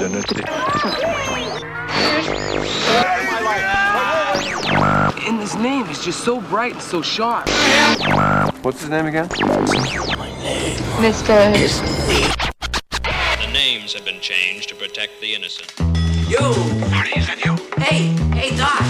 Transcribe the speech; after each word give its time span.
sehr 0.00 0.08
nützlich. 0.08 0.46
And 5.26 5.38
his 5.40 5.54
name 5.56 5.86
is 5.90 6.02
just 6.02 6.24
so 6.24 6.40
bright 6.40 6.72
and 6.72 6.82
so 6.82 7.02
sharp. 7.02 7.48
What's 8.62 8.80
his 8.80 8.88
name 8.88 9.06
again? 9.06 9.28
Mr. 11.00 11.52
The 13.40 13.52
names 13.52 13.92
have 13.92 14.04
been 14.06 14.20
changed 14.20 14.70
to 14.70 14.74
protect 14.74 15.20
the 15.20 15.34
innocent. 15.34 15.72
Yo! 16.28 16.52
Hey, 17.78 18.14
hey, 18.34 18.56
Doc. 18.56 18.80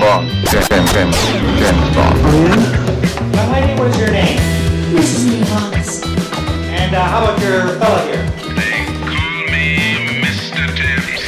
Bond. 0.00 0.28
James, 0.50 0.68
James, 0.68 0.92
James, 0.92 1.16
James 1.58 1.88
Bond. 1.94 2.16
Young 3.34 3.52
lady, 3.52 3.74
what 3.78 3.88
is 3.88 3.98
your 3.98 4.10
name? 4.10 4.38
Mrs. 4.94 5.24
Nicholas 5.40 6.15
uh, 6.96 7.04
how 7.08 7.24
about 7.24 7.40
your 7.40 7.68
fella 7.78 8.02
here? 8.04 8.24
They 8.56 8.86
call 9.04 9.44
me 9.52 9.64
Mr. 10.24 10.64
Tibbs. 10.74 11.22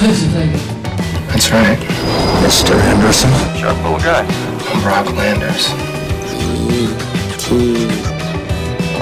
That's. 0.00 0.52
That's 1.28 1.48
right. 1.50 1.78
Mr. 2.44 2.74
Anderson. 2.74 3.30
Sharp 3.56 3.76
little 3.82 3.98
guy. 3.98 4.24
I'm 4.68 4.84
Rob 4.86 5.06
Landers. 5.16 5.72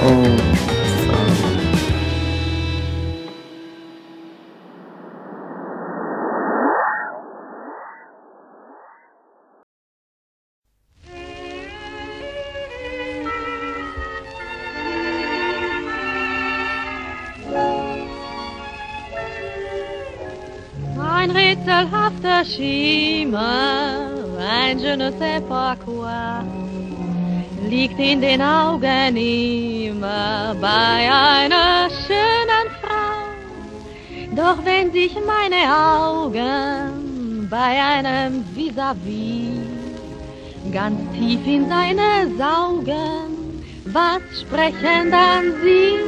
E-T-O. 0.09 0.66
Schimmer, 22.57 23.99
ein 24.39 24.79
je 24.79 24.95
ne 24.95 25.11
sais 25.19 25.41
pas 25.47 25.75
quoi, 25.85 26.43
liegt 27.69 27.99
in 27.99 28.19
den 28.19 28.41
Augen 28.41 29.15
immer 29.15 30.55
bei 30.59 31.07
einer 31.07 31.87
schönen 32.07 32.67
Frau. 32.81 33.19
Doch 34.35 34.65
wenn 34.65 34.91
sich 34.91 35.15
meine 35.23 35.71
Augen 35.71 37.47
bei 37.47 37.79
einem 37.79 38.43
vis-à-vis 38.55 39.61
ganz 40.73 40.99
tief 41.13 41.45
in 41.45 41.69
seine 41.69 42.35
saugen, 42.39 43.61
was 43.85 44.21
sprechen 44.41 45.11
dann 45.11 45.53
sie? 45.63 46.06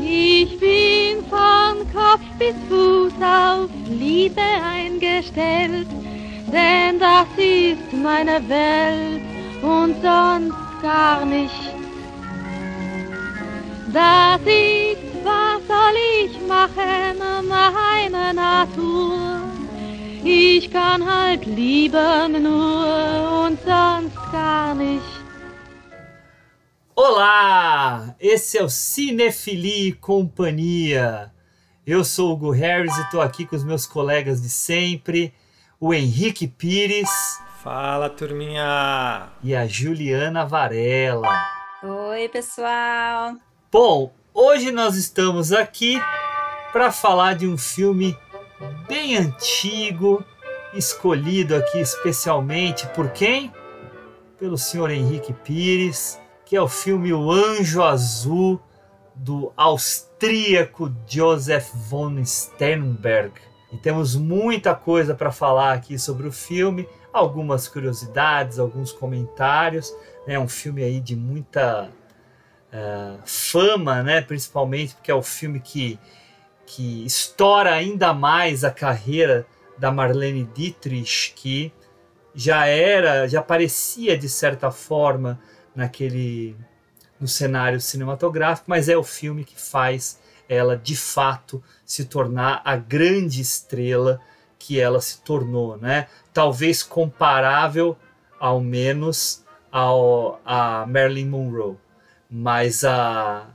Ich 0.00 0.58
bin 0.60 1.24
von 1.28 1.78
Kopf 1.92 2.24
bis 2.38 2.54
Fuß 2.68 3.12
auf 3.20 3.70
Liebe 3.88 4.40
eingestellt, 4.40 5.88
denn 6.52 6.98
das 6.98 7.26
ist 7.36 7.92
meine 7.92 8.40
Welt 8.48 9.22
und 9.62 9.94
sonst 10.02 10.82
gar 10.82 11.24
nicht. 11.24 11.74
Das 13.92 14.40
ist, 14.42 15.24
was 15.24 15.66
soll 15.66 15.96
ich 16.24 16.46
machen, 16.46 17.48
meine 17.48 18.34
Natur. 18.34 19.40
Ich 20.22 20.70
kann 20.70 21.04
halt 21.04 21.46
lieben 21.46 22.42
nur 22.42 23.46
und 23.46 23.58
sonst 23.64 24.32
gar 24.32 24.74
nicht. 24.74 25.17
Olá! 27.00 28.16
Esse 28.18 28.58
é 28.58 28.62
o 28.64 28.68
Cinefili 28.68 29.86
e 29.86 29.92
Companhia. 29.92 31.32
Eu 31.86 32.02
sou 32.02 32.30
o 32.30 32.32
Hugo 32.32 32.50
Harris 32.50 32.92
e 32.98 33.02
estou 33.02 33.22
aqui 33.22 33.46
com 33.46 33.54
os 33.54 33.62
meus 33.62 33.86
colegas 33.86 34.42
de 34.42 34.48
sempre, 34.48 35.32
o 35.78 35.94
Henrique 35.94 36.48
Pires 36.48 37.08
Fala, 37.62 38.10
turminha. 38.10 39.28
e 39.44 39.54
a 39.54 39.64
Juliana 39.64 40.44
Varela. 40.44 41.28
Oi, 41.84 42.28
pessoal. 42.30 43.36
Bom, 43.70 44.12
hoje 44.34 44.72
nós 44.72 44.96
estamos 44.96 45.52
aqui 45.52 46.02
para 46.72 46.90
falar 46.90 47.36
de 47.36 47.46
um 47.46 47.56
filme 47.56 48.18
bem 48.88 49.16
antigo, 49.16 50.24
escolhido 50.74 51.54
aqui 51.54 51.78
especialmente 51.78 52.88
por 52.88 53.10
quem? 53.10 53.52
Pelo 54.36 54.58
senhor 54.58 54.90
Henrique 54.90 55.32
Pires, 55.32 56.18
que 56.48 56.56
é 56.56 56.62
o 56.62 56.66
filme 56.66 57.12
O 57.12 57.30
Anjo 57.30 57.82
Azul 57.82 58.58
do 59.14 59.52
austríaco 59.54 60.90
Joseph 61.06 61.68
von 61.74 62.24
Sternberg. 62.24 63.34
E 63.70 63.76
temos 63.76 64.16
muita 64.16 64.74
coisa 64.74 65.14
para 65.14 65.30
falar 65.30 65.74
aqui 65.74 65.98
sobre 65.98 66.26
o 66.26 66.32
filme, 66.32 66.88
algumas 67.12 67.68
curiosidades, 67.68 68.58
alguns 68.58 68.92
comentários. 68.92 69.94
É 70.26 70.38
um 70.38 70.48
filme 70.48 70.82
aí 70.82 71.00
de 71.00 71.14
muita 71.14 71.90
eh, 72.72 73.16
fama, 73.26 74.02
né? 74.02 74.22
principalmente 74.22 74.94
porque 74.94 75.10
é 75.10 75.14
o 75.14 75.22
filme 75.22 75.60
que, 75.60 75.98
que 76.64 77.04
estoura 77.04 77.74
ainda 77.74 78.14
mais 78.14 78.64
a 78.64 78.70
carreira 78.70 79.46
da 79.76 79.92
Marlene 79.92 80.48
Dietrich, 80.54 81.34
que 81.36 81.70
já 82.34 82.64
era, 82.64 83.28
já 83.28 83.42
parecia 83.42 84.16
de 84.16 84.30
certa 84.30 84.70
forma 84.70 85.38
naquele 85.78 86.56
no 87.20 87.28
cenário 87.28 87.80
cinematográfico, 87.80 88.68
mas 88.68 88.88
é 88.88 88.96
o 88.96 89.04
filme 89.04 89.44
que 89.44 89.60
faz 89.60 90.20
ela 90.48 90.76
de 90.76 90.96
fato 90.96 91.62
se 91.84 92.04
tornar 92.04 92.60
a 92.64 92.76
grande 92.76 93.40
estrela 93.40 94.20
que 94.58 94.80
ela 94.80 95.00
se 95.00 95.20
tornou, 95.20 95.76
né? 95.76 96.08
Talvez 96.32 96.82
comparável, 96.82 97.96
ao 98.40 98.60
menos, 98.60 99.44
ao, 99.70 100.40
a 100.44 100.84
Marilyn 100.86 101.28
Monroe, 101.28 101.76
mas 102.28 102.82
a, 102.82 103.48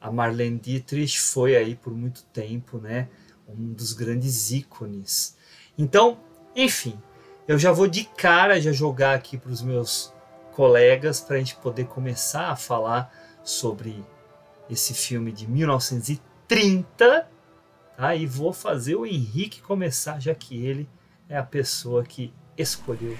a 0.00 0.12
Marlene 0.12 0.58
Dietrich 0.58 1.18
foi 1.18 1.56
aí 1.56 1.74
por 1.74 1.92
muito 1.92 2.22
tempo, 2.32 2.78
né? 2.78 3.08
Um 3.48 3.72
dos 3.72 3.92
grandes 3.92 4.52
ícones. 4.52 5.36
Então, 5.76 6.18
enfim, 6.54 6.96
eu 7.48 7.58
já 7.58 7.72
vou 7.72 7.88
de 7.88 8.04
cara 8.04 8.60
já 8.60 8.70
jogar 8.70 9.14
aqui 9.14 9.36
para 9.36 9.50
os 9.50 9.60
meus 9.60 10.13
colegas 10.54 11.20
para 11.20 11.36
a 11.36 11.38
gente 11.38 11.56
poder 11.56 11.86
começar 11.86 12.48
a 12.48 12.56
falar 12.56 13.12
sobre 13.42 14.04
esse 14.70 14.94
filme 14.94 15.32
de 15.32 15.46
1930. 15.48 17.28
Tá? 17.96 18.14
E 18.14 18.26
vou 18.26 18.52
fazer 18.52 18.94
o 18.94 19.04
Henrique 19.04 19.60
começar, 19.60 20.20
já 20.20 20.34
que 20.34 20.64
ele 20.64 20.88
é 21.28 21.36
a 21.36 21.42
pessoa 21.42 22.04
que 22.04 22.32
escolheu. 22.56 23.16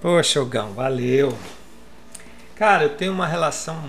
Poxa, 0.00 0.42
Ogão, 0.42 0.72
valeu. 0.72 1.36
Cara, 2.56 2.84
eu 2.84 2.96
tenho 2.96 3.12
uma 3.12 3.26
relação 3.26 3.80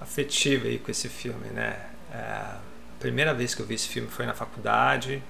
afetiva 0.00 0.68
aí 0.68 0.78
com 0.78 0.90
esse 0.90 1.08
filme, 1.08 1.48
né? 1.48 1.80
É, 2.12 2.16
a 2.18 2.60
primeira 3.00 3.32
vez 3.32 3.54
que 3.54 3.62
eu 3.62 3.66
vi 3.66 3.74
esse 3.74 3.88
filme 3.88 4.08
foi 4.08 4.26
na 4.26 4.34
faculdade. 4.34 5.22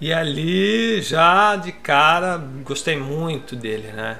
E 0.00 0.12
ali, 0.12 1.00
já 1.02 1.54
de 1.56 1.70
cara, 1.70 2.38
gostei 2.64 2.96
muito 2.96 3.54
dele, 3.54 3.92
né? 3.92 4.18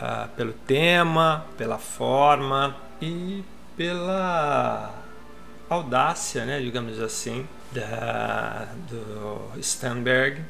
Ah, 0.00 0.28
pelo 0.34 0.52
tema, 0.52 1.44
pela 1.58 1.76
forma 1.76 2.74
e 3.02 3.44
pela 3.76 4.94
audácia, 5.68 6.46
né, 6.46 6.58
digamos 6.58 6.98
assim, 7.00 7.46
da, 7.70 8.66
do 8.88 9.62
Sternberg 9.62 10.40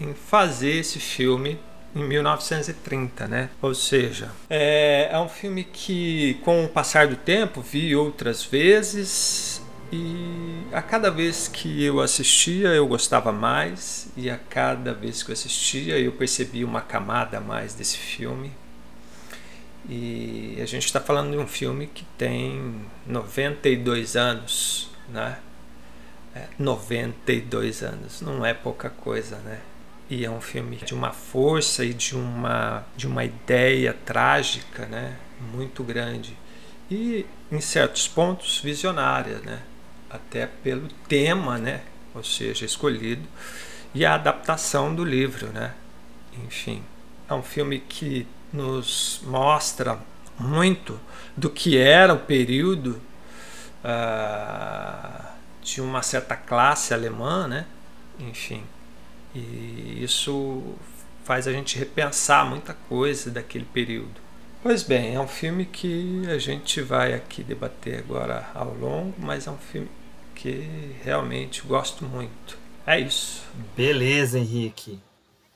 em 0.00 0.14
fazer 0.14 0.76
esse 0.76 1.00
filme 1.00 1.58
em 1.94 2.04
1930, 2.04 3.26
né? 3.26 3.50
Ou 3.60 3.74
seja, 3.74 4.30
é, 4.48 5.08
é 5.10 5.18
um 5.18 5.28
filme 5.28 5.64
que, 5.64 6.34
com 6.44 6.64
o 6.64 6.68
passar 6.68 7.08
do 7.08 7.16
tempo, 7.16 7.60
vi 7.60 7.94
outras 7.96 8.44
vezes 8.44 9.60
e 9.92 10.62
a 10.72 10.80
cada 10.80 11.10
vez 11.10 11.48
que 11.48 11.82
eu 11.82 12.00
assistia 12.00 12.68
eu 12.68 12.86
gostava 12.86 13.32
mais 13.32 14.08
e 14.16 14.30
a 14.30 14.38
cada 14.38 14.94
vez 14.94 15.20
que 15.20 15.30
eu 15.30 15.32
assistia 15.32 15.98
eu 15.98 16.12
percebia 16.12 16.64
uma 16.64 16.80
camada 16.80 17.38
a 17.38 17.40
mais 17.40 17.74
desse 17.74 17.98
filme. 17.98 18.52
E 19.88 20.58
a 20.60 20.66
gente 20.66 20.84
está 20.84 21.00
falando 21.00 21.32
de 21.32 21.38
um 21.38 21.46
filme 21.46 21.86
que 21.86 22.04
tem 22.18 22.86
92 23.06 24.16
anos, 24.16 24.90
né? 25.08 25.38
É, 26.34 26.46
92 26.58 27.82
anos, 27.82 28.20
não 28.20 28.44
é 28.44 28.54
pouca 28.54 28.88
coisa, 28.88 29.36
né? 29.38 29.60
E 30.08 30.24
é 30.24 30.30
um 30.30 30.40
filme 30.40 30.76
de 30.76 30.94
uma 30.94 31.12
força 31.12 31.84
e 31.84 31.94
de 31.94 32.16
uma, 32.16 32.84
de 32.96 33.06
uma 33.06 33.24
ideia 33.24 33.96
trágica, 34.04 34.86
né? 34.86 35.16
Muito 35.52 35.82
grande. 35.82 36.36
E, 36.90 37.24
em 37.50 37.60
certos 37.60 38.06
pontos, 38.08 38.60
visionária, 38.60 39.38
né? 39.38 39.62
Até 40.08 40.46
pelo 40.46 40.88
tema, 41.08 41.58
né? 41.58 41.82
Ou 42.14 42.24
seja, 42.24 42.64
escolhido. 42.64 43.26
E 43.94 44.04
a 44.04 44.14
adaptação 44.14 44.94
do 44.94 45.04
livro, 45.04 45.48
né? 45.48 45.74
Enfim, 46.44 46.82
é 47.28 47.34
um 47.34 47.42
filme 47.42 47.78
que 47.80 48.26
nos 48.52 49.20
mostra 49.24 49.98
muito 50.38 50.98
do 51.36 51.50
que 51.50 51.76
era 51.78 52.14
o 52.14 52.18
período 52.18 53.00
uh, 53.84 55.26
de 55.62 55.80
uma 55.80 56.02
certa 56.02 56.36
classe 56.36 56.92
alemã, 56.94 57.46
né? 57.46 57.66
Enfim, 58.18 58.62
e 59.34 60.02
isso 60.02 60.74
faz 61.24 61.46
a 61.46 61.52
gente 61.52 61.78
repensar 61.78 62.44
muita 62.44 62.74
coisa 62.88 63.30
daquele 63.30 63.64
período. 63.64 64.20
Pois 64.62 64.82
bem, 64.82 65.14
é 65.14 65.20
um 65.20 65.28
filme 65.28 65.64
que 65.64 66.22
a 66.28 66.36
gente 66.36 66.82
vai 66.82 67.14
aqui 67.14 67.42
debater 67.42 67.98
agora 67.98 68.50
ao 68.54 68.74
longo, 68.74 69.14
mas 69.18 69.46
é 69.46 69.50
um 69.50 69.56
filme 69.56 69.88
que 70.34 70.94
realmente 71.02 71.62
gosto 71.62 72.04
muito. 72.04 72.58
É 72.86 72.98
isso. 72.98 73.42
Beleza, 73.76 74.38
Henrique. 74.38 74.98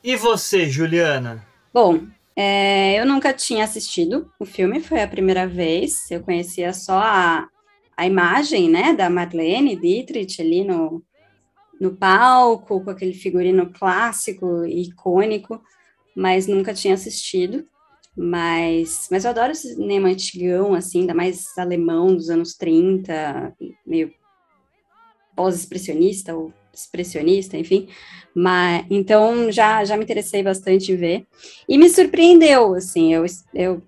E 0.03 0.17
você, 0.17 0.69
Juliana? 0.69 1.45
Bom, 1.73 2.07
é, 2.37 3.01
eu 3.01 3.07
nunca 3.07 3.33
tinha 3.33 3.65
assistido 3.65 4.31
o 4.41 4.45
filme, 4.45 4.81
foi 4.81 5.03
a 5.03 5.09
primeira 5.09 5.47
vez. 5.47 6.11
Eu 6.11 6.23
conhecia 6.23 6.73
só 6.73 6.99
a, 6.99 7.49
a 7.97 8.07
imagem, 8.07 8.69
né, 8.69 8.93
da 8.93 9.09
Madeleine 9.09 9.77
Dietrich 9.77 10.43
ali 10.43 10.65
no, 10.65 11.03
no 11.81 11.97
palco, 11.97 12.83
com 12.83 12.91
aquele 12.91 13.15
figurino 13.15 13.73
clássico 13.73 14.65
e 14.65 14.89
icônico, 14.89 15.63
mas 16.17 16.47
nunca 16.47 16.75
tinha 16.75 16.95
assistido. 16.95 17.67
Mas, 18.17 19.09
mas 19.11 19.25
eu 19.25 19.31
adoro 19.31 19.53
esse 19.53 19.75
cinema 19.75 20.09
antigão, 20.09 20.73
assim, 20.75 21.01
ainda 21.01 21.15
mais 21.15 21.57
alemão 21.59 22.15
dos 22.15 22.31
anos 22.31 22.55
30, 22.55 23.53
meio 23.85 24.13
pós-expressionista 25.35 26.35
ou 26.35 26.53
expressionista, 26.75 27.57
enfim. 27.57 27.89
Mas 28.35 28.85
então 28.91 29.51
já 29.51 29.85
já 29.85 29.97
me 29.97 30.05
interessei 30.05 30.43
bastante 30.43 30.93
em 30.93 30.97
ver 30.97 31.27
e 31.69 31.79
me 31.79 31.89
surpreendeu, 31.89 32.75
assim. 32.75 33.15
Eu 33.15 33.25
eu 33.55 33.83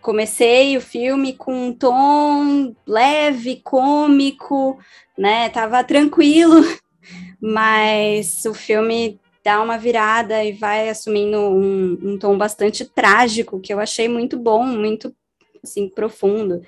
comecei 0.00 0.76
o 0.76 0.80
filme 0.80 1.34
com 1.34 1.68
um 1.68 1.72
tom 1.72 2.74
leve, 2.86 3.60
cômico, 3.62 4.78
né? 5.16 5.48
Tava 5.50 5.84
tranquilo, 5.84 6.62
mas 7.40 8.44
o 8.46 8.54
filme 8.54 9.20
dá 9.44 9.62
uma 9.62 9.78
virada 9.78 10.44
e 10.44 10.52
vai 10.52 10.88
assumindo 10.88 11.38
um, 11.38 11.98
um 12.02 12.18
tom 12.18 12.36
bastante 12.36 12.84
trágico 12.84 13.60
que 13.60 13.72
eu 13.72 13.80
achei 13.80 14.08
muito 14.08 14.38
bom, 14.38 14.64
muito 14.64 15.14
assim 15.62 15.88
profundo, 15.88 16.62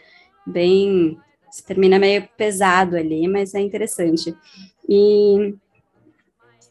bem 0.47 1.19
termina 1.67 1.99
meio 1.99 2.27
pesado 2.37 2.97
ali, 2.97 3.29
mas 3.29 3.55
é 3.55 3.61
interessante. 3.61 4.35
E, 4.89 5.55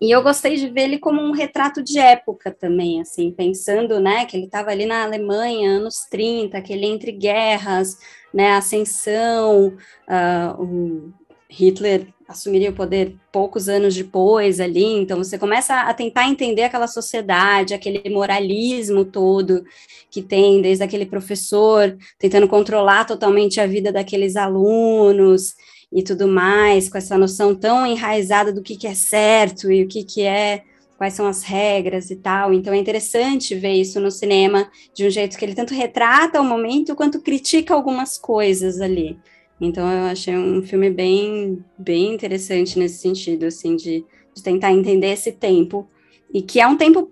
e 0.01 0.09
eu 0.09 0.23
gostei 0.23 0.55
de 0.55 0.67
ver 0.67 0.85
ele 0.85 0.97
como 0.97 1.21
um 1.21 1.31
retrato 1.31 1.83
de 1.83 1.99
época 1.99 2.49
também, 2.51 2.99
assim, 2.99 3.31
pensando, 3.31 3.99
né, 3.99 4.25
que 4.25 4.35
ele 4.35 4.45
estava 4.45 4.71
ali 4.71 4.87
na 4.87 5.03
Alemanha, 5.03 5.69
anos 5.69 6.07
30, 6.09 6.57
aquele 6.57 6.87
entre 6.87 7.11
guerras, 7.11 7.97
né, 8.33 8.53
ascensão, 8.53 9.77
uh, 10.07 11.13
Hitler 11.47 12.07
assumiria 12.27 12.71
o 12.71 12.73
poder 12.73 13.15
poucos 13.31 13.69
anos 13.69 13.93
depois 13.93 14.59
ali, 14.59 14.85
então 14.85 15.17
você 15.17 15.37
começa 15.37 15.81
a 15.81 15.93
tentar 15.93 16.27
entender 16.27 16.63
aquela 16.63 16.87
sociedade, 16.87 17.73
aquele 17.73 18.09
moralismo 18.09 19.05
todo 19.05 19.63
que 20.09 20.21
tem, 20.21 20.61
desde 20.61 20.83
aquele 20.83 21.05
professor 21.05 21.95
tentando 22.17 22.47
controlar 22.47 23.05
totalmente 23.05 23.59
a 23.59 23.67
vida 23.67 23.91
daqueles 23.91 24.35
alunos 24.35 25.53
e 25.91 26.03
tudo 26.03 26.27
mais, 26.27 26.89
com 26.89 26.97
essa 26.97 27.17
noção 27.17 27.53
tão 27.53 27.85
enraizada 27.85 28.53
do 28.53 28.61
que, 28.61 28.77
que 28.77 28.87
é 28.87 28.93
certo 28.93 29.71
e 29.71 29.83
o 29.83 29.87
que, 29.87 30.03
que 30.03 30.21
é 30.21 30.63
quais 30.97 31.15
são 31.15 31.25
as 31.25 31.41
regras 31.41 32.11
e 32.11 32.15
tal. 32.15 32.53
Então 32.53 32.73
é 32.73 32.77
interessante 32.77 33.55
ver 33.55 33.73
isso 33.73 33.99
no 33.99 34.11
cinema 34.11 34.69
de 34.93 35.05
um 35.05 35.09
jeito 35.09 35.37
que 35.37 35.43
ele 35.43 35.55
tanto 35.55 35.73
retrata 35.73 36.39
o 36.39 36.43
momento 36.43 36.95
quanto 36.95 37.19
critica 37.19 37.73
algumas 37.73 38.17
coisas 38.17 38.79
ali. 38.79 39.17
Então 39.59 39.91
eu 39.91 40.05
achei 40.05 40.35
um 40.37 40.63
filme 40.63 40.89
bem, 40.89 41.63
bem 41.77 42.13
interessante 42.13 42.79
nesse 42.79 42.99
sentido, 42.99 43.45
assim, 43.45 43.75
de, 43.75 44.05
de 44.33 44.43
tentar 44.43 44.71
entender 44.71 45.11
esse 45.11 45.31
tempo, 45.31 45.87
e 46.33 46.41
que 46.41 46.59
é 46.59 46.67
um 46.67 46.77
tempo 46.77 47.11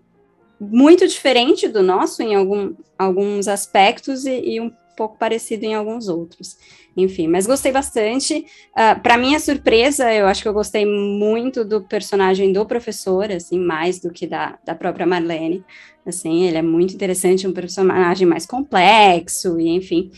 muito 0.60 1.08
diferente 1.08 1.68
do 1.68 1.82
nosso 1.82 2.22
em 2.22 2.36
algum, 2.36 2.74
alguns 2.98 3.48
aspectos 3.48 4.26
e, 4.26 4.40
e 4.56 4.62
um 4.62 4.72
pouco 4.98 5.18
parecido 5.18 5.66
em 5.66 5.74
alguns 5.74 6.10
outros. 6.10 6.58
Enfim, 7.02 7.28
mas 7.28 7.48
gostei 7.48 7.72
bastante. 7.72 8.40
Uh, 8.40 8.46
ah, 8.76 8.96
Para 8.96 9.18
minha 9.18 9.40
surpresa, 9.40 10.14
eu 10.14 10.28
acho 10.28 10.42
que 10.42 10.48
eu 10.48 10.54
gostei 10.54 10.86
muito 10.86 11.64
do 11.64 11.82
personagem 11.82 12.52
do 12.52 12.66
professor, 12.66 13.32
assim, 13.32 13.60
mais 13.60 14.00
do 14.00 14.12
que 14.12 14.28
da, 14.28 14.58
da 14.66 14.76
própria 14.76 15.06
Marlene. 15.06 15.64
Assim, 16.06 16.44
ele 16.44 16.58
é 16.58 16.62
muito 16.62 16.94
interessante, 16.94 17.48
um 17.48 17.54
personagem 17.54 18.28
mais 18.28 18.46
complexo, 18.46 19.60
e 19.60 19.70
enfim 19.70 20.12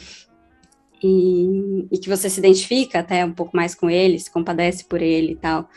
e, 1.04 1.88
e, 1.92 1.98
que 1.98 2.08
você 2.08 2.30
se 2.30 2.40
identifica 2.40 3.00
até 3.00 3.26
um 3.26 3.32
pouco 3.32 3.56
mais 3.56 3.74
com 3.74 3.90
ele, 3.90 4.20
se 4.20 4.32
compadece 4.32 4.86
por 4.86 5.02
ele 5.02 5.34
e 5.34 5.36
tal. 5.36 5.68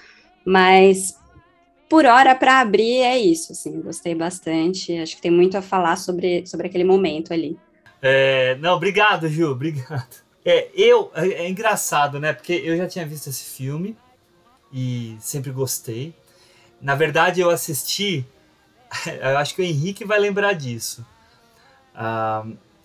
Mas 0.45 1.19
por 1.89 2.05
hora 2.05 2.35
para 2.35 2.61
abrir 2.61 2.99
é 2.99 3.19
isso, 3.19 3.53
assim, 3.53 3.81
gostei 3.81 4.15
bastante. 4.15 4.97
Acho 4.99 5.17
que 5.17 5.23
tem 5.23 5.31
muito 5.31 5.57
a 5.57 5.63
falar 5.63 5.97
sobre, 5.97 6.47
sobre 6.47 6.67
aquele 6.67 6.85
momento 6.85 7.33
ali. 7.33 7.57
É, 8.03 8.57
não, 8.57 8.75
obrigado, 8.75 9.29
Ju, 9.29 9.51
obrigado. 9.51 10.24
É, 10.45 10.69
eu 10.75 11.11
é, 11.15 11.29
é 11.29 11.49
engraçado, 11.49 12.21
né? 12.21 12.33
Porque 12.33 12.53
eu 12.53 12.77
já 12.77 12.87
tinha 12.87 13.07
visto 13.07 13.29
esse 13.29 13.45
filme 13.45 13.97
e 14.73 15.17
sempre 15.21 15.51
gostei. 15.51 16.15
Na 16.81 16.95
verdade, 16.95 17.41
eu 17.41 17.51
assisti. 17.51 18.27
Eu 19.21 19.39
acho 19.39 19.55
que 19.57 19.63
o 19.63 19.65
Henrique 19.65 20.05
vai 20.05 20.21
lembrar 20.21 20.53
disso. 20.53 21.05
Ah, 21.95 22.45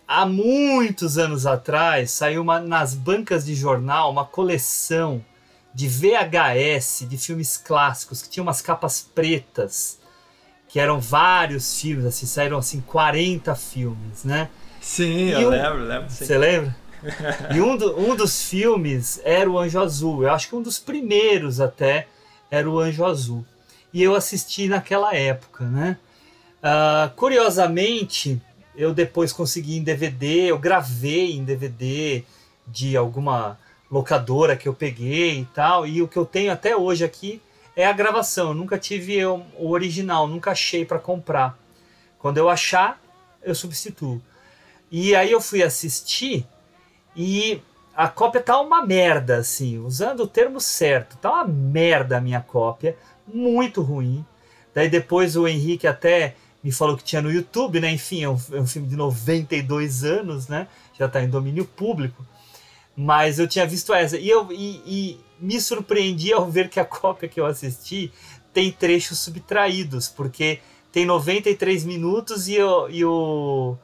há 0.10 0.26
muitos 0.26 1.20
anos 1.20 1.46
atrás 1.46 2.10
saiu 2.10 2.42
uma, 2.42 2.60
nas 2.60 2.96
bancas 2.96 3.46
de 3.46 3.54
jornal 3.54 4.12
uma 4.12 4.26
coleção 4.26 5.24
de 5.72 5.88
VHS 5.88 7.06
de 7.08 7.16
filmes 7.16 7.58
clássicos 7.58 8.24
que 8.24 8.30
tinha 8.30 8.42
umas 8.42 8.60
capas 8.60 9.08
pretas 9.14 10.00
que 10.68 10.80
eram 10.80 11.00
vários 11.00 11.80
filmes 11.80 12.06
assim 12.06 12.26
saíram 12.26 12.58
assim 12.58 12.82
40 12.82 13.54
filmes 13.54 14.24
né 14.24 14.50
sim 14.82 15.30
eu 15.30 15.48
um, 15.48 15.52
lembro 15.52 15.84
lembro 15.84 16.10
você 16.10 16.38
lembra 16.40 16.76
e 17.54 17.62
um, 17.62 17.78
do, 17.78 18.00
um 18.00 18.16
dos 18.16 18.44
filmes 18.44 19.22
era 19.24 19.50
o 19.50 19.58
Anjo 19.58 19.80
Azul 19.80 20.24
eu 20.24 20.32
acho 20.32 20.50
que 20.50 20.56
um 20.56 20.62
dos 20.62 20.80
primeiros 20.80 21.62
até 21.62 22.08
era 22.52 22.70
o 22.70 22.80
Anjo 22.80 23.06
Azul 23.06 23.46
e 23.94 24.04
eu 24.04 24.16
assisti 24.16 24.68
naquela 24.68 25.16
época 25.16 25.66
né 25.66 25.98
uh, 26.64 27.14
curiosamente 27.16 28.42
eu 28.80 28.94
depois 28.94 29.34
consegui 29.34 29.76
em 29.76 29.84
DVD, 29.84 30.46
eu 30.46 30.58
gravei 30.58 31.34
em 31.34 31.44
DVD 31.44 32.24
de 32.66 32.96
alguma 32.96 33.60
locadora 33.92 34.56
que 34.56 34.70
eu 34.70 34.74
peguei 34.74 35.42
e 35.42 35.46
tal, 35.54 35.86
e 35.86 36.02
o 36.02 36.08
que 36.08 36.16
eu 36.16 36.26
tenho 36.26 36.50
até 36.50 36.78
hoje 36.78 37.04
aqui 37.04 37.42
é 37.76 37.86
a 37.86 37.92
gravação. 37.92 38.50
Eu 38.50 38.54
nunca 38.54 38.78
tive 38.78 39.26
o 39.26 39.70
original, 39.70 40.30
nunca 40.30 40.52
achei 40.52 40.86
para 40.86 40.98
comprar. 40.98 41.60
Quando 42.20 42.38
eu 42.38 42.48
achar, 42.48 43.02
eu 43.44 43.54
substituo. 43.54 44.22
E 44.90 45.14
aí 45.14 45.30
eu 45.30 45.42
fui 45.42 45.62
assistir 45.62 46.48
e 47.16 47.62
a 47.96 48.08
cópia 48.08 48.42
tá 48.42 48.60
uma 48.60 48.86
merda, 48.86 49.38
assim, 49.38 49.78
usando 49.78 50.22
o 50.22 50.28
termo 50.28 50.62
certo, 50.62 51.18
tá 51.18 51.32
uma 51.32 51.46
merda 51.46 52.18
a 52.18 52.22
minha 52.22 52.42
cópia, 52.42 52.96
muito 53.28 53.82
ruim. 53.82 54.26
Daí 54.74 54.90
depois 54.90 55.36
o 55.36 55.48
Henrique 55.48 55.86
até 55.86 56.36
me 56.64 56.72
falou 56.72 56.96
que 56.96 57.04
tinha 57.04 57.22
no 57.22 57.32
YouTube, 57.32 57.80
né? 57.80 57.92
Enfim, 57.92 58.24
é 58.24 58.30
um, 58.30 58.40
é 58.54 58.62
um 58.62 58.68
filme 58.68 58.88
de 58.88 58.96
92 58.96 60.04
anos, 60.04 60.48
né? 60.48 60.68
Já 60.98 61.08
está 61.08 61.22
em 61.22 61.30
domínio 61.30 61.66
público. 61.66 62.26
Mas 62.96 63.40
eu 63.40 63.48
tinha 63.48 63.66
visto 63.66 63.94
essa. 63.94 64.18
E, 64.18 64.30
eu, 64.30 64.52
e, 64.52 64.82
e 64.86 65.20
me 65.40 65.60
surpreendi 65.60 66.34
ao 66.34 66.50
ver 66.50 66.70
que 66.70 66.80
a 66.80 66.86
cópia 66.86 67.30
que 67.30 67.40
eu 67.40 67.46
assisti 67.46 68.12
tem 68.54 68.72
trechos 68.72 69.20
subtraídos, 69.20 70.10
porque 70.10 70.60
tem 70.92 71.06
93 71.06 71.86
minutos 71.86 72.48
e, 72.48 72.62
o, 72.62 72.90
e 72.90 73.06
o, 73.06 73.78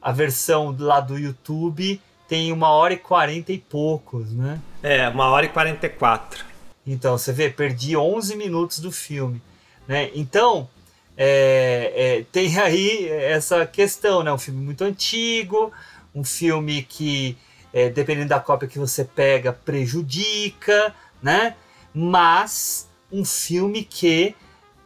a 0.00 0.12
versão 0.12 0.74
lá 0.78 1.00
do 1.00 1.18
YouTube 1.18 2.00
tem 2.28 2.52
uma 2.52 2.68
hora 2.68 2.92
e 2.92 2.98
quarenta 2.98 3.52
e 3.52 3.58
poucos, 3.58 4.30
né? 4.32 4.60
É, 4.82 5.08
uma 5.08 5.30
hora 5.30 5.46
e 5.46 5.48
quarenta 5.48 5.86
e 5.86 5.88
quatro. 5.88 6.44
Então, 6.86 7.16
você 7.16 7.32
vê, 7.32 7.48
perdi 7.48 7.96
11 7.96 8.36
minutos 8.36 8.78
do 8.80 8.92
filme. 8.92 9.40
Né? 9.86 10.10
Então, 10.14 10.68
é, 11.16 11.92
é, 11.96 12.24
tem 12.30 12.58
aí 12.58 13.08
essa 13.08 13.66
questão, 13.66 14.22
né? 14.22 14.32
Um 14.32 14.38
filme 14.38 14.62
muito 14.62 14.84
antigo, 14.84 15.72
um 16.14 16.22
filme 16.22 16.82
que, 16.82 17.36
é, 17.72 17.88
dependendo 17.88 18.28
da 18.28 18.40
cópia 18.40 18.68
que 18.68 18.78
você 18.78 19.04
pega, 19.04 19.52
prejudica, 19.52 20.94
né? 21.22 21.56
Mas 21.94 22.88
um 23.10 23.24
filme 23.24 23.82
que 23.82 24.34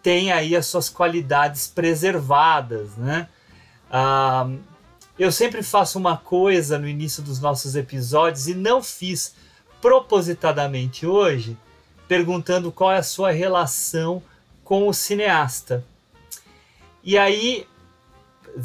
tem 0.00 0.32
aí 0.32 0.56
as 0.56 0.66
suas 0.66 0.88
qualidades 0.88 1.66
preservadas, 1.66 2.96
né? 2.96 3.28
Ah, 3.90 4.48
eu 5.22 5.30
sempre 5.30 5.62
faço 5.62 6.00
uma 6.00 6.16
coisa 6.16 6.76
no 6.80 6.88
início 6.88 7.22
dos 7.22 7.38
nossos 7.38 7.76
episódios 7.76 8.48
e 8.48 8.54
não 8.54 8.82
fiz 8.82 9.36
propositadamente 9.80 11.06
hoje, 11.06 11.56
perguntando 12.08 12.72
qual 12.72 12.90
é 12.90 12.98
a 12.98 13.04
sua 13.04 13.30
relação 13.30 14.20
com 14.64 14.88
o 14.88 14.92
cineasta. 14.92 15.84
E 17.04 17.16
aí, 17.16 17.68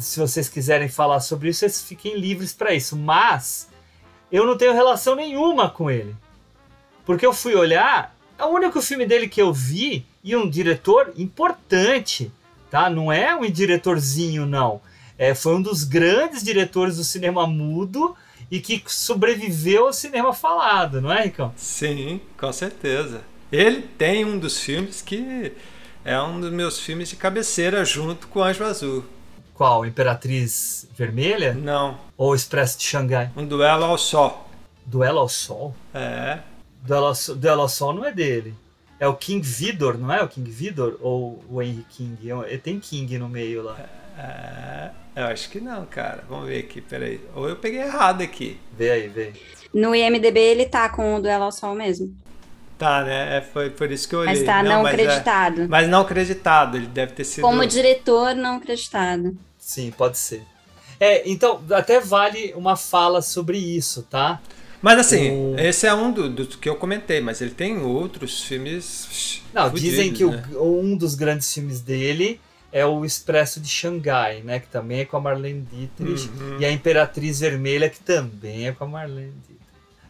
se 0.00 0.18
vocês 0.18 0.48
quiserem 0.48 0.88
falar 0.88 1.20
sobre 1.20 1.48
isso, 1.48 1.60
vocês 1.60 1.80
fiquem 1.80 2.18
livres 2.18 2.52
para 2.52 2.74
isso. 2.74 2.96
Mas 2.96 3.68
eu 4.32 4.44
não 4.44 4.58
tenho 4.58 4.74
relação 4.74 5.14
nenhuma 5.14 5.70
com 5.70 5.88
ele. 5.88 6.16
Porque 7.06 7.24
eu 7.24 7.32
fui 7.32 7.54
olhar, 7.54 8.16
é 8.36 8.44
o 8.44 8.48
único 8.48 8.82
filme 8.82 9.06
dele 9.06 9.28
que 9.28 9.40
eu 9.40 9.52
vi 9.52 10.04
e 10.24 10.34
um 10.34 10.50
diretor 10.50 11.12
importante, 11.16 12.32
tá? 12.68 12.90
Não 12.90 13.12
é 13.12 13.32
um 13.36 13.48
diretorzinho, 13.48 14.44
não. 14.44 14.80
É, 15.18 15.34
foi 15.34 15.56
um 15.56 15.62
dos 15.62 15.82
grandes 15.82 16.42
diretores 16.42 16.96
do 16.96 17.04
cinema 17.04 17.46
mudo 17.46 18.16
e 18.50 18.60
que 18.60 18.82
sobreviveu 18.86 19.86
ao 19.86 19.92
cinema 19.92 20.32
falado, 20.32 21.00
não 21.00 21.12
é, 21.12 21.24
Ricão? 21.24 21.52
Sim, 21.56 22.20
com 22.38 22.52
certeza. 22.52 23.22
Ele 23.50 23.82
tem 23.82 24.24
um 24.24 24.38
dos 24.38 24.60
filmes 24.60 25.02
que 25.02 25.52
é 26.04 26.20
um 26.22 26.40
dos 26.40 26.52
meus 26.52 26.78
filmes 26.78 27.08
de 27.08 27.16
cabeceira 27.16 27.84
junto 27.84 28.28
com 28.28 28.42
Anjo 28.42 28.64
Azul. 28.64 29.04
Qual? 29.52 29.84
Imperatriz 29.84 30.86
Vermelha? 30.96 31.52
Não. 31.52 31.98
Ou 32.16 32.34
Expresso 32.34 32.78
de 32.78 32.84
Xangai? 32.84 33.30
Um 33.36 33.44
duelo 33.44 33.84
ao 33.84 33.98
sol. 33.98 34.48
Duelo 34.86 35.18
ao 35.18 35.28
sol? 35.28 35.74
É. 35.92 36.38
Duelo 36.82 37.06
ao, 37.06 37.14
duelo 37.34 37.62
ao 37.62 37.68
sol 37.68 37.92
não 37.92 38.04
é 38.04 38.12
dele. 38.12 38.54
É 39.00 39.08
o 39.08 39.14
King 39.14 39.46
Vidor, 39.46 39.98
não 39.98 40.12
é 40.12 40.22
o 40.22 40.28
King 40.28 40.48
Vidor? 40.50 40.96
Ou 41.00 41.44
o 41.48 41.60
Henry 41.60 41.84
King? 41.90 42.18
Ele 42.46 42.58
tem 42.58 42.78
King 42.78 43.18
no 43.18 43.28
meio 43.28 43.62
lá. 43.62 43.76
É, 44.16 44.90
eu 45.16 45.24
acho 45.24 45.50
que 45.50 45.60
não, 45.60 45.84
cara. 45.86 46.24
Vamos 46.28 46.48
ver 46.48 46.60
aqui, 46.60 46.80
peraí. 46.80 47.20
Ou 47.34 47.48
eu 47.48 47.56
peguei 47.56 47.80
errado 47.80 48.22
aqui. 48.22 48.58
Vê 48.76 48.90
aí, 48.90 49.08
vê. 49.08 49.32
No 49.72 49.94
IMDB 49.94 50.38
ele 50.38 50.66
tá 50.66 50.88
com 50.88 51.16
o 51.16 51.20
Duelo 51.20 51.44
ao 51.44 51.52
Sol 51.52 51.74
mesmo. 51.74 52.14
Tá, 52.78 53.02
né? 53.02 53.38
É, 53.38 53.40
foi 53.40 53.70
por 53.70 53.90
isso 53.90 54.08
que 54.08 54.14
eu 54.14 54.20
olhei. 54.20 54.36
Mas 54.36 54.44
tá 54.44 54.62
não, 54.62 54.76
não 54.76 54.82
mas 54.84 54.94
acreditado. 54.94 55.62
É, 55.62 55.66
mas 55.66 55.88
não 55.88 56.00
acreditado, 56.02 56.76
ele 56.76 56.86
deve 56.86 57.12
ter 57.12 57.24
sido. 57.24 57.42
Como 57.42 57.66
diretor 57.66 58.36
não 58.36 58.56
acreditado. 58.56 59.36
Sim, 59.58 59.90
pode 59.90 60.16
ser. 60.16 60.42
É, 61.00 61.28
então, 61.28 61.60
até 61.70 62.00
vale 62.00 62.52
uma 62.54 62.76
fala 62.76 63.20
sobre 63.20 63.58
isso, 63.58 64.02
tá? 64.04 64.40
Mas 64.80 64.98
assim, 64.98 65.30
o... 65.30 65.58
esse 65.58 65.86
é 65.86 65.94
um 65.94 66.12
dos 66.12 66.32
do 66.32 66.46
que 66.58 66.68
eu 66.68 66.76
comentei, 66.76 67.20
mas 67.20 67.40
ele 67.40 67.50
tem 67.50 67.78
outros 67.78 68.44
filmes. 68.44 69.42
Não, 69.52 69.70
fudidos, 69.70 69.90
dizem 69.90 70.12
que 70.12 70.24
né? 70.24 70.44
o, 70.52 70.80
um 70.80 70.96
dos 70.96 71.16
grandes 71.16 71.52
filmes 71.52 71.80
dele 71.80 72.40
é 72.70 72.84
o 72.84 73.04
Expresso 73.04 73.60
de 73.60 73.68
Xangai, 73.68 74.42
né? 74.42 74.60
Que 74.60 74.68
também 74.68 75.00
é 75.00 75.04
com 75.04 75.16
a 75.16 75.20
Marlene 75.20 75.66
Dietrich. 75.72 76.28
Uhum. 76.28 76.60
E 76.60 76.64
a 76.64 76.70
Imperatriz 76.70 77.40
Vermelha, 77.40 77.88
que 77.88 78.00
também 78.00 78.68
é 78.68 78.72
com 78.72 78.84
a 78.84 78.88
Marlene 78.88 79.32
Dietrich. 79.32 79.58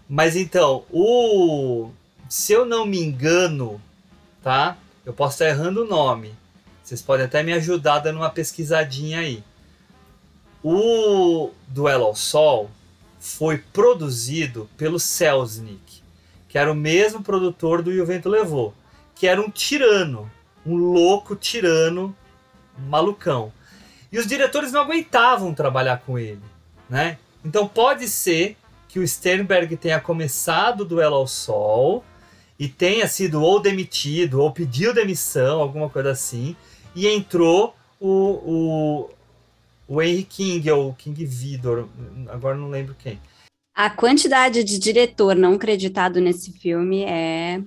Mas 0.09 0.37
então, 0.37 0.85
o. 0.91 1.91
Se 2.29 2.53
eu 2.53 2.67
não 2.67 2.85
me 2.85 3.01
engano, 3.01 3.81
tá? 4.43 4.77
Eu 5.05 5.13
posso 5.13 5.35
estar 5.35 5.49
errando 5.49 5.85
o 5.85 5.89
nome. 5.89 6.35
Vocês 6.83 7.03
podem 7.03 7.27
até 7.27 7.43
me 7.43 7.53
ajudar 7.53 8.01
dando 8.01 8.17
uma 8.17 8.31
pesquisadinha 8.31 9.21
aí. 9.21 9.43
O 10.63 11.51
Duelo 11.69 12.07
ao 12.07 12.15
Sol 12.15 12.71
foi 13.21 13.59
produzido 13.59 14.69
pelo 14.77 14.99
Selznick, 14.99 16.03
que 16.49 16.59
era 16.59 16.73
o 16.73 16.75
mesmo 16.75 17.23
produtor 17.23 17.83
do 17.83 17.93
E 17.93 18.01
o 18.01 18.07
Vento 18.07 18.29
Levou, 18.29 18.75
que 19.15 19.27
era 19.27 19.41
um 19.41 19.51
tirano, 19.51 20.31
um 20.65 20.77
louco 20.77 21.37
tirano, 21.37 22.15
malucão. 22.87 23.53
E 24.11 24.19
os 24.19 24.27
diretores 24.27 24.73
não 24.73 24.81
aguentavam 24.81 25.55
trabalhar 25.55 25.99
com 25.99 26.19
ele, 26.19 26.41
né? 26.89 27.19
Então 27.45 27.69
pode 27.69 28.09
ser 28.09 28.57
que 28.89 28.99
o 28.99 29.07
Sternberg 29.07 29.77
tenha 29.77 30.01
começado 30.01 30.81
o 30.81 30.85
Duelo 30.85 31.17
ao 31.17 31.27
Sol 31.27 32.05
e 32.59 32.69
tenha 32.69 33.07
sido 33.07 33.43
ou 33.43 33.61
demitido 33.61 34.41
ou 34.41 34.51
pediu 34.51 34.95
demissão, 34.95 35.61
alguma 35.61 35.89
coisa 35.89 36.11
assim, 36.11 36.57
e 36.95 37.07
entrou 37.07 37.77
o, 38.01 38.11
o 38.11 39.11
o 39.89 40.03
Henry 40.03 40.23
King 40.23 40.71
ou 40.71 40.93
King 40.93 41.25
Vidor, 41.25 41.89
agora 42.29 42.55
não 42.57 42.69
lembro 42.69 42.95
quem. 42.99 43.19
A 43.75 43.89
quantidade 43.89 44.63
de 44.63 44.79
diretor 44.79 45.35
não 45.35 45.55
acreditado 45.55 46.21
nesse 46.21 46.53
filme 46.53 47.05
é. 47.05 47.61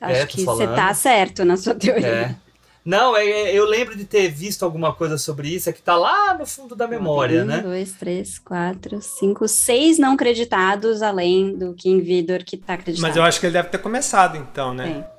Acho 0.00 0.20
é, 0.20 0.26
que 0.26 0.44
você 0.44 0.66
tá 0.66 0.92
certo 0.94 1.44
na 1.44 1.56
sua 1.56 1.74
teoria. 1.74 2.06
É. 2.06 2.36
Não, 2.84 3.16
é, 3.16 3.24
é, 3.24 3.54
eu 3.54 3.64
lembro 3.64 3.96
de 3.96 4.04
ter 4.04 4.28
visto 4.28 4.62
alguma 4.62 4.92
coisa 4.92 5.16
sobre 5.16 5.48
isso, 5.48 5.70
é 5.70 5.72
que 5.72 5.80
tá 5.80 5.96
lá 5.96 6.36
no 6.36 6.44
fundo 6.44 6.76
da 6.76 6.86
memória, 6.86 7.42
um, 7.42 7.46
né? 7.46 7.58
Um, 7.58 7.62
dois, 7.62 7.92
três, 7.92 8.38
quatro, 8.38 9.00
cinco, 9.00 9.48
seis 9.48 9.98
não 9.98 10.12
acreditados, 10.12 11.00
além 11.00 11.56
do 11.56 11.72
King 11.72 12.02
Vidor 12.02 12.44
que 12.44 12.58
tá 12.58 12.74
acreditado. 12.74 13.08
Mas 13.08 13.16
eu 13.16 13.22
acho 13.22 13.40
que 13.40 13.46
ele 13.46 13.54
deve 13.54 13.70
ter 13.70 13.78
começado, 13.78 14.36
então, 14.36 14.74
né? 14.74 15.06
É. 15.10 15.14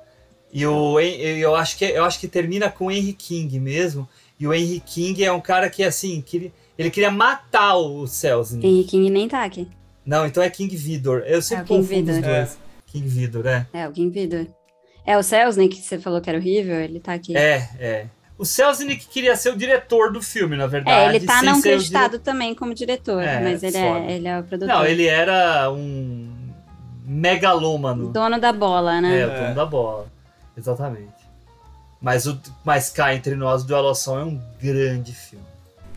E 0.52 0.64
o, 0.64 1.00
eu, 1.00 1.56
acho 1.56 1.76
que, 1.76 1.84
eu 1.84 2.04
acho 2.04 2.20
que 2.20 2.28
termina 2.28 2.70
com 2.70 2.90
Henry 2.90 3.12
King 3.12 3.58
mesmo. 3.58 4.08
E 4.38 4.46
o 4.46 4.54
Henry 4.54 4.80
King 4.80 5.24
é 5.24 5.32
um 5.32 5.40
cara 5.40 5.68
que, 5.68 5.82
assim, 5.82 6.22
que 6.22 6.52
ele 6.78 6.90
queria 6.90 7.10
matar 7.10 7.76
o 7.76 8.06
Selznick. 8.06 8.66
Henry 8.66 8.84
King 8.84 9.10
nem 9.10 9.28
tá 9.28 9.44
aqui. 9.44 9.68
Não, 10.04 10.24
então 10.24 10.42
é 10.42 10.48
King 10.48 10.74
Vidor. 10.76 11.24
Eu 11.26 11.42
sempre 11.42 11.64
é 11.64 11.66
confundo 11.66 11.86
Vidor. 11.88 12.14
os 12.14 12.20
dois. 12.20 12.52
É. 12.52 12.56
King 12.86 13.08
Vidor, 13.08 13.46
é. 13.46 13.66
É, 13.72 13.88
o 13.88 13.92
King 13.92 14.10
Vidor. 14.10 14.46
É 15.06 15.16
o 15.16 15.22
Selznick 15.22 15.76
que 15.76 15.82
você 15.82 15.98
falou 15.98 16.20
que 16.20 16.28
era 16.28 16.38
horrível, 16.38 16.80
ele 16.80 16.98
tá 16.98 17.14
aqui. 17.14 17.36
É, 17.36 17.68
é. 17.78 18.06
O 18.36 18.44
Selznick 18.44 19.06
queria 19.06 19.34
ser 19.36 19.50
o 19.50 19.56
diretor 19.56 20.12
do 20.12 20.20
filme, 20.20 20.56
na 20.56 20.66
verdade. 20.66 21.14
É, 21.14 21.16
ele 21.16 21.24
tá 21.24 21.42
não 21.42 21.58
acreditado 21.58 22.12
dire... 22.12 22.22
também 22.22 22.54
como 22.54 22.74
diretor, 22.74 23.22
é, 23.22 23.40
mas 23.40 23.62
ele 23.62 23.76
é, 23.76 24.12
ele 24.12 24.28
é 24.28 24.38
o 24.38 24.42
produtor. 24.42 24.74
Não, 24.74 24.84
ele 24.84 25.06
era 25.06 25.70
um 25.70 26.30
megalômano. 27.06 28.12
Dono 28.12 28.38
da 28.38 28.52
bola, 28.52 29.00
né? 29.00 29.20
É, 29.20 29.26
o 29.26 29.30
dono 29.30 29.54
da 29.54 29.64
bola. 29.64 30.06
Exatamente. 30.58 31.14
Mas, 32.00 32.26
o, 32.26 32.38
mas 32.64 32.90
cá 32.90 33.14
entre 33.14 33.34
nós, 33.36 33.62
o 33.62 33.66
Duelação 33.66 34.18
é 34.18 34.24
um 34.24 34.40
grande 34.60 35.14
filme. 35.14 35.44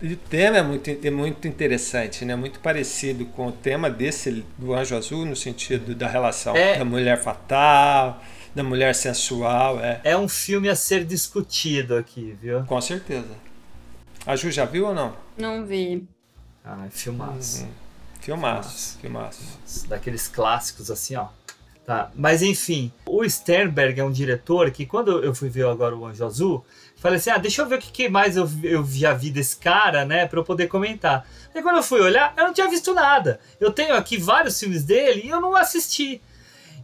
E 0.01 0.13
o 0.13 0.17
tema 0.17 0.57
é 0.57 0.63
muito, 0.63 0.89
é 0.89 1.11
muito 1.11 1.45
interessante, 1.45 2.23
né? 2.23 2.35
Muito 2.35 2.61
parecido 2.61 3.25
com 3.25 3.47
o 3.47 3.51
tema 3.51 3.89
desse 3.89 4.45
do 4.57 4.73
Anjo 4.73 4.95
Azul, 4.95 5.25
no 5.25 5.35
sentido 5.35 5.93
da 5.93 6.07
relação 6.07 6.55
é, 6.55 6.77
da 6.77 6.85
mulher 6.85 7.21
fatal, 7.21 8.21
da 8.53 8.63
mulher 8.63 8.95
sensual. 8.95 9.79
É. 9.79 10.01
é 10.03 10.17
um 10.17 10.27
filme 10.27 10.69
a 10.69 10.75
ser 10.75 11.05
discutido 11.05 11.95
aqui, 11.95 12.37
viu? 12.41 12.63
Com 12.65 12.81
certeza. 12.81 13.29
A 14.25 14.35
Ju 14.35 14.51
já 14.51 14.65
viu 14.65 14.87
ou 14.87 14.93
não? 14.93 15.15
Não 15.37 15.65
vi. 15.65 16.07
Ah, 16.63 16.85
é 16.85 16.89
filmaço. 16.89 17.63
Uhum. 17.63 17.69
Filmaço, 18.19 18.97
filmaço. 18.99 19.39
filmaço. 19.39 19.87
Daqueles 19.87 20.27
clássicos 20.27 20.91
assim, 20.91 21.15
ó. 21.15 21.27
Tá, 21.85 22.11
mas 22.13 22.43
enfim, 22.43 22.91
o 23.03 23.27
Sternberg 23.27 23.99
é 23.99 24.03
um 24.03 24.11
diretor 24.11 24.69
que 24.69 24.85
quando 24.85 25.23
eu 25.23 25.33
fui 25.33 25.49
ver 25.49 25.65
agora 25.65 25.95
o 25.95 26.05
Anjo 26.05 26.23
Azul, 26.23 26.63
falei 26.97 27.17
assim, 27.17 27.31
ah, 27.31 27.39
deixa 27.39 27.63
eu 27.63 27.67
ver 27.67 27.79
o 27.79 27.81
que 27.81 28.07
mais 28.07 28.37
eu, 28.37 28.47
eu 28.61 28.85
já 28.85 29.11
vi 29.11 29.31
desse 29.31 29.57
cara, 29.57 30.05
né, 30.05 30.27
para 30.27 30.37
eu 30.39 30.43
poder 30.43 30.67
comentar. 30.67 31.27
Aí 31.55 31.63
quando 31.63 31.77
eu 31.77 31.83
fui 31.83 31.99
olhar, 31.99 32.31
eu 32.37 32.43
não 32.43 32.53
tinha 32.53 32.69
visto 32.69 32.93
nada. 32.93 33.39
Eu 33.59 33.71
tenho 33.71 33.95
aqui 33.95 34.17
vários 34.17 34.59
filmes 34.59 34.83
dele 34.83 35.23
e 35.25 35.29
eu 35.29 35.41
não 35.41 35.55
assisti. 35.55 36.21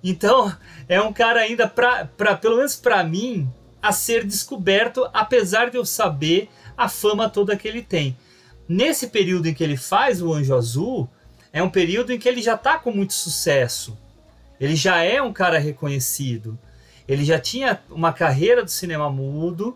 Então, 0.08 0.56
é 0.88 1.02
um 1.02 1.12
cara 1.12 1.40
ainda, 1.40 1.68
pra, 1.68 2.06
pra, 2.06 2.38
pelo 2.38 2.58
menos 2.58 2.76
para 2.76 3.04
mim, 3.04 3.50
a 3.82 3.92
ser 3.92 4.24
descoberto, 4.24 5.10
apesar 5.12 5.72
de 5.72 5.78
eu 5.78 5.84
saber 5.84 6.48
a 6.78 6.88
fama 6.88 7.28
toda 7.28 7.58
que 7.58 7.68
ele 7.68 7.82
tem. 7.82 8.16
Nesse 8.70 9.08
período 9.08 9.48
em 9.48 9.54
que 9.54 9.64
ele 9.64 9.76
faz 9.76 10.22
o 10.22 10.32
Anjo 10.32 10.56
Azul, 10.56 11.10
é 11.52 11.64
um 11.64 11.72
período 11.72 12.14
em 12.14 12.20
que 12.20 12.30
ele 12.30 12.40
já 12.40 12.54
está 12.54 12.78
com 12.78 12.92
muito 12.92 13.14
sucesso. 13.14 13.98
Ele 14.60 14.76
já 14.76 15.02
é 15.02 15.20
um 15.20 15.34
cara 15.34 15.58
reconhecido. 15.58 16.56
Ele 17.08 17.26
já 17.26 17.40
tinha 17.40 17.80
uma 17.90 18.14
carreira 18.14 18.64
do 18.64 18.70
cinema 18.70 19.10
mudo, 19.10 19.76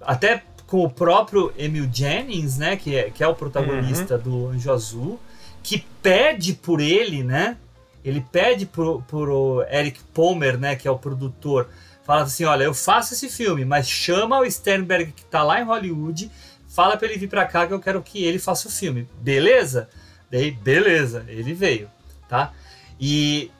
até 0.00 0.42
com 0.66 0.84
o 0.84 0.90
próprio 0.90 1.52
Emil 1.56 1.88
Jennings, 1.92 2.58
né, 2.58 2.76
que 2.76 2.96
é, 2.96 3.10
que 3.10 3.22
é 3.22 3.28
o 3.28 3.34
protagonista 3.34 4.16
uhum. 4.16 4.22
do 4.22 4.48
Anjo 4.48 4.72
Azul, 4.72 5.20
que 5.62 5.84
pede 6.02 6.54
por 6.54 6.80
ele, 6.80 7.22
né? 7.22 7.58
Ele 8.04 8.20
pede 8.20 8.66
por, 8.66 9.02
por 9.04 9.28
o 9.28 9.62
Eric 9.64 10.00
Palmer, 10.14 10.58
né, 10.58 10.76
que 10.76 10.88
é 10.88 10.90
o 10.90 10.98
produtor, 10.98 11.68
fala 12.04 12.22
assim, 12.22 12.44
olha, 12.44 12.64
eu 12.64 12.74
faço 12.74 13.14
esse 13.14 13.28
filme, 13.28 13.64
mas 13.64 13.88
chama 13.88 14.40
o 14.40 14.50
Sternberg 14.50 15.12
que 15.12 15.24
tá 15.24 15.42
lá 15.42 15.60
em 15.60 15.64
Hollywood, 15.64 16.30
fala 16.68 16.96
para 16.96 17.08
ele 17.08 17.18
vir 17.18 17.28
para 17.28 17.46
cá 17.46 17.66
que 17.66 17.72
eu 17.72 17.80
quero 17.80 18.02
que 18.02 18.24
ele 18.24 18.38
faça 18.38 18.68
o 18.68 18.70
filme. 18.70 19.08
Beleza? 19.20 19.88
Daí, 20.30 20.50
beleza, 20.50 21.24
ele 21.28 21.52
veio, 21.52 21.90
tá? 22.28 22.52
E 22.98 23.50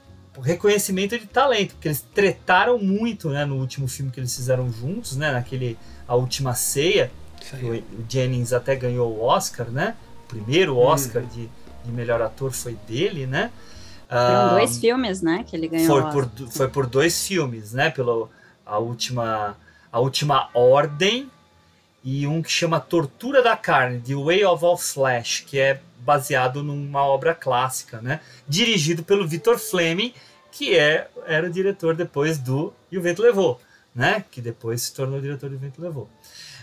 reconhecimento 0.41 1.17
de 1.17 1.27
talento, 1.27 1.75
porque 1.75 1.87
eles 1.87 2.01
tretaram 2.13 2.79
muito, 2.79 3.29
né, 3.29 3.45
no 3.45 3.57
último 3.57 3.87
filme 3.87 4.11
que 4.11 4.19
eles 4.19 4.35
fizeram 4.35 4.71
juntos, 4.71 5.15
né, 5.15 5.31
naquele 5.31 5.77
A 6.07 6.15
Última 6.15 6.55
Ceia, 6.55 7.11
o, 7.61 8.01
o 8.01 8.05
Jennings 8.09 8.53
até 8.53 8.75
ganhou 8.75 9.15
o 9.15 9.21
Oscar, 9.21 9.69
né, 9.69 9.95
o 10.25 10.27
primeiro 10.27 10.77
Oscar 10.77 11.23
hum. 11.23 11.27
de, 11.27 11.49
de 11.85 11.91
melhor 11.91 12.21
ator 12.21 12.51
foi 12.51 12.75
dele, 12.87 13.27
né. 13.27 13.51
Foram 14.13 14.47
um, 14.47 14.49
dois 14.55 14.77
filmes, 14.77 15.21
né, 15.21 15.43
que 15.47 15.55
ele 15.55 15.67
ganhou 15.67 15.87
foi 15.87 16.11
por, 16.11 16.49
foi 16.51 16.67
por 16.67 16.85
dois 16.85 17.27
filmes, 17.27 17.73
né, 17.73 17.89
pelo 17.89 18.29
a 18.65 18.77
última 18.77 19.57
a 19.91 19.99
última 19.99 20.49
Ordem 20.53 21.29
e 22.03 22.25
um 22.27 22.41
que 22.41 22.51
chama 22.51 22.79
Tortura 22.79 23.41
da 23.41 23.55
Carne, 23.55 23.99
The 24.01 24.15
Way 24.15 24.43
of 24.45 24.65
All 24.65 24.77
Flesh, 24.77 25.43
que 25.47 25.59
é 25.59 25.79
baseado 25.99 26.61
numa 26.63 27.05
obra 27.05 27.33
clássica, 27.33 28.01
né? 28.01 28.19
Dirigido 28.47 29.03
pelo 29.03 29.25
Victor 29.27 29.57
Fleming, 29.57 30.13
que 30.51 30.75
é, 30.75 31.07
era 31.25 31.47
o 31.47 31.49
diretor 31.49 31.95
depois 31.95 32.37
do 32.37 32.73
E 32.91 32.97
o 32.97 33.01
Vento 33.01 33.21
Levou, 33.21 33.59
né? 33.95 34.25
Que 34.29 34.41
depois 34.41 34.81
se 34.81 34.93
tornou 34.93 35.21
diretor 35.21 35.49
do 35.49 35.55
E 35.55 35.57
o 35.57 35.59
Vento 35.59 35.81
Levou. 35.81 36.09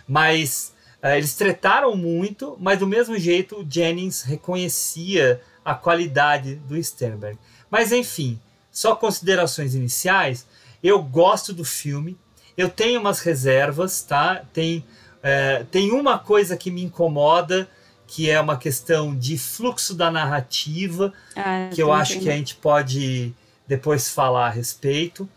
Mas 0.07 0.73
É, 1.03 1.17
eles 1.17 1.35
tretaram 1.35 1.97
muito, 1.97 2.59
mas 2.61 2.79
do 2.79 2.87
mesmo 2.87 3.19
jeito 3.19 3.61
o 3.61 3.67
Jennings 3.67 4.23
reconhecia 4.23 5.41
a 5.71 5.75
qualidade 5.75 6.57
do 6.57 6.77
Sternberg. 6.83 7.39
Mas 7.71 7.93
enfim, 7.93 8.41
só 8.73 8.97
considerações 8.97 9.75
iniciais. 9.75 10.47
Eu 10.83 11.01
gosto 11.01 11.53
do 11.53 11.65
filme. 11.65 12.19
Eu 12.57 12.69
tenho 12.69 12.99
umas 12.99 13.21
reservas, 13.21 14.03
tá? 14.03 14.43
Tem, 14.53 14.85
é, 15.23 15.65
tem 15.71 15.93
uma 15.93 16.19
coisa 16.19 16.57
que 16.57 16.71
me 16.71 16.83
incomoda, 16.83 17.69
que 18.07 18.29
é 18.29 18.41
uma 18.41 18.57
questão 18.57 19.17
de 19.17 19.39
fluxo 19.39 19.95
da 19.95 20.11
narrativa, 20.11 21.13
Ah, 21.37 21.71
que 21.73 21.81
eu 21.81 21.93
acho 21.93 22.19
que 22.19 22.29
a 22.29 22.37
gente 22.37 22.57
pode 22.57 23.33
depois 23.69 24.09
falar 24.09 24.49
a 24.49 24.51
respeito. 24.51 25.29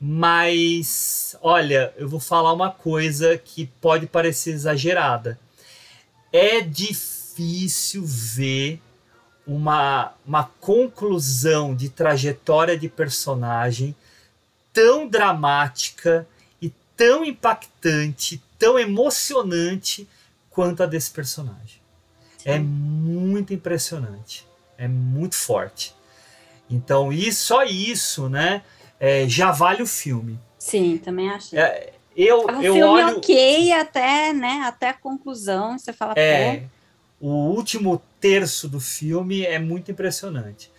Mas, 0.00 1.36
olha, 1.40 1.92
eu 1.96 2.08
vou 2.08 2.20
falar 2.20 2.52
uma 2.52 2.70
coisa 2.70 3.38
que 3.38 3.66
pode 3.80 4.06
parecer 4.06 4.50
exagerada. 4.50 5.38
É 6.32 6.60
difícil 6.60 8.02
ver 8.04 8.80
uma, 9.48 10.12
uma 10.26 10.44
conclusão 10.60 11.74
de 11.74 11.88
trajetória 11.88 12.76
de 12.78 12.86
personagem 12.86 13.96
tão 14.74 15.08
dramática 15.08 16.28
e 16.60 16.70
tão 16.94 17.24
impactante, 17.24 18.42
tão 18.58 18.78
emocionante 18.78 20.06
quanto 20.50 20.82
a 20.82 20.86
desse 20.86 21.10
personagem. 21.10 21.80
É 22.44 22.58
muito 22.58 23.54
impressionante, 23.54 24.46
é 24.76 24.86
muito 24.86 25.34
forte. 25.34 25.94
Então, 26.70 27.10
e 27.10 27.32
só 27.32 27.64
isso, 27.64 28.28
né, 28.28 28.62
é, 29.00 29.26
já 29.26 29.50
vale 29.50 29.82
o 29.82 29.86
filme. 29.86 30.38
Sim, 30.58 30.98
também 30.98 31.30
achei. 31.30 31.58
É, 31.58 31.94
eu, 32.14 32.48
É 32.48 32.52
um 32.52 32.62
eu 32.62 32.74
filme 32.74 32.82
olho, 32.82 33.16
ok 33.16 33.72
até, 33.72 34.32
né, 34.34 34.62
até 34.66 34.90
a 34.90 34.94
conclusão, 34.94 35.78
você 35.78 35.92
fala, 35.92 36.12
É, 36.16 36.58
pô, 36.58 36.66
o 37.20 37.28
último 37.28 38.02
terço 38.20 38.68
do 38.68 38.80
filme 38.80 39.44
é 39.44 39.58
muito 39.58 39.90
impressionante. 39.90 40.70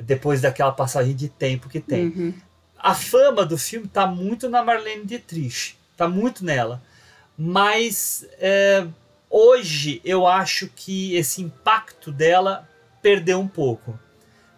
Depois 0.00 0.40
daquela 0.40 0.72
passagem 0.72 1.14
de 1.14 1.28
tempo 1.28 1.68
que 1.68 1.80
tem. 1.80 2.06
uhum. 2.06 2.34
A 2.78 2.94
fama 2.94 3.44
do 3.44 3.58
filme 3.58 3.88
tá 3.88 4.06
muito 4.06 4.48
na 4.48 4.62
Marlene 4.62 5.04
Dietrich, 5.04 5.76
tá 5.96 6.08
muito 6.08 6.44
nela. 6.44 6.80
Mas 7.36 8.26
é, 8.38 8.86
hoje 9.28 10.00
eu 10.04 10.26
acho 10.26 10.68
que 10.68 11.14
esse 11.16 11.42
impacto 11.42 12.12
dela 12.12 12.68
perdeu 13.02 13.40
um 13.40 13.48
pouco, 13.48 13.98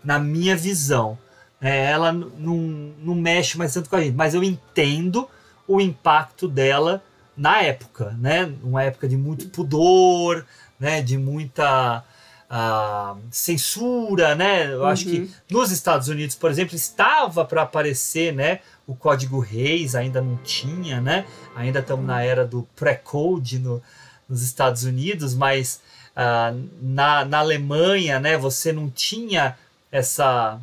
na 0.05 0.19
minha 0.19 0.57
visão. 0.57 1.19
É, 1.61 1.91
ela 1.91 2.13
não, 2.13 2.57
não 2.57 3.15
mexe 3.15 3.59
mais 3.59 3.73
tanto 3.75 3.89
com 3.89 3.97
a 3.97 4.01
gente, 4.01 4.17
mas 4.17 4.35
eu 4.35 4.43
entendo 4.43 5.29
o 5.69 5.81
impacto 5.81 6.49
dela 6.49 7.03
na 7.37 7.63
época, 7.63 8.17
né? 8.19 8.53
Uma 8.63 8.83
época 8.83 9.09
de 9.09 9.17
muito 9.17 9.49
pudor, 9.49 10.47
né? 10.81 11.03
De 11.03 11.19
muita 11.19 12.03
ah, 12.49 13.15
censura, 13.31 14.35
né? 14.35 14.73
Eu 14.73 14.85
acho 14.85 15.05
que 15.05 15.31
nos 15.49 15.71
Estados 15.71 16.09
Unidos, 16.09 16.35
por 16.35 16.51
exemplo, 16.51 16.75
estava 16.75 17.45
para 17.45 17.63
aparecer, 17.63 18.35
né? 18.35 18.61
O 18.87 18.97
Código 18.97 19.39
Reis 19.39 19.95
ainda 19.95 20.21
não 20.21 20.37
tinha, 20.39 21.01
né? 21.01 21.27
Ainda 21.55 21.79
estamos 21.79 22.05
na 22.05 22.23
era 22.23 22.45
do 22.45 22.67
pré-code 22.75 23.61
no, 23.61 23.81
nos 24.29 24.43
Estados 24.43 24.83
Unidos, 24.83 25.35
mas 25.35 25.81
ah, 26.17 26.53
na, 26.83 27.25
na 27.25 27.39
Alemanha, 27.39 28.19
né? 28.19 28.37
Você 28.37 28.73
não 28.73 28.91
tinha 28.91 29.57
essa 29.93 30.61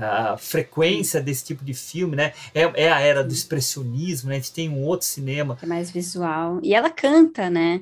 a 0.00 0.36
frequência 0.36 1.20
desse 1.20 1.44
tipo 1.44 1.64
de 1.64 1.74
filme, 1.74 2.14
né? 2.14 2.32
É, 2.54 2.84
é 2.84 2.92
a 2.92 3.00
era 3.00 3.24
do 3.24 3.32
expressionismo, 3.32 4.28
né? 4.28 4.36
A 4.36 4.38
gente 4.38 4.52
tem 4.52 4.68
um 4.68 4.84
outro 4.84 5.06
cinema. 5.06 5.58
é 5.60 5.66
mais 5.66 5.90
visual. 5.90 6.60
E 6.62 6.72
ela 6.72 6.88
canta, 6.88 7.50
né? 7.50 7.80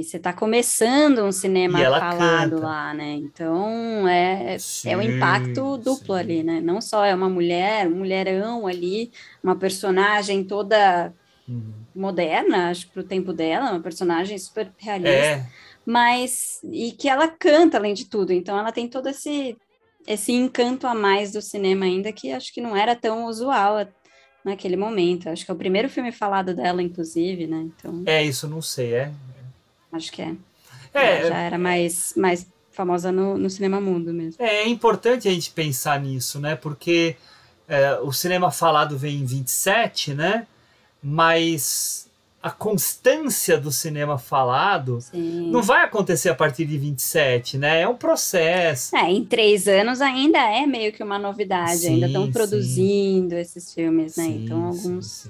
E 0.00 0.04
você 0.04 0.18
tá 0.18 0.32
começando 0.32 1.20
um 1.24 1.32
cinema 1.32 1.86
falado 1.86 2.58
canta. 2.58 2.60
lá, 2.60 2.92
né? 2.94 3.12
Então 3.14 4.06
é, 4.08 4.62
é 4.84 4.96
Sim, 4.96 4.96
um 4.96 5.02
impacto 5.02 5.76
duplo 5.78 6.14
sim. 6.14 6.16
ali, 6.16 6.42
né? 6.42 6.60
Não 6.60 6.80
só 6.80 7.04
é 7.04 7.14
uma 7.14 7.28
mulher, 7.30 7.88
um 7.88 7.96
mulherão 7.98 8.66
ali, 8.66 9.10
uma 9.42 9.58
personagem 9.58 10.46
toda 10.46 11.14
Uhum. 11.48 11.86
moderna, 11.94 12.70
acho 12.70 12.86
que 12.86 12.92
pro 12.92 13.04
tempo 13.06 13.32
dela, 13.32 13.70
uma 13.72 13.82
personagem 13.82 14.38
super 14.38 14.74
realista. 14.78 15.38
É, 15.38 15.46
mas 15.84 16.60
e 16.64 16.92
que 16.92 17.08
ela 17.08 17.28
canta 17.28 17.78
além 17.78 17.94
de 17.94 18.08
tudo, 18.08 18.32
então 18.32 18.58
ela 18.58 18.72
tem 18.72 18.88
todo 18.88 19.08
esse 19.08 19.58
esse 20.06 20.32
encanto 20.32 20.86
a 20.86 20.94
mais 20.94 21.32
do 21.32 21.42
cinema 21.42 21.84
ainda 21.84 22.12
que 22.12 22.30
acho 22.32 22.52
que 22.52 22.60
não 22.60 22.76
era 22.76 22.94
tão 22.96 23.26
usual 23.26 23.76
naquele 24.44 24.76
momento. 24.76 25.28
Acho 25.28 25.44
que 25.44 25.50
é 25.50 25.54
o 25.54 25.58
primeiro 25.58 25.88
filme 25.90 26.12
falado 26.12 26.54
dela, 26.54 26.82
inclusive, 26.82 27.46
né? 27.46 27.58
Então 27.58 28.06
é 28.06 28.22
isso, 28.22 28.48
não 28.48 28.62
sei, 28.62 28.94
é. 28.94 29.12
Acho 29.92 30.12
que 30.12 30.22
é. 30.22 30.34
É, 30.94 31.28
já 31.28 31.38
era 31.38 31.58
mais 31.58 32.14
mais 32.16 32.46
famosa 32.70 33.10
no, 33.10 33.38
no 33.38 33.48
cinema 33.48 33.80
mudo 33.80 34.12
mesmo. 34.12 34.42
É 34.42 34.68
importante 34.68 35.28
a 35.28 35.30
gente 35.30 35.50
pensar 35.50 36.00
nisso, 36.00 36.38
né? 36.38 36.54
Porque 36.54 37.16
é, 37.66 37.98
o 38.00 38.12
cinema 38.12 38.50
falado 38.50 38.98
vem 38.98 39.16
em 39.16 39.24
27, 39.24 40.14
né? 40.14 40.46
Mas 41.02 42.06
a 42.42 42.50
constância 42.50 43.58
do 43.58 43.72
cinema 43.72 44.18
falado 44.18 45.00
Sim. 45.00 45.50
não 45.50 45.62
vai 45.62 45.84
acontecer 45.84 46.28
a 46.28 46.34
partir 46.34 46.64
de 46.64 46.78
27, 46.78 47.58
né? 47.58 47.80
É 47.80 47.88
um 47.88 47.96
processo. 47.96 48.94
É, 48.94 49.10
em 49.10 49.24
três 49.24 49.66
anos 49.66 50.00
ainda 50.00 50.38
é 50.38 50.66
meio 50.66 50.92
que 50.92 51.02
uma 51.02 51.18
novidade, 51.18 51.86
ainda 51.86 52.06
Sim, 52.06 52.12
estão 52.12 52.26
sim. 52.26 52.32
produzindo 52.32 53.34
esses 53.34 53.74
filmes, 53.74 54.16
né? 54.16 54.24
Sim, 54.24 54.44
então 54.44 54.64
alguns 54.64 55.28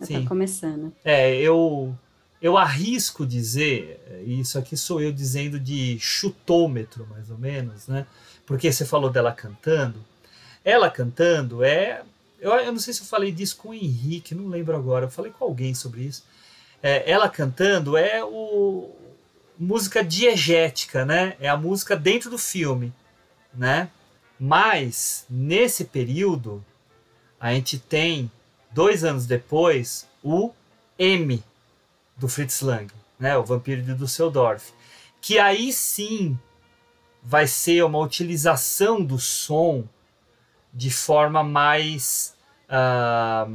estão 0.00 0.24
começando. 0.26 0.92
É, 1.04 1.34
eu, 1.36 1.96
eu 2.44 2.58
arrisco 2.58 3.26
dizer, 3.26 3.98
e 4.26 4.38
isso 4.38 4.58
aqui 4.58 4.76
sou 4.76 5.00
eu 5.00 5.10
dizendo 5.10 5.58
de 5.58 5.98
chutômetro, 5.98 7.06
mais 7.06 7.30
ou 7.30 7.38
menos, 7.38 7.88
né? 7.88 8.06
Porque 8.44 8.70
você 8.70 8.84
falou 8.84 9.08
dela 9.08 9.32
cantando. 9.32 10.04
Ela 10.62 10.90
cantando 10.90 11.64
é. 11.64 12.02
Eu, 12.38 12.52
eu 12.52 12.70
não 12.70 12.78
sei 12.78 12.92
se 12.92 13.00
eu 13.00 13.06
falei 13.06 13.32
disso 13.32 13.56
com 13.56 13.70
o 13.70 13.74
Henrique, 13.74 14.34
não 14.34 14.48
lembro 14.48 14.76
agora. 14.76 15.06
Eu 15.06 15.10
falei 15.10 15.32
com 15.32 15.42
alguém 15.42 15.74
sobre 15.74 16.02
isso. 16.02 16.22
É, 16.82 17.10
ela 17.10 17.30
cantando 17.30 17.96
é 17.96 18.22
o 18.22 18.94
música 19.58 20.04
diegética, 20.04 21.02
né? 21.02 21.38
É 21.40 21.48
a 21.48 21.56
música 21.56 21.96
dentro 21.96 22.28
do 22.28 22.36
filme, 22.36 22.92
né? 23.54 23.88
Mas 24.38 25.24
nesse 25.30 25.86
período 25.86 26.62
a 27.40 27.54
gente 27.54 27.78
tem 27.78 28.30
dois 28.70 29.02
anos 29.02 29.24
depois 29.24 30.06
o 30.22 30.52
M 30.98 31.42
do 32.16 32.28
Fritz 32.28 32.60
Lang, 32.60 32.92
né? 33.18 33.36
O 33.36 33.44
Vampiro 33.44 33.82
de 33.82 33.94
Düsseldorf, 33.94 34.72
que 35.20 35.38
aí 35.38 35.72
sim 35.72 36.38
vai 37.22 37.46
ser 37.46 37.82
uma 37.84 37.98
utilização 37.98 39.02
do 39.02 39.18
som 39.18 39.84
de 40.72 40.90
forma 40.90 41.42
mais 41.42 42.36
ah, 42.68 43.48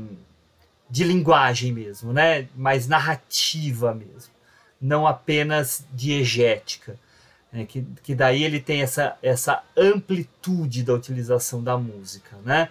de 0.89 1.03
linguagem 1.03 1.71
mesmo, 1.71 2.11
né? 2.11 2.47
Mais 2.55 2.87
narrativa 2.87 3.93
mesmo, 3.93 4.33
não 4.81 5.05
apenas 5.05 5.85
diegética. 5.93 6.97
Né? 7.51 7.65
Que, 7.65 7.85
que 8.03 8.15
daí 8.15 8.43
ele 8.43 8.59
tem 8.59 8.81
essa, 8.81 9.17
essa 9.21 9.63
amplitude 9.77 10.83
da 10.83 10.93
utilização 10.93 11.63
da 11.63 11.77
música, 11.77 12.37
né? 12.43 12.69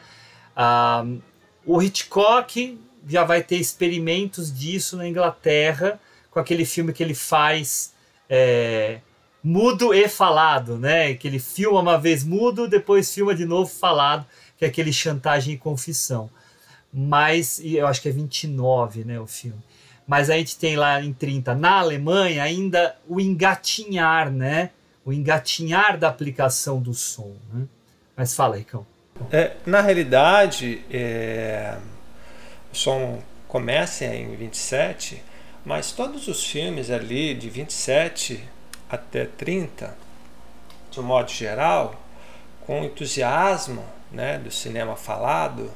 Ah, 0.56 1.04
o 1.64 1.80
Hitchcock 1.82 2.80
já 3.08 3.24
vai 3.24 3.42
ter 3.42 3.56
experimentos 3.56 4.56
disso 4.56 4.96
na 4.96 5.08
Inglaterra 5.08 5.98
com 6.30 6.38
aquele 6.38 6.64
filme 6.64 6.92
que 6.92 7.02
ele 7.02 7.14
faz 7.14 7.92
é, 8.28 9.00
mudo 9.42 9.94
e 9.94 10.08
falado, 10.08 10.78
né? 10.78 11.14
Que 11.14 11.26
ele 11.26 11.38
filma 11.38 11.80
uma 11.80 11.98
vez 11.98 12.22
mudo, 12.22 12.68
depois 12.68 13.12
filma 13.12 13.34
de 13.34 13.44
novo 13.44 13.70
falado, 13.70 14.26
que 14.56 14.64
é 14.64 14.68
aquele 14.68 14.92
chantagem 14.92 15.54
e 15.54 15.58
confissão. 15.58 16.30
Mas 16.92 17.60
eu 17.64 17.86
acho 17.86 18.00
que 18.00 18.08
é 18.08 18.12
29, 18.12 19.04
né, 19.04 19.20
o 19.20 19.26
filme. 19.26 19.62
Mas 20.06 20.30
a 20.30 20.36
gente 20.36 20.56
tem 20.56 20.74
lá 20.74 21.02
em 21.02 21.12
30, 21.12 21.54
na 21.54 21.80
Alemanha, 21.80 22.42
ainda 22.42 22.96
o 23.06 23.20
engatinhar, 23.20 24.30
né? 24.30 24.70
O 25.04 25.12
engatinhar 25.12 25.98
da 25.98 26.08
aplicação 26.08 26.80
do 26.80 26.94
som. 26.94 27.34
Né? 27.52 27.66
Mas 28.16 28.34
fala, 28.34 28.56
Ricão. 28.56 28.86
É, 29.30 29.56
na 29.66 29.82
realidade, 29.82 30.82
é, 30.90 31.76
o 32.72 32.76
som 32.76 33.22
começa 33.46 34.04
em 34.04 34.34
27, 34.36 35.22
mas 35.64 35.92
todos 35.92 36.28
os 36.28 36.44
filmes 36.44 36.90
ali 36.90 37.34
de 37.34 37.48
27 37.48 38.42
até 38.88 39.24
30, 39.24 39.96
de 40.90 41.00
um 41.00 41.02
modo 41.02 41.30
geral, 41.30 41.94
com 42.66 42.84
entusiasmo 42.84 43.84
né, 44.12 44.38
do 44.38 44.50
cinema 44.50 44.96
falado, 44.96 45.70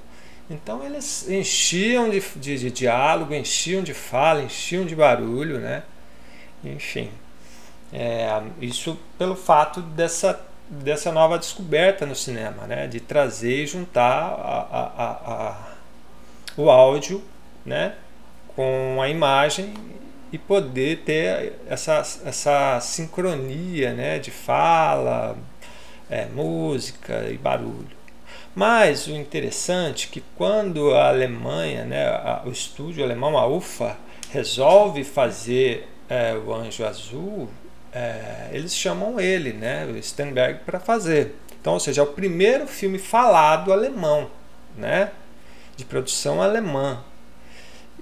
então 0.51 0.85
eles 0.85 1.29
enchiam 1.29 2.11
de, 2.11 2.21
de, 2.37 2.59
de 2.59 2.71
diálogo, 2.71 3.35
enchiam 3.35 3.83
de 3.83 3.95
fala, 3.95 4.43
enchiam 4.43 4.85
de 4.85 4.95
barulho, 4.95 5.59
né? 5.59 5.83
Enfim, 6.63 7.11
é, 7.93 8.43
isso 8.61 8.99
pelo 9.19 9.35
fato 9.35 9.81
dessa, 9.81 10.41
dessa 10.69 11.11
nova 11.11 11.39
descoberta 11.39 12.05
no 12.05 12.15
cinema, 12.15 12.67
né? 12.67 12.87
De 12.87 13.01
trazer 13.01 13.63
e 13.63 13.67
juntar 13.67 14.05
a, 14.05 14.69
a, 14.71 15.11
a, 15.33 15.72
o 16.57 16.71
áudio, 16.71 17.23
né? 17.65 17.95
Com 18.55 19.01
a 19.01 19.09
imagem 19.09 19.75
e 20.33 20.39
poder 20.39 21.03
ter 21.05 21.53
essa, 21.69 21.99
essa 22.25 22.81
sincronia 22.81 23.93
né, 23.93 24.19
de 24.19 24.31
fala, 24.31 25.37
é, 26.09 26.25
música 26.27 27.29
e 27.31 27.37
barulho. 27.37 28.03
Mas 28.55 29.07
o 29.07 29.13
interessante 29.13 30.09
é 30.09 30.13
que 30.13 30.25
quando 30.37 30.95
a 30.95 31.09
Alemanha, 31.09 31.85
né, 31.85 32.07
a, 32.07 32.43
o 32.47 32.51
estúdio 32.51 33.05
alemão, 33.05 33.37
a 33.37 33.47
UFA, 33.47 33.97
resolve 34.31 35.05
fazer 35.05 35.89
é, 36.09 36.35
o 36.35 36.53
Anjo 36.55 36.85
Azul, 36.85 37.49
é, 37.93 38.49
eles 38.53 38.75
chamam 38.75 39.21
ele, 39.21 39.53
né, 39.53 39.87
o 39.87 40.03
Sternberg, 40.03 40.61
para 40.65 40.81
fazer. 40.81 41.35
Então, 41.61 41.75
ou 41.75 41.81
seja, 41.81 42.01
é 42.01 42.05
o 42.05 42.09
primeiro 42.09 42.67
filme 42.67 42.99
falado 42.99 43.71
alemão, 43.71 44.31
né, 44.77 45.11
de 45.77 45.85
produção 45.85 46.41
alemã. 46.43 47.03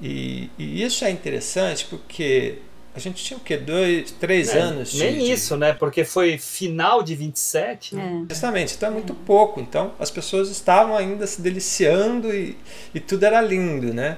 E, 0.01 0.51
e 0.59 0.83
isso 0.83 1.05
é 1.05 1.11
interessante 1.11 1.87
porque 1.91 2.59
a 2.95 2.99
gente 2.99 3.23
tinha 3.23 3.37
o 3.37 3.41
quê? 3.41 3.57
Dois, 3.57 4.11
três 4.13 4.49
É, 4.55 4.61
anos 4.61 4.95
Nem 4.95 5.19
de, 5.19 5.27
de- 5.27 5.33
isso, 5.33 5.57
né? 5.57 5.73
Porque 5.73 6.05
foi 6.05 6.39
final 6.39 7.03
de 7.03 7.15
27. 7.15 7.95
né? 7.95 8.25
Justamente, 8.29 8.75
então 8.75 8.89
é 8.89 8.93
muito 8.93 9.15
pouco. 9.15 9.61
Então 9.61 9.93
as 9.99 10.11
pessoas 10.11 10.49
estavam 10.49 10.97
ainda 10.97 11.27
se 11.27 11.41
deliciando 11.43 12.35
e, 12.35 12.57
e 12.95 13.01
tudo 13.01 13.25
era 13.25 13.41
lindo, 13.41 13.93
né? 13.93 14.17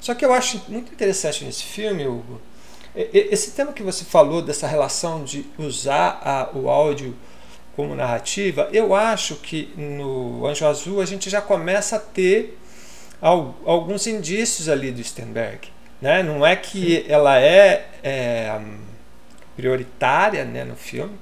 Só 0.00 0.14
que 0.14 0.24
eu 0.24 0.32
acho 0.32 0.60
muito 0.68 0.92
interessante 0.92 1.44
nesse 1.44 1.62
filme, 1.62 2.04
Hugo, 2.08 2.40
esse 2.94 3.52
tema 3.52 3.72
que 3.72 3.82
você 3.84 4.04
falou 4.04 4.42
dessa 4.42 4.66
relação 4.66 5.22
de 5.24 5.46
usar 5.56 6.20
a- 6.24 6.50
o 6.58 6.68
áudio 6.68 7.16
como 7.76 7.94
narrativa, 7.94 8.68
eu 8.72 8.94
acho 8.94 9.36
que 9.36 9.72
no 9.76 10.44
Anjo 10.46 10.66
Azul 10.66 11.00
a 11.00 11.06
gente 11.06 11.30
já 11.30 11.40
começa 11.40 11.96
a 11.96 11.98
ter 12.00 12.58
alguns 13.22 14.06
indícios 14.06 14.68
ali 14.68 14.90
do 14.90 15.02
Sternberg. 15.02 15.68
Né? 16.00 16.22
Não 16.22 16.44
é 16.44 16.56
que 16.56 17.06
ela 17.08 17.38
é, 17.38 17.88
é, 18.02 18.60
prioritária 19.56 20.44
né, 20.44 20.64
no 20.64 20.74
filme, 20.74 21.16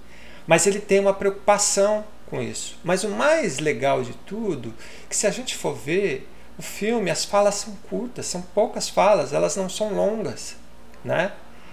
mas 0.47 0.67
ele 0.67 0.81
tem 0.81 0.99
uma 0.99 1.13
preocupação 1.13 2.03
com 2.27 2.41
isso. 2.41 2.79
Mas 2.83 3.05
o 3.05 3.11
mais 3.11 3.59
legal 3.59 4.03
de 4.03 4.15
tudo, 4.25 4.73
que 5.09 5.15
se 5.15 5.27
a 5.27 5.31
gente 5.31 5.55
for 5.55 5.75
ver 5.75 6.27
o 6.59 6.63
filme, 6.63 7.11
as 7.11 7.25
falas 7.25 7.57
são 7.57 7.77
curtas, 7.89 8.27
são 8.27 8.41
poucas 8.41 8.89
falas, 8.89 9.33
elas 9.33 9.57
não 9.57 9.69
são 9.69 9.93
longas, 9.93 10.57
né? 11.05 11.33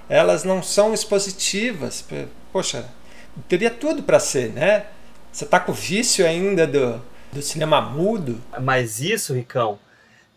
Elas 0.10 0.44
não 0.44 0.62
são 0.62 0.94
expositivas. 0.94 2.04
Poxa, 2.52 2.86
teria 3.48 3.70
tudo 3.70 4.04
para 4.04 4.20
ser, 4.20 4.50
né? 4.52 4.88
Você 5.32 5.46
tá 5.46 5.60
com 5.60 5.72
o 5.72 5.76
vício 5.76 6.26
ainda 6.26 6.66
do, 6.66 7.02
do 7.32 7.42
cinema 7.42 7.82
mudo. 7.82 8.42
Mas 8.62 9.00
isso, 9.00 9.34
Ricão, 9.34 9.78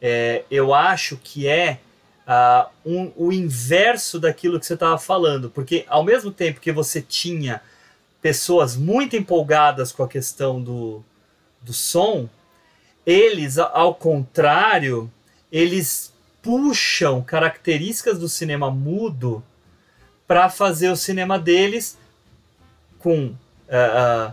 é, 0.00 0.44
eu 0.50 0.72
acho 0.74 1.16
que 1.16 1.46
é 1.46 1.80
ah, 2.26 2.68
um- 2.86 3.10
o 3.16 3.32
inverso 3.32 4.20
daquilo 4.20 4.58
que 4.60 4.66
você 4.66 4.74
estava 4.74 4.98
falando. 4.98 5.50
Porque 5.50 5.84
ao 5.88 6.04
mesmo 6.04 6.30
tempo 6.30 6.60
que 6.60 6.70
você 6.72 7.02
tinha 7.02 7.60
pessoas 8.22 8.76
muito 8.76 9.16
empolgadas 9.16 9.90
com 9.92 10.02
a 10.02 10.08
questão 10.08 10.62
do, 10.62 11.02
do 11.60 11.72
som, 11.72 12.28
eles, 13.04 13.58
ao 13.58 13.94
contrário, 13.94 15.10
eles 15.50 16.12
puxam 16.42 17.20
características 17.22 18.18
do 18.18 18.28
cinema 18.28 18.70
mudo 18.70 19.42
para 20.26 20.48
fazer 20.48 20.88
o 20.90 20.96
cinema 20.96 21.38
deles 21.38 21.98
com 23.00 23.34
ah, 23.68 24.32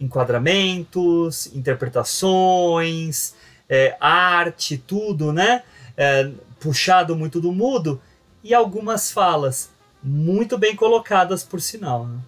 enquadramentos, 0.00 1.48
interpretações, 1.54 3.34
é, 3.68 3.96
arte, 4.00 4.78
tudo, 4.78 5.32
né? 5.32 5.62
É, 5.96 6.30
puxado 6.58 7.14
muito 7.14 7.40
do 7.40 7.52
mudo 7.52 8.00
e 8.42 8.54
algumas 8.54 9.10
falas 9.10 9.70
muito 10.02 10.56
bem 10.56 10.74
colocadas, 10.76 11.42
por 11.42 11.60
sinal. 11.60 12.06
Né? 12.06 12.18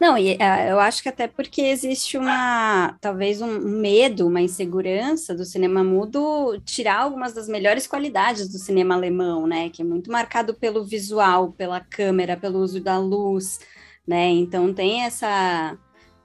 Não, 0.00 0.18
e 0.18 0.36
ah, 0.40 0.66
eu 0.66 0.78
acho 0.78 1.02
que 1.02 1.08
até 1.08 1.26
porque 1.26 1.62
existe 1.62 2.18
uma, 2.18 2.96
talvez 3.00 3.40
um 3.40 3.58
medo, 3.60 4.26
uma 4.26 4.40
insegurança 4.40 5.34
do 5.34 5.44
cinema 5.44 5.82
mudo 5.82 6.60
tirar 6.64 7.00
algumas 7.00 7.32
das 7.32 7.48
melhores 7.48 7.86
qualidades 7.86 8.48
do 8.48 8.58
cinema 8.58 8.94
alemão, 8.94 9.46
né? 9.46 9.70
Que 9.70 9.82
é 9.82 9.84
muito 9.84 10.10
marcado 10.10 10.54
pelo 10.54 10.84
visual, 10.84 11.52
pela 11.52 11.80
câmera, 11.80 12.36
pelo 12.36 12.58
uso 12.58 12.80
da 12.80 12.98
luz, 12.98 13.60
né? 14.06 14.28
Então 14.30 14.74
tem 14.74 15.04
essa 15.04 15.76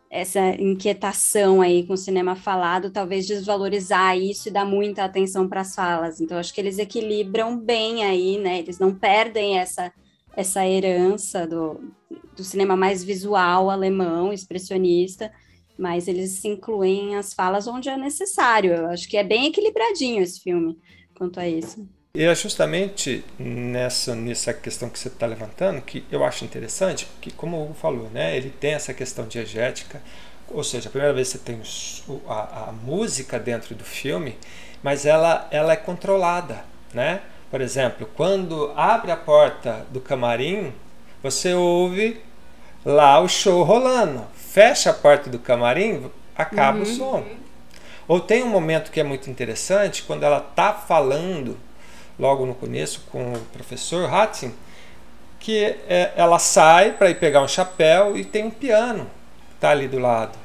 essa 0.09 0.39
inquietação 0.59 1.61
aí 1.61 1.85
com 1.85 1.93
o 1.93 1.97
cinema 1.97 2.35
falado, 2.35 2.89
talvez 2.89 3.27
desvalorizar 3.27 4.17
isso 4.17 4.49
e 4.49 4.51
dar 4.51 4.65
muita 4.65 5.03
atenção 5.03 5.47
para 5.47 5.61
as 5.61 5.75
falas. 5.75 6.19
Então 6.19 6.37
acho 6.37 6.53
que 6.53 6.59
eles 6.59 6.79
equilibram 6.79 7.57
bem 7.57 8.03
aí, 8.03 8.39
né? 8.39 8.59
Eles 8.59 8.79
não 8.79 8.93
perdem 8.93 9.59
essa 9.59 9.91
essa 10.35 10.65
herança 10.65 11.45
do, 11.45 11.91
do 12.35 12.43
cinema 12.43 12.75
mais 12.75 13.03
visual 13.03 13.69
alemão, 13.69 14.31
expressionista, 14.31 15.31
mas 15.77 16.07
eles 16.07 16.45
incluem 16.45 17.15
as 17.15 17.33
falas 17.33 17.67
onde 17.67 17.89
é 17.89 17.97
necessário. 17.97 18.73
Eu 18.73 18.87
acho 18.87 19.07
que 19.09 19.17
é 19.17 19.23
bem 19.23 19.47
equilibradinho 19.47 20.21
esse 20.21 20.39
filme 20.39 20.77
quanto 21.17 21.39
a 21.39 21.47
isso. 21.47 21.85
E 22.11 22.23
é 22.23 22.33
justamente 22.33 23.23
nessa, 23.37 24.15
nessa 24.15 24.51
questão 24.51 24.89
que 24.89 24.97
você 24.97 25.09
está 25.09 25.27
levantando 25.27 25.79
que 25.79 26.03
eu 26.11 26.23
acho 26.23 26.43
interessante, 26.43 27.05
porque 27.05 27.29
como 27.29 27.57
o 27.57 27.63
Hugo 27.65 27.75
falou, 27.75 28.09
né, 28.09 28.35
ele 28.35 28.49
tem 28.49 28.73
essa 28.73 28.95
questão 28.95 29.27
diegética, 29.27 30.01
ou 30.47 30.63
seja, 30.63 30.89
a 30.89 30.91
primeira 30.91 31.13
vez 31.13 31.31
que 31.31 31.37
você 31.37 31.43
tem 31.43 31.61
a, 32.27 32.69
a 32.69 32.71
música 32.71 33.37
dentro 33.37 33.75
do 33.75 33.83
filme, 33.83 34.35
mas 34.81 35.05
ela, 35.05 35.47
ela 35.51 35.73
é 35.73 35.75
controlada, 35.75 36.65
né? 36.91 37.21
Por 37.51 37.61
exemplo, 37.61 38.09
quando 38.15 38.73
abre 38.75 39.11
a 39.11 39.17
porta 39.17 39.85
do 39.91 40.01
camarim, 40.01 40.73
você 41.21 41.53
ouve 41.53 42.19
lá 42.83 43.19
o 43.19 43.27
show 43.27 43.63
rolando. 43.63 44.25
Fecha 44.33 44.89
a 44.89 44.93
porta 44.93 45.29
do 45.29 45.37
camarim, 45.37 46.09
acaba 46.35 46.79
o 46.79 46.85
som. 46.85 47.23
Ou 48.07 48.19
tem 48.19 48.41
um 48.41 48.49
momento 48.49 48.91
que 48.91 48.99
é 48.99 49.03
muito 49.03 49.29
interessante, 49.29 50.01
quando 50.03 50.23
ela 50.23 50.39
está 50.39 50.73
falando, 50.73 51.55
logo 52.19 52.45
no 52.45 52.53
começo, 52.53 53.01
com 53.11 53.33
o 53.33 53.39
professor 53.53 54.13
Hattin, 54.13 54.53
que 55.39 55.75
é, 55.87 56.11
ela 56.15 56.37
sai 56.37 56.91
para 56.91 57.09
ir 57.09 57.15
pegar 57.15 57.41
um 57.41 57.47
chapéu 57.47 58.17
e 58.17 58.25
tem 58.25 58.43
um 58.43 58.51
piano 58.51 59.05
que 59.47 59.55
está 59.55 59.69
ali 59.69 59.87
do 59.87 59.97
lado. 59.97 60.37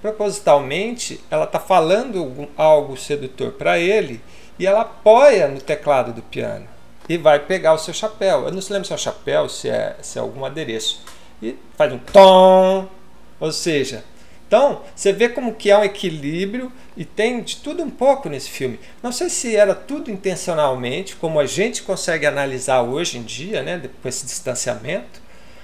Propositalmente, 0.00 1.20
ela 1.28 1.44
está 1.44 1.58
falando 1.58 2.48
algo 2.56 2.96
sedutor 2.96 3.52
para 3.52 3.78
ele 3.78 4.20
e 4.58 4.66
ela 4.66 4.82
apoia 4.82 5.48
no 5.48 5.60
teclado 5.60 6.12
do 6.12 6.22
piano 6.22 6.68
e 7.08 7.16
vai 7.16 7.40
pegar 7.40 7.74
o 7.74 7.78
seu 7.78 7.92
chapéu. 7.92 8.44
Eu 8.44 8.52
não 8.52 8.60
se 8.60 8.72
lembro 8.72 8.86
se 8.86 8.92
é 8.92 8.94
um 8.94 8.98
chapéu, 8.98 9.48
se 9.48 9.68
é, 9.68 9.96
se 10.00 10.18
é 10.18 10.20
algum 10.20 10.44
adereço. 10.44 11.02
E 11.42 11.56
faz 11.76 11.92
um 11.92 11.98
tom, 11.98 12.88
ou 13.40 13.50
seja, 13.50 14.04
então 14.48 14.80
você 14.96 15.12
vê 15.12 15.28
como 15.28 15.54
que 15.54 15.70
é 15.70 15.76
um 15.78 15.84
equilíbrio 15.84 16.72
e 16.96 17.04
tem 17.04 17.42
de 17.42 17.56
tudo 17.58 17.82
um 17.82 17.90
pouco 17.90 18.28
nesse 18.30 18.48
filme. 18.48 18.80
Não 19.02 19.12
sei 19.12 19.28
se 19.28 19.54
era 19.54 19.74
tudo 19.74 20.10
intencionalmente, 20.10 21.14
como 21.16 21.38
a 21.38 21.46
gente 21.46 21.82
consegue 21.82 22.24
analisar 22.26 22.82
hoje 22.82 23.18
em 23.18 23.22
dia, 23.22 23.62
né, 23.62 23.80
com 24.02 24.08
esse 24.08 24.24
distanciamento, 24.26 25.20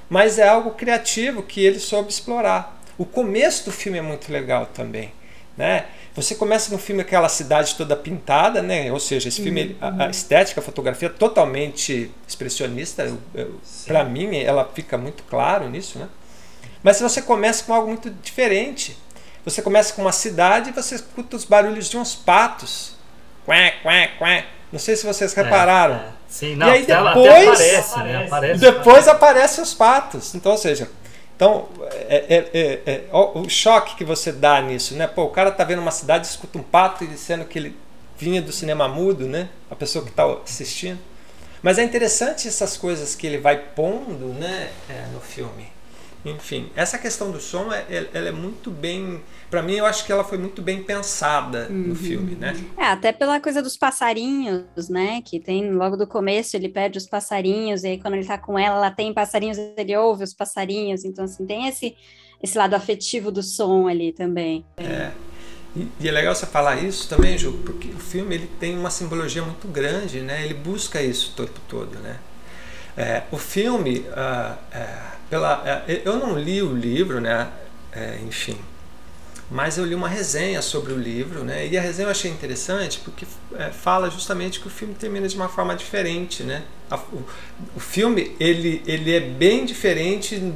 mas 0.09 0.38
é 0.38 0.47
algo 0.47 0.73
criativo 0.73 1.42
que 1.42 1.64
ele 1.64 1.81
soube 1.81 2.11
explorar. 2.11 2.81
O 2.99 3.05
começo 3.07 3.64
do 3.64 3.73
filme 3.73 3.99
é 3.99 4.03
muito 4.03 4.31
legal 4.31 4.66
também, 4.73 5.11
né? 5.57 5.87
Você 6.14 6.37
começa 6.37 6.70
no 6.70 6.79
filme 6.79 7.01
aquela 7.03 7.29
cidade 7.29 7.75
toda 7.75 7.97
pintada, 7.97 8.62
né? 8.62 8.92
Ou 8.92 9.01
seja, 9.01 9.29
esse 9.29 9.42
filme, 9.42 9.61
ele- 9.62 9.77
a, 9.81 10.05
a 10.05 10.11
estética, 10.11 10.61
a 10.61 10.62
fotografia 10.62 11.11
totalmente 11.11 12.09
expressionista. 12.29 13.12
Para 13.87 14.05
mim, 14.05 14.37
ela 14.37 14.70
fica 14.73 14.97
muito 14.97 15.25
claro 15.25 15.68
nisso, 15.68 15.99
né? 15.99 16.07
Mas 16.85 17.01
você 17.01 17.20
começa 17.23 17.64
com 17.64 17.75
algo 17.75 17.88
muito 17.88 18.11
diferente. 18.11 18.97
Você 19.44 19.61
começa 19.61 19.92
com 19.94 20.03
uma 20.03 20.12
cidade 20.12 20.70
e 20.70 20.73
você 20.73 20.94
escuta 20.94 21.35
os 21.35 21.44
barulhos 21.44 21.88
de 21.88 21.97
uns 21.97 22.14
patos. 22.14 22.94
Quá, 23.44 23.73
quá, 23.83 24.09
quá. 24.18 24.44
Não 24.70 24.79
sei 24.79 24.94
se 24.94 25.07
vocês 25.07 25.33
repararam. 25.35 25.94
É, 25.94 25.99
é. 25.99 26.09
Sim, 26.29 26.57
não, 26.57 26.66
e 26.66 26.70
aí 26.70 26.85
depois, 26.85 27.49
aparece, 27.49 27.99
né? 28.01 28.27
Aparece. 28.27 28.61
depois 28.61 29.09
aparecem 29.09 29.64
os 29.64 29.73
patos. 29.73 30.35
Então, 30.35 30.53
ou 30.53 30.59
seja, 30.59 30.90
então, 31.37 31.68
é, 32.09 32.25
é- 32.29 32.51
é- 32.53 32.81
é- 32.87 33.05
ó, 33.12 33.38
o 33.38 33.49
choque 33.49 33.97
que 33.97 34.05
você 34.05 34.31
dá 34.33 34.61
nisso, 34.61 34.94
né? 34.94 35.07
Pô, 35.07 35.25
o 35.25 35.31
cara 35.31 35.51
tá 35.51 35.64
vendo 35.64 35.81
uma 35.81 35.90
cidade, 35.90 36.27
escuta 36.27 36.59
um 36.59 36.62
pato 36.62 37.05
e 37.05 37.16
sendo 37.16 37.44
que 37.44 37.59
ele 37.59 37.77
vinha 38.18 38.42
do 38.42 38.53
cinema 38.53 38.88
mudo, 38.88 39.27
né? 39.27 39.49
A 39.70 39.75
pessoa 39.77 40.05
que 40.05 40.11
está 40.11 40.25
assistindo. 40.44 40.99
Mas 41.62 41.79
é 41.79 41.83
interessante 41.83 42.47
essas 42.47 42.77
coisas 42.77 43.14
que 43.14 43.27
ele 43.27 43.38
vai 43.38 43.57
pondo, 43.57 44.35
né, 44.38 44.70
é, 44.90 45.07
no 45.14 45.20
filme. 45.20 45.73
Enfim, 46.25 46.71
essa 46.75 46.99
questão 46.99 47.31
do 47.31 47.41
som, 47.41 47.73
é, 47.73 47.85
é- 47.91 48.09
ela 48.15 48.29
é 48.29 48.33
muito 48.33 48.71
bem, 48.71 49.23
Pra 49.51 49.63
mim 49.63 49.75
eu 49.75 49.87
acho 49.87 50.05
que 50.05 50.11
ela 50.11 50.25
foi 50.25 50.37
muito 50.37 50.61
bem 50.61 50.83
pensada 50.83 51.69
no 51.69 51.95
filme, 51.95 52.35
né? 52.35 52.55
É, 52.77 52.87
até 52.87 53.13
pela 53.13 53.39
coisa 53.39 53.63
dos 53.63 53.77
passarinhos, 53.77 54.89
né? 54.89 55.23
Que 55.23 55.39
tem 55.39 55.71
logo 55.73 55.97
do 55.97 56.09
começo, 56.09 56.57
ele 56.57 56.69
perde 56.69 56.99
os 56.99 57.07
passarinhos, 57.07 57.85
e 57.85 57.89
aí 57.89 58.01
quando 58.01 58.15
ele 58.15 58.27
tá 58.27 58.37
com 58.37 58.59
ela, 58.59 58.77
ela 58.79 58.91
tem 58.91 59.15
passarinhos, 59.15 59.57
ele 59.77 59.97
ouve 59.97 60.25
os 60.25 60.35
passarinhos. 60.35 61.05
Então, 61.05 61.25
assim, 61.25 61.47
tem 61.47 61.69
esse, 61.69 61.95
esse 62.43 62.59
lado 62.59 62.75
afetivo 62.75 63.31
do 63.31 63.45
som 63.45 63.87
ali 63.87 64.13
também. 64.13 64.65
É. 64.77 65.13
E, 65.77 65.87
e 66.01 66.09
é 66.09 66.11
legal 66.11 66.35
você 66.35 66.47
falar 66.47 66.83
isso 66.83 67.09
também, 67.09 67.39
Ju, 67.39 67.53
porque 67.65 67.89
o 67.91 67.99
filme 67.99 68.35
ele 68.35 68.51
tem 68.59 68.77
uma 68.77 68.91
simbologia 68.91 69.43
muito 69.43 69.69
grande, 69.69 70.21
né? 70.21 70.45
Ele 70.45 70.55
busca 70.55 71.01
isso 71.01 71.31
o 71.33 71.47
tempo 71.47 71.61
todo, 71.69 71.97
né? 72.01 72.19
É, 72.97 73.23
o 73.31 73.39
filme, 73.39 74.07
ah, 74.13 74.57
é, 74.73 74.87
pela, 75.29 75.63
é, 75.89 76.03
eu 76.05 76.17
não 76.17 76.39
li 76.39 76.63
o 76.63 76.73
livro, 76.75 77.21
né? 77.21 77.49
É, 77.93 78.19
enfim, 78.27 78.59
mas 79.51 79.77
eu 79.77 79.85
li 79.85 79.95
uma 79.95 80.09
resenha 80.09 80.63
sobre 80.63 80.93
o 80.93 80.99
livro, 80.99 81.45
né? 81.45 81.67
E 81.67 81.77
a 81.77 81.81
resenha 81.81 82.07
eu 82.07 82.11
achei 82.11 82.31
interessante 82.31 83.01
porque 83.05 83.27
é, 83.57 83.71
fala 83.71 84.11
justamente 84.11 84.59
que 84.59 84.67
o 84.67 84.71
filme 84.71 84.95
termina 84.95 85.29
de 85.29 85.37
uma 85.37 85.49
forma 85.49 85.77
diferente, 85.77 86.43
né? 86.43 86.63
A, 86.91 86.97
o, 86.97 87.25
o, 87.77 87.81
filme 87.81 88.35
ele, 88.41 88.83
ele 88.87 89.15
é 89.15 89.21
bem 89.21 89.67
diferente, 89.67 90.53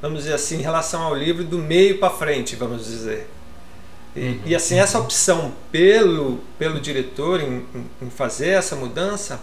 vamos 0.00 0.20
dizer 0.20 0.34
assim, 0.34 0.58
em 0.58 0.62
relação 0.62 1.02
ao 1.02 1.14
livro 1.14 1.44
do 1.44 1.58
meio 1.58 1.98
para 1.98 2.10
frente, 2.10 2.56
vamos 2.56 2.84
dizer. 2.84 3.28
E, 4.14 4.20
uhum. 4.20 4.40
e, 4.44 4.54
assim 4.54 4.78
essa 4.78 4.98
opção 4.98 5.54
pelo 5.70 6.38
pelo 6.58 6.78
diretor 6.78 7.40
em, 7.40 7.64
em, 8.02 8.10
fazer 8.10 8.48
essa 8.48 8.76
mudança, 8.76 9.40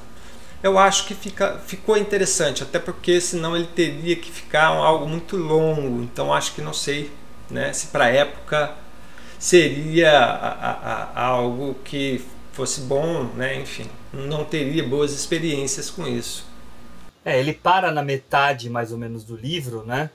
eu 0.62 0.78
acho 0.78 1.06
que 1.06 1.16
fica, 1.16 1.58
ficou 1.66 1.98
interessante, 1.98 2.64
até 2.64 2.80
porque 2.80 3.22
senão 3.22 3.56
ele 3.56 3.68
teria 3.68 4.16
que 4.16 4.32
ficar 4.32 4.68
algo 4.68 5.08
muito 5.08 5.38
longo. 5.38 6.02
Então 6.04 6.34
acho 6.34 6.54
que 6.54 6.62
não 6.62 6.74
sei, 6.74 7.12
né? 7.50 7.72
Se 7.74 7.88
para 7.88 8.10
época 8.10 8.76
seria 9.38 10.12
a, 10.20 10.50
a, 10.50 11.04
a 11.16 11.26
algo 11.26 11.76
que 11.86 12.22
fosse 12.52 12.82
bom, 12.82 13.24
né? 13.36 13.60
Enfim, 13.60 13.90
não 14.12 14.44
teria 14.44 14.84
boas 14.84 15.14
experiências 15.14 15.90
com 15.90 16.06
isso. 16.06 16.46
É, 17.24 17.40
ele 17.40 17.54
para 17.54 17.92
na 17.92 18.04
metade 18.04 18.70
mais 18.70 18.92
ou 18.92 18.98
menos 18.98 19.24
do 19.24 19.36
livro, 19.36 19.84
né? 19.86 20.10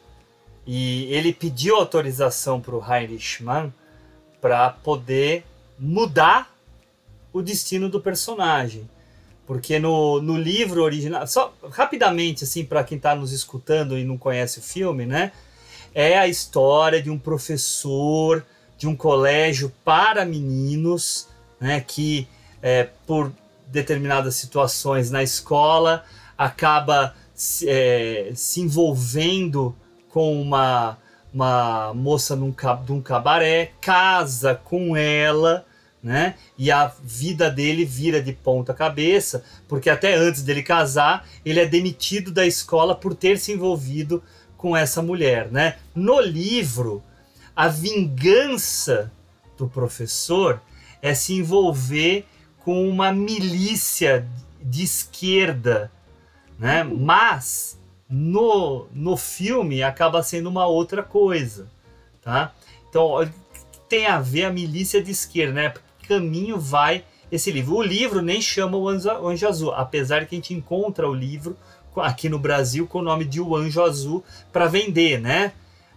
E 0.66 1.04
ele 1.12 1.33
pediu 1.33 1.76
autorização 1.76 2.61
para 2.61 2.74
o 2.74 2.85
Heinrich 2.85 3.42
Mann 3.42 3.72
para 4.40 4.70
poder 4.70 5.44
mudar 5.78 6.54
o 7.33 7.40
destino 7.40 7.88
do 7.88 8.00
personagem. 8.00 8.88
Porque 9.46 9.78
no, 9.78 10.20
no 10.22 10.37
livro 10.37 10.83
original, 10.83 11.26
só 11.26 11.52
rapidamente 11.70 12.44
assim 12.44 12.64
para 12.64 12.83
quem 12.83 12.96
está 12.96 13.14
nos 13.14 13.33
escutando 13.33 13.98
e 13.98 14.04
não 14.04 14.16
conhece 14.16 14.59
o 14.59 14.62
filme, 14.62 15.04
né? 15.04 15.33
É 15.94 16.18
a 16.18 16.26
história 16.26 17.02
de 17.02 17.11
um 17.11 17.18
professor 17.18 18.44
de 18.76 18.87
um 18.87 18.96
colégio 18.96 19.72
para 19.85 20.24
meninos, 20.24 21.28
né, 21.61 21.80
que 21.80 22.28
é, 22.61 22.88
por 23.07 23.33
determinadas 23.68 24.35
situações 24.35 25.11
na 25.11 25.22
escola 25.22 26.04
acaba 26.37 27.14
se, 27.35 27.68
é, 27.68 28.33
se 28.35 28.61
envolvendo 28.61 29.74
com 30.09 30.40
uma, 30.40 30.98
uma 31.33 31.92
moça 31.94 32.37
num, 32.37 32.54
de 32.85 32.92
um 32.92 33.00
cabaré, 33.00 33.72
casa 33.80 34.54
com 34.54 34.96
ela, 34.96 35.64
né? 36.04 36.34
E 36.58 36.70
a 36.70 36.92
vida 37.02 37.50
dele 37.50 37.82
vira 37.82 38.22
de 38.22 38.34
ponta 38.34 38.74
cabeça, 38.74 39.42
porque 39.66 39.88
até 39.88 40.14
antes 40.14 40.42
dele 40.42 40.62
casar, 40.62 41.26
ele 41.42 41.58
é 41.58 41.64
demitido 41.64 42.30
da 42.30 42.46
escola 42.46 42.94
por 42.94 43.14
ter 43.14 43.38
se 43.38 43.52
envolvido 43.52 44.22
com 44.58 44.76
essa 44.76 45.00
mulher, 45.00 45.50
né? 45.50 45.78
No 45.94 46.20
livro, 46.20 47.02
a 47.56 47.68
vingança 47.68 49.10
do 49.56 49.66
professor 49.66 50.60
é 51.00 51.14
se 51.14 51.32
envolver 51.32 52.26
com 52.58 52.86
uma 52.86 53.10
milícia 53.10 54.28
de 54.60 54.82
esquerda, 54.82 55.90
né? 56.58 56.84
Mas 56.84 57.78
no, 58.06 58.86
no 58.92 59.16
filme 59.16 59.82
acaba 59.82 60.22
sendo 60.22 60.50
uma 60.50 60.66
outra 60.66 61.02
coisa, 61.02 61.66
tá? 62.20 62.52
Então 62.90 63.26
tem 63.88 64.06
a 64.06 64.20
ver 64.20 64.44
a 64.44 64.52
milícia 64.52 65.02
de 65.02 65.10
esquerda, 65.10 65.52
né? 65.54 65.74
Que 66.04 66.08
caminho 66.08 66.60
vai 66.60 67.04
esse 67.32 67.50
livro? 67.50 67.76
O 67.76 67.82
livro 67.82 68.20
nem 68.20 68.40
chama 68.40 68.76
o 68.76 68.88
Anjo, 68.88 69.08
o 69.08 69.28
Anjo 69.28 69.48
Azul, 69.48 69.72
apesar 69.72 70.20
de 70.20 70.26
que 70.26 70.34
a 70.34 70.38
gente 70.38 70.52
encontra 70.52 71.08
o 71.08 71.14
livro 71.14 71.56
aqui 71.96 72.28
no 72.28 72.38
Brasil 72.38 72.86
com 72.86 72.98
o 72.98 73.02
nome 73.02 73.24
de 73.24 73.40
O 73.40 73.56
Anjo 73.56 73.82
Azul 73.82 74.24
para 74.52 74.66
vender, 74.66 75.20
né? 75.20 75.52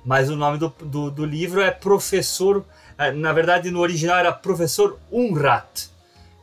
mas 0.07 0.29
o 0.29 0.37
nome 0.37 0.57
do, 0.57 0.73
do, 0.85 1.11
do 1.11 1.25
livro 1.25 1.59
é 1.59 1.69
Professor. 1.69 2.63
É, 2.97 3.11
na 3.11 3.33
verdade, 3.33 3.69
no 3.69 3.81
original 3.81 4.17
era 4.17 4.31
Professor 4.31 4.97
Unrat, 5.11 5.89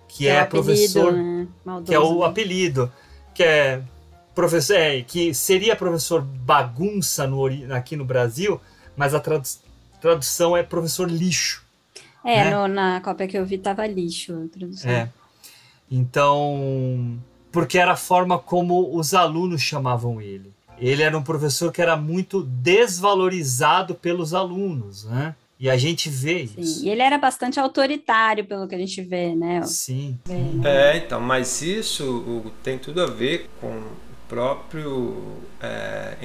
que 0.06 0.28
é, 0.28 0.36
é 0.36 0.44
professor. 0.44 1.14
Né? 1.14 1.48
que 1.86 1.94
é 1.94 1.98
o 1.98 2.20
né? 2.20 2.26
apelido, 2.26 2.92
que 3.34 3.42
é 3.42 3.80
professor, 4.34 4.76
é, 4.76 5.00
que 5.00 5.32
seria 5.32 5.74
professor 5.74 6.20
bagunça 6.20 7.26
no, 7.26 7.46
aqui 7.74 7.96
no 7.96 8.04
Brasil, 8.04 8.60
mas 8.94 9.14
a 9.14 9.20
tradu 9.20 9.48
tradução 9.98 10.54
é 10.54 10.62
professor 10.62 11.10
lixo. 11.10 11.63
É, 12.24 12.44
né? 12.44 12.50
no, 12.50 12.68
na 12.68 13.00
cópia 13.00 13.28
que 13.28 13.36
eu 13.36 13.44
vi 13.44 13.58
tava 13.58 13.86
lixo 13.86 14.32
a 14.32 14.48
tradução. 14.48 14.90
É. 14.90 15.10
Então, 15.90 17.18
porque 17.52 17.78
era 17.78 17.92
a 17.92 17.96
forma 17.96 18.38
como 18.38 18.96
os 18.96 19.14
alunos 19.14 19.60
chamavam 19.60 20.20
ele 20.20 20.54
ele 20.78 21.02
era 21.02 21.16
um 21.16 21.22
professor 21.22 21.72
que 21.72 21.80
era 21.80 21.96
muito 21.96 22.42
desvalorizado 22.42 23.94
pelos 23.94 24.34
alunos, 24.34 25.04
né? 25.04 25.34
E 25.58 25.70
a 25.70 25.76
gente 25.76 26.10
vê 26.10 26.46
Sim, 26.46 26.60
isso. 26.60 26.84
E 26.84 26.90
ele 26.90 27.00
era 27.00 27.16
bastante 27.16 27.60
autoritário, 27.60 28.44
pelo 28.44 28.66
que 28.66 28.74
a 28.74 28.78
gente 28.78 29.00
vê, 29.00 29.34
né? 29.34 29.62
Sim. 29.62 30.18
Vê, 30.26 30.34
né? 30.34 30.62
É, 30.64 30.96
então, 30.98 31.20
mas 31.20 31.62
isso 31.62 32.52
tem 32.62 32.76
tudo 32.76 33.00
a 33.00 33.06
ver 33.06 33.48
com 33.60 33.68
o 33.68 33.96
próprio 34.28 35.38
é, 35.62 36.16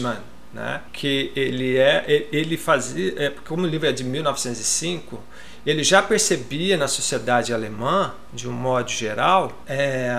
Mann, 0.00 0.20
né? 0.52 0.82
Que 0.92 1.32
ele 1.36 1.76
é, 1.76 2.28
ele 2.32 2.56
fazia, 2.56 3.14
é, 3.16 3.32
como 3.46 3.62
o 3.62 3.66
livro 3.66 3.88
é 3.88 3.92
de 3.92 4.04
1905, 4.04 5.22
ele 5.64 5.84
já 5.84 6.02
percebia 6.02 6.76
na 6.76 6.88
sociedade 6.88 7.52
alemã, 7.52 8.14
de 8.32 8.48
um 8.48 8.52
modo 8.52 8.90
geral, 8.90 9.62
é, 9.66 10.14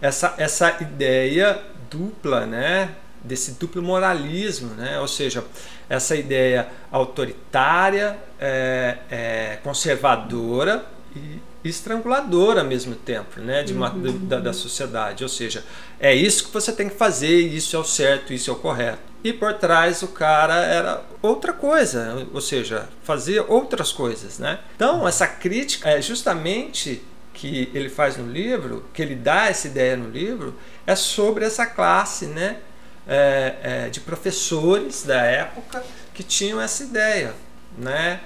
essa, 0.00 0.34
essa 0.38 0.76
ideia 0.80 1.60
dupla, 1.90 2.46
né? 2.46 2.94
desse 3.22 3.52
duplo 3.52 3.82
moralismo, 3.82 4.74
né? 4.74 4.98
ou 5.00 5.08
seja, 5.08 5.44
essa 5.88 6.14
ideia 6.14 6.68
autoritária, 6.90 8.16
é, 8.40 8.98
é, 9.10 9.58
conservadora 9.62 10.84
e 11.14 11.40
estranguladora 11.68 12.60
ao 12.60 12.66
mesmo 12.66 12.94
tempo 12.94 13.40
né? 13.40 13.62
de 13.62 13.72
uma, 13.72 13.92
uhum. 13.92 14.26
da, 14.26 14.40
da 14.40 14.52
sociedade. 14.52 15.22
Ou 15.22 15.28
seja, 15.28 15.64
é 15.98 16.14
isso 16.14 16.46
que 16.46 16.52
você 16.52 16.72
tem 16.72 16.88
que 16.88 16.96
fazer, 16.96 17.38
isso 17.38 17.76
é 17.76 17.78
o 17.78 17.84
certo, 17.84 18.32
isso 18.32 18.50
é 18.50 18.52
o 18.52 18.56
correto. 18.56 19.08
E 19.22 19.32
por 19.32 19.54
trás 19.54 20.02
o 20.02 20.08
cara 20.08 20.56
era 20.64 21.02
outra 21.20 21.52
coisa, 21.52 22.26
ou 22.32 22.40
seja, 22.40 22.88
fazia 23.02 23.44
outras 23.44 23.90
coisas. 23.90 24.38
Né? 24.38 24.58
Então, 24.76 25.06
essa 25.06 25.26
crítica 25.26 25.90
é 25.90 26.00
justamente 26.00 27.02
que 27.34 27.70
ele 27.72 27.88
faz 27.88 28.16
no 28.16 28.30
livro, 28.30 28.84
que 28.92 29.00
ele 29.00 29.14
dá 29.14 29.46
essa 29.46 29.68
ideia 29.68 29.96
no 29.96 30.08
livro, 30.08 30.54
é 30.86 30.96
sobre 30.96 31.44
essa 31.44 31.66
classe 31.66 32.26
né, 32.26 32.58
é, 33.06 33.56
é, 33.62 33.88
de 33.88 34.00
professores 34.00 35.04
da 35.04 35.22
época 35.22 35.84
que 36.12 36.22
tinham 36.22 36.60
essa 36.60 36.82
ideia 36.82 37.32
né, 37.78 38.20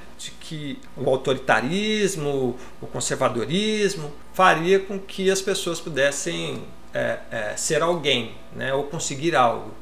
que 0.53 0.79
o 0.95 1.09
autoritarismo, 1.09 2.59
o 2.79 2.87
conservadorismo 2.87 4.13
faria 4.35 4.79
com 4.79 4.99
que 4.99 5.31
as 5.31 5.41
pessoas 5.41 5.81
pudessem 5.81 6.63
é, 6.93 7.21
é 7.31 7.57
ser 7.57 7.81
alguém 7.81 8.35
né, 8.55 8.75
ou 8.75 8.85
conseguir 8.85 9.35
algo. 9.35 9.73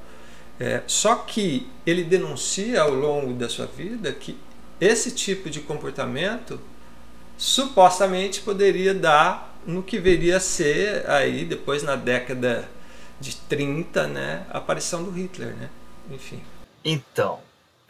É, 0.61 0.83
só 0.87 1.17
que 1.17 1.69
ele 1.85 2.05
denuncia 2.05 2.83
ao 2.83 2.95
longo 2.95 3.33
da 3.33 3.49
sua 3.49 3.67
vida 3.67 4.13
que 4.13 4.39
esse 4.81 5.11
tipo 5.11 5.51
de 5.51 5.61
comportamento 5.61 6.61
supostamente 7.37 8.41
poderia 8.41 8.95
dar 8.95 9.59
no 9.67 9.83
que 9.83 9.99
veria 9.99 10.37
a 10.37 10.41
ser 10.41 11.09
aí 11.11 11.45
depois 11.45 11.83
na 11.83 11.97
década 11.97 12.69
de 13.19 13.35
30, 13.35 14.07
né, 14.07 14.47
a 14.51 14.59
aparição 14.59 15.03
do 15.03 15.11
Hitler, 15.11 15.55
né? 15.57 15.69
Enfim. 16.11 16.41
Então, 16.85 17.41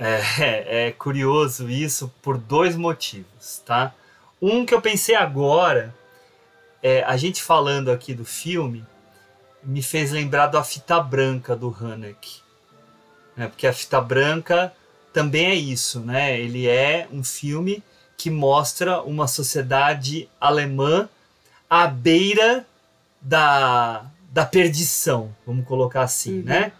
é, 0.01 0.87
é 0.87 0.93
curioso 0.93 1.69
isso 1.69 2.13
por 2.23 2.39
dois 2.39 2.75
motivos, 2.75 3.63
tá? 3.65 3.95
Um 4.41 4.65
que 4.65 4.73
eu 4.73 4.81
pensei 4.81 5.15
agora, 5.15 5.95
é, 6.83 7.03
a 7.05 7.17
gente 7.17 7.43
falando 7.43 7.91
aqui 7.91 8.15
do 8.15 8.25
filme, 8.25 8.87
me 9.63 9.83
fez 9.83 10.11
lembrar 10.11 10.47
da 10.47 10.65
fita 10.65 10.99
branca 11.01 11.55
do 11.55 11.77
Haneke. 11.79 12.41
Né? 13.37 13.49
Porque 13.49 13.67
a 13.67 13.73
fita 13.73 14.01
branca 14.01 14.73
também 15.13 15.47
é 15.47 15.55
isso, 15.55 16.01
né? 16.01 16.39
Ele 16.39 16.67
é 16.67 17.07
um 17.13 17.23
filme 17.23 17.83
que 18.17 18.31
mostra 18.31 19.03
uma 19.03 19.27
sociedade 19.27 20.29
alemã 20.41 21.09
à 21.69 21.87
beira 21.87 22.67
da, 23.21 24.07
da 24.31 24.47
perdição, 24.47 25.35
vamos 25.47 25.67
colocar 25.67 26.03
assim, 26.03 26.39
uhum. 26.39 26.45
né? 26.45 26.73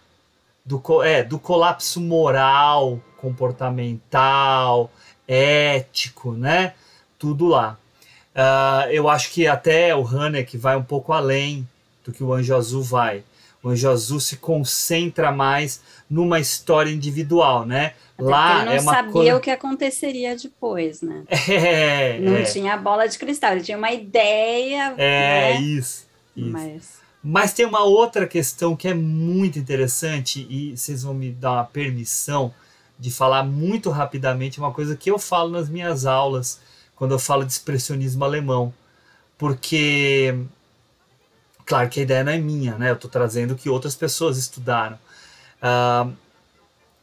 Do, 0.65 1.03
é, 1.03 1.23
do 1.23 1.39
colapso 1.39 2.01
moral, 2.01 3.01
comportamental, 3.21 4.91
ético, 5.27 6.33
né? 6.33 6.75
Tudo 7.19 7.47
lá. 7.47 7.79
Uh, 8.35 8.91
eu 8.91 9.09
acho 9.09 9.31
que 9.31 9.47
até 9.47 9.95
o 9.95 10.07
Haneke 10.07 10.57
vai 10.57 10.77
um 10.77 10.83
pouco 10.83 11.13
além 11.13 11.69
do 12.05 12.13
que 12.13 12.23
o 12.23 12.33
Anjo 12.33 12.55
Azul 12.55 12.83
vai. 12.83 13.23
O 13.63 13.69
Anjo 13.69 13.91
Azul 13.91 14.21
se 14.21 14.37
concentra 14.39 15.31
mais 15.31 15.83
numa 16.09 16.41
história 16.41 16.91
individual, 16.91 17.67
né? 17.67 17.93
Lá 18.19 18.57
ele 18.57 18.65
não 18.65 18.73
é 18.73 18.81
uma 18.81 18.95
sabia 18.95 19.13
coisa... 19.13 19.37
o 19.37 19.41
que 19.41 19.51
aconteceria 19.51 20.37
depois, 20.37 21.03
né? 21.03 21.25
É, 21.49 22.19
não 22.21 22.37
é. 22.37 22.43
tinha 22.43 22.77
bola 22.77 23.07
de 23.07 23.19
cristal, 23.19 23.53
ele 23.53 23.63
tinha 23.63 23.77
uma 23.77 23.93
ideia. 23.93 24.95
É, 24.97 25.55
né? 25.55 25.61
isso. 25.61 26.07
isso. 26.37 26.51
Mas... 26.51 27.01
Mas 27.23 27.53
tem 27.53 27.67
uma 27.67 27.85
outra 27.85 28.27
questão 28.27 28.75
que 28.75 28.89
é 28.89 28.95
muito 28.95 29.59
interessante 29.59 30.47
e 30.49 30.75
vocês 30.75 31.03
vão 31.03 31.13
me 31.13 31.31
dar 31.31 31.53
uma 31.53 31.65
permissão 31.65 32.53
de 33.01 33.11
falar 33.11 33.43
muito 33.43 33.89
rapidamente 33.89 34.61
uma 34.61 34.73
coisa 34.73 34.95
que 34.95 35.11
eu 35.11 35.19
falo 35.19 35.51
nas 35.51 35.71
minhas 35.71 36.05
aulas 36.05 36.61
quando 36.95 37.13
eu 37.13 37.19
falo 37.19 37.47
de 37.47 37.53
expressionismo 37.53 38.23
alemão. 38.23 38.75
Porque, 39.39 40.39
claro 41.65 41.89
que 41.89 42.01
a 42.01 42.03
ideia 42.03 42.23
não 42.23 42.33
é 42.33 42.39
minha, 42.39 42.77
né? 42.77 42.91
Eu 42.91 42.95
estou 42.95 43.11
trazendo 43.11 43.53
o 43.53 43.57
que 43.57 43.71
outras 43.71 43.97
pessoas 43.97 44.37
estudaram. 44.37 44.99
Uh, 45.63 46.13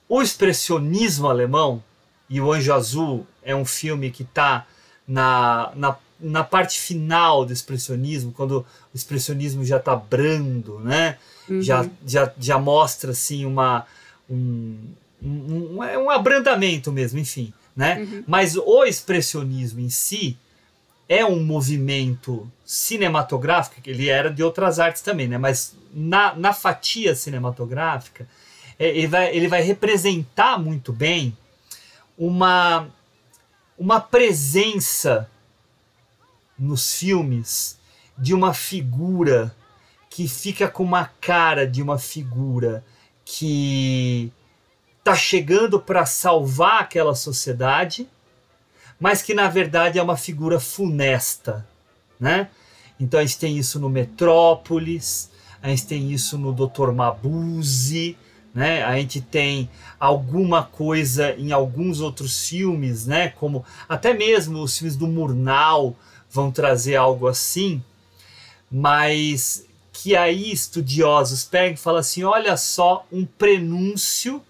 o 0.08 0.22
expressionismo 0.22 1.28
alemão 1.28 1.84
e 2.30 2.40
o 2.40 2.54
Anjo 2.54 2.72
Azul 2.74 3.28
é 3.42 3.56
um 3.56 3.66
filme 3.66 4.12
que 4.12 4.22
está 4.22 4.68
na, 5.08 5.72
na, 5.76 5.98
na 6.20 6.44
parte 6.44 6.80
final 6.80 7.44
do 7.44 7.52
expressionismo, 7.52 8.32
quando 8.32 8.60
o 8.94 8.96
expressionismo 8.96 9.66
já 9.66 9.78
está 9.78 9.96
brando, 9.96 10.80
né? 10.80 11.18
Uhum. 11.50 11.60
Já, 11.60 11.90
já, 12.06 12.32
já 12.38 12.60
mostra 12.60 13.12
assim 13.12 13.46
uma, 13.46 13.88
um, 14.30 14.78
um, 15.22 15.78
um 15.78 16.10
abrandamento 16.10 16.92
mesmo, 16.92 17.20
enfim. 17.20 17.54
Né? 17.76 18.00
Uhum. 18.00 18.24
Mas 18.28 18.56
o 18.56 18.84
expressionismo 18.84 19.80
em 19.80 19.90
si 19.90 20.38
é 21.08 21.24
um 21.26 21.44
movimento 21.44 22.52
cinematográfico, 22.66 23.82
que 23.82 23.90
ele 23.90 24.10
era 24.10 24.30
de 24.30 24.44
outras 24.44 24.80
artes 24.80 25.02
também, 25.02 25.28
né? 25.28 25.38
mas 25.38 25.76
na, 25.94 26.36
na 26.36 26.54
fatia 26.54 27.16
cinematográfica, 27.16 28.28
é, 28.78 28.90
ele, 28.90 29.08
vai, 29.08 29.36
ele 29.36 29.48
vai 29.48 29.62
representar 29.62 30.60
muito 30.60 30.92
bem 30.92 31.38
uma, 32.18 32.88
uma 33.78 34.02
presença 34.02 35.30
nos 36.58 36.96
filmes 36.96 37.78
de 38.18 38.34
uma 38.34 38.54
figura 38.54 39.56
que 40.10 40.28
fica 40.28 40.68
com 40.68 40.84
uma 40.84 41.06
cara 41.22 41.68
de 41.68 41.82
uma 41.82 42.00
figura 42.00 42.84
que 43.24 44.32
está 45.08 45.16
chegando 45.16 45.80
para 45.80 46.06
salvar 46.06 46.82
aquela 46.82 47.16
sociedade, 47.16 48.10
mas 49.00 49.22
que 49.22 49.34
na 49.34 49.48
verdade 49.48 49.98
é 49.98 50.04
uma 50.04 50.18
figura 50.18 50.60
funesta, 50.60 51.66
né? 52.20 52.50
Então 53.00 53.18
a 53.18 53.24
gente 53.24 53.38
tem 53.38 53.58
isso 53.58 53.80
no 53.80 53.90
Metrópolis, 53.90 55.32
a 55.62 55.70
gente 55.70 55.88
tem 55.88 56.12
isso 56.12 56.38
no 56.38 56.52
Dr. 56.52 56.92
Mabuse, 56.92 58.18
né? 58.54 58.84
A 58.84 58.98
gente 58.98 59.22
tem 59.22 59.70
alguma 59.98 60.64
coisa 60.64 61.34
em 61.36 61.54
alguns 61.54 62.02
outros 62.02 62.46
filmes, 62.50 63.06
né? 63.06 63.30
Como 63.30 63.64
até 63.88 64.14
mesmo 64.14 64.62
os 64.62 64.78
filmes 64.78 64.98
do 64.98 65.08
Murnau 65.08 65.96
vão 66.30 66.52
trazer 66.52 66.98
algo 66.98 67.28
assim, 67.28 67.82
mas 68.70 69.66
que 69.94 70.18
aí 70.18 70.52
estudiosos 70.52 71.46
pegam 71.46 71.76
e 71.76 71.78
falam 71.78 72.02
assim: 72.02 72.24
olha 72.24 72.58
só, 72.58 73.06
um 73.10 73.26
prenúncio 73.26 74.44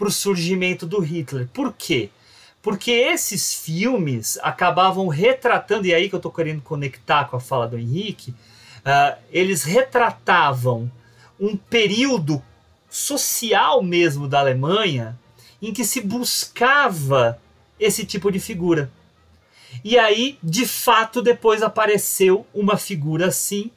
para 0.00 0.08
o 0.08 0.10
surgimento 0.10 0.86
do 0.86 0.98
Hitler. 0.98 1.46
Por 1.52 1.74
quê? 1.74 2.08
Porque 2.62 2.90
esses 2.90 3.52
filmes 3.52 4.38
acabavam 4.40 5.08
retratando, 5.08 5.86
e 5.86 5.92
aí 5.92 6.08
que 6.08 6.14
eu 6.14 6.18
estou 6.18 6.32
querendo 6.32 6.62
conectar 6.62 7.26
com 7.26 7.36
a 7.36 7.40
fala 7.40 7.68
do 7.68 7.78
Henrique, 7.78 8.30
uh, 8.30 9.18
eles 9.30 9.62
retratavam 9.62 10.90
um 11.38 11.54
período 11.54 12.42
social 12.88 13.82
mesmo 13.82 14.26
da 14.26 14.40
Alemanha 14.40 15.18
em 15.60 15.70
que 15.70 15.84
se 15.84 16.00
buscava 16.00 17.38
esse 17.78 18.06
tipo 18.06 18.32
de 18.32 18.40
figura. 18.40 18.90
E 19.84 19.98
aí, 19.98 20.38
de 20.42 20.64
fato, 20.64 21.20
depois 21.20 21.62
apareceu 21.62 22.46
uma 22.54 22.78
figura 22.78 23.26
assim, 23.26 23.70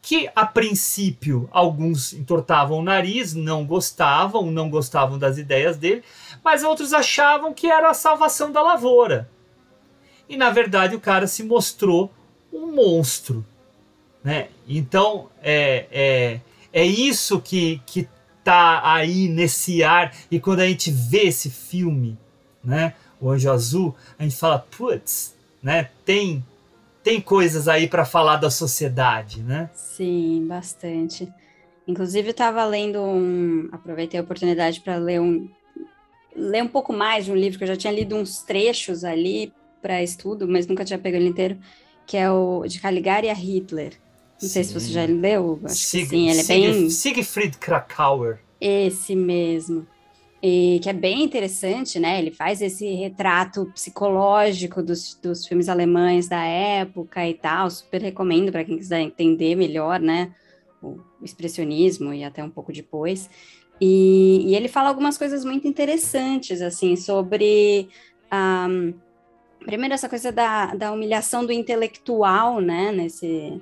que 0.00 0.30
a 0.34 0.46
princípio 0.46 1.48
alguns 1.52 2.12
entortavam 2.12 2.78
o 2.78 2.82
nariz, 2.82 3.34
não 3.34 3.66
gostavam, 3.66 4.50
não 4.50 4.70
gostavam 4.70 5.18
das 5.18 5.38
ideias 5.38 5.76
dele, 5.76 6.02
mas 6.42 6.62
outros 6.62 6.92
achavam 6.92 7.52
que 7.52 7.66
era 7.66 7.90
a 7.90 7.94
salvação 7.94 8.50
da 8.50 8.62
lavoura. 8.62 9.28
E 10.28 10.36
na 10.36 10.50
verdade 10.50 10.94
o 10.94 11.00
cara 11.00 11.26
se 11.26 11.42
mostrou 11.42 12.12
um 12.52 12.72
monstro. 12.72 13.44
Né? 14.22 14.48
Então 14.66 15.28
é, 15.42 15.86
é, 15.90 16.40
é 16.72 16.84
isso 16.86 17.40
que, 17.40 17.80
que 17.86 18.08
tá 18.44 18.80
aí 18.82 19.28
nesse 19.28 19.82
ar. 19.82 20.14
E 20.30 20.40
quando 20.40 20.60
a 20.60 20.66
gente 20.66 20.90
vê 20.90 21.24
esse 21.24 21.50
filme, 21.50 22.16
né, 22.62 22.94
O 23.20 23.30
Anjo 23.30 23.50
Azul, 23.50 23.96
a 24.18 24.22
gente 24.22 24.36
fala, 24.36 24.58
putz, 24.58 25.34
né, 25.62 25.90
tem 26.04 26.44
tem 27.02 27.20
coisas 27.20 27.68
aí 27.68 27.88
para 27.88 28.04
falar 28.04 28.36
da 28.36 28.50
sociedade, 28.50 29.42
né? 29.42 29.70
Sim, 29.72 30.46
bastante. 30.46 31.28
Inclusive, 31.86 32.28
eu 32.28 32.32
estava 32.32 32.64
lendo 32.64 33.00
um. 33.00 33.68
Aproveitei 33.72 34.20
a 34.20 34.22
oportunidade 34.22 34.80
para 34.80 34.96
ler 34.96 35.20
um. 35.20 35.48
Ler 36.36 36.62
um 36.62 36.68
pouco 36.68 36.92
mais 36.92 37.24
de 37.24 37.32
um 37.32 37.34
livro 37.34 37.58
que 37.58 37.64
eu 37.64 37.68
já 37.68 37.76
tinha 37.76 37.92
lido 37.92 38.14
uns 38.14 38.42
trechos 38.42 39.04
ali 39.04 39.52
para 39.80 40.02
estudo, 40.02 40.46
mas 40.46 40.66
nunca 40.66 40.84
tinha 40.84 40.98
pego 40.98 41.16
ele 41.16 41.28
inteiro, 41.28 41.58
que 42.06 42.16
é 42.16 42.30
o 42.30 42.64
de 42.66 42.80
Caligari 42.80 43.28
a 43.28 43.34
Hitler. 43.34 43.94
Não 44.40 44.46
sim. 44.46 44.48
sei 44.48 44.64
se 44.64 44.74
você 44.74 44.88
já 44.88 45.04
leu, 45.04 45.60
acho 45.64 45.74
Sig 45.74 46.02
que 46.02 46.10
sim, 46.10 46.30
ele 46.30 46.40
é 46.40 46.42
Sig 46.44 46.60
bem... 46.60 46.90
Siegfried 46.90 47.58
Krakauer. 47.58 48.38
Esse 48.60 49.16
mesmo 49.16 49.86
e 50.40 50.78
que 50.82 50.88
é 50.88 50.92
bem 50.92 51.24
interessante, 51.24 51.98
né? 51.98 52.20
Ele 52.20 52.30
faz 52.30 52.62
esse 52.62 52.86
retrato 52.94 53.66
psicológico 53.74 54.82
dos, 54.82 55.14
dos 55.20 55.46
filmes 55.46 55.68
alemães 55.68 56.28
da 56.28 56.44
época 56.44 57.26
e 57.26 57.34
tal. 57.34 57.68
Super 57.70 58.02
recomendo 58.02 58.52
para 58.52 58.64
quem 58.64 58.78
quiser 58.78 59.00
entender 59.00 59.56
melhor, 59.56 59.98
né? 59.98 60.32
O 60.80 61.00
expressionismo 61.22 62.14
e 62.14 62.22
até 62.22 62.42
um 62.42 62.50
pouco 62.50 62.72
depois. 62.72 63.28
E, 63.80 64.44
e 64.46 64.54
ele 64.54 64.68
fala 64.68 64.88
algumas 64.88 65.18
coisas 65.18 65.44
muito 65.44 65.66
interessantes, 65.66 66.62
assim, 66.62 66.94
sobre. 66.94 67.88
Um, 68.32 68.94
primeiro, 69.64 69.94
essa 69.94 70.08
coisa 70.08 70.30
da, 70.30 70.74
da 70.74 70.92
humilhação 70.92 71.44
do 71.44 71.52
intelectual, 71.52 72.60
né? 72.60 72.92
Nesse, 72.92 73.60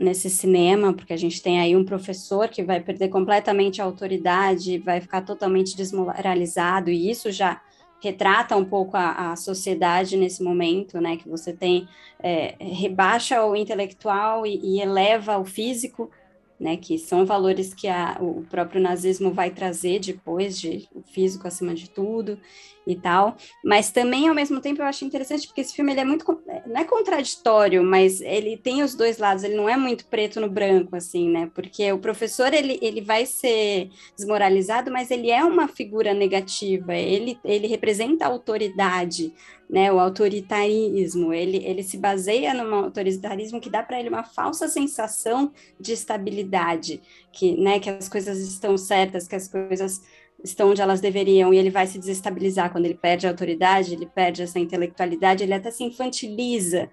nesse 0.00 0.30
cinema, 0.30 0.92
porque 0.92 1.12
a 1.12 1.16
gente 1.16 1.42
tem 1.42 1.60
aí 1.60 1.74
um 1.76 1.84
professor 1.84 2.48
que 2.48 2.62
vai 2.62 2.80
perder 2.80 3.08
completamente 3.08 3.80
a 3.80 3.84
autoridade, 3.84 4.78
vai 4.78 5.00
ficar 5.00 5.22
totalmente 5.22 5.76
desmoralizado, 5.76 6.90
e 6.90 7.10
isso 7.10 7.30
já 7.30 7.60
retrata 8.00 8.56
um 8.56 8.64
pouco 8.64 8.96
a, 8.96 9.32
a 9.32 9.36
sociedade 9.36 10.16
nesse 10.16 10.42
momento, 10.42 11.00
né, 11.00 11.16
que 11.16 11.28
você 11.28 11.52
tem, 11.52 11.88
é, 12.20 12.54
rebaixa 12.60 13.44
o 13.44 13.56
intelectual 13.56 14.46
e, 14.46 14.60
e 14.62 14.80
eleva 14.80 15.38
o 15.38 15.44
físico, 15.44 16.10
né, 16.58 16.76
que 16.76 16.98
são 16.98 17.24
valores 17.24 17.72
que 17.72 17.86
a, 17.86 18.16
o 18.20 18.44
próprio 18.50 18.80
nazismo 18.80 19.32
vai 19.32 19.50
trazer 19.50 20.00
depois 20.00 20.58
de 20.60 20.88
o 20.94 21.02
físico 21.02 21.46
acima 21.46 21.74
de 21.74 21.88
tudo 21.88 22.38
e 22.86 22.96
tal, 22.96 23.36
mas 23.62 23.92
também 23.92 24.28
ao 24.28 24.34
mesmo 24.34 24.60
tempo 24.60 24.80
eu 24.80 24.86
acho 24.86 25.04
interessante 25.04 25.46
porque 25.46 25.60
esse 25.60 25.74
filme 25.74 25.92
ele 25.92 26.00
é 26.00 26.04
muito 26.04 26.24
não 26.66 26.80
é 26.80 26.84
contraditório, 26.84 27.84
mas 27.84 28.20
ele 28.22 28.56
tem 28.56 28.82
os 28.82 28.94
dois 28.94 29.18
lados, 29.18 29.44
ele 29.44 29.54
não 29.56 29.68
é 29.68 29.76
muito 29.76 30.06
preto 30.06 30.40
no 30.40 30.48
branco 30.48 30.96
assim, 30.96 31.28
né? 31.28 31.50
Porque 31.54 31.92
o 31.92 31.98
professor 31.98 32.52
ele, 32.52 32.78
ele 32.80 33.02
vai 33.02 33.26
ser 33.26 33.90
desmoralizado, 34.16 34.90
mas 34.90 35.10
ele 35.10 35.30
é 35.30 35.44
uma 35.44 35.68
figura 35.68 36.14
negativa, 36.14 36.96
ele 36.96 37.38
ele 37.44 37.66
representa 37.66 38.24
a 38.24 38.28
autoridade, 38.28 39.34
né, 39.68 39.92
o 39.92 40.00
autoritarismo, 40.00 41.32
ele, 41.32 41.58
ele 41.58 41.82
se 41.82 41.98
baseia 41.98 42.54
num 42.54 42.74
autoritarismo 42.74 43.60
que 43.60 43.68
dá 43.68 43.82
para 43.82 44.00
ele 44.00 44.08
uma 44.08 44.24
falsa 44.24 44.66
sensação 44.66 45.52
de 45.78 45.92
estabilidade, 45.92 47.02
que, 47.30 47.56
né, 47.56 47.78
que 47.78 47.90
as 47.90 48.08
coisas 48.08 48.38
estão 48.38 48.78
certas, 48.78 49.28
que 49.28 49.36
as 49.36 49.46
coisas 49.46 50.02
estão 50.42 50.70
onde 50.70 50.80
elas 50.80 51.00
deveriam, 51.00 51.52
e 51.52 51.58
ele 51.58 51.70
vai 51.70 51.86
se 51.86 51.98
desestabilizar. 51.98 52.72
Quando 52.72 52.86
ele 52.86 52.94
perde 52.94 53.26
a 53.26 53.30
autoridade, 53.30 53.92
ele 53.92 54.06
perde 54.06 54.42
essa 54.42 54.58
intelectualidade, 54.58 55.42
ele 55.42 55.54
até 55.54 55.70
se 55.70 55.84
infantiliza, 55.84 56.88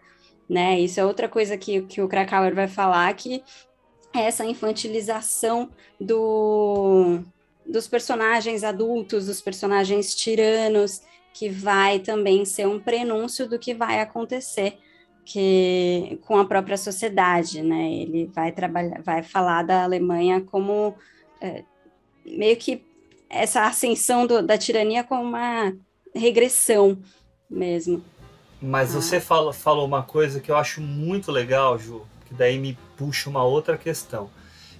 né, 0.49 0.79
isso 0.79 0.99
é 0.99 1.05
outra 1.05 1.29
coisa 1.29 1.57
que, 1.57 1.81
que 1.83 2.01
o 2.01 2.07
Krakauer 2.07 2.53
vai 2.53 2.67
falar, 2.67 3.13
que 3.15 3.41
é 4.13 4.21
essa 4.21 4.45
infantilização 4.45 5.69
do, 5.99 7.19
dos 7.65 7.87
personagens 7.87 8.63
adultos, 8.63 9.25
dos 9.25 9.41
personagens 9.41 10.13
tiranos, 10.13 11.01
que 11.35 11.49
vai 11.49 11.99
também 11.99 12.45
ser 12.45 12.65
um 12.65 12.79
prenúncio 12.79 13.45
do 13.45 13.59
que 13.59 13.73
vai 13.73 13.99
acontecer 13.99 14.79
que 15.25 16.17
com 16.21 16.37
a 16.37 16.45
própria 16.45 16.77
sociedade, 16.77 17.61
né? 17.61 17.91
Ele 17.91 18.31
vai 18.33 18.53
trabalhar, 18.53 19.01
vai 19.01 19.21
falar 19.21 19.63
da 19.63 19.83
Alemanha 19.83 20.39
como 20.39 20.95
é, 21.41 21.63
meio 22.25 22.55
que 22.55 22.85
essa 23.29 23.65
ascensão 23.65 24.25
do, 24.25 24.41
da 24.41 24.57
tirania 24.57 25.03
como 25.03 25.23
uma 25.23 25.73
regressão 26.15 26.97
mesmo. 27.49 28.01
Mas 28.61 28.95
ah. 28.95 29.01
você 29.01 29.19
fala, 29.19 29.51
falou 29.51 29.85
uma 29.85 30.03
coisa 30.03 30.39
que 30.39 30.49
eu 30.49 30.55
acho 30.55 30.79
muito 30.79 31.33
legal, 31.33 31.77
Ju, 31.77 32.03
que 32.27 32.33
daí 32.33 32.57
me 32.57 32.77
puxa 32.95 33.29
uma 33.29 33.43
outra 33.43 33.77
questão. 33.77 34.29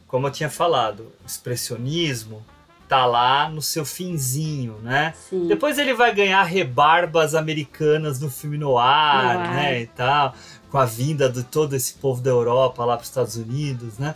Como 0.08 0.28
eu 0.28 0.32
tinha 0.32 0.50
falado, 0.50 1.12
expressionismo, 1.26 2.46
tá 2.88 3.06
lá 3.06 3.50
no 3.50 3.62
seu 3.62 3.84
finzinho, 3.86 4.78
né? 4.84 5.14
Sim. 5.30 5.48
Depois 5.48 5.78
ele 5.78 5.94
vai 5.94 6.14
ganhar 6.14 6.44
rebarbas 6.44 7.34
americanas 7.34 8.20
no 8.20 8.30
filme 8.30 8.58
no 8.58 8.78
ar, 8.78 9.54
né, 9.54 9.82
e 9.82 9.88
tal. 9.88 10.34
com 10.70 10.78
a 10.78 10.86
vinda 10.86 11.30
de 11.30 11.44
todo 11.44 11.76
esse 11.76 11.94
povo 11.96 12.22
da 12.22 12.30
Europa 12.30 12.84
lá 12.84 12.96
para 12.96 13.04
os 13.04 13.10
Estados 13.10 13.36
Unidos, 13.38 13.98
né? 13.98 14.14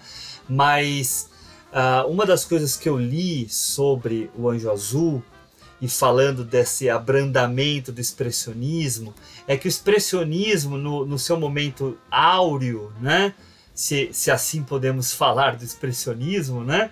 Mas 0.47 1.29
uh, 1.71 2.07
uma 2.09 2.25
das 2.25 2.45
coisas 2.45 2.75
que 2.75 2.89
eu 2.89 2.97
li 2.97 3.47
sobre 3.49 4.29
o 4.35 4.49
Anjo 4.49 4.69
Azul 4.69 5.23
e 5.81 5.87
falando 5.87 6.43
desse 6.43 6.89
abrandamento 6.89 7.91
do 7.91 8.01
expressionismo 8.01 9.13
é 9.47 9.55
que 9.55 9.67
o 9.67 9.69
expressionismo 9.69 10.77
no, 10.77 11.05
no 11.05 11.17
seu 11.17 11.39
momento 11.39 11.97
áureo, 12.11 12.91
né? 12.99 13.33
Se, 13.73 14.09
se 14.11 14.29
assim 14.29 14.61
podemos 14.61 15.13
falar 15.13 15.55
do 15.55 15.63
expressionismo, 15.63 16.63
né? 16.63 16.91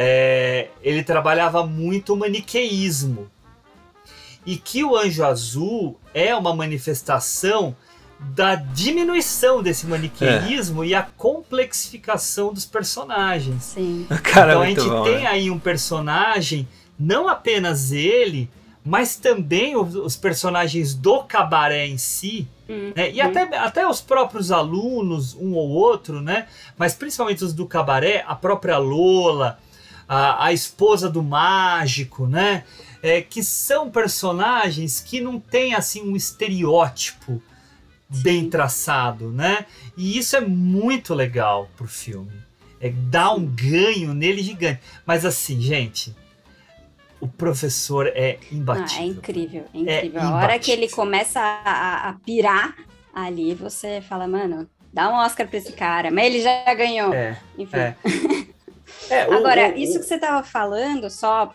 É, 0.00 0.68
ele 0.80 1.02
trabalhava 1.02 1.66
muito 1.66 2.14
o 2.14 2.16
maniqueísmo 2.16 3.28
e 4.46 4.56
que 4.56 4.84
o 4.84 4.96
Anjo 4.96 5.24
Azul 5.24 5.98
é 6.14 6.32
uma 6.36 6.54
manifestação 6.54 7.74
da 8.20 8.54
diminuição 8.54 9.60
desse 9.60 9.88
maniqueísmo 9.88 10.84
é. 10.84 10.86
e 10.86 10.94
a 10.94 11.02
complexificação 11.02 12.52
dos 12.52 12.64
personagens. 12.64 13.64
Sim. 13.64 14.06
Cara, 14.22 14.52
então 14.52 14.62
é 14.62 14.66
a 14.66 14.68
gente 14.70 14.88
bom, 14.88 15.02
tem 15.02 15.18
né? 15.18 15.26
aí 15.26 15.50
um 15.50 15.58
personagem, 15.58 16.68
não 16.96 17.28
apenas 17.28 17.90
ele, 17.90 18.48
mas 18.84 19.16
também 19.16 19.76
os, 19.76 19.96
os 19.96 20.16
personagens 20.16 20.94
do 20.94 21.24
cabaré 21.24 21.86
em 21.88 21.98
si, 21.98 22.46
Uhum. 22.68 22.92
né? 22.94 23.10
e 23.10 23.20
até, 23.20 23.42
até 23.56 23.88
os 23.88 24.00
próprios 24.00 24.52
alunos, 24.52 25.34
um 25.34 25.54
ou 25.54 25.70
outro, 25.70 26.20
né? 26.20 26.46
mas 26.76 26.94
principalmente 26.94 27.42
os 27.42 27.54
do 27.54 27.66
cabaré, 27.66 28.22
a 28.28 28.34
própria 28.36 28.76
Lola, 28.76 29.58
a, 30.08 30.46
a 30.46 30.52
esposa 30.52 31.08
do 31.10 31.22
mágico, 31.22 32.26
né? 32.26 32.64
É, 33.02 33.20
que 33.22 33.42
são 33.44 33.90
personagens 33.90 35.00
que 35.00 35.20
não 35.20 35.38
têm 35.38 35.74
assim 35.74 36.02
um 36.02 36.16
estereótipo 36.16 37.40
bem 38.08 38.48
traçado, 38.50 39.30
né? 39.30 39.66
E 39.96 40.18
isso 40.18 40.36
é 40.36 40.40
muito 40.40 41.14
legal 41.14 41.68
pro 41.76 41.86
filme. 41.86 42.32
É 42.80 42.90
dar 42.90 43.34
um 43.34 43.44
ganho 43.44 44.14
nele 44.14 44.42
gigante. 44.42 44.80
Mas 45.06 45.24
assim, 45.24 45.60
gente, 45.60 46.14
o 47.20 47.26
professor 47.28 48.06
é 48.08 48.38
Ah, 48.40 48.54
imbatível. 48.54 49.02
é 49.02 49.06
incrível, 49.06 49.64
é 49.74 49.78
É 49.86 50.04
incrível. 50.06 50.20
a 50.22 50.34
hora 50.36 50.58
que 50.58 50.70
ele 50.70 50.82
imbatível. 50.82 50.96
começa 51.04 51.40
a, 51.40 51.70
a- 51.70 52.08
a 52.10 52.12
pirar 52.14 52.76
ali, 53.12 53.54
você 53.54 54.00
fala, 54.00 54.28
mano, 54.28 54.68
dá 54.92 55.08
um 55.10 55.14
Oscar 55.14 55.48
pra 55.48 55.58
esse 55.58 55.72
cara. 55.72 56.10
Mas 56.10 56.26
ele 56.26 56.40
já 56.42 56.72
ganhou. 56.74 57.12
É, 57.12 57.38
Enfim. 57.58 57.76
é. 57.76 57.96
É, 59.10 59.28
o- 59.28 59.32
Agora, 59.34 59.72
o- 59.74 59.78
isso 59.78 59.96
o- 59.96 60.00
que 60.00 60.06
você 60.06 60.14
estava 60.16 60.42
falando, 60.42 61.08
só 61.10 61.52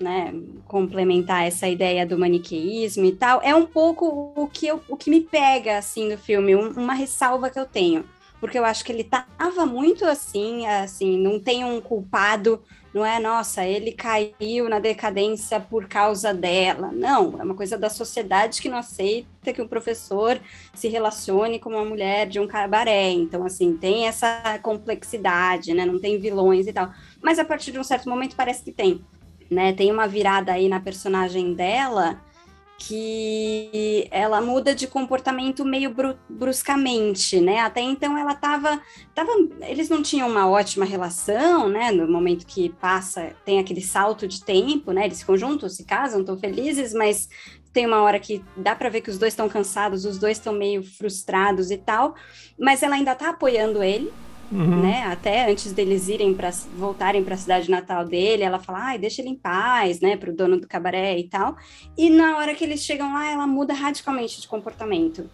né, 0.00 0.34
complementar 0.66 1.46
essa 1.46 1.68
ideia 1.68 2.04
do 2.04 2.18
maniqueísmo 2.18 3.04
e 3.04 3.12
tal, 3.12 3.40
é 3.42 3.54
um 3.54 3.64
pouco 3.64 4.32
o 4.36 4.48
que, 4.48 4.66
eu, 4.66 4.80
o 4.88 4.96
que 4.96 5.08
me 5.08 5.20
pega, 5.20 5.78
assim, 5.78 6.08
do 6.08 6.18
filme, 6.18 6.54
um- 6.56 6.72
uma 6.72 6.94
ressalva 6.94 7.48
que 7.48 7.58
eu 7.58 7.64
tenho. 7.64 8.04
Porque 8.44 8.58
eu 8.58 8.64
acho 8.66 8.84
que 8.84 8.92
ele 8.92 9.04
tava 9.04 9.64
muito 9.64 10.04
assim, 10.04 10.66
assim, 10.66 11.16
não 11.16 11.40
tem 11.40 11.64
um 11.64 11.80
culpado, 11.80 12.62
não 12.92 13.02
é, 13.02 13.18
nossa, 13.18 13.64
ele 13.64 13.90
caiu 13.90 14.68
na 14.68 14.78
decadência 14.78 15.58
por 15.58 15.88
causa 15.88 16.34
dela. 16.34 16.92
Não, 16.92 17.40
é 17.40 17.42
uma 17.42 17.54
coisa 17.54 17.78
da 17.78 17.88
sociedade 17.88 18.60
que 18.60 18.68
não 18.68 18.76
aceita 18.76 19.50
que 19.50 19.62
um 19.62 19.66
professor 19.66 20.38
se 20.74 20.88
relacione 20.88 21.58
com 21.58 21.70
uma 21.70 21.86
mulher 21.86 22.28
de 22.28 22.38
um 22.38 22.46
cabaré. 22.46 23.12
Então, 23.12 23.46
assim, 23.46 23.78
tem 23.78 24.06
essa 24.06 24.58
complexidade, 24.62 25.72
né? 25.72 25.86
Não 25.86 25.98
tem 25.98 26.20
vilões 26.20 26.66
e 26.66 26.72
tal. 26.74 26.92
Mas 27.22 27.38
a 27.38 27.46
partir 27.46 27.72
de 27.72 27.78
um 27.78 27.82
certo 27.82 28.10
momento 28.10 28.36
parece 28.36 28.62
que 28.62 28.72
tem, 28.72 29.02
né? 29.50 29.72
Tem 29.72 29.90
uma 29.90 30.06
virada 30.06 30.52
aí 30.52 30.68
na 30.68 30.80
personagem 30.80 31.54
dela 31.54 32.20
que 32.76 34.08
ela 34.10 34.40
muda 34.40 34.74
de 34.74 34.86
comportamento 34.86 35.64
meio 35.64 35.94
bru- 35.94 36.18
bruscamente, 36.28 37.40
né? 37.40 37.60
Até 37.60 37.80
então 37.80 38.18
ela 38.18 38.34
tava, 38.34 38.80
tava, 39.14 39.30
eles 39.62 39.88
não 39.88 40.02
tinham 40.02 40.28
uma 40.28 40.48
ótima 40.48 40.84
relação, 40.84 41.68
né? 41.68 41.90
No 41.92 42.10
momento 42.10 42.44
que 42.46 42.68
passa, 42.70 43.32
tem 43.44 43.58
aquele 43.58 43.80
salto 43.80 44.26
de 44.26 44.42
tempo, 44.44 44.92
né? 44.92 45.04
Eles 45.04 45.20
ficam 45.20 45.36
juntos, 45.36 45.76
se 45.76 45.84
casam, 45.84 46.20
estão 46.20 46.36
felizes, 46.36 46.92
mas 46.92 47.28
tem 47.72 47.86
uma 47.86 48.02
hora 48.02 48.18
que 48.20 48.44
dá 48.56 48.74
para 48.74 48.88
ver 48.88 49.00
que 49.00 49.10
os 49.10 49.18
dois 49.18 49.32
estão 49.32 49.48
cansados, 49.48 50.04
os 50.04 50.18
dois 50.18 50.38
estão 50.38 50.52
meio 50.52 50.82
frustrados 50.82 51.70
e 51.70 51.76
tal, 51.76 52.14
mas 52.58 52.82
ela 52.82 52.94
ainda 52.94 53.14
tá 53.14 53.30
apoiando 53.30 53.82
ele, 53.82 54.12
Uhum. 54.50 54.82
né? 54.82 55.02
Até 55.04 55.50
antes 55.50 55.72
deles 55.72 56.08
irem 56.08 56.34
para 56.34 56.50
voltarem 56.76 57.24
para 57.24 57.34
a 57.34 57.38
cidade 57.38 57.70
natal 57.70 58.04
dele, 58.04 58.42
ela 58.42 58.58
fala: 58.58 58.78
"Ai, 58.86 58.98
deixa 58.98 59.20
ele 59.22 59.30
em 59.30 59.38
paz", 59.38 60.00
né, 60.00 60.16
pro 60.16 60.34
dono 60.34 60.60
do 60.60 60.68
cabaré 60.68 61.18
e 61.18 61.28
tal. 61.28 61.56
E 61.96 62.10
na 62.10 62.38
hora 62.38 62.54
que 62.54 62.64
eles 62.64 62.80
chegam 62.84 63.12
lá, 63.12 63.30
ela 63.30 63.46
muda 63.46 63.72
radicalmente 63.74 64.40
de 64.40 64.48
comportamento. 64.48 65.30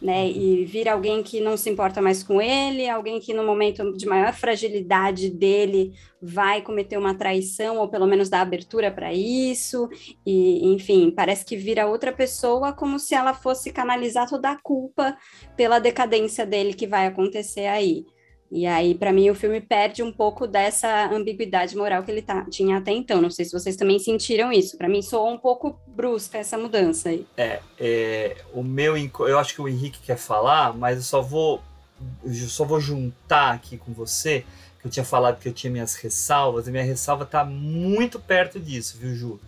Né, 0.00 0.30
e 0.30 0.64
vira 0.64 0.92
alguém 0.92 1.24
que 1.24 1.40
não 1.40 1.56
se 1.56 1.68
importa 1.68 2.00
mais 2.00 2.22
com 2.22 2.40
ele, 2.40 2.88
alguém 2.88 3.18
que 3.18 3.34
no 3.34 3.44
momento 3.44 3.92
de 3.96 4.06
maior 4.06 4.32
fragilidade 4.32 5.28
dele 5.28 5.90
vai 6.22 6.62
cometer 6.62 6.96
uma 6.96 7.16
traição 7.16 7.78
ou 7.78 7.88
pelo 7.88 8.06
menos 8.06 8.28
dar 8.28 8.42
abertura 8.42 8.92
para 8.92 9.12
isso, 9.12 9.88
e 10.24 10.72
enfim, 10.72 11.10
parece 11.10 11.44
que 11.44 11.56
vira 11.56 11.88
outra 11.88 12.12
pessoa 12.12 12.72
como 12.72 12.96
se 12.96 13.12
ela 13.12 13.34
fosse 13.34 13.72
canalizar 13.72 14.28
toda 14.28 14.50
a 14.52 14.56
culpa 14.62 15.16
pela 15.56 15.80
decadência 15.80 16.46
dele 16.46 16.74
que 16.74 16.86
vai 16.86 17.08
acontecer 17.08 17.66
aí. 17.66 18.06
E 18.50 18.66
aí, 18.66 18.94
para 18.94 19.12
mim, 19.12 19.28
o 19.28 19.34
filme 19.34 19.60
perde 19.60 20.02
um 20.02 20.10
pouco 20.10 20.46
dessa 20.46 21.10
ambiguidade 21.12 21.76
moral 21.76 22.02
que 22.02 22.10
ele 22.10 22.22
tá, 22.22 22.46
tinha 22.50 22.78
até 22.78 22.92
então. 22.92 23.20
Não 23.20 23.30
sei 23.30 23.44
se 23.44 23.52
vocês 23.52 23.76
também 23.76 23.98
sentiram 23.98 24.50
isso. 24.50 24.76
Para 24.78 24.88
mim, 24.88 25.02
soou 25.02 25.30
um 25.30 25.38
pouco 25.38 25.78
brusca 25.86 26.38
essa 26.38 26.56
mudança 26.56 27.10
aí. 27.10 27.26
É, 27.36 27.60
é, 27.78 28.36
o 28.54 28.62
meu, 28.62 28.96
eu 28.96 29.38
acho 29.38 29.54
que 29.54 29.60
o 29.60 29.68
Henrique 29.68 30.00
quer 30.00 30.16
falar, 30.16 30.74
mas 30.74 30.96
eu 30.96 31.02
só 31.02 31.20
vou, 31.20 31.62
eu 32.24 32.32
só 32.32 32.64
vou 32.64 32.80
juntar 32.80 33.52
aqui 33.52 33.76
com 33.76 33.92
você, 33.92 34.46
que 34.80 34.86
eu 34.86 34.90
tinha 34.90 35.04
falado 35.04 35.38
que 35.38 35.48
eu 35.48 35.52
tinha 35.52 35.70
minhas 35.70 35.94
ressalvas, 35.96 36.66
e 36.66 36.70
minha 36.70 36.84
ressalva 36.84 37.26
tá 37.26 37.44
muito 37.44 38.18
perto 38.18 38.58
disso, 38.58 38.96
viu, 38.98 39.14
Ju? 39.14 39.40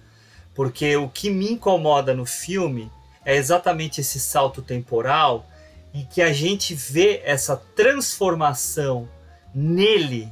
Porque 0.55 0.95
o 0.97 1.09
que 1.09 1.31
me 1.31 1.51
incomoda 1.51 2.13
no 2.13 2.27
filme 2.27 2.93
é 3.25 3.35
exatamente 3.35 4.03
esse 4.03 4.21
salto 4.21 4.61
temporal 4.61 5.47
e 5.93 6.05
que 6.05 6.23
a 6.23 6.33
gente 6.33 6.75
vê 6.75 7.21
essa 7.25 7.57
transformação 7.57 9.09
nele 9.55 10.29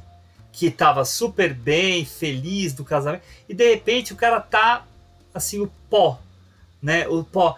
que 0.51 0.67
estava 0.67 1.05
super 1.05 1.53
bem, 1.53 2.05
feliz 2.05 2.73
do 2.73 2.83
casamento, 2.83 3.23
e 3.47 3.53
de 3.53 3.69
repente 3.69 4.13
o 4.13 4.15
cara 4.15 4.39
tá 4.39 4.85
assim 5.33 5.59
o 5.59 5.71
pó, 5.89 6.19
né? 6.81 7.07
O 7.07 7.23
pó 7.23 7.55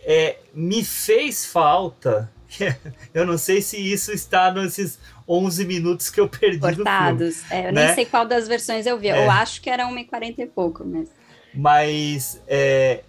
é, 0.00 0.38
me 0.54 0.84
fez 0.84 1.46
falta. 1.46 2.30
Eu 3.12 3.26
não 3.26 3.36
sei 3.36 3.60
se 3.60 3.76
isso 3.76 4.12
está 4.12 4.52
nesses 4.52 4.98
11 5.28 5.64
minutos 5.66 6.08
que 6.08 6.18
eu 6.18 6.28
perdi 6.28 6.56
no 6.56 6.66
filme. 6.68 6.76
Cortados. 6.76 7.50
É, 7.50 7.68
eu 7.68 7.72
né? 7.72 7.86
nem 7.86 7.94
sei 7.94 8.06
qual 8.06 8.24
das 8.24 8.48
versões 8.48 8.86
eu 8.86 8.98
vi. 8.98 9.08
É. 9.08 9.26
Eu 9.26 9.30
acho 9.30 9.60
que 9.60 9.68
era 9.68 9.86
1h40 9.86 10.38
e 10.38 10.46
pouco, 10.46 10.82
mas. 10.82 11.10
Mas 11.52 12.40
é, 12.48 13.02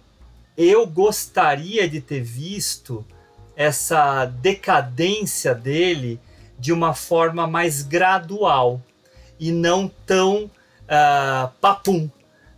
eu 0.58 0.86
gostaria 0.86 1.88
de 1.88 2.02
ter 2.02 2.20
visto 2.20 3.02
essa 3.60 4.24
decadência 4.24 5.54
dele 5.54 6.18
de 6.58 6.72
uma 6.72 6.94
forma 6.94 7.46
mais 7.46 7.82
gradual 7.82 8.80
e 9.38 9.52
não 9.52 9.86
tão 10.06 10.50
ah, 10.88 11.50
papum, 11.60 12.10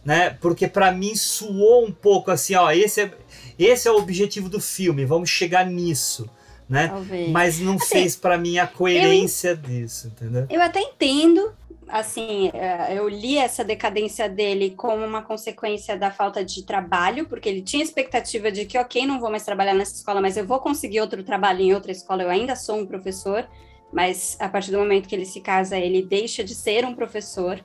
né? 0.04 0.30
Porque 0.40 0.68
para 0.68 0.92
mim 0.92 1.16
suou 1.16 1.84
um 1.84 1.90
pouco 1.90 2.30
assim, 2.30 2.54
ó, 2.54 2.70
esse 2.70 3.00
é, 3.00 3.10
esse 3.58 3.88
é 3.88 3.90
o 3.90 3.96
objetivo 3.96 4.48
do 4.48 4.60
filme, 4.60 5.04
vamos 5.04 5.28
chegar 5.28 5.66
nisso, 5.66 6.30
né? 6.68 6.86
Talvez. 6.86 7.30
Mas 7.30 7.58
não 7.58 7.74
Assim, 7.74 7.86
fez 7.88 8.14
para 8.14 8.38
mim 8.38 8.60
a 8.60 8.68
coerência 8.68 9.56
disso, 9.56 10.06
entendeu? 10.06 10.46
Eu 10.48 10.62
até 10.62 10.80
entendo, 10.82 11.52
assim, 11.88 12.50
é, 12.54 12.96
eu 12.96 13.08
li 13.08 13.38
essa 13.38 13.64
decadência 13.64 14.28
dele 14.28 14.70
como 14.76 15.04
uma 15.04 15.22
consequência 15.22 15.96
da 15.96 16.10
falta 16.10 16.44
de 16.44 16.64
trabalho, 16.64 17.26
porque 17.28 17.48
ele 17.48 17.62
tinha 17.62 17.82
expectativa 17.82 18.50
de 18.50 18.64
que, 18.64 18.78
ok, 18.78 19.06
não 19.06 19.20
vou 19.20 19.30
mais 19.30 19.44
trabalhar 19.44 19.74
nessa 19.74 19.94
escola, 19.94 20.20
mas 20.20 20.36
eu 20.36 20.46
vou 20.46 20.60
conseguir 20.60 21.00
outro 21.00 21.22
trabalho 21.22 21.60
em 21.60 21.74
outra 21.74 21.92
escola, 21.92 22.22
eu 22.22 22.30
ainda 22.30 22.56
sou 22.56 22.78
um 22.78 22.86
professor, 22.86 23.48
mas 23.92 24.36
a 24.40 24.48
partir 24.48 24.70
do 24.70 24.78
momento 24.78 25.08
que 25.08 25.14
ele 25.14 25.26
se 25.26 25.40
casa, 25.40 25.78
ele 25.78 26.02
deixa 26.02 26.42
de 26.42 26.54
ser 26.54 26.84
um 26.84 26.94
professor, 26.94 27.62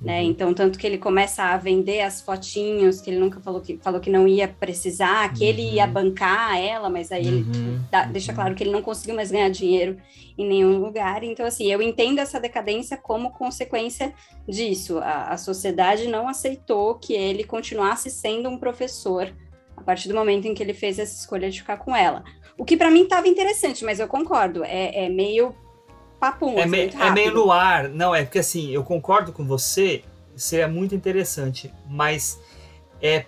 né? 0.00 0.22
Então, 0.22 0.54
tanto 0.54 0.78
que 0.78 0.86
ele 0.86 0.98
começa 0.98 1.42
a 1.42 1.56
vender 1.56 2.00
as 2.02 2.20
fotinhos, 2.20 3.00
que 3.00 3.10
ele 3.10 3.18
nunca 3.18 3.40
falou 3.40 3.60
que, 3.60 3.78
falou 3.82 4.00
que 4.00 4.08
não 4.10 4.28
ia 4.28 4.46
precisar, 4.46 5.32
que 5.34 5.44
ele 5.44 5.62
ia 5.74 5.86
bancar 5.86 6.56
ela, 6.56 6.88
mas 6.88 7.10
aí 7.10 7.26
ele 7.26 7.46
Uhum, 7.52 7.80
dá- 7.90 8.04
deixa 8.04 8.32
claro 8.32 8.54
que 8.54 8.62
ele 8.62 8.70
não 8.70 8.80
conseguiu 8.82 9.16
mais 9.16 9.30
ganhar 9.30 9.48
dinheiro 9.48 9.96
em 10.36 10.48
nenhum 10.48 10.78
lugar. 10.78 11.24
Então, 11.24 11.44
assim, 11.44 11.66
eu 11.70 11.82
entendo 11.82 12.20
essa 12.20 12.38
decadência 12.38 12.96
como 12.96 13.32
consequência 13.32 14.14
disso. 14.46 14.98
A, 14.98 15.30
a 15.30 15.36
sociedade 15.36 16.06
não 16.06 16.28
aceitou 16.28 16.94
que 16.94 17.12
ele 17.14 17.42
continuasse 17.42 18.08
sendo 18.08 18.48
um 18.48 18.56
professor 18.58 19.34
a 19.76 19.82
partir 19.82 20.08
do 20.08 20.14
momento 20.14 20.46
em 20.46 20.54
que 20.54 20.62
ele 20.62 20.74
fez 20.74 20.98
essa 20.98 21.14
escolha 21.20 21.50
de 21.50 21.60
ficar 21.60 21.78
com 21.78 21.94
ela. 21.94 22.22
O 22.56 22.64
que 22.64 22.76
para 22.76 22.90
mim 22.90 23.02
estava 23.02 23.28
interessante, 23.28 23.84
mas 23.84 24.00
eu 24.00 24.08
concordo, 24.08 24.62
é, 24.64 25.06
é 25.06 25.08
meio 25.08 25.54
papum, 26.18 26.58
É, 26.58 26.62
assim, 26.62 26.70
me- 26.70 26.90
é 26.94 27.10
meio 27.10 27.32
no 27.34 27.50
ar. 27.50 27.88
Não, 27.88 28.14
é 28.14 28.24
porque 28.24 28.38
assim, 28.38 28.70
eu 28.70 28.82
concordo 28.84 29.32
com 29.32 29.46
você, 29.46 30.02
seria 30.36 30.68
muito 30.68 30.94
interessante, 30.94 31.72
mas 31.88 32.38
é 33.02 33.24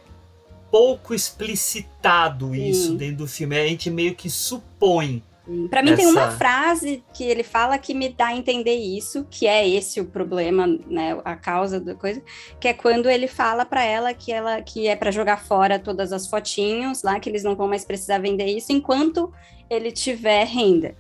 pouco 0.71 1.13
explicitado 1.15 2.55
isso 2.55 2.89
Sim. 2.89 2.97
dentro 2.97 3.17
do 3.19 3.27
filme. 3.27 3.59
A 3.59 3.67
gente 3.67 3.91
meio 3.91 4.15
que 4.15 4.31
supõe 4.31 5.23
Para 5.69 5.83
mim 5.83 5.91
Essa... 5.91 6.03
tem 6.03 6.07
uma 6.07 6.31
frase 6.31 7.03
que 7.13 7.25
ele 7.25 7.43
fala 7.43 7.77
que 7.77 7.93
me 7.93 8.09
dá 8.09 8.27
a 8.29 8.37
entender 8.37 8.75
isso, 8.77 9.27
que 9.29 9.49
é 9.49 9.69
esse 9.69 10.01
o 10.01 10.05
problema, 10.05 10.65
né, 10.87 11.21
a 11.25 11.35
causa 11.35 11.81
da 11.81 11.93
coisa, 11.95 12.23
que 12.61 12.69
é 12.69 12.73
quando 12.73 13.11
ele 13.11 13.27
fala 13.27 13.65
para 13.65 13.83
ela 13.85 14.15
que 14.15 14.31
ela 14.31 14.63
que 14.63 14.87
é 14.87 14.95
para 14.95 15.11
jogar 15.11 15.39
fora 15.45 15.77
todas 15.79 16.13
as 16.13 16.29
fotinhos 16.29 17.03
lá, 17.03 17.19
que 17.19 17.29
eles 17.29 17.43
não 17.43 17.57
vão 17.57 17.67
mais 17.67 17.85
precisar 17.85 18.19
vender 18.19 18.47
isso 18.47 18.71
enquanto 18.71 19.33
ele 19.69 19.91
tiver 19.91 20.45
renda. 20.47 20.95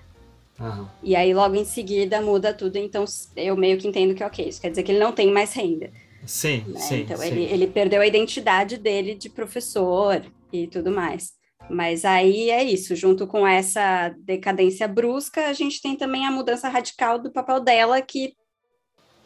Uhum. 0.60 0.86
E 1.02 1.16
aí 1.16 1.32
logo 1.32 1.54
em 1.54 1.64
seguida 1.64 2.20
muda 2.20 2.52
tudo, 2.52 2.76
então 2.76 3.04
eu 3.34 3.56
meio 3.56 3.78
que 3.78 3.88
entendo 3.88 4.14
que 4.14 4.22
ok, 4.22 4.46
isso 4.46 4.60
quer 4.60 4.68
dizer 4.68 4.82
que 4.82 4.92
ele 4.92 4.98
não 4.98 5.12
tem 5.12 5.32
mais 5.32 5.54
renda. 5.54 5.90
Sim, 6.26 6.64
né? 6.68 6.80
sim. 6.80 7.00
Então 7.00 7.16
sim. 7.16 7.26
Ele, 7.26 7.42
ele 7.44 7.66
perdeu 7.66 8.02
a 8.02 8.06
identidade 8.06 8.76
dele 8.76 9.14
de 9.14 9.30
professor 9.30 10.22
e 10.52 10.66
tudo 10.66 10.90
mais. 10.90 11.32
Mas 11.70 12.04
aí 12.04 12.50
é 12.50 12.64
isso, 12.64 12.96
junto 12.96 13.26
com 13.26 13.46
essa 13.46 14.14
decadência 14.18 14.88
brusca, 14.88 15.46
a 15.46 15.52
gente 15.52 15.80
tem 15.80 15.96
também 15.96 16.26
a 16.26 16.30
mudança 16.30 16.68
radical 16.68 17.18
do 17.18 17.30
papel 17.32 17.60
dela, 17.60 18.02
que 18.02 18.34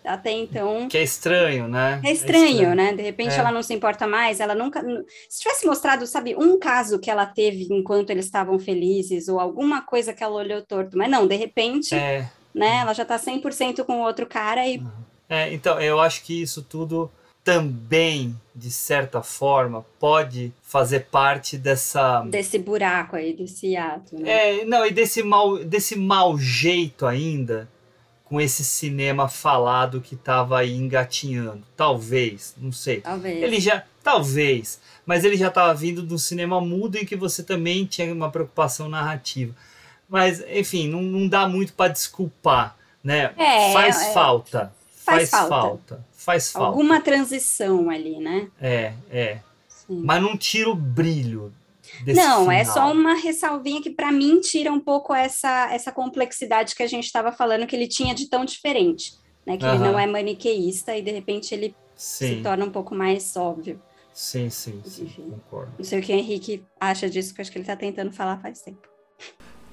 até 0.05 0.31
então. 0.31 0.87
Que 0.89 0.99
é 0.99 1.03
estranho, 1.03 1.67
né? 1.67 2.01
É 2.05 2.13
estranho, 2.13 2.45
é 2.45 2.51
estranho. 2.51 2.75
né? 2.75 2.93
De 2.93 3.03
repente 3.03 3.35
é. 3.35 3.39
ela 3.39 3.51
não 3.51 3.63
se 3.63 3.73
importa 3.73 4.07
mais, 4.07 4.41
ela 4.41 4.55
nunca. 4.55 4.83
Se 5.29 5.41
tivesse 5.41 5.67
mostrado, 5.67 6.07
sabe, 6.07 6.37
um 6.37 6.59
caso 6.59 6.99
que 6.99 7.11
ela 7.11 7.27
teve 7.27 7.67
enquanto 7.71 8.11
eles 8.11 8.27
estavam 8.27 8.59
felizes, 8.59 9.29
ou 9.29 9.41
alguma 9.41 9.83
coisa 9.83 10.13
que 10.13 10.23
ela 10.23 10.35
olhou 10.35 10.63
torto, 10.63 10.97
mas 10.97 11.11
não, 11.11 11.27
de 11.27 11.37
repente, 11.37 11.95
é. 11.95 12.29
né, 12.55 12.79
ela 12.83 12.93
já 12.93 13.05
tá 13.05 13.19
100% 13.19 13.85
com 13.85 14.01
o 14.01 14.05
outro 14.05 14.27
cara 14.27 14.67
e. 14.67 14.83
É, 15.29 15.53
então, 15.53 15.81
eu 15.81 15.99
acho 15.99 16.23
que 16.23 16.43
isso 16.43 16.63
tudo 16.63 17.11
também, 17.43 18.35
de 18.55 18.71
certa 18.71 19.23
forma, 19.23 19.85
pode 19.99 20.53
fazer 20.63 21.07
parte 21.11 21.59
dessa. 21.59 22.23
Desse 22.23 22.59
buraco 22.59 23.17
aí, 23.17 23.35
desse 23.35 23.77
ato. 23.77 24.19
Né? 24.19 24.61
É, 24.61 24.65
não, 24.65 24.87
e 24.87 24.91
desse 24.91 25.23
mal, 25.23 25.59
desse 25.59 25.97
mau 25.97 26.39
jeito 26.39 27.07
ainda 27.07 27.69
com 28.35 28.41
esse 28.41 28.65
cinema 28.65 29.29
falado 29.29 30.01
que 30.01 30.17
estava 30.17 30.59
aí 30.59 30.75
engatinhando. 30.75 31.63
Talvez, 31.77 32.53
não 32.59 32.73
sei. 32.73 33.01
Talvez. 33.01 33.41
Ele 33.41 33.61
já. 33.61 33.85
Talvez. 34.03 34.81
Mas 35.07 35.23
ele 35.23 35.37
já 35.37 35.47
estava 35.47 35.73
vindo 35.73 36.03
do 36.03 36.19
cinema 36.19 36.61
mudo 36.61 36.97
em 36.97 37.07
que 37.07 37.15
você 37.15 37.45
também 37.45 37.87
tinha 37.87 38.13
uma 38.13 38.29
preocupação 38.33 38.89
narrativa. 38.89 39.55
Mas, 40.09 40.43
enfim, 40.51 40.89
não, 40.89 41.01
não 41.01 41.29
dá 41.29 41.49
muito 41.49 41.75
para 41.75 41.93
desculpar, 41.93 42.77
né? 43.05 43.33
É, 43.37 43.73
faz 43.73 44.03
é, 44.03 44.13
falta. 44.13 44.73
Faz, 44.97 45.31
faz 45.31 45.31
falta. 45.31 45.49
falta. 45.49 46.07
Faz 46.13 46.51
falta. 46.51 46.67
Alguma 46.67 47.01
transição 47.01 47.89
ali, 47.89 48.19
né? 48.19 48.49
É, 48.61 48.95
é. 49.13 49.39
Sim. 49.69 50.03
Mas 50.05 50.21
não 50.21 50.37
tira 50.37 50.71
o 50.71 50.75
brilho 50.75 51.53
não, 52.07 52.41
final. 52.41 52.51
é 52.51 52.65
só 52.65 52.91
uma 52.91 53.15
ressalvinha 53.15 53.83
que 53.83 53.91
para 53.91 54.11
mim 54.11 54.41
tira 54.41 54.73
um 54.73 54.81
pouco 54.81 55.15
essa, 55.15 55.73
essa 55.73 55.93
complexidade 55.93 56.75
que 56.75 56.83
a 56.83 56.87
gente 56.87 57.05
estava 57.05 57.33
falando 57.33 57.67
que 57.67 57.77
ele 57.77 57.89
tinha 57.89 58.15
de 58.15 58.29
tão 58.29 58.45
diferente, 58.45 59.13
né? 59.47 59.57
Que 59.57 59.65
ele 59.65 59.79
não 59.79 59.99
é 59.99 60.07
maniqueísta 60.07 60.97
e 60.97 61.03
de 61.03 61.11
repente 61.11 61.55
ele 61.55 61.75
sim. 61.95 62.37
se 62.37 62.43
torna 62.43 62.65
um 62.65 62.71
pouco 62.71 62.95
mais 62.95 63.37
óbvio. 63.37 63.81
Sim, 64.13 64.49
sim, 64.49 64.81
sim 64.85 65.05
Enfim, 65.05 65.31
concordo. 65.31 65.73
Não 65.77 65.85
sei 65.85 65.99
o 65.99 66.03
que 66.03 66.13
o 66.13 66.17
Henrique 66.17 66.65
acha 66.81 67.11
disso, 67.11 67.35
que 67.35 67.41
acho 67.41 67.51
que 67.51 67.59
ele 67.59 67.65
está 67.65 67.75
tentando 67.75 68.13
falar 68.13 68.39
faz 68.39 68.61
tempo. 68.63 68.89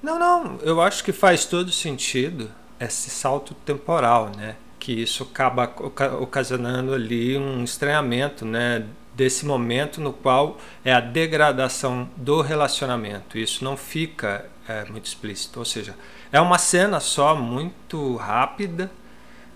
Não, 0.02 0.18
não, 0.18 0.58
eu 0.62 0.80
acho 0.80 1.04
que 1.04 1.12
faz 1.12 1.44
todo 1.44 1.70
sentido 1.70 2.50
esse 2.80 3.08
salto 3.08 3.54
temporal, 3.54 4.32
né? 4.36 4.56
Que 4.80 5.00
isso 5.00 5.22
acaba 5.22 5.72
ocasionando 6.20 6.92
ali 6.92 7.38
um 7.38 7.62
estranhamento, 7.62 8.44
né? 8.44 8.84
Desse 9.14 9.44
momento 9.44 10.00
no 10.00 10.12
qual 10.12 10.58
é 10.84 10.92
a 10.92 11.00
degradação 11.00 12.08
do 12.16 12.40
relacionamento. 12.40 13.38
Isso 13.38 13.64
não 13.64 13.76
fica 13.76 14.46
é, 14.68 14.84
muito 14.84 15.06
explícito, 15.06 15.58
ou 15.58 15.64
seja, 15.64 15.94
é 16.30 16.40
uma 16.40 16.58
cena 16.58 17.00
só 17.00 17.36
muito 17.36 18.16
rápida, 18.16 18.90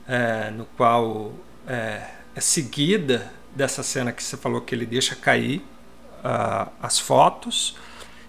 é, 0.06 0.50
no 0.50 0.66
qual 0.76 1.32
é, 1.66 2.02
é, 2.34 2.40
seguida 2.40 3.32
dessa 3.54 3.82
cena 3.82 4.12
que 4.12 4.22
você 4.22 4.36
falou 4.36 4.60
que 4.60 4.74
ele 4.74 4.84
deixa 4.84 5.16
cair 5.16 5.64
uh, 6.22 6.70
as 6.82 6.98
fotos. 6.98 7.76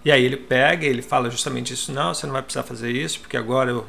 E 0.05 0.11
aí 0.11 0.23
ele 0.23 0.38
pega 0.38 0.86
e 0.86 0.89
ele 0.89 1.01
fala 1.01 1.30
justamente 1.30 1.73
isso 1.73 1.91
não 1.91 2.13
você 2.13 2.25
não 2.25 2.32
vai 2.32 2.41
precisar 2.41 2.63
fazer 2.63 2.91
isso 2.91 3.19
porque 3.19 3.36
agora 3.36 3.71
eu 3.71 3.86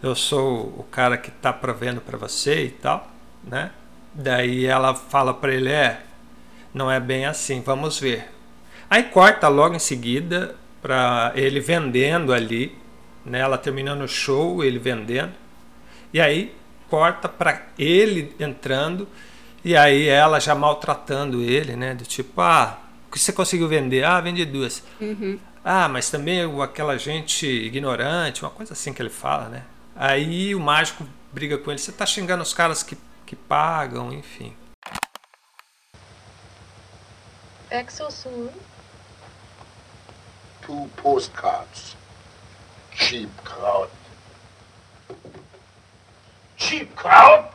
eu 0.00 0.14
sou 0.14 0.66
o 0.78 0.86
cara 0.88 1.16
que 1.16 1.30
está 1.30 1.52
provendo 1.52 2.00
para 2.00 2.16
você 2.16 2.66
e 2.66 2.70
tal 2.70 3.10
né? 3.42 3.72
Daí 4.14 4.66
ela 4.66 4.94
fala 4.94 5.34
para 5.34 5.52
ele 5.52 5.70
é 5.70 6.02
não 6.72 6.90
é 6.90 6.98
bem 6.98 7.26
assim, 7.26 7.60
vamos 7.60 7.98
ver. 7.98 8.28
Aí 8.88 9.04
corta 9.04 9.48
logo 9.48 9.74
em 9.74 9.78
seguida 9.78 10.54
para 10.80 11.32
ele 11.34 11.60
vendendo 11.60 12.32
ali, 12.32 12.76
né? 13.24 13.40
Ela 13.40 13.56
terminando 13.56 14.02
o 14.02 14.08
show, 14.08 14.64
ele 14.64 14.78
vendendo. 14.78 15.32
E 16.12 16.20
aí 16.20 16.54
corta 16.90 17.28
para 17.28 17.62
ele 17.78 18.34
entrando 18.38 19.08
e 19.64 19.76
aí 19.76 20.08
ela 20.08 20.40
já 20.40 20.54
maltratando 20.54 21.40
ele, 21.40 21.76
né? 21.76 21.94
Do 21.94 22.04
tipo, 22.04 22.40
ah, 22.40 22.78
o 23.08 23.12
que 23.12 23.18
você 23.18 23.32
conseguiu 23.32 23.68
vender? 23.68 24.04
Ah, 24.04 24.20
vendi 24.20 24.44
duas. 24.44 24.82
Uhum. 25.00 25.38
Ah, 25.64 25.88
mas 25.88 26.10
também 26.10 26.40
aquela 26.60 26.98
gente 26.98 27.46
ignorante, 27.46 28.42
uma 28.42 28.50
coisa 28.50 28.72
assim 28.72 28.92
que 28.92 29.00
ele 29.00 29.10
fala, 29.10 29.48
né? 29.48 29.62
Aí 29.94 30.54
o 30.54 30.60
mágico 30.60 31.06
briga 31.32 31.56
com 31.56 31.70
ele, 31.70 31.78
você 31.78 31.92
tá 31.92 32.04
xingando 32.04 32.42
os 32.42 32.52
caras 32.52 32.82
que, 32.82 32.96
que 33.24 33.36
pagam, 33.36 34.12
enfim. 34.12 34.52
Back 37.72 37.90
so 37.90 38.10
soon? 38.10 38.50
Two 40.60 40.90
postcards. 40.94 41.96
Cheap 42.94 43.34
crowd. 43.44 43.88
Cheap 46.58 46.94
crowd? 46.94 47.50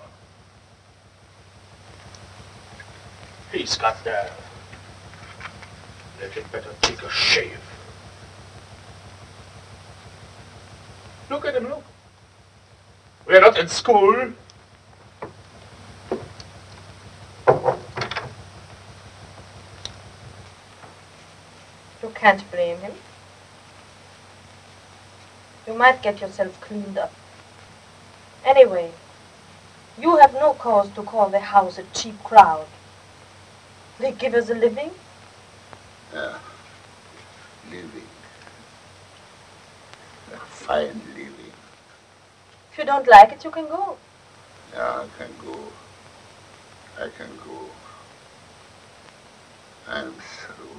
He's 3.52 3.78
got 3.78 4.04
there. 4.04 4.32
Let 6.20 6.32
him 6.32 6.46
better 6.52 6.74
take 6.82 7.04
a 7.04 7.12
shave. 7.12 7.62
Look 11.30 11.46
at 11.46 11.54
him, 11.54 11.70
look. 11.70 11.84
We're 13.28 13.42
not 13.42 13.60
in 13.60 13.68
school. 13.68 14.34
You 22.08 22.14
can't 22.14 22.50
blame 22.52 22.78
him. 22.78 22.94
You 25.68 25.74
might 25.74 26.02
get 26.02 26.22
yourself 26.22 26.60
cleaned 26.62 26.98
up. 26.98 27.12
Anyway, 28.46 28.92
you 30.00 30.16
have 30.16 30.34
no 30.34 30.54
cause 30.54 30.90
to 30.92 31.04
call 31.04 31.28
the 31.30 31.42
house 31.42 31.78
a 31.78 31.84
cheap 31.94 32.18
crowd. 32.24 32.66
They 34.00 34.14
give 34.14 34.36
us 34.36 34.50
a 34.50 34.54
living? 34.54 34.92
Yeah. 36.14 36.38
Living. 37.70 38.10
A 40.34 40.38
fine 40.38 41.02
living. 41.14 41.52
If 42.72 42.78
you 42.78 42.86
don't 42.86 43.08
like 43.10 43.34
it, 43.34 43.44
you 43.44 43.52
can 43.52 43.68
go. 43.68 43.98
Yeah, 44.74 45.04
I 45.04 45.08
can 45.18 45.32
go. 45.44 45.60
I 46.98 47.10
can 47.18 47.36
go. 47.46 47.60
I'm 49.90 50.14
through. 50.14 50.77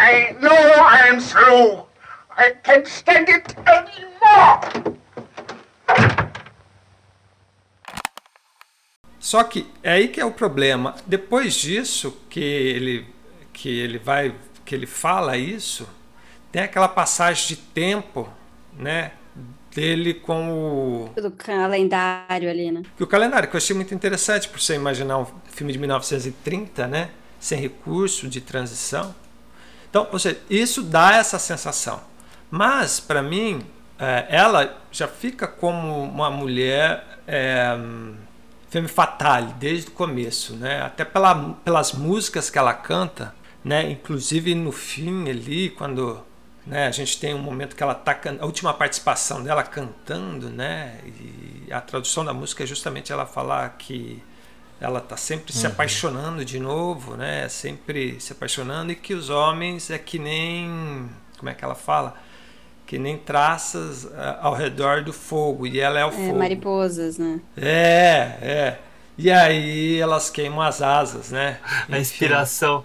I 0.00 0.36
know 0.40 0.52
I'm 0.52 1.20
through. 1.20 1.84
I 2.36 2.52
can't 2.62 2.86
stand 2.88 3.28
it 3.28 3.56
anymore. 3.66 4.94
Só 9.18 9.42
que 9.42 9.66
é 9.82 9.94
aí 9.94 10.08
que 10.08 10.20
é 10.20 10.24
o 10.24 10.30
problema. 10.30 10.94
Depois 11.04 11.54
disso 11.54 12.16
que 12.30 12.40
ele 12.40 13.06
que 13.52 13.68
ele 13.68 13.98
vai 13.98 14.32
que 14.64 14.72
ele 14.72 14.86
fala 14.86 15.36
isso, 15.36 15.88
tem 16.52 16.62
aquela 16.62 16.88
passagem 16.88 17.48
de 17.48 17.56
tempo, 17.56 18.28
né, 18.78 19.12
dele 19.74 20.14
com 20.14 21.10
o 21.16 21.20
do 21.20 21.32
calendário 21.32 22.48
ali, 22.48 22.70
né? 22.70 22.82
Que 22.96 23.02
o 23.02 23.06
calendário 23.06 23.48
que 23.48 23.56
eu 23.56 23.58
achei 23.58 23.74
muito 23.74 23.92
interessante 23.92 24.48
por 24.48 24.60
você 24.60 24.76
imaginar 24.76 25.18
um 25.18 25.26
filme 25.50 25.72
de 25.72 25.78
1930, 25.80 26.86
né, 26.86 27.10
sem 27.40 27.58
recurso 27.58 28.28
de 28.28 28.40
transição. 28.40 29.12
Então, 29.90 30.06
ou 30.12 30.18
seja, 30.18 30.38
isso 30.50 30.82
dá 30.82 31.14
essa 31.14 31.38
sensação. 31.38 32.00
Mas, 32.50 33.00
para 33.00 33.22
mim, 33.22 33.64
é, 33.98 34.26
ela 34.28 34.76
já 34.92 35.08
fica 35.08 35.46
como 35.46 36.04
uma 36.04 36.30
mulher 36.30 37.04
é, 37.26 37.76
femme 38.70 38.88
fatale 38.88 39.52
desde 39.54 39.88
o 39.88 39.92
começo, 39.92 40.54
né? 40.54 40.82
Até 40.82 41.04
pela, 41.04 41.54
pelas 41.64 41.92
músicas 41.92 42.50
que 42.50 42.58
ela 42.58 42.74
canta, 42.74 43.34
né? 43.64 43.90
Inclusive 43.90 44.54
no 44.54 44.72
fim 44.72 45.28
ali, 45.28 45.70
quando 45.70 46.22
né, 46.66 46.86
a 46.86 46.90
gente 46.90 47.18
tem 47.18 47.34
um 47.34 47.38
momento 47.38 47.74
que 47.74 47.82
ela 47.82 47.94
tá 47.94 48.18
a 48.40 48.44
última 48.44 48.74
participação 48.74 49.42
dela 49.42 49.62
cantando, 49.62 50.50
né? 50.50 51.00
E 51.06 51.72
a 51.72 51.80
tradução 51.80 52.24
da 52.24 52.34
música 52.34 52.62
é 52.62 52.66
justamente 52.66 53.12
ela 53.12 53.26
falar 53.26 53.70
que 53.78 54.22
ela 54.80 54.98
está 55.00 55.16
sempre 55.16 55.52
uhum. 55.52 55.60
se 55.60 55.66
apaixonando 55.66 56.44
de 56.44 56.58
novo, 56.58 57.16
né? 57.16 57.48
Sempre 57.48 58.20
se 58.20 58.32
apaixonando 58.32 58.92
e 58.92 58.96
que 58.96 59.14
os 59.14 59.30
homens 59.30 59.90
é 59.90 59.98
que 59.98 60.18
nem 60.18 61.08
como 61.36 61.48
é 61.50 61.54
que 61.54 61.64
ela 61.64 61.74
fala? 61.74 62.16
que 62.86 62.98
nem 62.98 63.18
traças 63.18 64.04
uh, 64.04 64.10
ao 64.40 64.54
redor 64.54 65.04
do 65.04 65.12
fogo, 65.12 65.66
e 65.66 65.78
ela 65.78 66.00
é 66.00 66.06
o 66.06 66.08
É, 66.08 66.10
fogo. 66.10 66.38
mariposas, 66.38 67.18
né? 67.18 67.38
É, 67.54 68.38
é. 68.40 68.78
E 69.18 69.30
aí 69.30 70.00
elas 70.00 70.30
queimam 70.30 70.62
as 70.62 70.80
asas, 70.80 71.30
né? 71.30 71.58
A 71.90 71.98
inspiração, 71.98 72.78
a 72.78 72.84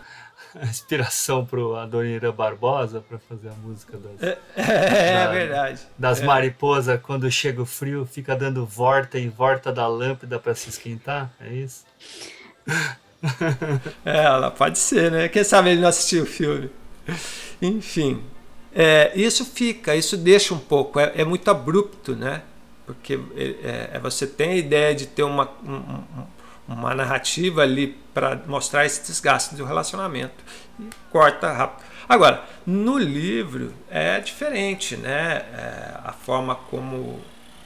inspiração 0.63 1.45
pro 1.45 1.75
Adoniran 1.75 2.31
Barbosa 2.31 3.01
para 3.07 3.17
fazer 3.19 3.49
a 3.49 3.53
música 3.53 3.97
das, 3.97 4.21
É, 4.21 4.37
é 4.55 5.13
da- 5.25 5.31
verdade. 5.31 5.79
das 5.97 6.21
É. 6.21 6.25
mariposas 6.25 6.99
quando 7.01 7.29
chega 7.31 7.61
o 7.61 7.65
frio, 7.65 8.05
fica 8.05 8.35
dando 8.35 8.65
volta 8.65 9.17
em 9.19 9.29
volta 9.29 9.71
da 9.71 9.87
lâmpada 9.87 10.37
para 10.39 10.53
se 10.55 10.69
esquentar, 10.69 11.31
é 11.39 11.53
isso? 11.53 11.83
É, 14.03 14.17
ela 14.25 14.51
pode 14.51 14.77
ser, 14.77 15.09
né? 15.09 15.29
Quem 15.29 15.45
sabe 15.45 15.69
ele 15.69 15.79
não 15.79 15.87
assistiu 15.87 16.23
o 16.23 16.25
filme. 16.25 16.69
Enfim, 17.61 18.21
é, 18.75 19.13
isso 19.15 19.45
fica, 19.45 19.95
isso 19.95 20.17
deixa 20.17 20.53
um 20.53 20.59
pouco, 20.59 20.99
é, 20.99 21.13
é 21.15 21.23
muito 21.23 21.49
abrupto, 21.49 22.17
né? 22.17 22.41
Porque 22.85 23.17
é, 23.37 23.91
é, 23.93 23.99
você 23.99 24.27
tem 24.27 24.49
a 24.51 24.55
ideia 24.57 24.93
de 24.93 25.05
ter 25.05 25.23
uma, 25.23 25.49
um- 25.65 25.73
um- 25.73 26.25
uma 26.67 26.93
narrativa 26.95 27.61
ali 27.61 27.97
para 28.13 28.41
mostrar 28.47 28.85
esse 28.85 29.03
desgaste 29.05 29.55
do 29.55 29.65
relacionamento 29.65 30.43
e 30.79 30.87
corta 31.11 31.51
rápido. 31.51 31.83
Agora, 32.07 32.43
no 32.65 32.97
livro 32.97 33.73
é 33.89 34.19
diferente, 34.19 34.95
né? 34.97 35.37
É, 35.53 35.97
a 36.03 36.11
forma 36.13 36.55
como, 36.55 37.21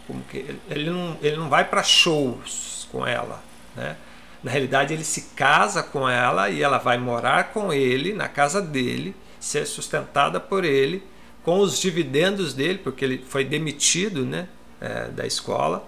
como 0.06 0.22
que 0.24 0.38
ele- 0.38 0.62
ele 0.70 0.90
não, 0.90 1.18
ele 1.22 1.38
não 1.38 1.50
vai 1.50 1.64
para 1.66 1.84
shows 1.84 2.88
com 2.92 3.06
ela, 3.06 3.42
né? 3.76 3.96
Na 4.44 4.52
realidade, 4.52 4.94
ele 4.94 5.04
se 5.04 5.22
casa 5.36 5.82
com 5.82 6.08
ela 6.08 6.50
e 6.50 6.62
ela 6.62 6.78
vai 6.78 6.98
morar 6.98 7.52
com 7.52 7.74
ele 7.74 8.14
na 8.14 8.28
casa 8.30 8.62
dele, 8.62 9.16
ser 9.40 9.66
sustentada 9.66 10.40
por 10.40 10.64
ele, 10.64 11.04
com 11.44 11.60
os 11.60 11.80
dividendos 11.80 12.54
dele, 12.54 12.78
porque 12.78 13.04
ele 13.04 13.26
foi 13.28 13.44
demitido 13.44 14.24
né, 14.26 14.48
é, 14.80 15.06
da 15.06 15.26
escola. 15.26 15.88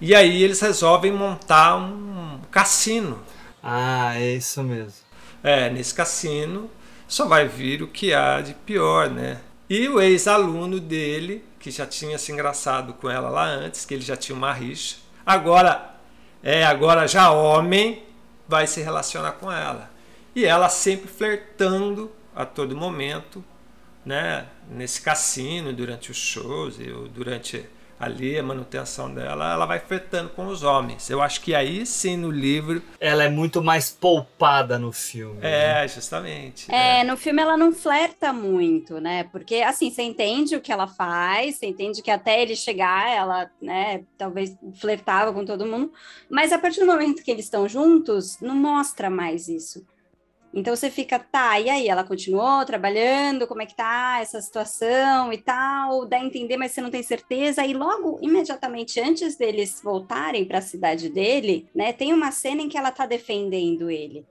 E 0.00 0.14
aí 0.14 0.42
eles 0.42 0.60
resolvem 0.60 1.12
montar 1.12 1.76
um 1.76 2.40
cassino. 2.50 3.18
Ah, 3.62 4.18
é 4.18 4.36
isso 4.36 4.62
mesmo. 4.62 4.94
É, 5.42 5.68
nesse 5.68 5.94
cassino 5.94 6.70
só 7.06 7.26
vai 7.26 7.46
vir 7.46 7.82
o 7.82 7.88
que 7.88 8.14
há 8.14 8.40
de 8.40 8.54
pior, 8.54 9.10
né? 9.10 9.40
E 9.68 9.88
o 9.88 10.00
ex-aluno 10.00 10.80
dele, 10.80 11.44
que 11.58 11.70
já 11.70 11.86
tinha 11.86 12.18
se 12.18 12.32
engraçado 12.32 12.94
com 12.94 13.10
ela 13.10 13.28
lá 13.28 13.44
antes, 13.44 13.84
que 13.84 13.94
ele 13.94 14.02
já 14.02 14.16
tinha 14.16 14.36
uma 14.36 14.52
rixa, 14.52 14.96
agora 15.24 15.94
é 16.42 16.64
agora 16.64 17.06
já 17.06 17.30
homem, 17.30 18.02
vai 18.48 18.66
se 18.66 18.80
relacionar 18.80 19.32
com 19.32 19.52
ela. 19.52 19.90
E 20.34 20.44
ela 20.44 20.68
sempre 20.68 21.08
flertando 21.08 22.10
a 22.34 22.46
todo 22.46 22.76
momento, 22.76 23.44
né? 24.04 24.46
Nesse 24.70 25.02
cassino, 25.02 25.72
durante 25.72 26.10
os 26.10 26.16
shows, 26.16 26.78
e 26.78 26.86
durante 27.12 27.68
ali 28.00 28.38
a 28.38 28.42
manutenção 28.42 29.12
dela, 29.12 29.52
ela 29.52 29.66
vai 29.66 29.78
flertando 29.78 30.30
com 30.30 30.46
os 30.46 30.62
homens. 30.62 31.10
Eu 31.10 31.20
acho 31.20 31.42
que 31.42 31.54
aí 31.54 31.84
sim 31.84 32.16
no 32.16 32.30
livro 32.30 32.82
Ela 32.98 33.24
é 33.24 33.28
muito 33.28 33.62
mais 33.62 33.90
poupada 33.90 34.78
no 34.78 34.90
filme. 34.90 35.38
né? 35.40 35.84
é, 35.84 35.88
justamente. 35.88 36.72
É, 36.72 37.04
no 37.04 37.16
filme 37.18 37.42
ela 37.42 37.58
não 37.58 37.72
flerta 37.72 38.32
muito, 38.32 38.98
né? 38.98 39.24
Porque, 39.24 39.56
assim, 39.56 39.90
você 39.90 40.02
entende 40.02 40.56
o 40.56 40.60
que 40.62 40.72
ela 40.72 40.86
faz, 40.86 41.56
você 41.56 41.66
entende 41.66 42.00
que 42.00 42.10
até 42.10 42.40
ele 42.40 42.56
chegar, 42.56 43.10
ela, 43.10 43.50
né, 43.60 44.02
talvez 44.16 44.56
flertava 44.76 45.30
com 45.32 45.44
todo 45.44 45.66
mundo, 45.66 45.92
mas 46.30 46.52
a 46.52 46.58
partir 46.58 46.80
do 46.80 46.86
momento 46.86 47.22
que 47.22 47.30
eles 47.30 47.44
estão 47.44 47.68
juntos, 47.68 48.40
não 48.40 48.54
mostra 48.54 49.10
mais 49.10 49.46
isso. 49.46 49.84
Então 50.52 50.74
você 50.74 50.90
fica, 50.90 51.18
tá, 51.18 51.60
e 51.60 51.70
aí? 51.70 51.88
Ela 51.88 52.02
continuou 52.02 52.64
trabalhando, 52.64 53.46
como 53.46 53.62
é 53.62 53.66
que 53.66 53.76
tá 53.76 54.18
essa 54.20 54.40
situação 54.40 55.32
e 55.32 55.38
tal, 55.38 56.04
dá 56.06 56.16
a 56.16 56.24
entender, 56.24 56.56
mas 56.56 56.72
você 56.72 56.80
não 56.80 56.90
tem 56.90 57.02
certeza. 57.02 57.64
E 57.64 57.72
logo, 57.72 58.18
imediatamente 58.20 59.00
antes 59.00 59.36
deles 59.36 59.80
voltarem 59.82 60.44
para 60.44 60.58
a 60.58 60.62
cidade 60.62 61.08
dele, 61.08 61.68
né, 61.74 61.92
tem 61.92 62.12
uma 62.12 62.32
cena 62.32 62.62
em 62.62 62.68
que 62.68 62.76
ela 62.76 62.90
tá 62.90 63.06
defendendo 63.06 63.90
ele. 63.90 64.26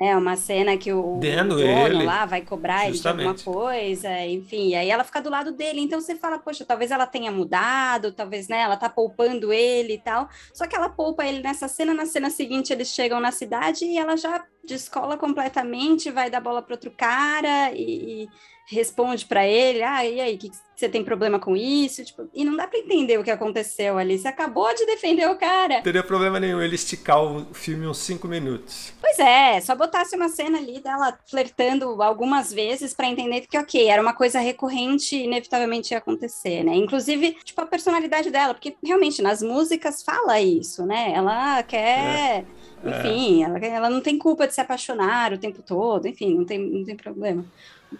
Né, 0.00 0.16
uma 0.16 0.36
cena 0.36 0.74
que 0.78 0.90
o, 0.90 1.18
o 1.18 1.20
dono 1.20 1.60
ele, 1.60 2.04
lá 2.04 2.24
vai 2.24 2.40
cobrar 2.40 2.88
ele 2.88 2.98
de 2.98 3.06
alguma 3.06 3.32
justamente. 3.32 3.44
coisa, 3.44 4.24
enfim, 4.24 4.68
e 4.68 4.74
aí 4.74 4.88
ela 4.88 5.04
fica 5.04 5.20
do 5.20 5.28
lado 5.28 5.52
dele, 5.52 5.82
então 5.82 6.00
você 6.00 6.14
fala, 6.14 6.38
poxa, 6.38 6.64
talvez 6.64 6.90
ela 6.90 7.06
tenha 7.06 7.30
mudado, 7.30 8.10
talvez, 8.10 8.48
né, 8.48 8.62
ela 8.62 8.74
tá 8.78 8.88
poupando 8.88 9.52
ele 9.52 9.94
e 9.94 9.98
tal, 9.98 10.30
só 10.54 10.66
que 10.66 10.74
ela 10.74 10.88
poupa 10.88 11.26
ele 11.26 11.42
nessa 11.42 11.68
cena, 11.68 11.92
na 11.92 12.06
cena 12.06 12.30
seguinte 12.30 12.72
eles 12.72 12.88
chegam 12.88 13.20
na 13.20 13.30
cidade 13.30 13.84
e 13.84 13.98
ela 13.98 14.16
já 14.16 14.42
descola 14.64 15.18
completamente, 15.18 16.10
vai 16.10 16.30
dar 16.30 16.40
bola 16.40 16.62
para 16.62 16.74
outro 16.74 16.90
cara 16.90 17.72
e, 17.72 18.22
e 18.22 18.28
responde 18.66 19.26
para 19.26 19.46
ele, 19.46 19.82
ah, 19.82 20.04
e 20.04 20.20
aí, 20.20 20.36
que 20.36 20.50
você 20.74 20.88
tem 20.88 21.04
problema 21.04 21.38
com 21.38 21.56
isso? 21.56 22.04
Tipo, 22.04 22.28
e 22.34 22.44
não 22.44 22.56
dá 22.56 22.66
para 22.66 22.78
entender 22.78 23.18
o 23.18 23.22
que 23.22 23.30
aconteceu 23.30 23.98
ali, 23.98 24.18
você 24.18 24.26
acabou 24.26 24.74
de 24.74 24.84
defender 24.84 25.28
o 25.28 25.36
cara. 25.36 25.76
Não 25.76 25.82
teria 25.82 26.02
problema 26.02 26.40
nenhum 26.40 26.60
ele 26.60 26.74
esticar 26.74 27.22
o 27.22 27.44
filme 27.54 27.86
uns 27.86 27.98
5 27.98 28.26
minutos. 28.26 28.92
Pois 29.00 29.18
é, 29.18 29.60
só 29.60 29.76
botasse 29.76 30.16
uma 30.16 30.28
cena 30.28 30.58
ali 30.58 30.80
dela 30.80 31.16
flertando 31.28 32.02
algumas 32.02 32.52
vezes 32.52 32.94
para 32.94 33.06
entender 33.06 33.46
que, 33.48 33.58
ok, 33.58 33.88
era 33.88 34.02
uma 34.02 34.12
coisa 34.12 34.40
recorrente 34.40 35.14
e 35.14 35.24
inevitavelmente 35.24 35.94
ia 35.94 35.98
acontecer, 35.98 36.64
né? 36.64 36.74
Inclusive, 36.74 37.36
tipo, 37.44 37.60
a 37.60 37.66
personalidade 37.66 38.30
dela, 38.30 38.54
porque 38.54 38.76
realmente 38.82 39.22
nas 39.22 39.42
músicas 39.42 40.02
fala 40.02 40.40
isso, 40.40 40.84
né? 40.84 41.12
Ela 41.14 41.62
quer. 41.62 42.44
É. 42.44 42.44
Enfim, 42.84 43.44
ela, 43.44 43.58
ela 43.58 43.90
não 43.90 44.00
tem 44.00 44.18
culpa 44.18 44.44
de 44.48 44.54
se 44.54 44.60
apaixonar 44.60 45.32
o 45.32 45.38
tempo 45.38 45.62
todo, 45.62 46.08
enfim, 46.08 46.34
não 46.34 46.44
tem, 46.44 46.58
não 46.58 46.84
tem 46.84 46.96
problema. 46.96 47.44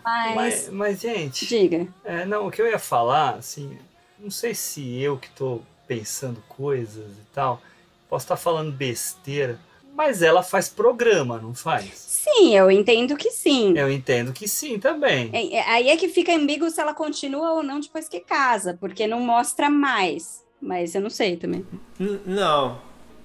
Mas. 0.05 0.34
Mas, 0.34 0.68
mas, 0.70 1.01
gente. 1.01 1.47
Diga. 1.47 1.86
É, 2.05 2.24
não, 2.24 2.47
o 2.47 2.51
que 2.51 2.61
eu 2.62 2.66
ia 2.66 2.78
falar, 2.78 3.34
assim, 3.36 3.76
não 4.18 4.30
sei 4.30 4.55
se 4.55 5.01
eu 5.01 5.16
que 5.18 5.30
tô 5.30 5.61
pensando 5.86 6.43
coisas 6.49 7.11
e 7.12 7.34
tal, 7.34 7.61
posso 8.09 8.24
estar 8.24 8.36
falando 8.36 8.72
besteira, 8.72 9.59
mas 9.95 10.22
ela 10.22 10.43
faz 10.43 10.68
programa, 10.68 11.38
não 11.38 11.55
faz? 11.55 11.93
Sim, 11.95 12.57
eu 12.57 12.70
entendo 12.70 13.16
que 13.16 13.30
sim. 13.30 13.76
Eu 13.76 13.90
entendo 13.90 14.32
que 14.32 14.49
sim 14.49 14.78
também. 14.78 15.28
É, 15.32 15.57
é, 15.57 15.68
Aí 15.68 15.90
é 15.90 15.97
que 15.97 16.09
fica 16.09 16.34
ambíguo 16.34 16.70
se 16.70 16.80
ela 16.80 16.95
continua 16.95 17.53
ou 17.53 17.62
não 17.62 17.78
depois 17.80 18.09
que 18.09 18.20
casa, 18.20 18.76
porque 18.80 19.07
não 19.07 19.20
mostra 19.20 19.68
mais. 19.68 20.43
Mas 20.61 20.95
eu 20.95 21.01
não 21.03 21.11
sei 21.11 21.36
também. 21.36 21.66
N- 21.99 22.20
não, 22.24 22.80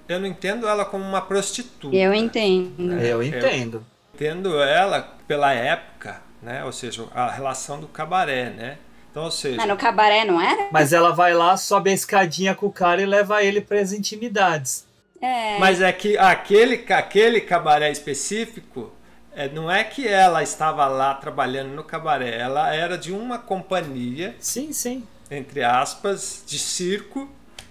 eu 0.08 0.18
não 0.18 0.26
entendo 0.26 0.66
ela 0.66 0.84
como 0.84 1.04
uma 1.04 1.22
prostituta. 1.22 1.94
Eu 1.96 2.12
entendo. 2.12 2.92
Eu 3.00 3.22
entendo. 3.22 3.86
entendo 4.14 4.60
ela 4.60 5.16
pela 5.26 5.52
época, 5.52 6.20
né? 6.42 6.64
Ou 6.64 6.72
seja, 6.72 7.06
a 7.14 7.30
relação 7.30 7.80
do 7.80 7.88
cabaré, 7.88 8.50
né? 8.50 8.78
Então, 9.10 9.24
ou 9.24 9.30
seja, 9.30 9.56
Mas 9.56 9.68
no 9.68 9.76
cabaré 9.76 10.24
não 10.24 10.40
era? 10.40 10.68
Mas 10.70 10.92
ela 10.92 11.12
vai 11.12 11.34
lá, 11.34 11.56
sobe 11.56 11.90
a 11.90 11.94
escadinha 11.94 12.54
com 12.54 12.66
o 12.66 12.72
cara 12.72 13.00
e 13.00 13.06
leva 13.06 13.42
ele 13.42 13.60
para 13.60 13.80
as 13.80 13.92
intimidades. 13.92 14.86
É. 15.20 15.58
Mas 15.58 15.80
é 15.80 15.92
que 15.92 16.16
aquele, 16.16 16.84
aquele 16.92 17.40
cabaré 17.40 17.90
específico, 17.90 18.92
é, 19.34 19.48
não 19.48 19.70
é 19.70 19.82
que 19.82 20.06
ela 20.06 20.42
estava 20.42 20.86
lá 20.86 21.14
trabalhando 21.14 21.70
no 21.70 21.82
cabaré, 21.82 22.38
ela 22.38 22.72
era 22.72 22.96
de 22.96 23.12
uma 23.12 23.38
companhia, 23.38 24.36
Sim, 24.38 24.72
sim. 24.72 25.04
entre 25.30 25.64
aspas, 25.64 26.44
de 26.46 26.58
circo, 26.58 27.28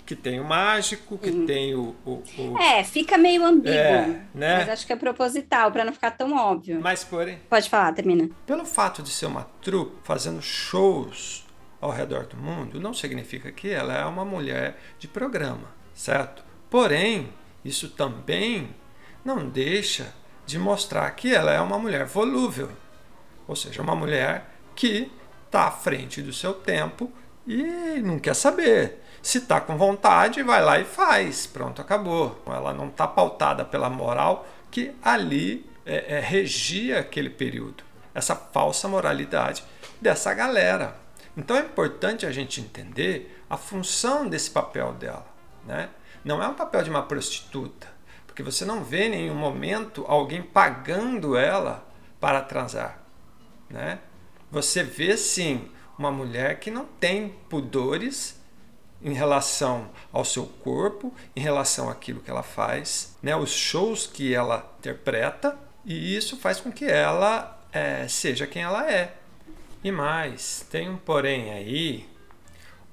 que 0.07 0.15
tem 0.15 0.39
o 0.39 0.43
mágico, 0.45 1.17
que 1.17 1.31
tem 1.45 1.75
o. 1.75 1.93
o- 2.05 2.23
o- 2.37 2.57
É, 2.59 2.83
fica 2.83 3.17
meio 3.17 3.43
ambíguo. 3.45 3.75
É, 3.77 4.21
né? 4.33 4.57
Mas 4.59 4.69
acho 4.69 4.87
que 4.87 4.93
é 4.93 4.95
proposital, 4.95 5.71
para 5.71 5.83
não 5.85 5.91
ficar 5.93 6.11
tão 6.11 6.33
óbvio. 6.35 6.79
Mas, 6.81 7.03
porém, 7.03 7.39
Pode 7.49 7.69
falar, 7.69 7.91
termina. 7.93 8.29
pelo 8.45 8.65
fato 8.65 9.03
de 9.03 9.09
ser 9.09 9.25
uma 9.25 9.43
trupe 9.61 9.97
fazendo 10.03 10.41
shows 10.41 11.45
ao 11.81 11.91
redor 11.91 12.25
do 12.25 12.37
mundo, 12.37 12.79
não 12.79 12.93
significa 12.93 13.51
que 13.51 13.69
ela 13.69 13.93
é 13.95 14.05
uma 14.05 14.25
mulher 14.25 14.79
de 14.97 15.07
programa, 15.07 15.67
certo? 15.93 16.43
Porém, 16.69 17.29
isso 17.63 17.89
também 17.89 18.69
não 19.23 19.47
deixa 19.49 20.13
de 20.45 20.57
mostrar 20.57 21.11
que 21.11 21.35
ela 21.35 21.51
é 21.53 21.59
uma 21.59 21.77
mulher 21.77 22.05
volúvel, 22.05 22.69
ou 23.47 23.55
seja, 23.55 23.81
uma 23.81 23.95
mulher 23.95 24.49
que 24.75 25.11
está 25.45 25.67
à 25.67 25.71
frente 25.71 26.21
do 26.21 26.31
seu 26.33 26.53
tempo 26.53 27.11
e 27.45 28.01
não 28.01 28.17
quer 28.19 28.33
saber. 28.35 29.01
Se 29.21 29.39
está 29.39 29.59
com 29.59 29.77
vontade, 29.77 30.43
vai 30.43 30.61
lá 30.61 30.79
e 30.79 30.85
faz. 30.85 31.45
Pronto, 31.47 31.81
acabou. 31.81 32.41
Ela 32.45 32.73
não 32.73 32.87
está 32.87 33.07
pautada 33.07 33.65
pela 33.65 33.89
moral 33.89 34.47
que 34.71 34.93
ali 35.03 35.69
é, 35.85 36.17
é, 36.17 36.19
regia 36.19 36.99
aquele 36.99 37.29
período. 37.29 37.83
Essa 38.13 38.35
falsa 38.35 38.87
moralidade 38.87 39.63
dessa 40.01 40.33
galera. 40.33 40.95
Então 41.35 41.55
é 41.55 41.61
importante 41.61 42.25
a 42.25 42.31
gente 42.31 42.59
entender 42.61 43.43
a 43.49 43.57
função 43.57 44.27
desse 44.27 44.49
papel 44.49 44.93
dela. 44.93 45.25
Né? 45.65 45.89
Não 46.23 46.41
é 46.41 46.47
um 46.47 46.53
papel 46.53 46.83
de 46.83 46.89
uma 46.89 47.03
prostituta, 47.03 47.87
porque 48.25 48.41
você 48.41 48.65
não 48.65 48.83
vê 48.83 49.05
em 49.05 49.09
nenhum 49.09 49.35
momento 49.35 50.03
alguém 50.07 50.41
pagando 50.41 51.37
ela 51.37 51.87
para 52.19 52.41
transar. 52.41 52.99
Né? 53.69 53.99
Você 54.51 54.83
vê 54.83 55.15
sim 55.15 55.69
uma 55.97 56.11
mulher 56.11 56.59
que 56.59 56.71
não 56.71 56.85
tem 56.85 57.29
pudores 57.49 58.36
em 59.01 59.13
relação 59.13 59.89
ao 60.11 60.25
seu 60.25 60.45
corpo, 60.45 61.13
em 61.35 61.39
relação 61.39 61.89
àquilo 61.89 62.19
que 62.19 62.29
ela 62.29 62.43
faz, 62.43 63.15
né? 63.21 63.35
os 63.35 63.51
shows 63.51 64.07
que 64.07 64.33
ela 64.33 64.73
interpreta, 64.79 65.57
e 65.85 66.15
isso 66.15 66.37
faz 66.37 66.59
com 66.59 66.71
que 66.71 66.85
ela 66.85 67.59
é, 67.71 68.07
seja 68.07 68.47
quem 68.47 68.63
ela 68.63 68.91
é. 68.91 69.13
E 69.83 69.91
mais, 69.91 70.65
tem 70.69 70.89
um 70.89 70.97
porém 70.97 71.51
aí, 71.51 72.09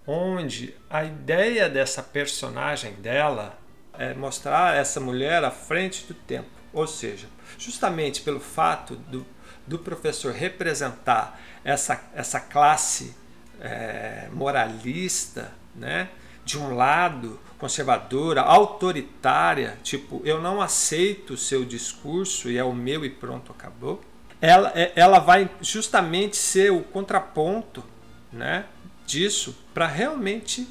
onde 0.06 0.74
a 0.88 1.02
ideia 1.02 1.68
dessa 1.68 2.02
personagem 2.02 2.92
dela 2.94 3.58
é 3.98 4.12
mostrar 4.12 4.76
essa 4.76 5.00
mulher 5.00 5.42
à 5.44 5.50
frente 5.50 6.04
do 6.06 6.14
tempo. 6.14 6.50
Ou 6.72 6.86
seja, 6.86 7.26
justamente 7.58 8.20
pelo 8.20 8.40
fato 8.40 8.96
do, 8.96 9.24
do 9.66 9.78
professor 9.78 10.32
representar 10.32 11.40
essa, 11.64 12.00
essa 12.14 12.40
classe 12.40 13.14
é, 13.60 14.28
moralista, 14.32 15.52
né? 15.74 16.08
de 16.44 16.58
um 16.58 16.74
lado 16.74 17.40
conservadora, 17.58 18.42
autoritária, 18.42 19.78
tipo, 19.82 20.20
eu 20.24 20.40
não 20.40 20.60
aceito 20.60 21.34
o 21.34 21.36
seu 21.38 21.64
discurso 21.64 22.50
e 22.50 22.58
é 22.58 22.64
o 22.64 22.72
meu 22.74 23.04
e 23.04 23.08
pronto, 23.10 23.50
acabou. 23.50 24.02
Ela, 24.40 24.70
é, 24.74 24.92
ela 24.94 25.18
vai 25.18 25.48
justamente 25.62 26.36
ser 26.36 26.70
o 26.70 26.82
contraponto 26.82 27.82
né, 28.30 28.66
disso 29.06 29.56
para 29.72 29.86
realmente 29.86 30.68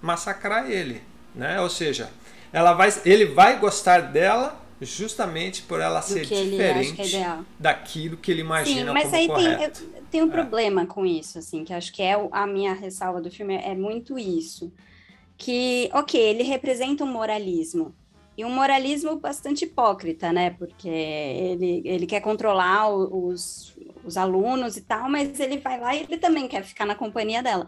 massacrar 0.00 0.70
ele. 0.70 1.02
Né? 1.34 1.60
Ou 1.60 1.68
seja, 1.68 2.10
ela 2.50 2.72
vai, 2.72 2.88
ele 3.04 3.26
vai 3.26 3.58
gostar 3.58 4.00
dela 4.00 4.58
justamente 4.80 5.60
por 5.62 5.80
ela 5.80 6.00
ser 6.00 6.26
que 6.26 6.32
ele 6.32 6.50
diferente 6.52 6.92
acha 6.92 6.94
que 6.94 7.02
é 7.02 7.06
ideal. 7.20 7.44
daquilo 7.58 8.16
que 8.16 8.30
ele 8.30 8.40
imagina 8.40 8.86
Sim, 8.86 8.92
mas 8.94 9.02
como 9.04 9.16
aí 9.16 9.26
tem, 9.26 9.54
correto. 9.56 9.82
eu- 9.94 9.99
tem 10.10 10.22
um 10.22 10.28
É. 10.28 10.30
problema 10.30 10.86
com 10.86 11.06
isso, 11.06 11.38
assim, 11.38 11.64
que 11.64 11.72
acho 11.72 11.92
que 11.92 12.02
é 12.02 12.14
a 12.32 12.46
minha 12.46 12.72
ressalva 12.74 13.20
do 13.20 13.30
filme, 13.30 13.54
é 13.56 13.74
muito 13.74 14.18
isso. 14.18 14.72
Que, 15.36 15.88
ok, 15.94 16.20
ele 16.20 16.42
representa 16.42 17.04
um 17.04 17.10
moralismo. 17.10 17.94
E 18.36 18.44
um 18.44 18.50
moralismo 18.50 19.16
bastante 19.16 19.64
hipócrita, 19.64 20.32
né? 20.32 20.50
Porque 20.50 20.88
ele, 20.88 21.82
ele 21.84 22.06
quer 22.06 22.20
controlar 22.20 22.88
os, 22.88 23.76
os 24.04 24.16
alunos 24.16 24.76
e 24.76 24.82
tal, 24.82 25.10
mas 25.10 25.38
ele 25.40 25.58
vai 25.58 25.78
lá 25.78 25.94
e 25.94 26.02
ele 26.04 26.16
também 26.18 26.48
quer 26.48 26.62
ficar 26.62 26.86
na 26.86 26.94
companhia 26.94 27.42
dela. 27.42 27.66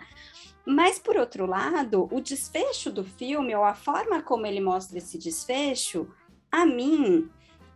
Mas, 0.64 0.98
por 0.98 1.16
outro 1.16 1.44
lado, 1.44 2.08
o 2.10 2.20
desfecho 2.20 2.90
do 2.90 3.04
filme, 3.04 3.54
ou 3.54 3.64
a 3.64 3.74
forma 3.74 4.22
como 4.22 4.46
ele 4.46 4.60
mostra 4.60 4.96
esse 4.98 5.18
desfecho, 5.18 6.08
a 6.50 6.64
mim, 6.64 7.28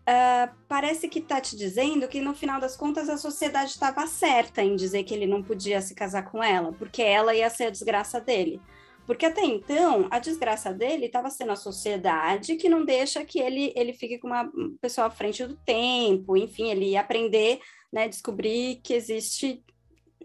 ah, 0.06 0.52
parece 0.68 1.08
que 1.08 1.18
está 1.18 1.40
te 1.40 1.56
dizendo 1.56 2.06
que, 2.06 2.20
no 2.20 2.32
final 2.32 2.60
das 2.60 2.76
contas, 2.76 3.08
a 3.08 3.16
sociedade 3.16 3.70
estava 3.70 4.06
certa 4.06 4.62
em 4.62 4.76
dizer 4.76 5.02
que 5.02 5.12
ele 5.12 5.26
não 5.26 5.42
podia 5.42 5.80
se 5.80 5.94
casar 5.96 6.30
com 6.30 6.42
ela, 6.42 6.72
porque 6.72 7.02
ela 7.02 7.34
ia 7.34 7.50
ser 7.50 7.64
a 7.64 7.70
desgraça 7.70 8.20
dele. 8.20 8.60
Porque 9.04 9.26
até 9.26 9.44
então, 9.44 10.06
a 10.10 10.18
desgraça 10.20 10.72
dele 10.72 11.06
estava 11.06 11.28
sendo 11.30 11.52
a 11.52 11.56
sociedade 11.56 12.56
que 12.56 12.68
não 12.68 12.84
deixa 12.84 13.24
que 13.24 13.38
ele, 13.40 13.72
ele 13.76 13.92
fique 13.92 14.18
com 14.18 14.28
uma 14.28 14.50
pessoa 14.80 15.08
à 15.08 15.10
frente 15.10 15.44
do 15.44 15.56
tempo, 15.56 16.36
enfim, 16.36 16.70
ele 16.70 16.90
ia 16.90 17.00
aprender, 17.00 17.60
né, 17.92 18.08
descobrir 18.08 18.80
que 18.82 18.94
existe 18.94 19.62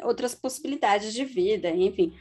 outras 0.01 0.35
possibilidades 0.35 1.13
de 1.13 1.25
vida, 1.25 1.69
enfim. 1.69 2.13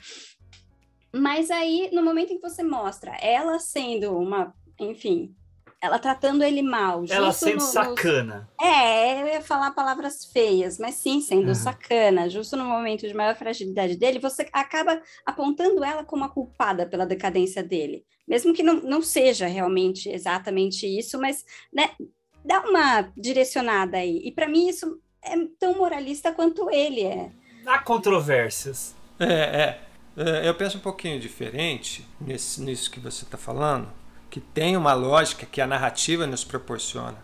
Mas 1.13 1.51
aí, 1.51 1.91
no 1.93 2.03
momento 2.03 2.33
em 2.33 2.37
que 2.37 2.49
você 2.49 2.63
mostra 2.63 3.17
ela 3.17 3.59
sendo 3.59 4.17
uma, 4.17 4.55
enfim, 4.79 5.35
ela 5.81 5.99
tratando 5.99 6.43
ele 6.45 6.63
mal, 6.63 7.05
Ela 7.09 7.29
justo 7.29 7.45
sendo 7.45 7.57
no- 7.57 7.63
sacana. 7.63 8.49
é, 8.61 9.23
eu 9.23 9.27
ia 9.29 9.41
falar 9.43 9.71
palavras 9.73 10.27
feias, 10.27 10.79
mas 10.79 10.97
sim, 10.97 11.21
sendo 11.21 11.49
Uhum. 11.49 11.55
sacana, 11.55 12.29
justo 12.29 12.57
no 12.57 12.65
momento 12.65 13.07
de 13.09 13.15
maior 13.15 13.35
fragilidade 13.35 13.97
dele, 13.97 14.19
você 14.19 14.47
acaba 14.53 15.01
apontando 15.25 15.83
ela 15.83 16.05
como 16.05 16.25
a 16.25 16.29
culpada 16.29 16.87
pela 16.87 17.07
decadência 17.07 17.63
dele. 17.63 18.05
Mesmo 18.29 18.53
que 18.53 18.63
não, 18.63 18.75
não 18.83 19.01
seja 19.03 19.47
realmente 19.47 20.09
exatamente 20.11 20.87
isso, 20.87 21.19
mas 21.19 21.45
né, 21.73 21.91
dá 22.45 22.61
uma 22.61 23.11
direcionada 23.17 23.97
aí. 23.97 24.21
E 24.25 24.33
para 24.33 24.49
mim 24.49 24.69
isso 24.69 25.01
é 25.25 25.35
tão 25.59 25.77
moralista 25.79 26.33
quanto 26.33 26.71
ele 26.71 27.03
é. 27.03 27.31
Há 27.67 27.79
controvérsias. 27.79 28.95
É, 29.19 29.25
é. 29.27 29.81
É, 30.17 30.49
Eu 30.49 30.55
penso 30.55 30.77
um 30.77 30.81
pouquinho 30.81 31.19
diferente 31.21 32.07
nesse, 32.21 32.61
nisso 32.61 32.91
que 32.91 32.99
você 33.01 33.25
está 33.25 33.39
falando, 33.39 33.89
que 34.31 34.41
tem 34.41 34.77
uma 34.77 34.95
lógica 34.95 35.45
que 35.45 35.61
a 35.61 35.67
narrativa 35.67 36.27
nos 36.27 36.45
proporciona. 36.45 37.19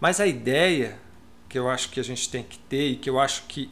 Mas 0.00 0.20
a 0.20 0.26
ideia 0.26 0.98
que 1.48 1.58
eu 1.58 1.70
acho 1.70 1.90
que 1.90 2.00
a 2.00 2.04
gente 2.04 2.28
tem 2.28 2.42
que 2.42 2.58
ter 2.58 2.88
e 2.88 2.96
que 2.96 3.08
eu 3.08 3.20
acho 3.20 3.44
que 3.44 3.70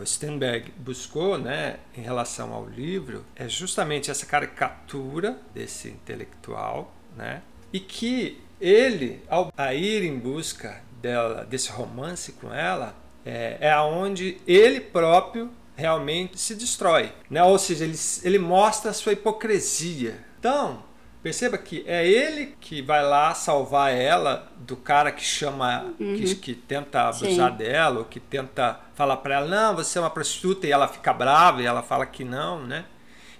o 0.00 0.06
Stenberg 0.06 0.72
buscou 0.78 1.36
né, 1.36 1.76
em 1.94 2.00
relação 2.00 2.54
ao 2.54 2.66
livro 2.66 3.24
é 3.36 3.46
justamente 3.46 4.10
essa 4.10 4.24
caricatura 4.24 5.38
desse 5.54 5.88
intelectual, 5.88 6.94
né, 7.14 7.42
e 7.70 7.78
que 7.78 8.40
ele, 8.58 9.22
ao 9.28 9.52
ir 9.74 10.02
em 10.02 10.18
busca 10.18 10.80
dela, 11.02 11.44
desse 11.44 11.70
romance 11.70 12.32
com 12.32 12.52
ela, 12.52 12.96
é, 13.24 13.58
é 13.60 13.70
aonde 13.70 14.38
ele 14.46 14.80
próprio 14.80 15.50
realmente 15.76 16.40
se 16.40 16.54
destrói, 16.54 17.12
né? 17.28 17.42
Ou 17.42 17.58
seja, 17.58 17.84
ele, 17.84 17.98
ele 18.22 18.38
mostra 18.38 18.90
a 18.92 18.94
sua 18.94 19.12
hipocrisia. 19.12 20.24
Então, 20.38 20.82
perceba 21.26 21.58
que 21.58 21.82
é 21.88 22.06
ele 22.06 22.54
que 22.60 22.80
vai 22.80 23.02
lá 23.02 23.34
salvar 23.34 23.92
ela 23.92 24.46
do 24.58 24.76
cara 24.76 25.10
que 25.10 25.24
chama, 25.24 25.92
que, 25.98 26.04
Uhum. 26.04 26.34
que 26.36 26.54
tenta 26.54 27.08
abusar 27.08 27.50
Sim. 27.50 27.56
dela, 27.56 27.98
ou 27.98 28.04
que 28.04 28.20
tenta 28.20 28.78
falar 28.94 29.16
para 29.16 29.34
ela, 29.34 29.46
não, 29.48 29.74
você 29.74 29.98
é 29.98 30.00
uma 30.00 30.08
prostituta, 30.08 30.68
e 30.68 30.70
ela 30.70 30.86
fica 30.86 31.12
brava 31.12 31.60
e 31.60 31.66
ela 31.66 31.82
fala 31.82 32.06
que 32.06 32.24
não, 32.24 32.64
né? 32.64 32.84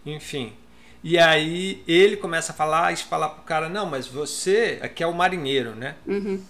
Enfim. 0.04 0.52
E 1.00 1.16
aí 1.16 1.84
ele 1.86 2.16
começa 2.16 2.50
a 2.50 2.54
falar 2.56 2.92
e 2.92 2.96
falar 2.96 3.28
pro 3.28 3.44
cara, 3.44 3.68
não, 3.68 3.86
mas 3.86 4.08
você, 4.08 4.80
aqui 4.82 5.04
é 5.04 5.06
o 5.06 5.14
marinheiro, 5.14 5.70
né? 5.76 5.94
Uhum. 6.04 6.42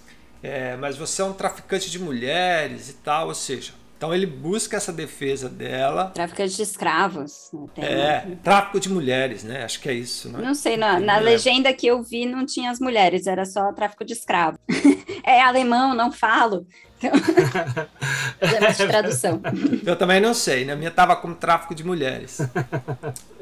É, 0.43 0.75
mas 0.79 0.97
você 0.97 1.21
é 1.21 1.25
um 1.27 1.35
traficante 1.35 1.91
de 1.91 1.99
mulheres 1.99 2.89
e 2.89 2.95
tal, 2.95 3.29
ou 3.29 3.35
seja, 3.35 3.75
então 3.97 4.15
ele 4.15 4.27
busca 4.27 4.77
essa 4.77 4.93
defesa 4.93 5.49
dela. 5.49 6.11
Traficante 6.15 6.55
de 6.55 6.63
escravos. 6.63 7.51
né, 7.77 7.89
É, 7.89 8.37
tráfico 8.43 8.79
de 8.79 8.91
mulheres, 8.91 9.43
né? 9.43 9.65
Acho 9.65 9.81
que 9.81 9.89
é 9.89 9.95
isso, 9.95 10.29
não 10.29 10.41
é? 10.41 10.43
Não 10.43 10.55
sei, 10.55 10.77
na, 10.77 11.01
na 11.01 11.19
legenda 11.19 11.73
que 11.73 11.87
eu 11.87 12.03
vi 12.03 12.27
não 12.27 12.45
tinha 12.45 12.71
as 12.71 12.79
mulheres, 12.79 13.27
era 13.27 13.47
só 13.47 13.73
tráfico 13.73 14.05
de 14.05 14.13
escravo. 14.13 14.59
é 15.25 15.41
alemão, 15.41 15.95
não 15.95 16.13
falo. 16.13 16.67
Então, 16.99 17.11
de 18.77 18.87
tradução. 18.87 19.41
Eu 19.85 19.97
também 19.97 20.21
não 20.21 20.35
sei, 20.35 20.65
na 20.65 20.77
minha 20.77 20.91
tava 20.91 21.17
como 21.17 21.35
tráfico 21.35 21.75
de 21.75 21.85
mulheres. 21.85 22.39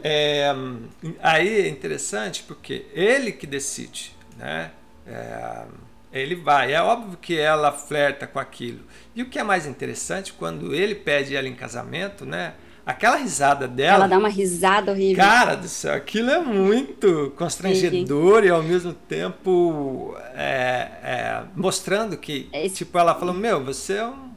É, 0.06 0.52
aí 1.22 1.62
é 1.62 1.68
interessante 1.68 2.42
porque 2.42 2.84
ele 2.92 3.32
que 3.32 3.46
decide, 3.46 4.14
né? 4.36 4.70
É, 5.06 5.64
ele 6.14 6.34
vai. 6.36 6.72
É 6.72 6.80
óbvio 6.80 7.18
que 7.20 7.36
ela 7.38 7.72
flerta 7.72 8.26
com 8.26 8.38
aquilo. 8.38 8.80
E 9.14 9.22
o 9.22 9.26
que 9.28 9.38
é 9.38 9.42
mais 9.42 9.66
interessante, 9.66 10.32
quando 10.32 10.74
ele 10.74 10.94
pede 10.94 11.34
ela 11.36 11.48
em 11.48 11.54
casamento, 11.54 12.24
né? 12.24 12.54
Aquela 12.86 13.16
risada 13.16 13.66
dela. 13.66 13.94
Ela 13.96 14.06
dá 14.08 14.18
uma 14.18 14.28
risada 14.28 14.92
horrível. 14.92 15.16
Cara 15.24 15.54
do 15.54 15.66
céu, 15.68 15.94
aquilo 15.94 16.30
é 16.30 16.38
muito 16.38 17.32
constrangedor 17.36 18.44
e 18.44 18.50
ao 18.50 18.62
mesmo 18.62 18.92
tempo 18.92 20.14
é, 20.34 20.88
é, 21.02 21.42
mostrando 21.56 22.16
que, 22.18 22.50
tipo, 22.74 22.98
ela 22.98 23.14
falou, 23.14 23.34
meu, 23.34 23.64
você 23.64 23.94
é 23.94 24.06
um. 24.06 24.30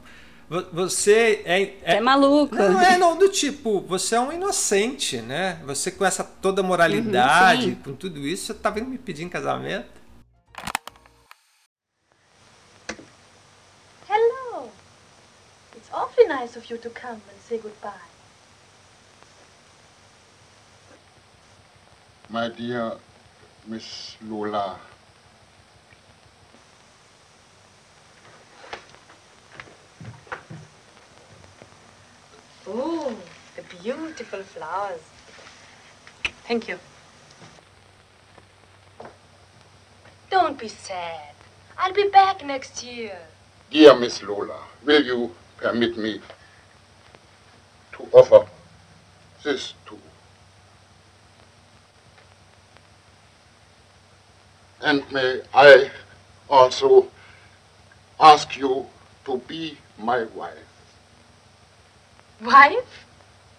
vo- 0.48 0.64
Você 0.72 1.42
é, 1.44 1.74
é 1.82 2.00
maluco. 2.00 2.54
Não 2.54 2.80
é, 2.80 2.96
não, 2.96 3.18
do 3.18 3.28
tipo, 3.28 3.82
você 3.82 4.14
é 4.16 4.20
um 4.20 4.32
inocente, 4.32 5.18
né? 5.18 5.58
Você 5.66 5.90
com 5.90 6.04
essa 6.06 6.24
toda 6.24 6.62
moralidade, 6.62 7.66
Uhum, 7.66 7.70
sim. 7.74 7.78
com 7.84 7.92
tudo 7.92 8.26
isso, 8.26 8.46
você 8.46 8.54
tá 8.54 8.70
vindo 8.70 8.88
me 8.88 8.96
pedir 8.96 9.24
em 9.24 9.28
casamento? 9.28 9.97
It's 15.88 15.96
awfully 15.96 16.26
nice 16.26 16.54
of 16.54 16.68
you 16.68 16.76
to 16.76 16.90
come 16.90 17.14
and 17.14 17.40
say 17.48 17.56
goodbye. 17.56 17.92
My 22.28 22.50
dear 22.50 22.92
Miss 23.66 24.16
Lola, 24.22 24.78
Ooh, 32.68 33.16
the 33.56 33.62
beautiful 33.82 34.42
flowers. 34.42 35.00
Thank 36.46 36.68
you. 36.68 36.78
Don't 40.28 40.58
be 40.58 40.68
sad. 40.68 41.32
I'll 41.78 41.94
be 41.94 42.10
back 42.10 42.44
next 42.44 42.82
year. 42.84 43.18
dear 43.70 43.98
Miss 43.98 44.22
Lola, 44.22 44.60
will 44.84 45.02
you 45.02 45.30
permit 45.58 45.98
me 45.98 46.20
to 47.92 48.08
offer 48.12 48.46
this 49.42 49.74
to 49.86 49.94
you? 49.94 50.00
And 54.82 55.02
may 55.12 55.42
I 55.52 55.90
also 56.48 57.08
ask 58.20 58.56
you 58.56 58.86
to 59.24 59.38
be 59.48 59.76
my 59.98 60.24
wife? 60.34 60.54
Wife? 62.40 63.04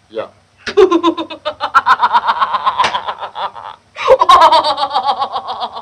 Yeah. 0.09 0.29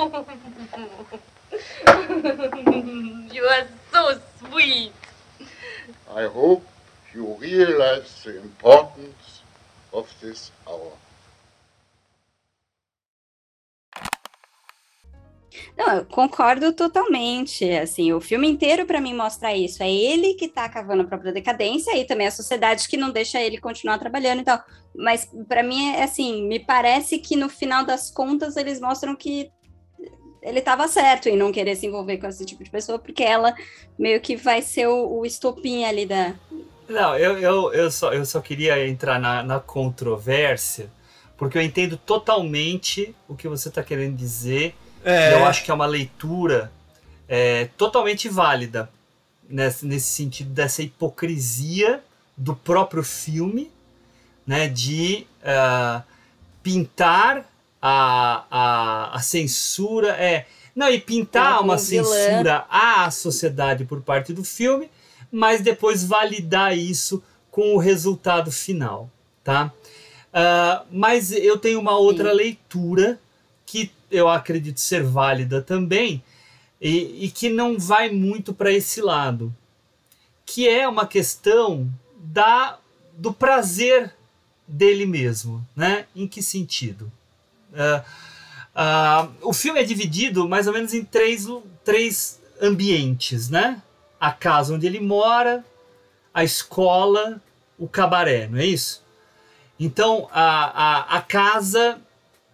you 3.32 3.44
are 3.44 3.66
so 3.92 4.18
sweet. 4.38 4.92
I 6.14 6.24
hope 6.24 6.66
you 7.14 7.36
realize 7.38 8.22
the 8.24 8.40
importance 8.40 9.42
of 9.92 10.08
this 10.20 10.50
hour. 10.66 10.92
Não, 15.76 15.96
eu 15.96 16.04
concordo 16.04 16.72
totalmente. 16.72 17.70
Assim, 17.72 18.12
o 18.12 18.20
filme 18.20 18.48
inteiro 18.48 18.86
para 18.86 19.00
mim 19.00 19.14
mostra 19.14 19.54
isso. 19.54 19.82
É 19.82 19.90
ele 19.90 20.34
que 20.34 20.46
está 20.46 20.68
cavando 20.68 21.02
a 21.02 21.06
própria 21.06 21.32
decadência 21.32 21.96
e 21.96 22.04
também 22.04 22.26
a 22.26 22.30
sociedade 22.30 22.88
que 22.88 22.96
não 22.96 23.10
deixa 23.10 23.40
ele 23.40 23.58
continuar 23.58 23.98
trabalhando 23.98 24.40
e 24.40 24.44
tal. 24.44 24.62
Mas 24.94 25.30
para 25.48 25.62
mim 25.62 25.94
é 25.94 26.02
assim, 26.02 26.46
me 26.46 26.58
parece 26.58 27.18
que 27.18 27.36
no 27.36 27.48
final 27.48 27.84
das 27.84 28.10
contas 28.10 28.56
eles 28.56 28.80
mostram 28.80 29.16
que 29.16 29.50
ele 30.42 30.58
estava 30.60 30.88
certo 30.88 31.28
em 31.28 31.36
não 31.36 31.52
querer 31.52 31.76
se 31.76 31.86
envolver 31.86 32.18
com 32.18 32.26
esse 32.26 32.44
tipo 32.44 32.64
de 32.64 32.70
pessoa, 32.70 32.98
porque 32.98 33.22
ela 33.22 33.54
meio 33.98 34.20
que 34.20 34.36
vai 34.36 34.62
ser 34.62 34.86
o, 34.88 35.18
o 35.18 35.26
estopim 35.26 35.84
ali 35.84 36.06
da. 36.06 36.34
Não, 36.88 37.16
eu, 37.16 37.38
eu, 37.38 37.72
eu, 37.72 37.90
só, 37.90 38.12
eu 38.12 38.24
só 38.24 38.40
queria 38.40 38.86
entrar 38.86 39.20
na, 39.20 39.42
na 39.42 39.60
controvérsia, 39.60 40.90
porque 41.36 41.56
eu 41.56 41.62
entendo 41.62 41.96
totalmente 41.96 43.14
o 43.28 43.36
que 43.36 43.48
você 43.48 43.68
está 43.68 43.82
querendo 43.82 44.16
dizer. 44.16 44.74
É. 45.04 45.34
Eu 45.34 45.44
acho 45.44 45.64
que 45.64 45.70
é 45.70 45.74
uma 45.74 45.86
leitura 45.86 46.70
é, 47.28 47.68
totalmente 47.76 48.28
válida 48.28 48.90
nesse, 49.48 49.86
nesse 49.86 50.08
sentido 50.08 50.50
dessa 50.50 50.82
hipocrisia 50.82 52.02
do 52.36 52.54
próprio 52.54 53.02
filme, 53.02 53.70
né, 54.46 54.66
de 54.66 55.26
uh, 55.42 56.02
pintar 56.62 57.49
a, 57.80 58.44
a, 58.50 59.16
a 59.16 59.20
censura 59.20 60.10
é 60.12 60.46
não 60.74 60.88
e 60.88 61.00
pintar 61.00 61.62
uma 61.62 61.78
censura 61.78 62.64
à 62.70 63.10
sociedade 63.10 63.84
por 63.84 64.02
parte 64.02 64.32
do 64.32 64.44
filme, 64.44 64.90
mas 65.30 65.60
depois 65.60 66.04
validar 66.04 66.76
isso 66.76 67.22
com 67.50 67.74
o 67.74 67.78
resultado 67.78 68.50
final, 68.52 69.10
tá? 69.42 69.72
Uh, 70.28 70.86
mas 70.92 71.32
eu 71.32 71.58
tenho 71.58 71.80
uma 71.80 71.96
outra 71.98 72.30
Sim. 72.30 72.36
leitura 72.36 73.20
que 73.66 73.90
eu 74.10 74.28
acredito 74.28 74.78
ser 74.78 75.02
válida 75.02 75.60
também 75.60 76.22
e, 76.80 77.26
e 77.26 77.30
que 77.30 77.48
não 77.48 77.78
vai 77.78 78.08
muito 78.10 78.54
para 78.54 78.72
esse 78.72 79.00
lado, 79.00 79.54
que 80.46 80.68
é 80.68 80.86
uma 80.86 81.06
questão 81.06 81.90
da 82.16 82.78
do 83.16 83.32
prazer 83.34 84.14
dele 84.66 85.04
mesmo, 85.04 85.66
né? 85.76 86.06
Em 86.16 86.26
que 86.26 86.42
sentido? 86.42 87.12
Uh, 87.72 89.32
o 89.42 89.52
filme 89.52 89.80
é 89.80 89.84
dividido 89.84 90.48
mais 90.48 90.66
ou 90.66 90.72
menos 90.72 90.94
em 90.94 91.04
três, 91.04 91.46
três 91.84 92.40
ambientes, 92.60 93.48
né? 93.50 93.82
A 94.18 94.32
casa 94.32 94.74
onde 94.74 94.86
ele 94.86 95.00
mora, 95.00 95.64
a 96.32 96.44
escola, 96.44 97.40
o 97.78 97.88
cabaré, 97.88 98.46
não 98.48 98.58
é 98.58 98.66
isso? 98.66 99.02
Então, 99.78 100.28
a, 100.30 101.14
a, 101.14 101.16
a 101.16 101.22
casa, 101.22 101.98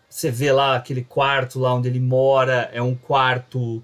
você 0.08 0.30
vê 0.30 0.52
lá 0.52 0.76
aquele 0.76 1.02
quarto 1.02 1.58
lá 1.58 1.74
onde 1.74 1.88
ele 1.88 2.00
mora, 2.00 2.70
é 2.72 2.80
um 2.80 2.94
quarto 2.94 3.82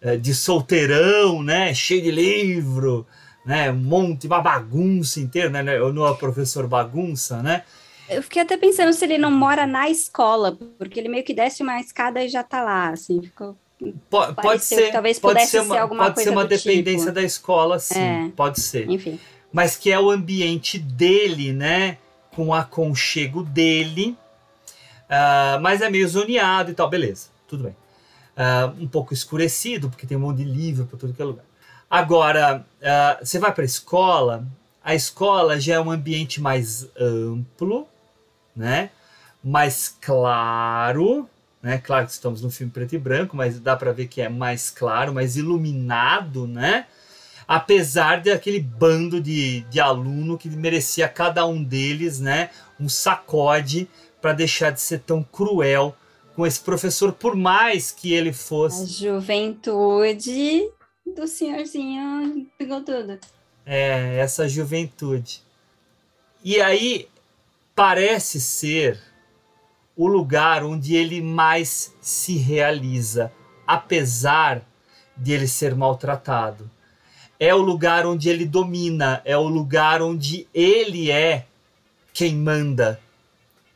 é, 0.00 0.16
de 0.16 0.32
solteirão, 0.32 1.42
né? 1.42 1.74
Cheio 1.74 2.02
de 2.02 2.10
livro, 2.10 3.06
né? 3.44 3.70
Um 3.70 3.76
monte, 3.76 4.26
uma 4.26 4.40
bagunça 4.40 5.18
inteira, 5.18 5.50
né? 5.50 5.76
Eu 5.76 5.92
não 5.92 6.06
é 6.06 6.14
professor 6.14 6.68
bagunça, 6.68 7.42
né? 7.42 7.64
Eu 8.08 8.22
fiquei 8.22 8.42
até 8.42 8.56
pensando 8.56 8.92
se 8.92 9.04
ele 9.04 9.18
não 9.18 9.30
mora 9.30 9.66
na 9.66 9.88
escola, 9.88 10.56
porque 10.78 11.00
ele 11.00 11.08
meio 11.08 11.24
que 11.24 11.32
desce 11.32 11.62
uma 11.62 11.80
escada 11.80 12.22
e 12.22 12.28
já 12.28 12.42
tá 12.42 12.62
lá, 12.62 12.90
assim, 12.90 13.22
ficou. 13.22 13.56
Pode, 14.08 14.34
pode 14.34 14.64
ser, 14.64 14.92
talvez 14.92 15.18
pode 15.18 15.34
pudesse 15.34 15.50
ser, 15.52 15.60
uma, 15.60 15.74
ser 15.74 15.80
alguma 15.80 16.04
pode 16.04 16.14
coisa 16.14 16.30
ser 16.30 16.36
uma 16.36 16.44
dependência 16.44 17.06
tipo. 17.06 17.14
da 17.14 17.22
escola, 17.22 17.78
sim, 17.78 17.98
é, 17.98 18.32
pode 18.34 18.60
ser. 18.60 18.88
Enfim. 18.88 19.18
Mas 19.52 19.76
que 19.76 19.90
é 19.90 19.98
o 19.98 20.10
ambiente 20.10 20.78
dele, 20.78 21.52
né? 21.52 21.98
Com 22.34 22.48
o 22.48 22.54
aconchego 22.54 23.42
dele. 23.42 24.16
Uh, 25.04 25.60
mas 25.60 25.80
é 25.80 25.90
meio 25.90 26.08
zoneado 26.08 26.70
e 26.70 26.74
tal, 26.74 26.88
beleza, 26.88 27.28
tudo 27.46 27.64
bem. 27.64 27.76
Uh, 28.36 28.82
um 28.82 28.88
pouco 28.88 29.12
escurecido, 29.12 29.88
porque 29.88 30.06
tem 30.06 30.16
um 30.16 30.20
monte 30.20 30.38
de 30.38 30.44
livro 30.44 30.86
para 30.86 30.98
tudo 30.98 31.12
que 31.12 31.22
é 31.22 31.24
lugar. 31.24 31.44
Agora, 31.90 32.66
uh, 32.80 33.24
você 33.24 33.38
vai 33.38 33.52
para 33.52 33.62
a 33.62 33.66
escola, 33.66 34.46
a 34.82 34.94
escola 34.94 35.60
já 35.60 35.74
é 35.74 35.80
um 35.80 35.90
ambiente 35.90 36.40
mais 36.40 36.88
amplo, 36.98 37.86
né? 38.54 38.90
Mais 39.42 39.96
claro, 40.00 41.28
né? 41.62 41.78
Claro 41.78 42.06
que 42.06 42.12
estamos 42.12 42.42
no 42.42 42.50
filme 42.50 42.70
preto 42.70 42.94
e 42.94 42.98
branco, 42.98 43.36
mas 43.36 43.58
dá 43.58 43.74
para 43.74 43.92
ver 43.92 44.06
que 44.06 44.20
é 44.20 44.28
mais 44.28 44.70
claro, 44.70 45.14
mais 45.14 45.36
iluminado, 45.36 46.46
né? 46.46 46.86
Apesar 47.48 48.20
de 48.20 48.30
aquele 48.30 48.60
bando 48.60 49.20
de, 49.20 49.60
de 49.62 49.80
aluno 49.80 50.38
que 50.38 50.48
merecia 50.48 51.08
cada 51.08 51.46
um 51.46 51.62
deles, 51.62 52.20
né? 52.20 52.50
Um 52.78 52.88
sacode 52.88 53.88
para 54.20 54.32
deixar 54.32 54.70
de 54.70 54.80
ser 54.80 55.00
tão 55.00 55.22
cruel 55.22 55.94
com 56.34 56.46
esse 56.46 56.60
professor, 56.60 57.12
por 57.12 57.36
mais 57.36 57.90
que 57.90 58.12
ele 58.12 58.32
fosse. 58.32 58.82
A 58.82 59.10
juventude 59.10 60.70
do 61.14 61.26
senhorzinho 61.26 62.46
pegou 62.58 62.82
tudo. 62.82 63.18
É, 63.64 64.18
essa 64.18 64.48
juventude. 64.48 65.42
E 66.42 66.60
aí 66.60 67.08
parece 67.74 68.40
ser 68.40 69.00
o 69.96 70.06
lugar 70.06 70.64
onde 70.64 70.94
ele 70.94 71.20
mais 71.20 71.92
se 72.00 72.36
realiza, 72.36 73.32
apesar 73.66 74.62
de 75.16 75.32
ele 75.32 75.46
ser 75.46 75.74
maltratado. 75.74 76.70
É 77.38 77.54
o 77.54 77.58
lugar 77.58 78.06
onde 78.06 78.28
ele 78.28 78.44
domina, 78.44 79.20
é 79.24 79.36
o 79.36 79.48
lugar 79.48 80.02
onde 80.02 80.46
ele 80.54 81.10
é 81.10 81.46
quem 82.12 82.34
manda. 82.34 83.00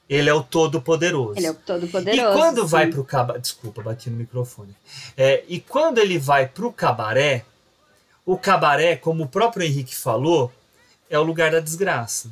Ele 0.09 0.31
é 0.31 0.33
o 0.33 0.43
todo-poderoso. 0.43 1.39
Ele 1.39 1.47
é 1.47 1.51
o 1.51 1.55
todo-poderoso. 1.55 2.31
E 2.31 2.33
quando 2.33 2.63
sim. 2.63 2.67
vai 2.67 2.87
para 2.87 3.01
o 3.01 3.05
cabaré. 3.05 3.41
Desculpa, 3.41 3.83
bati 3.83 4.09
no 4.09 4.17
microfone. 4.17 4.75
É, 5.15 5.45
e 5.47 5.61
quando 5.61 5.99
ele 5.99 6.19
vai 6.19 6.49
para 6.49 6.67
o 6.67 6.73
cabaré, 6.73 7.45
o 8.25 8.39
cabaré, 8.39 8.97
como 8.97 9.25
o 9.25 9.29
próprio 9.29 9.67
Henrique 9.67 9.95
falou, 9.95 10.51
é 11.11 11.19
o 11.19 11.23
lugar 11.23 11.51
da 11.51 11.61
desgraça 11.61 12.31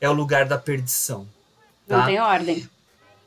é 0.00 0.08
o 0.08 0.12
lugar 0.12 0.46
da 0.46 0.58
perdição. 0.58 1.26
Tá? 1.86 1.98
Não 1.98 2.06
tem 2.06 2.20
ordem. 2.20 2.68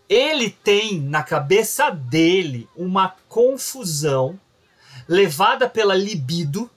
Ele 0.07 0.49
tem 0.49 0.99
na 0.99 1.24
cabeça 1.24 1.89
dele 1.89 2.67
uma 2.76 3.15
confusão 3.30 4.39
levada 5.07 5.69
pela 5.69 5.95
libido 5.95 6.69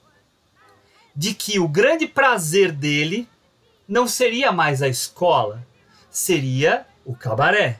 de 1.15 1.33
que 1.33 1.59
o 1.59 1.67
grande 1.67 2.07
prazer 2.07 2.71
dele 2.71 3.27
não 3.87 4.07
seria 4.07 4.51
mais 4.51 4.81
a 4.81 4.87
escola, 4.87 5.65
seria 6.09 6.85
o 7.05 7.15
cabaré, 7.15 7.79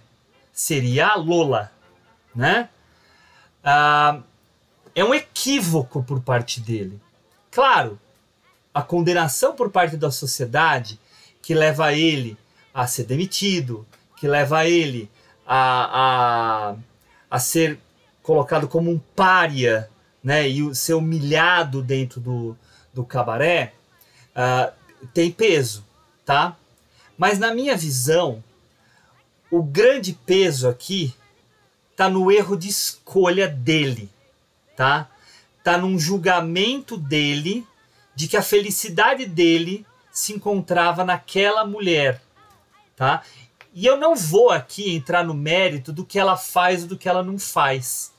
seria 0.53 1.07
a 1.07 1.15
Lola, 1.15 1.71
né? 2.33 2.69
Ah, 3.63 4.21
é 4.93 5.03
um 5.03 5.13
equívoco 5.13 6.03
por 6.03 6.21
parte 6.21 6.61
dele. 6.61 7.01
Claro, 7.51 7.99
a 8.73 8.81
condenação 8.81 9.55
por 9.55 9.71
parte 9.71 9.97
da 9.97 10.11
sociedade 10.11 10.99
que 11.45 11.53
leva 11.53 11.93
ele 11.93 12.35
a 12.73 12.87
ser 12.87 13.03
demitido, 13.03 13.85
que 14.17 14.27
leva 14.27 14.65
ele 14.65 15.07
a, 15.45 16.71
a, 16.71 16.75
a 17.29 17.39
ser 17.39 17.77
colocado 18.23 18.67
como 18.67 18.89
um 18.89 18.97
pária 18.97 19.87
né, 20.23 20.47
e 20.47 20.73
ser 20.73 20.95
humilhado 20.95 21.83
dentro 21.83 22.19
do, 22.19 22.57
do 22.91 23.05
cabaré, 23.05 23.75
uh, 24.31 24.73
tem 25.13 25.31
peso, 25.31 25.85
tá? 26.25 26.57
Mas 27.15 27.37
na 27.37 27.53
minha 27.53 27.77
visão, 27.77 28.43
o 29.51 29.61
grande 29.61 30.13
peso 30.13 30.67
aqui 30.67 31.13
tá 31.95 32.09
no 32.09 32.31
erro 32.31 32.57
de 32.57 32.69
escolha 32.69 33.47
dele, 33.47 34.09
tá? 34.75 35.07
Tá 35.63 35.77
num 35.77 35.99
julgamento 35.99 36.97
dele 36.97 37.67
de 38.15 38.27
que 38.27 38.35
a 38.35 38.41
felicidade 38.41 39.27
dele 39.27 39.85
se 40.15 40.31
encontrava 40.31 41.03
naquela 41.03 41.65
mulher, 41.65 42.21
tá? 42.95 43.21
E 43.73 43.85
eu 43.85 43.97
não 43.97 44.15
vou 44.15 44.49
aqui 44.49 44.95
entrar 44.95 45.25
no 45.25 45.33
mérito 45.33 45.91
do 45.91 46.05
que 46.05 46.17
ela 46.17 46.37
faz 46.37 46.83
ou 46.83 46.87
do 46.87 46.97
que 46.97 47.09
ela 47.09 47.21
não 47.21 47.37
faz, 47.37 48.13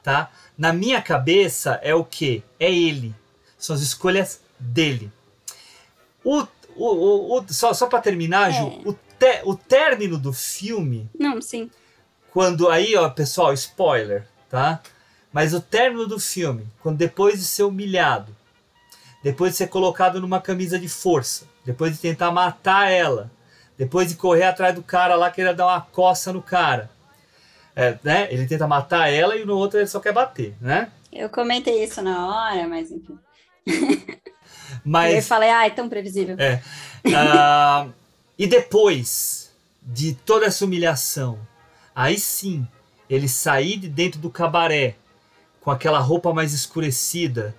tá? 0.00 0.30
Na 0.56 0.72
minha 0.72 1.02
cabeça 1.02 1.80
é 1.82 1.92
o 1.92 2.04
que? 2.04 2.44
É 2.60 2.72
ele. 2.72 3.12
São 3.58 3.74
as 3.74 3.82
escolhas 3.82 4.40
dele. 4.60 5.10
O, 6.22 6.46
o, 6.76 6.86
o, 6.86 7.38
o 7.40 7.52
só 7.52 7.74
só 7.74 7.88
para 7.88 8.00
terminar, 8.00 8.50
é. 8.50 8.52
Ju, 8.52 8.66
o, 8.84 8.92
te, 8.92 9.42
o 9.44 9.56
término 9.56 10.16
do 10.16 10.32
filme. 10.32 11.10
Não, 11.18 11.42
sim. 11.42 11.68
Quando 12.32 12.68
aí, 12.68 12.94
ó, 12.94 13.10
pessoal, 13.10 13.52
spoiler, 13.54 14.24
tá? 14.48 14.80
Mas 15.32 15.52
o 15.52 15.60
término 15.60 16.06
do 16.06 16.20
filme, 16.20 16.68
quando 16.80 16.96
depois 16.96 17.40
de 17.40 17.44
ser 17.44 17.64
humilhado, 17.64 18.36
depois 19.22 19.52
de 19.52 19.58
ser 19.58 19.68
colocado 19.68 20.20
numa 20.20 20.40
camisa 20.40 20.78
de 20.78 20.88
força, 20.88 21.46
depois 21.64 21.92
de 21.92 21.98
tentar 21.98 22.30
matar 22.30 22.90
ela, 22.90 23.30
depois 23.76 24.08
de 24.08 24.16
correr 24.16 24.44
atrás 24.44 24.74
do 24.74 24.82
cara 24.82 25.14
lá 25.14 25.30
querer 25.30 25.54
dar 25.54 25.66
uma 25.66 25.80
coça 25.80 26.32
no 26.32 26.42
cara. 26.42 26.90
É, 27.74 27.98
né? 28.02 28.28
Ele 28.30 28.46
tenta 28.46 28.66
matar 28.66 29.08
ela 29.08 29.36
e 29.36 29.44
no 29.44 29.56
outro 29.56 29.78
ele 29.78 29.86
só 29.86 30.00
quer 30.00 30.12
bater, 30.12 30.54
né? 30.60 30.90
Eu 31.12 31.28
comentei 31.28 31.82
isso 31.82 32.02
na 32.02 32.26
hora, 32.26 32.68
mas 32.68 32.90
enfim. 32.90 33.18
Mas... 34.84 35.14
Eu 35.14 35.22
falei, 35.22 35.50
ah, 35.50 35.66
é 35.66 35.70
tão 35.70 35.88
previsível. 35.88 36.36
É. 36.38 36.62
Uh, 37.04 37.92
e 38.38 38.46
depois 38.46 39.52
de 39.82 40.14
toda 40.14 40.46
essa 40.46 40.64
humilhação, 40.64 41.38
aí 41.94 42.18
sim, 42.18 42.66
ele 43.08 43.28
sair 43.28 43.76
de 43.76 43.88
dentro 43.88 44.20
do 44.20 44.30
cabaré 44.30 44.96
com 45.60 45.70
aquela 45.70 45.98
roupa 45.98 46.32
mais 46.32 46.54
escurecida, 46.54 47.54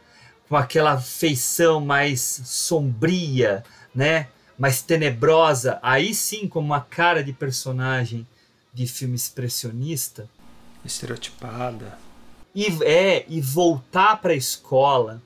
com 0.52 0.58
aquela 0.58 1.00
feição 1.00 1.80
mais 1.80 2.42
sombria, 2.44 3.64
né? 3.96 4.28
Mais 4.60 4.82
tenebrosa, 4.82 5.80
aí 5.82 6.14
sim 6.14 6.46
como 6.46 6.66
uma 6.66 6.82
cara 6.82 7.24
de 7.24 7.32
personagem 7.32 8.28
de 8.74 8.86
filme 8.86 9.16
expressionista, 9.16 10.28
estereotipada. 10.84 11.98
E 12.54 12.66
é 12.84 13.24
e 13.30 13.40
voltar 13.40 14.18
para 14.18 14.34
a 14.34 14.36
escola 14.36 15.22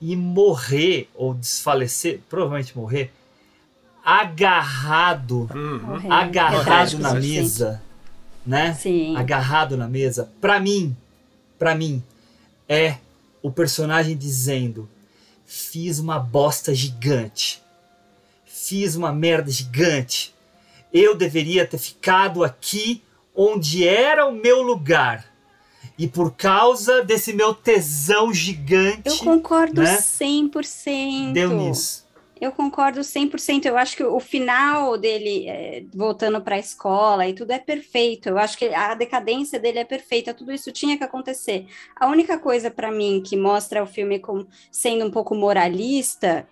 e 0.00 0.16
morrer 0.16 1.10
ou 1.14 1.34
desfalecer, 1.34 2.22
provavelmente 2.30 2.74
morrer, 2.74 3.12
agarrado, 4.02 5.46
uhum. 5.54 6.10
agarrado 6.10 6.98
na 6.98 7.12
mesa, 7.12 7.82
né? 8.46 8.72
Sim. 8.72 9.14
Agarrado 9.14 9.76
na 9.76 9.86
mesa. 9.86 10.32
Para 10.40 10.58
mim, 10.58 10.96
para 11.58 11.74
mim 11.74 12.02
é 12.66 12.96
o 13.42 13.50
personagem 13.50 14.16
dizendo: 14.16 14.88
"Fiz 15.44 15.98
uma 15.98 16.18
bosta 16.18 16.74
gigante. 16.74 17.62
Fiz 18.44 18.94
uma 18.94 19.12
merda 19.12 19.50
gigante. 19.50 20.34
Eu 20.92 21.14
deveria 21.14 21.66
ter 21.66 21.78
ficado 21.78 22.44
aqui 22.44 23.02
onde 23.34 23.86
era 23.86 24.26
o 24.26 24.32
meu 24.32 24.62
lugar." 24.62 25.32
E 25.98 26.08
por 26.08 26.32
causa 26.32 27.02
desse 27.04 27.32
meu 27.32 27.54
tesão 27.54 28.32
gigante. 28.32 29.02
Eu 29.04 29.18
concordo 29.18 29.82
né? 29.82 29.98
100%. 29.98 31.32
Deu 31.32 31.50
nisso. 31.50 32.01
Eu 32.42 32.50
concordo 32.50 33.04
100%. 33.04 33.66
Eu 33.66 33.78
acho 33.78 33.96
que 33.96 34.02
o 34.02 34.18
final 34.18 34.98
dele, 34.98 35.48
é, 35.48 35.84
voltando 35.94 36.40
para 36.40 36.56
a 36.56 36.58
escola 36.58 37.28
e 37.28 37.32
tudo, 37.32 37.52
é 37.52 37.58
perfeito. 37.60 38.28
Eu 38.28 38.36
acho 38.36 38.58
que 38.58 38.66
a 38.74 38.96
decadência 38.96 39.60
dele 39.60 39.78
é 39.78 39.84
perfeita. 39.84 40.34
Tudo 40.34 40.50
isso 40.50 40.72
tinha 40.72 40.98
que 40.98 41.04
acontecer. 41.04 41.68
A 41.94 42.08
única 42.08 42.36
coisa 42.40 42.68
para 42.68 42.90
mim 42.90 43.22
que 43.24 43.36
mostra 43.36 43.80
o 43.80 43.86
filme 43.86 44.18
como 44.18 44.48
sendo 44.72 45.04
um 45.04 45.10
pouco 45.12 45.36
moralista 45.36 46.44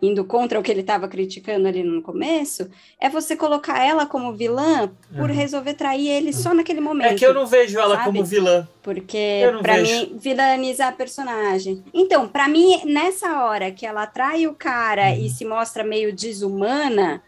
indo 0.00 0.24
contra 0.24 0.58
o 0.58 0.62
que 0.62 0.70
ele 0.70 0.80
estava 0.80 1.08
criticando 1.08 1.68
ali 1.68 1.82
no 1.82 2.02
começo, 2.02 2.68
é 3.00 3.08
você 3.08 3.36
colocar 3.36 3.84
ela 3.84 4.06
como 4.06 4.32
vilã 4.32 4.90
por 5.16 5.30
uhum. 5.30 5.36
resolver 5.36 5.74
trair 5.74 6.08
ele 6.08 6.32
só 6.32 6.54
naquele 6.54 6.80
momento. 6.80 7.12
É 7.12 7.14
que 7.16 7.26
eu 7.26 7.34
não 7.34 7.46
vejo 7.46 7.78
ela 7.78 7.96
sabe? 7.96 8.06
como 8.06 8.24
vilã. 8.24 8.68
Porque 8.82 9.42
para 9.62 9.78
mim 9.78 10.16
vilaniza 10.18 10.86
a 10.86 10.92
personagem. 10.92 11.82
Então, 11.92 12.28
para 12.28 12.48
mim 12.48 12.80
nessa 12.84 13.44
hora 13.44 13.70
que 13.70 13.84
ela 13.84 14.06
trai 14.06 14.46
o 14.46 14.54
cara 14.54 15.10
uhum. 15.10 15.26
e 15.26 15.30
se 15.30 15.44
mostra 15.44 15.84
meio 15.84 16.14
desumana, 16.14 17.22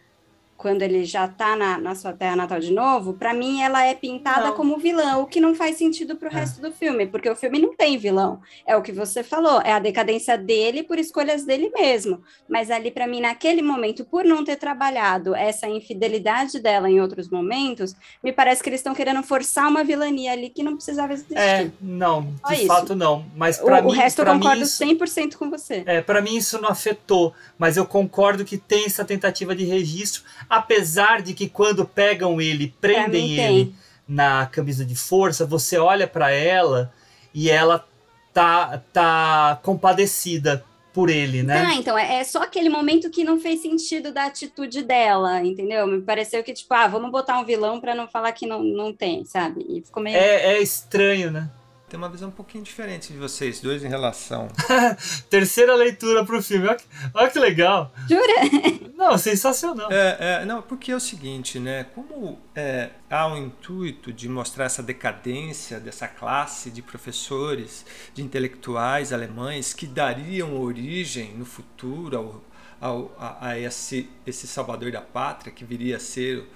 quando 0.60 0.82
ele 0.82 1.06
já 1.06 1.26
tá 1.26 1.56
na, 1.56 1.78
na 1.78 1.94
sua 1.94 2.12
terra 2.12 2.36
natal 2.36 2.60
de 2.60 2.70
novo, 2.70 3.14
para 3.14 3.32
mim 3.32 3.62
ela 3.62 3.82
é 3.82 3.94
pintada 3.94 4.48
não. 4.48 4.54
como 4.54 4.76
vilã, 4.76 5.16
o 5.16 5.26
que 5.26 5.40
não 5.40 5.54
faz 5.54 5.76
sentido 5.76 6.16
pro 6.16 6.28
é. 6.28 6.32
resto 6.32 6.60
do 6.60 6.70
filme, 6.70 7.06
porque 7.06 7.30
o 7.30 7.34
filme 7.34 7.58
não 7.58 7.74
tem 7.74 7.96
vilão. 7.96 8.42
É 8.66 8.76
o 8.76 8.82
que 8.82 8.92
você 8.92 9.22
falou, 9.22 9.62
é 9.62 9.72
a 9.72 9.78
decadência 9.78 10.36
dele 10.36 10.82
por 10.82 10.98
escolhas 10.98 11.44
dele 11.44 11.72
mesmo. 11.74 12.20
Mas 12.46 12.70
ali 12.70 12.90
para 12.90 13.06
mim 13.06 13.22
naquele 13.22 13.62
momento, 13.62 14.04
por 14.04 14.22
não 14.22 14.44
ter 14.44 14.56
trabalhado 14.56 15.34
essa 15.34 15.66
infidelidade 15.66 16.60
dela 16.60 16.90
em 16.90 17.00
outros 17.00 17.30
momentos, 17.30 17.96
me 18.22 18.30
parece 18.30 18.62
que 18.62 18.68
eles 18.68 18.80
estão 18.80 18.94
querendo 18.94 19.22
forçar 19.22 19.66
uma 19.66 19.82
vilania 19.82 20.32
ali 20.32 20.50
que 20.50 20.62
não 20.62 20.74
precisava 20.74 21.14
existir. 21.14 21.38
É, 21.38 21.70
não, 21.80 22.34
de 22.50 22.56
Só 22.58 22.66
fato 22.66 22.84
isso. 22.84 22.96
não, 22.96 23.24
mas 23.34 23.56
para 23.56 23.80
mim 23.80 23.88
o 23.88 23.92
resto 23.92 24.20
eu 24.20 24.26
concordo 24.26 24.62
isso, 24.62 24.84
100% 24.84 25.36
com 25.36 25.48
você. 25.48 25.82
É, 25.86 26.02
para 26.02 26.20
mim 26.20 26.36
isso 26.36 26.60
não 26.60 26.68
afetou, 26.68 27.32
mas 27.56 27.78
eu 27.78 27.86
concordo 27.86 28.44
que 28.44 28.58
tem 28.58 28.84
essa 28.84 29.06
tentativa 29.06 29.56
de 29.56 29.64
registro 29.64 30.22
Apesar 30.50 31.22
de 31.22 31.32
que 31.32 31.48
quando 31.48 31.84
pegam 31.84 32.40
ele, 32.40 32.74
prendem 32.80 33.38
ele 33.38 33.74
na 34.06 34.46
camisa 34.46 34.84
de 34.84 34.96
força, 34.96 35.46
você 35.46 35.78
olha 35.78 36.08
para 36.08 36.32
ela 36.32 36.92
e 37.32 37.48
ela 37.48 37.86
tá, 38.34 38.82
tá 38.92 39.60
compadecida 39.62 40.64
por 40.92 41.08
ele, 41.08 41.44
né? 41.44 41.64
Ah, 41.66 41.74
então, 41.74 41.96
é, 41.96 42.16
é 42.16 42.24
só 42.24 42.42
aquele 42.42 42.68
momento 42.68 43.10
que 43.10 43.22
não 43.22 43.38
fez 43.38 43.62
sentido 43.62 44.12
da 44.12 44.24
atitude 44.26 44.82
dela, 44.82 45.40
entendeu? 45.40 45.86
Me 45.86 46.02
pareceu 46.02 46.42
que, 46.42 46.52
tipo, 46.52 46.74
ah, 46.74 46.88
vamos 46.88 47.12
botar 47.12 47.38
um 47.38 47.44
vilão 47.44 47.80
para 47.80 47.94
não 47.94 48.08
falar 48.08 48.32
que 48.32 48.44
não, 48.44 48.60
não 48.62 48.92
tem, 48.92 49.24
sabe? 49.24 49.64
E 49.68 49.80
ficou 49.82 50.02
meio... 50.02 50.16
É, 50.16 50.54
é 50.54 50.60
estranho, 50.60 51.30
né? 51.30 51.48
Tem 51.90 51.98
uma 51.98 52.08
visão 52.08 52.28
um 52.28 52.32
pouquinho 52.32 52.62
diferente 52.62 53.12
de 53.12 53.18
vocês 53.18 53.60
dois 53.60 53.82
em 53.82 53.88
relação. 53.88 54.46
Terceira 55.28 55.74
leitura 55.74 56.24
pro 56.24 56.40
filme. 56.40 56.68
Olha 56.68 56.76
que, 56.76 56.84
olha 57.12 57.30
que 57.30 57.38
legal. 57.40 57.92
Jura? 58.08 58.90
Não, 58.96 59.18
sensacional. 59.18 59.90
É, 59.90 60.42
é, 60.42 60.44
não, 60.44 60.62
porque 60.62 60.92
é 60.92 60.94
o 60.94 61.00
seguinte, 61.00 61.58
né? 61.58 61.84
Como 61.92 62.38
é, 62.54 62.90
há 63.10 63.26
o 63.26 63.32
um 63.32 63.36
intuito 63.36 64.12
de 64.12 64.28
mostrar 64.28 64.66
essa 64.66 64.84
decadência 64.84 65.80
dessa 65.80 66.06
classe 66.06 66.70
de 66.70 66.80
professores, 66.80 67.84
de 68.14 68.22
intelectuais 68.22 69.12
alemães 69.12 69.74
que 69.74 69.86
dariam 69.86 70.60
origem 70.60 71.34
no 71.34 71.44
futuro 71.44 72.16
ao, 72.16 72.44
ao, 72.80 73.16
a, 73.18 73.48
a, 73.48 73.58
esse, 73.58 74.08
esse 74.24 74.46
salvador 74.46 74.92
da 74.92 75.00
pátria 75.00 75.52
que 75.52 75.64
viria 75.64 75.96
a 75.96 76.00
ser 76.00 76.46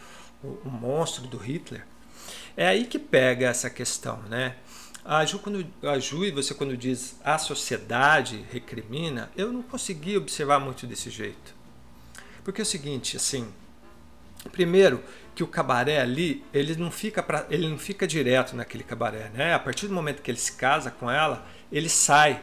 o, 0.44 0.48
o 0.64 0.70
monstro 0.70 1.26
do 1.26 1.38
Hitler. 1.38 1.84
É 2.56 2.68
aí 2.68 2.84
que 2.84 3.00
pega 3.00 3.48
essa 3.48 3.68
questão, 3.68 4.22
né? 4.28 4.54
A 5.04 5.22
Ju, 5.26 5.38
quando, 5.38 5.66
a 5.82 5.98
Ju, 5.98 6.24
e 6.24 6.30
você 6.30 6.54
quando 6.54 6.76
diz 6.76 7.16
a 7.22 7.36
sociedade 7.36 8.42
recrimina, 8.50 9.30
eu 9.36 9.52
não 9.52 9.62
consegui 9.62 10.16
observar 10.16 10.58
muito 10.58 10.86
desse 10.86 11.10
jeito. 11.10 11.54
Porque 12.42 12.62
é 12.62 12.64
o 12.64 12.66
seguinte, 12.66 13.16
assim, 13.16 13.46
primeiro 14.50 15.02
que 15.34 15.42
o 15.42 15.46
cabaré 15.46 16.00
ali, 16.00 16.42
ele 16.54 16.74
não 16.76 16.90
fica 16.90 17.22
pra, 17.22 17.44
ele 17.50 17.68
não 17.68 17.76
fica 17.76 18.06
direto 18.06 18.56
naquele 18.56 18.82
cabaré, 18.82 19.30
né? 19.34 19.52
A 19.52 19.58
partir 19.58 19.88
do 19.88 19.94
momento 19.94 20.22
que 20.22 20.30
ele 20.30 20.38
se 20.38 20.52
casa 20.52 20.90
com 20.90 21.10
ela, 21.10 21.44
ele 21.70 21.88
sai 21.88 22.40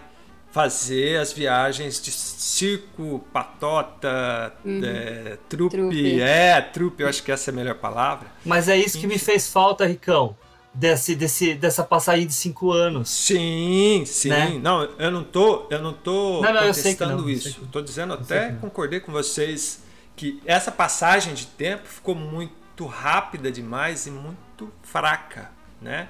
fazer 0.51 1.19
as 1.19 1.31
viagens 1.31 1.99
de 2.01 2.11
circo, 2.11 3.25
patota, 3.31 4.53
uhum. 4.63 4.81
é, 4.83 5.37
trupe, 5.47 5.77
trupe, 5.77 6.21
é, 6.21 6.61
trupe, 6.61 7.01
eu 7.01 7.09
acho 7.09 7.23
que 7.23 7.31
essa 7.31 7.49
é 7.49 7.53
a 7.53 7.55
melhor 7.55 7.75
palavra. 7.75 8.27
Mas 8.45 8.67
é 8.67 8.75
isso 8.77 8.99
que 8.99 9.07
me 9.07 9.17
fez 9.17 9.47
falta, 9.47 9.85
Ricão 9.85 10.35
desse, 10.73 11.15
desse, 11.15 11.53
dessa 11.53 11.83
passagem 11.83 12.25
de 12.25 12.33
cinco 12.33 12.71
anos. 12.71 13.09
Sim, 13.09 14.03
sim. 14.05 14.29
Né? 14.29 14.59
Não, 14.61 14.83
eu 14.83 15.11
não 15.11 15.23
tô, 15.23 15.67
eu 15.69 15.81
não 15.81 15.93
tô 15.93 16.41
não, 16.41 16.53
não, 16.53 16.61
contestando 16.61 17.29
isso. 17.29 17.61
Estou 17.63 17.81
dizendo 17.81 18.13
até 18.13 18.51
concordei 18.53 18.99
com 18.99 19.11
vocês 19.11 19.83
que 20.15 20.41
essa 20.45 20.71
passagem 20.71 21.33
de 21.33 21.45
tempo 21.45 21.87
ficou 21.87 22.15
muito 22.15 22.85
rápida 22.85 23.51
demais 23.51 24.07
e 24.07 24.11
muito 24.11 24.71
fraca, 24.83 25.51
né? 25.81 26.07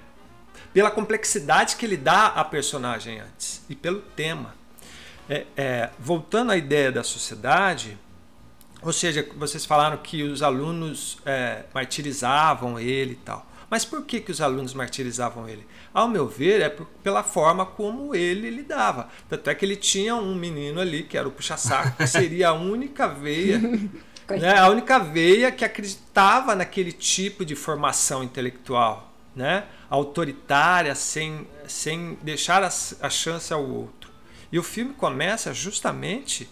Pela 0.74 0.92
complexidade 0.92 1.76
que 1.76 1.86
ele 1.86 1.98
dá 1.98 2.28
à 2.28 2.44
personagem 2.44 3.20
antes 3.20 3.64
e 3.70 3.76
pelo 3.76 4.02
tema. 4.02 4.56
É, 5.30 5.46
é, 5.56 5.90
voltando 5.98 6.52
à 6.52 6.58
ideia 6.58 6.92
da 6.92 7.04
sociedade, 7.04 7.98
ou 8.82 8.92
seja, 8.92 9.28
vocês 9.38 9.66
falaram 9.66 9.98
que 9.98 10.24
os 10.24 10.42
alunos 10.42 11.20
é, 11.26 11.64
martirizavam 11.74 12.80
ele 12.80 13.14
e 13.14 13.16
tal. 13.16 13.46
Mas 13.72 13.86
por 13.86 14.04
que, 14.04 14.20
que 14.20 14.32
os 14.32 14.42
alunos 14.42 14.74
martirizavam 14.74 15.48
ele? 15.48 15.66
Ao 15.94 16.06
meu 16.06 16.28
ver, 16.28 16.60
é 16.60 16.68
por, 16.68 16.86
pela 17.02 17.24
forma 17.24 17.66
como 17.66 18.14
ele 18.14 18.50
lidava. 18.50 19.08
Tanto 19.30 19.50
é 19.50 19.56
que 19.56 19.64
ele 19.64 19.78
tinha 19.78 20.14
um 20.14 20.36
menino 20.36 20.82
ali, 20.82 21.04
que 21.04 21.18
era 21.18 21.26
o 21.26 21.32
puxa-saco, 21.32 21.96
que 21.96 22.06
seria 22.06 22.50
a 22.50 22.54
única 22.54 23.08
veia. 23.08 23.62
né, 24.30 24.58
a 24.58 24.68
única 24.68 25.00
veia 25.00 25.54
que 25.54 25.64
acreditava 25.64 26.54
naquele 26.54 26.92
tipo 26.92 27.46
de 27.46 27.56
formação 27.56 28.22
intelectual, 28.22 29.10
né, 29.34 29.64
autoritária, 29.90 30.94
sem, 30.94 31.48
sem 31.66 32.18
deixar 32.22 32.66
a, 32.66 32.70
a 33.02 33.10
chance 33.10 33.54
ao 33.54 33.66
outro. 33.66 34.12
E 34.52 34.60
o 34.60 34.64
filme 34.64 34.94
começa 34.94 35.54
justamente 35.54 36.50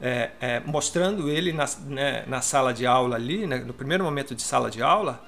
é, 0.00 0.30
é, 0.40 0.60
mostrando 0.60 1.28
ele 1.28 1.52
na, 1.52 1.66
né, 1.86 2.24
na 2.28 2.40
sala 2.40 2.72
de 2.72 2.86
aula 2.86 3.16
ali, 3.16 3.48
né, 3.48 3.58
no 3.58 3.74
primeiro 3.74 4.04
momento 4.04 4.32
de 4.32 4.42
sala 4.42 4.70
de 4.70 4.80
aula, 4.80 5.24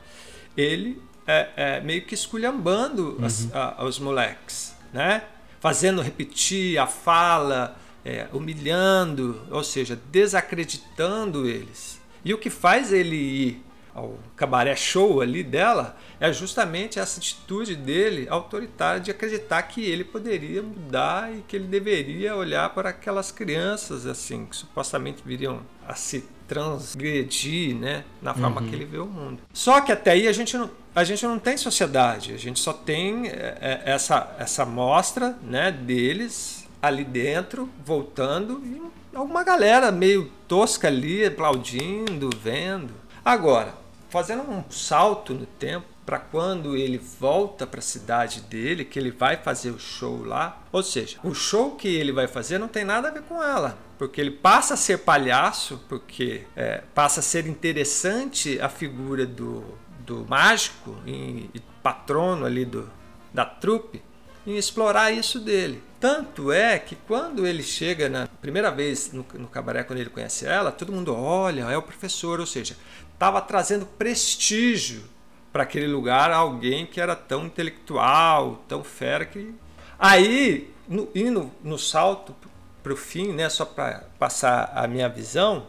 ele 0.56 1.02
é, 1.26 1.48
é, 1.56 1.80
meio 1.80 2.02
que 2.02 2.14
esculhambando 2.14 3.16
uhum. 3.18 3.24
as, 3.24 3.48
a, 3.54 3.84
os 3.84 3.98
moleques, 3.98 4.74
né? 4.92 5.22
Fazendo 5.60 6.02
repetir 6.02 6.78
a 6.78 6.86
fala, 6.86 7.76
é, 8.04 8.26
humilhando, 8.32 9.40
ou 9.50 9.64
seja, 9.64 9.98
desacreditando 10.10 11.46
eles. 11.46 12.00
E 12.24 12.34
o 12.34 12.38
que 12.38 12.50
faz 12.50 12.92
ele 12.92 13.16
ir 13.16 13.64
ao 13.94 14.18
cabaré 14.34 14.74
show 14.74 15.20
ali 15.20 15.42
dela 15.42 15.96
é 16.18 16.32
justamente 16.32 16.98
essa 16.98 17.20
atitude 17.20 17.76
dele 17.76 18.26
autoritária 18.28 19.00
de 19.00 19.10
acreditar 19.10 19.62
que 19.62 19.84
ele 19.84 20.02
poderia 20.02 20.62
mudar 20.62 21.32
e 21.32 21.42
que 21.42 21.54
ele 21.54 21.66
deveria 21.66 22.34
olhar 22.34 22.68
para 22.70 22.90
aquelas 22.90 23.30
crianças 23.30 24.04
assim 24.04 24.46
que 24.46 24.56
supostamente 24.56 25.22
viriam 25.24 25.60
a 25.86 25.94
se 25.94 26.24
transgredir, 26.48 27.74
né, 27.76 28.04
na 28.20 28.34
forma 28.34 28.60
uhum. 28.60 28.68
que 28.68 28.74
ele 28.74 28.84
vê 28.84 28.98
o 28.98 29.06
mundo. 29.06 29.40
Só 29.52 29.80
que 29.80 29.92
até 29.92 30.10
aí 30.10 30.28
a 30.28 30.32
gente 30.32 30.58
não 30.58 30.68
a 30.94 31.02
gente 31.02 31.26
não 31.26 31.38
tem 31.38 31.56
sociedade, 31.56 32.32
a 32.32 32.36
gente 32.36 32.60
só 32.60 32.72
tem 32.72 33.26
é, 33.26 33.58
é, 33.60 33.82
essa, 33.84 34.34
essa 34.38 34.64
mostra 34.64 35.36
né, 35.42 35.72
deles 35.72 36.66
ali 36.80 37.04
dentro, 37.04 37.68
voltando, 37.84 38.62
e 38.64 38.80
alguma 39.16 39.42
galera 39.42 39.90
meio 39.90 40.30
tosca 40.46 40.88
ali, 40.88 41.24
aplaudindo, 41.24 42.30
vendo. 42.40 42.92
Agora, 43.24 43.74
fazendo 44.10 44.42
um 44.42 44.62
salto 44.70 45.34
no 45.34 45.46
tempo, 45.46 45.86
para 46.04 46.18
quando 46.18 46.76
ele 46.76 46.98
volta 46.98 47.66
para 47.66 47.80
a 47.80 47.82
cidade 47.82 48.42
dele, 48.42 48.84
que 48.84 48.98
ele 48.98 49.10
vai 49.10 49.36
fazer 49.36 49.70
o 49.70 49.78
show 49.78 50.22
lá. 50.24 50.62
Ou 50.70 50.82
seja, 50.82 51.16
o 51.24 51.34
show 51.34 51.72
que 51.72 51.88
ele 51.88 52.12
vai 52.12 52.26
fazer 52.26 52.58
não 52.58 52.68
tem 52.68 52.84
nada 52.84 53.08
a 53.08 53.10
ver 53.10 53.22
com 53.22 53.42
ela, 53.42 53.78
porque 53.98 54.20
ele 54.20 54.30
passa 54.30 54.74
a 54.74 54.76
ser 54.76 54.98
palhaço, 54.98 55.80
porque 55.88 56.42
é, 56.54 56.82
passa 56.94 57.20
a 57.20 57.22
ser 57.22 57.46
interessante 57.46 58.60
a 58.60 58.68
figura 58.68 59.24
do, 59.26 59.64
do 60.04 60.26
mágico 60.28 60.96
e, 61.06 61.50
e 61.54 61.60
patrono 61.82 62.44
ali 62.46 62.64
do, 62.64 62.90
da 63.32 63.44
trupe 63.44 64.02
em 64.46 64.56
explorar 64.56 65.10
isso 65.10 65.40
dele. 65.40 65.82
Tanto 65.98 66.52
é 66.52 66.78
que 66.78 66.94
quando 66.94 67.46
ele 67.46 67.62
chega 67.62 68.08
na 68.08 68.26
primeira 68.26 68.70
vez 68.70 69.12
no, 69.12 69.24
no 69.34 69.48
cabaré, 69.48 69.82
quando 69.82 70.00
ele 70.00 70.10
conhece 70.10 70.46
ela, 70.46 70.70
todo 70.70 70.92
mundo 70.92 71.14
olha, 71.14 71.62
é 71.62 71.76
o 71.76 71.82
professor, 71.82 72.40
ou 72.40 72.46
seja, 72.46 72.76
estava 73.12 73.40
trazendo 73.40 73.86
prestígio 73.86 75.04
para 75.52 75.62
aquele 75.62 75.86
lugar 75.86 76.30
alguém 76.30 76.84
que 76.84 77.00
era 77.00 77.16
tão 77.16 77.46
intelectual, 77.46 78.62
tão 78.68 78.84
fera 78.84 79.24
que. 79.24 79.54
Aí, 79.98 80.74
no, 80.86 81.08
indo 81.14 81.50
no 81.62 81.78
salto 81.78 82.34
para 82.82 82.92
o 82.92 82.96
fim, 82.96 83.32
né, 83.32 83.48
só 83.48 83.64
para 83.64 84.04
passar 84.18 84.72
a 84.74 84.86
minha 84.86 85.08
visão, 85.08 85.68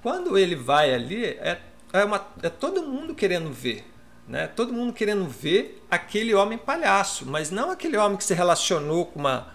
quando 0.00 0.38
ele 0.38 0.54
vai 0.54 0.94
ali, 0.94 1.24
é, 1.24 1.58
é, 1.96 2.04
uma, 2.04 2.26
é 2.42 2.48
todo 2.48 2.82
mundo 2.82 3.14
querendo 3.14 3.52
ver. 3.52 3.84
Né? 4.28 4.46
Todo 4.48 4.72
mundo 4.72 4.92
querendo 4.92 5.26
ver 5.28 5.84
aquele 5.90 6.34
homem 6.34 6.58
palhaço, 6.58 7.24
mas 7.26 7.50
não 7.50 7.70
aquele 7.70 7.96
homem 7.96 8.16
que 8.16 8.24
se 8.24 8.34
relacionou 8.34 9.06
com 9.06 9.20
uma, 9.20 9.52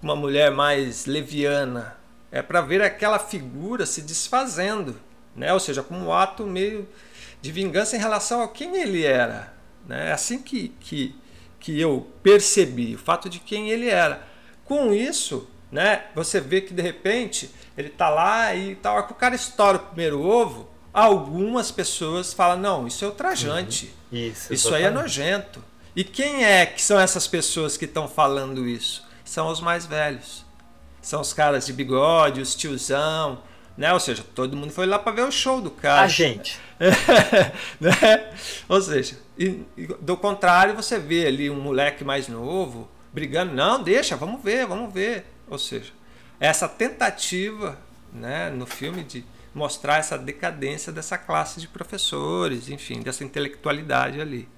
uma 0.00 0.14
mulher 0.14 0.50
mais 0.50 1.06
leviana. 1.06 1.96
É 2.30 2.40
para 2.40 2.60
ver 2.60 2.82
aquela 2.82 3.18
figura 3.18 3.84
se 3.84 4.00
desfazendo, 4.00 4.96
né? 5.34 5.52
ou 5.52 5.60
seja, 5.60 5.82
como 5.82 6.06
um 6.06 6.12
ato 6.12 6.44
meio 6.44 6.88
de 7.40 7.50
vingança 7.50 7.96
em 7.96 7.98
relação 7.98 8.42
a 8.42 8.48
quem 8.48 8.76
ele 8.76 9.04
era. 9.04 9.52
Né? 9.86 10.10
É 10.10 10.12
assim 10.12 10.40
que, 10.40 10.68
que, 10.80 11.14
que 11.58 11.80
eu 11.80 12.08
percebi, 12.22 12.94
o 12.94 12.98
fato 12.98 13.28
de 13.28 13.40
quem 13.40 13.70
ele 13.70 13.88
era. 13.88 14.26
Com 14.64 14.94
isso, 14.94 15.50
né, 15.70 16.04
você 16.14 16.40
vê 16.40 16.60
que 16.60 16.72
de 16.72 16.80
repente 16.80 17.50
ele 17.76 17.88
está 17.88 18.08
lá 18.08 18.54
e 18.54 18.76
tal, 18.76 19.06
que 19.06 19.12
o 19.12 19.16
cara 19.16 19.34
estoura 19.34 19.78
o 19.78 19.86
primeiro 19.86 20.22
ovo, 20.22 20.68
algumas 20.92 21.70
pessoas 21.70 22.32
falam: 22.32 22.58
não, 22.58 22.86
isso 22.86 23.04
é 23.04 23.08
ultrajante. 23.08 23.92
Uhum. 24.10 24.18
Isso, 24.18 24.52
isso 24.52 24.74
aí 24.74 24.84
é 24.84 24.90
nojento. 24.90 25.62
E 25.94 26.04
quem 26.04 26.44
é 26.44 26.64
que 26.64 26.80
são 26.82 26.98
essas 26.98 27.26
pessoas 27.26 27.76
que 27.76 27.84
estão 27.84 28.08
falando 28.08 28.66
isso? 28.66 29.04
São 29.24 29.48
os 29.48 29.60
mais 29.60 29.86
velhos. 29.86 30.44
São 31.00 31.20
os 31.20 31.32
caras 31.32 31.66
de 31.66 31.72
bigode, 31.72 32.40
os 32.40 32.54
tiozão, 32.54 33.42
né? 33.76 33.92
Ou 33.92 34.00
seja, 34.00 34.24
todo 34.34 34.56
mundo 34.56 34.72
foi 34.72 34.86
lá 34.86 34.98
para 34.98 35.12
ver 35.12 35.22
o 35.22 35.32
show 35.32 35.60
do 35.60 35.70
cara. 35.70 36.02
A 36.02 36.08
gente. 36.08 36.58
né? 37.80 38.32
Ou 38.68 38.80
seja, 38.80 39.18
e, 39.38 39.64
e, 39.76 39.86
do 40.00 40.16
contrário, 40.16 40.74
você 40.74 40.98
vê 40.98 41.26
ali 41.26 41.50
um 41.50 41.60
moleque 41.60 42.04
mais 42.04 42.28
novo 42.28 42.88
brigando, 43.12 43.52
não, 43.52 43.82
deixa, 43.82 44.16
vamos 44.16 44.42
ver, 44.42 44.66
vamos 44.66 44.92
ver. 44.92 45.26
Ou 45.48 45.58
seja, 45.58 45.92
essa 46.40 46.68
tentativa, 46.68 47.78
né, 48.12 48.50
no 48.50 48.66
filme 48.66 49.04
de 49.04 49.24
mostrar 49.54 49.98
essa 49.98 50.16
decadência 50.16 50.92
dessa 50.92 51.18
classe 51.18 51.60
de 51.60 51.68
professores, 51.68 52.68
enfim, 52.68 53.00
dessa 53.00 53.24
intelectualidade 53.24 54.20
ali. 54.20 54.48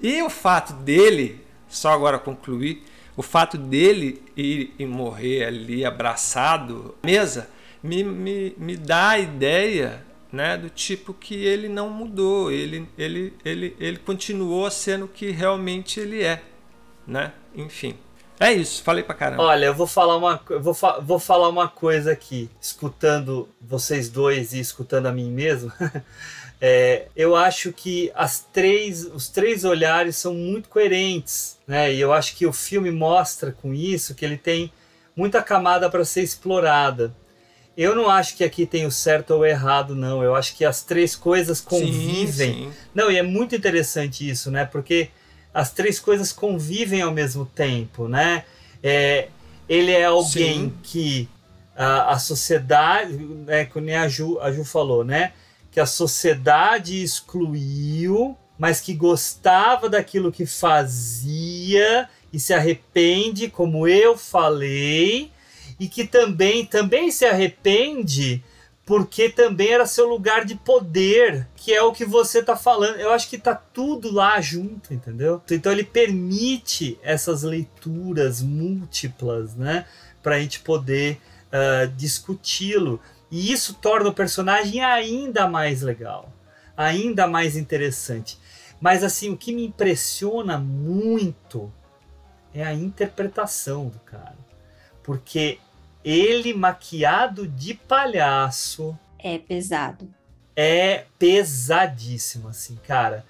E 0.00 0.22
o 0.22 0.30
fato 0.30 0.72
dele, 0.72 1.44
só 1.68 1.92
agora 1.92 2.18
concluir, 2.18 2.84
o 3.16 3.22
fato 3.22 3.58
dele 3.58 4.22
ir 4.36 4.74
e 4.78 4.86
morrer 4.86 5.44
ali 5.44 5.84
abraçado 5.84 6.94
à 7.02 7.06
mesa 7.06 7.50
me, 7.82 8.04
me, 8.04 8.54
me 8.56 8.76
dá 8.76 9.10
a 9.10 9.18
ideia 9.18 10.04
né, 10.32 10.56
do 10.56 10.70
tipo 10.70 11.14
que 11.14 11.34
ele 11.34 11.68
não 11.68 11.88
mudou, 11.90 12.50
ele, 12.50 12.88
ele, 12.96 13.32
ele, 13.44 13.76
ele 13.80 13.98
continuou 13.98 14.70
sendo 14.70 15.06
o 15.06 15.08
que 15.08 15.30
realmente 15.30 15.98
ele 15.98 16.22
é. 16.22 16.42
Né? 17.06 17.32
Enfim. 17.54 17.96
É 18.40 18.52
isso, 18.52 18.82
falei 18.82 19.02
pra 19.02 19.14
caramba. 19.14 19.42
Olha, 19.42 19.66
eu 19.66 19.74
vou 19.74 19.86
falar 19.86 20.16
uma, 20.16 20.40
vou, 20.60 20.74
fa 20.74 21.00
vou 21.00 21.18
falar 21.18 21.48
uma 21.48 21.68
coisa 21.68 22.12
aqui, 22.12 22.48
escutando 22.60 23.48
vocês 23.60 24.08
dois 24.08 24.52
e 24.52 24.60
escutando 24.60 25.06
a 25.06 25.12
mim 25.12 25.30
mesmo. 25.30 25.72
é, 26.60 27.06
eu 27.16 27.34
acho 27.34 27.72
que 27.72 28.12
as 28.14 28.40
três, 28.52 29.04
os 29.04 29.28
três 29.28 29.64
olhares 29.64 30.16
são 30.16 30.34
muito 30.34 30.68
coerentes, 30.68 31.58
né? 31.66 31.92
E 31.92 32.00
eu 32.00 32.12
acho 32.12 32.36
que 32.36 32.46
o 32.46 32.52
filme 32.52 32.90
mostra 32.92 33.50
com 33.50 33.74
isso 33.74 34.14
que 34.14 34.24
ele 34.24 34.38
tem 34.38 34.72
muita 35.16 35.42
camada 35.42 35.90
para 35.90 36.04
ser 36.04 36.22
explorada. 36.22 37.12
Eu 37.76 37.94
não 37.94 38.08
acho 38.08 38.36
que 38.36 38.42
aqui 38.42 38.66
tem 38.66 38.86
o 38.86 38.90
certo 38.90 39.32
ou 39.32 39.40
o 39.40 39.46
errado, 39.46 39.94
não. 39.94 40.22
Eu 40.22 40.34
acho 40.34 40.56
que 40.56 40.64
as 40.64 40.82
três 40.82 41.14
coisas 41.14 41.60
convivem. 41.60 42.54
Sim, 42.54 42.70
sim. 42.70 42.72
Não, 42.94 43.10
e 43.10 43.16
é 43.16 43.22
muito 43.22 43.54
interessante 43.54 44.28
isso, 44.28 44.50
né? 44.50 44.64
Porque 44.64 45.10
as 45.58 45.72
três 45.72 45.98
coisas 45.98 46.30
convivem 46.30 47.02
ao 47.02 47.10
mesmo 47.10 47.44
tempo, 47.44 48.06
né? 48.06 48.44
É, 48.80 49.26
ele 49.68 49.90
é 49.90 50.04
alguém 50.04 50.66
sim. 50.66 50.74
que 50.84 51.28
a, 51.76 52.12
a 52.12 52.18
sociedade, 52.20 53.16
né, 53.16 53.64
como 53.64 53.90
a 53.90 54.06
Ju, 54.06 54.38
a 54.40 54.52
Ju 54.52 54.64
falou, 54.64 55.04
né? 55.04 55.32
Que 55.72 55.80
a 55.80 55.86
sociedade 55.86 57.02
excluiu, 57.02 58.36
mas 58.56 58.80
que 58.80 58.94
gostava 58.94 59.88
daquilo 59.88 60.30
que 60.30 60.46
fazia 60.46 62.08
e 62.32 62.38
se 62.38 62.54
arrepende, 62.54 63.50
como 63.50 63.88
eu 63.88 64.16
falei 64.16 65.32
e 65.80 65.88
que 65.88 66.04
também, 66.04 66.64
também 66.64 67.10
se 67.10 67.24
arrepende 67.24 68.44
porque 68.88 69.28
também 69.28 69.68
era 69.68 69.84
seu 69.84 70.08
lugar 70.08 70.46
de 70.46 70.54
poder, 70.54 71.46
que 71.54 71.74
é 71.74 71.82
o 71.82 71.92
que 71.92 72.06
você 72.06 72.42
tá 72.42 72.56
falando. 72.56 72.96
Eu 72.96 73.12
acho 73.12 73.28
que 73.28 73.36
tá 73.36 73.54
tudo 73.54 74.10
lá 74.10 74.40
junto, 74.40 74.94
entendeu? 74.94 75.42
Então 75.50 75.70
ele 75.70 75.84
permite 75.84 76.98
essas 77.02 77.42
leituras 77.42 78.40
múltiplas, 78.40 79.54
né, 79.54 79.84
pra 80.22 80.40
gente 80.40 80.60
poder 80.60 81.20
uh, 81.52 81.86
discuti-lo. 81.98 82.98
E 83.30 83.52
isso 83.52 83.74
torna 83.74 84.08
o 84.08 84.14
personagem 84.14 84.82
ainda 84.82 85.46
mais 85.46 85.82
legal, 85.82 86.32
ainda 86.74 87.26
mais 87.26 87.58
interessante. 87.58 88.38
Mas 88.80 89.04
assim, 89.04 89.30
o 89.30 89.36
que 89.36 89.52
me 89.52 89.66
impressiona 89.66 90.56
muito 90.56 91.70
é 92.54 92.64
a 92.64 92.72
interpretação 92.72 93.88
do 93.88 93.98
cara. 93.98 94.38
Porque 95.02 95.58
ele 96.08 96.54
maquiado 96.54 97.46
de 97.46 97.74
palhaço. 97.74 98.98
É 99.18 99.36
pesado. 99.36 100.08
É 100.56 101.04
pesadíssimo, 101.18 102.48
assim, 102.48 102.76
cara. 102.76 103.26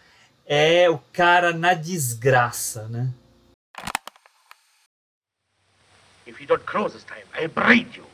É 0.46 0.88
o 0.88 0.98
cara 1.12 1.52
na 1.52 1.74
desgraça, 1.74 2.86
né? 2.86 3.12
If 6.24 6.40
you 6.40 6.46
don't 6.46 6.64
cross 6.64 6.92
this 6.92 7.04
time, 7.04 7.24
I 7.34 7.48
braid 7.48 7.98
you. 7.98 8.06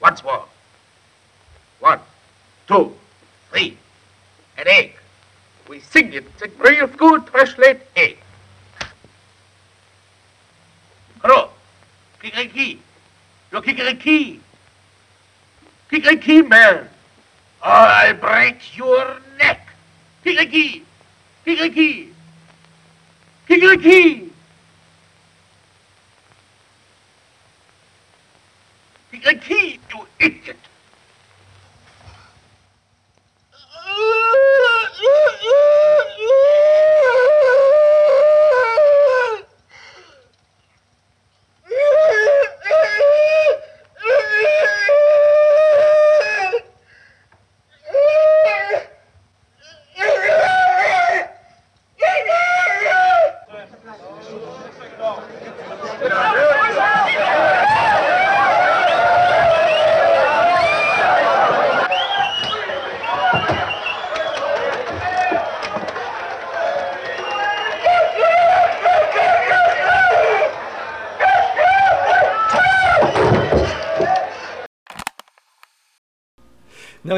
Once 0.00 0.22
more. 0.22 0.44
One, 1.80 2.00
two, 2.68 2.96
three. 3.50 3.76
An 4.56 4.68
egg. 4.68 4.94
We 5.68 5.80
sing 5.80 6.14
it. 6.14 6.24
It's 6.24 6.42
a 6.42 6.48
very 6.48 6.86
good 6.86 7.28
fresh 7.28 7.58
laid 7.58 7.80
egg. 7.96 8.18
Hello. 11.20 11.50
Kiki. 12.20 12.80
You're 13.52 13.62
Kikriki 13.62 14.42
bell. 16.48 16.48
man. 16.48 16.88
I'll 17.62 18.14
break 18.14 18.76
your 18.76 19.20
neck. 19.38 19.66
Kikriki. 20.24 20.82
Kikriki. 21.44 22.08
Kikriki. 23.48 24.30
Kikriki, 29.12 29.80
you 29.90 30.06
idiot. 30.20 30.56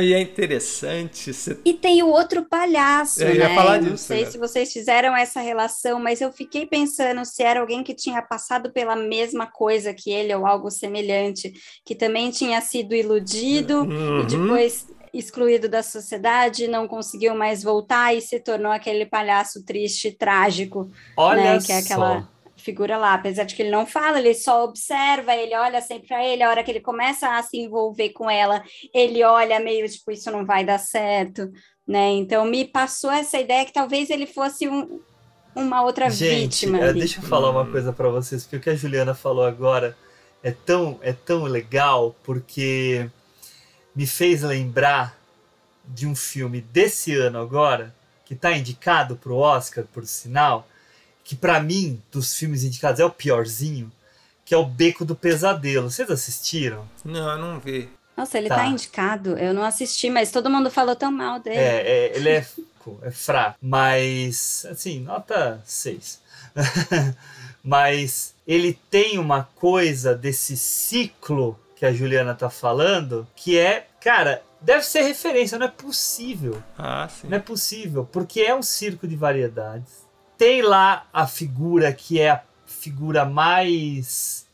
e 0.03 0.13
é 0.13 0.21
interessante. 0.21 1.33
Você... 1.33 1.59
E 1.65 1.73
tem 1.75 2.03
o 2.03 2.09
outro 2.09 2.45
palhaço, 2.49 3.23
Eu 3.23 3.35
ia 3.35 3.49
né? 3.49 3.55
falar 3.55 3.81
Não 3.81 3.93
disso, 3.93 4.05
sei 4.05 4.25
né? 4.25 4.31
se 4.31 4.39
vocês 4.39 4.73
fizeram 4.73 5.17
essa 5.17 5.41
relação, 5.41 5.99
mas 6.01 6.21
eu 6.21 6.33
fiquei 6.33 6.67
pensando 6.67 7.25
se 7.25 7.43
era 7.43 7.61
alguém 7.61 7.83
que 7.83 7.95
tinha 7.95 8.21
passado 8.23 8.73
pela 8.73 8.97
mesma 8.97 9.47
coisa 9.47 9.95
que 9.95 10.11
ele 10.11 10.35
ou 10.35 10.47
algo 10.47 10.71
semelhante, 10.71 11.53
que 11.85 11.95
também 11.95 12.31
tinha 12.31 12.61
sido 12.61 12.95
iludido 12.95 13.83
Uhum. 13.83 14.23
e 14.23 14.27
depois 14.27 14.87
excluído 15.15 15.69
da 15.69 15.83
sociedade, 15.83 16.67
não 16.69 16.89
conseguiu 16.89 17.35
mais 17.35 17.63
voltar 17.63 18.15
e 18.17 18.21
se 18.21 18.41
tornou 18.41 18.73
aquele 18.73 19.05
palhaço 19.05 19.65
triste, 19.65 20.11
trágico, 20.11 20.91
Olha 21.17 21.43
né? 21.55 21.59
Que 21.61 21.73
é 21.73 21.79
aquela 21.79 22.21
só. 22.23 22.29
Figura 22.63 22.97
lá, 22.97 23.15
apesar 23.15 23.45
de 23.45 23.55
que 23.55 23.63
ele 23.63 23.71
não 23.71 23.87
fala, 23.87 24.19
ele 24.19 24.35
só 24.35 24.65
observa, 24.65 25.35
ele 25.35 25.55
olha 25.55 25.81
sempre 25.81 26.09
para 26.09 26.25
ele, 26.25 26.43
a 26.43 26.49
hora 26.51 26.63
que 26.63 26.71
ele 26.71 26.81
começa 26.81 27.29
a 27.29 27.43
se 27.43 27.59
envolver 27.59 28.11
com 28.11 28.31
ela, 28.31 28.63
ele 28.95 29.23
olha 29.23 29.61
meio 29.61 29.89
tipo, 29.89 30.11
isso 30.11 30.31
não 30.31 30.47
vai 30.47 30.65
dar 30.65 30.79
certo, 30.79 31.51
né? 31.87 32.11
Então 32.13 32.45
me 32.45 32.65
passou 32.65 33.11
essa 33.11 33.39
ideia 33.39 33.65
que 33.65 33.73
talvez 33.73 34.11
ele 34.11 34.27
fosse 34.27 34.69
um, 34.69 35.01
uma 35.55 35.83
outra 35.83 36.09
Gente, 36.09 36.67
vítima. 36.67 36.79
é, 36.79 36.89
ali. 36.89 37.01
deixa 37.01 37.21
eu 37.21 37.25
falar 37.25 37.51
uma 37.51 37.67
coisa 37.67 37.93
pra 37.93 38.09
vocês, 38.09 38.45
porque 38.45 38.57
o 38.57 38.61
que 38.61 38.71
a 38.71 38.75
Juliana 38.75 39.15
falou 39.15 39.45
agora 39.45 39.97
é 40.43 40.51
tão, 40.51 40.99
é 41.03 41.13
tão 41.13 41.45
legal, 41.45 42.17
porque 42.23 43.09
me 43.95 44.07
fez 44.07 44.43
lembrar 44.43 45.19
de 45.85 46.07
um 46.07 46.15
filme 46.15 46.61
desse 46.61 47.15
ano 47.15 47.39
agora, 47.39 47.95
que 48.25 48.35
tá 48.35 48.53
indicado 48.57 49.17
pro 49.17 49.37
Oscar, 49.37 49.85
por 49.93 50.07
sinal, 50.07 50.67
que 51.25 51.35
pra 51.37 51.61
mim, 51.61 52.03
dos 52.11 52.35
filmes 52.35 52.65
indicados, 52.65 53.01
é 53.01 53.05
o 53.05 53.11
piorzinho, 53.11 53.91
que 54.45 54.55
é 54.55 54.57
o 54.59 54.65
Beco 54.65 55.05
do 55.05 55.15
Pesadelo. 55.15 55.91
Vocês 55.91 56.11
assistiram? 56.11 56.89
Não, 57.05 57.31
eu 57.33 57.39
não 57.39 57.61
vi. 57.61 57.89
Nossa, 58.17 58.37
ele 58.39 58.49
Tá. 58.49 58.57
tá. 58.57 58.67
indicado, 58.67 59.39
eu 59.39 59.55
não 59.55 59.63
assisti, 59.63 60.11
mas 60.11 60.31
todo 60.31 60.51
mundo 60.51 60.71
falou 60.71 60.95
tão 60.95 61.11
mal 61.11 61.39
dele. 61.41 61.57
É, 61.57 61.81
é, 62.11 62.17
ele 62.17 62.29
é, 62.29 62.43
fraco, 62.43 62.99
é 63.03 63.11
fraco, 63.11 63.59
mas 63.63 64.67
assim, 64.71 65.01
nota 65.01 65.63
6. 65.65 66.21
mas 67.65 68.35
ele 68.47 68.79
tem 68.91 69.19
uma 69.19 69.49
coisa 69.57 70.15
desse 70.15 70.57
ciclo 70.57 71.59
que 71.77 71.87
a 71.87 71.93
Juliana 71.93 72.35
tá 72.35 72.51
falando, 72.51 73.27
que 73.35 73.59
é, 73.59 73.87
cara, 74.01 74.43
deve 74.61 74.85
ser 74.85 75.03
referência, 75.03 75.59
não 75.59 75.67
é 75.67 75.71
possível. 75.71 76.63
Ah, 76.77 77.09
sim. 77.09 77.29
Não 77.29 77.37
é 77.37 77.41
possível, 77.41 78.09
porque 78.11 78.41
é 78.41 78.55
um 78.55 78.63
circo 78.63 79.09
de 79.09 79.17
variedades. 79.17 80.02
Tem 80.43 80.61
lá 80.61 81.07
a 81.13 81.25
figura 81.25 81.93
que 81.93 82.19
é 82.21 82.31
a 82.31 82.43
figura 82.67 83.25
mais 83.25 84.45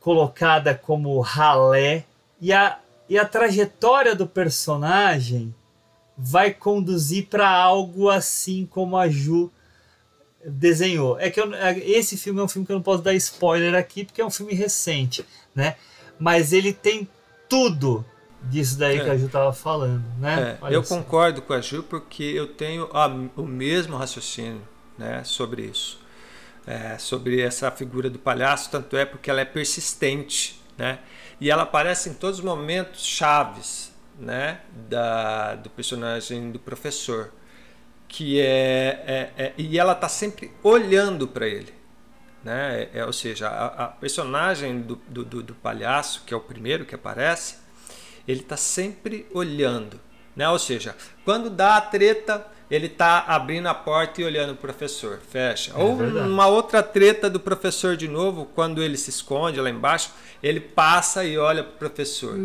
colocada 0.00 0.74
como 0.74 1.20
ralé 1.20 2.06
e 2.40 2.50
a, 2.50 2.78
e 3.10 3.18
a 3.18 3.26
trajetória 3.26 4.14
do 4.14 4.26
personagem 4.26 5.54
vai 6.16 6.54
conduzir 6.54 7.26
para 7.26 7.46
algo 7.46 8.08
assim 8.08 8.64
como 8.64 8.96
a 8.96 9.06
Ju 9.10 9.52
desenhou. 10.42 11.20
É 11.20 11.28
que 11.28 11.38
eu- 11.38 11.52
esse 11.84 12.16
filme 12.16 12.40
é 12.40 12.42
um 12.44 12.48
filme 12.48 12.64
que 12.64 12.72
eu 12.72 12.76
não 12.76 12.82
posso 12.82 13.02
dar 13.02 13.12
spoiler 13.12 13.74
aqui 13.74 14.06
porque 14.06 14.22
é 14.22 14.24
um 14.24 14.30
filme 14.30 14.54
recente, 14.54 15.26
né? 15.54 15.76
Mas 16.18 16.54
ele 16.54 16.72
tem 16.72 17.06
tudo 17.50 18.02
disso 18.44 18.78
daí 18.78 18.96
É. 18.98 19.04
que 19.04 19.10
a 19.10 19.16
Ju 19.18 19.28
tava 19.28 19.52
falando, 19.52 20.02
né? 20.18 20.58
É, 20.62 20.74
eu 20.74 20.82
concordo 20.82 21.42
com 21.42 21.52
a 21.52 21.60
Ju 21.60 21.82
porque 21.82 22.22
eu 22.22 22.46
tenho 22.46 22.88
a- 22.94 23.08
o 23.36 23.42
mesmo 23.42 23.94
raciocínio 23.94 24.62
né, 24.98 25.22
sobre 25.24 25.62
isso. 25.62 26.00
É, 26.66 26.98
sobre 26.98 27.40
essa 27.40 27.70
figura 27.70 28.10
do 28.10 28.18
palhaço, 28.18 28.70
tanto 28.70 28.96
é 28.96 29.04
porque 29.06 29.30
ela 29.30 29.40
é 29.40 29.44
persistente, 29.46 30.62
né? 30.76 30.98
E 31.40 31.50
ela 31.50 31.62
aparece 31.62 32.10
em 32.10 32.14
todos 32.14 32.40
os 32.40 32.44
momentos 32.44 33.04
chaves, 33.06 33.90
né? 34.18 34.60
Da, 34.88 35.54
do 35.54 35.70
personagem 35.70 36.50
do 36.52 36.58
professor, 36.58 37.32
que 38.08 38.40
é, 38.40 39.32
é- 39.36 39.42
é- 39.44 39.54
e 39.58 39.78
ela 39.78 39.94
tá 39.94 40.08
sempre 40.08 40.52
olhando 40.62 41.26
para 41.28 41.46
ele, 41.46 41.72
né? 42.44 42.88
É, 42.94 42.98
é, 43.00 43.04
ou 43.04 43.12
seja, 43.12 43.48
a, 43.48 43.84
a 43.84 43.88
personagem 43.88 44.80
do, 44.80 44.96
do- 44.96 45.42
do 45.42 45.54
palhaço, 45.54 46.22
que 46.26 46.34
é 46.34 46.36
o 46.36 46.40
primeiro 46.40 46.84
que 46.84 46.94
aparece, 46.94 47.56
ele 48.26 48.40
está 48.40 48.56
sempre 48.56 49.26
olhando, 49.32 50.00
né? 50.36 50.48
Ou 50.48 50.58
seja, 50.58 50.94
quando 51.24 51.50
dá 51.50 51.76
a 51.76 51.80
treta, 51.80 52.46
ele 52.70 52.86
está 52.86 53.24
abrindo 53.26 53.66
a 53.66 53.74
porta 53.74 54.20
e 54.20 54.24
olhando 54.24 54.52
o 54.52 54.56
professor, 54.56 55.20
fecha. 55.30 55.72
Ou 55.76 55.96
verdade. 55.96 56.28
uma 56.28 56.46
outra 56.46 56.82
treta 56.82 57.30
do 57.30 57.40
professor 57.40 57.96
de 57.96 58.08
novo, 58.08 58.46
quando 58.54 58.82
ele 58.82 58.96
se 58.96 59.10
esconde 59.10 59.60
lá 59.60 59.70
embaixo, 59.70 60.10
ele 60.42 60.60
passa 60.60 61.24
e 61.24 61.38
olha 61.38 61.64
para 61.64 61.74
o 61.74 61.78
professor. 61.78 62.38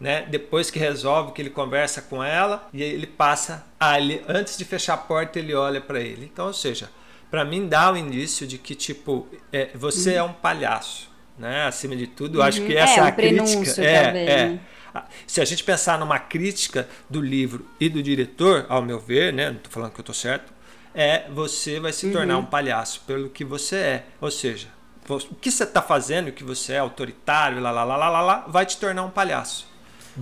Né? 0.00 0.26
Depois 0.28 0.70
que 0.70 0.78
resolve, 0.78 1.32
que 1.32 1.42
ele 1.42 1.50
conversa 1.50 2.00
com 2.00 2.22
ela 2.22 2.68
e 2.72 2.82
ele 2.82 3.06
passa 3.06 3.66
ali, 3.78 4.22
antes 4.28 4.56
de 4.56 4.64
fechar 4.64 4.94
a 4.94 4.98
porta, 4.98 5.38
ele 5.38 5.54
olha 5.54 5.80
para 5.80 6.00
ele. 6.00 6.30
Então, 6.32 6.46
ou 6.46 6.54
seja, 6.54 6.88
para 7.30 7.44
mim 7.44 7.68
dá 7.68 7.92
o 7.92 7.96
indício 7.96 8.46
de 8.46 8.58
que 8.58 8.74
tipo 8.74 9.26
é, 9.52 9.70
você 9.74 10.14
é 10.14 10.22
um 10.22 10.32
palhaço, 10.32 11.10
né? 11.38 11.66
Acima 11.66 11.94
de 11.94 12.06
tudo, 12.06 12.38
eu 12.38 12.42
acho 12.42 12.62
que 12.62 12.72
Uhum. 12.72 12.78
essa 12.78 12.92
É, 12.92 12.98
é, 12.98 13.02
um 13.02 13.06
a 13.06 13.12
crítica. 13.12 13.84
É, 13.84 14.02
talvez, 14.04 14.28
é. 14.28 14.58
Ah, 14.98 15.08
Se 15.26 15.40
a 15.40 15.44
gente 15.44 15.62
pensar 15.64 15.98
numa 15.98 16.18
crítica 16.18 16.88
do 17.08 17.20
livro 17.20 17.66
e 17.80 17.88
do 17.88 18.02
diretor, 18.02 18.66
ao 18.68 18.82
meu 18.82 18.98
ver, 18.98 19.32
né? 19.32 19.50
Não 19.50 19.56
estou 19.56 19.72
falando 19.72 19.92
que 19.92 20.00
eu 20.00 20.02
estou 20.02 20.14
certo, 20.14 20.52
é 20.94 21.28
você 21.30 21.78
vai 21.80 21.92
se 21.92 22.10
tornar 22.10 22.34
Uhum. 22.36 22.42
um 22.42 22.46
palhaço 22.46 23.02
pelo 23.06 23.28
que 23.30 23.44
você 23.44 23.76
é. 23.76 24.06
Ou 24.20 24.30
seja, 24.30 24.68
o 25.08 25.34
que 25.36 25.50
você 25.50 25.64
está 25.64 25.80
fazendo, 25.80 26.28
o 26.28 26.32
que 26.32 26.44
você 26.44 26.74
é 26.74 26.78
autoritário, 26.78 27.60
lá, 27.60 27.70
lá, 27.70 27.84
lá, 27.84 27.96
lá, 27.96 28.08
lá, 28.10 28.20
lá, 28.20 28.44
vai 28.48 28.66
te 28.66 28.76
tornar 28.76 29.02
um 29.04 29.10
palhaço. 29.10 29.66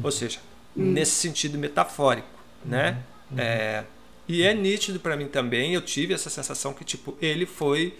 Ou 0.02 0.10
seja, 0.12 0.38
nesse 0.74 1.12
sentido 1.12 1.56
metafórico, 1.58 2.28
né? 2.64 2.98
É, 3.36 3.84
e 4.28 4.42
é 4.42 4.52
nítido 4.54 5.00
para 5.00 5.16
mim 5.16 5.26
também, 5.26 5.72
eu 5.74 5.80
tive 5.80 6.12
essa 6.14 6.28
sensação 6.30 6.72
que 6.74 6.84
tipo 6.84 7.16
ele 7.20 7.46
foi 7.46 7.96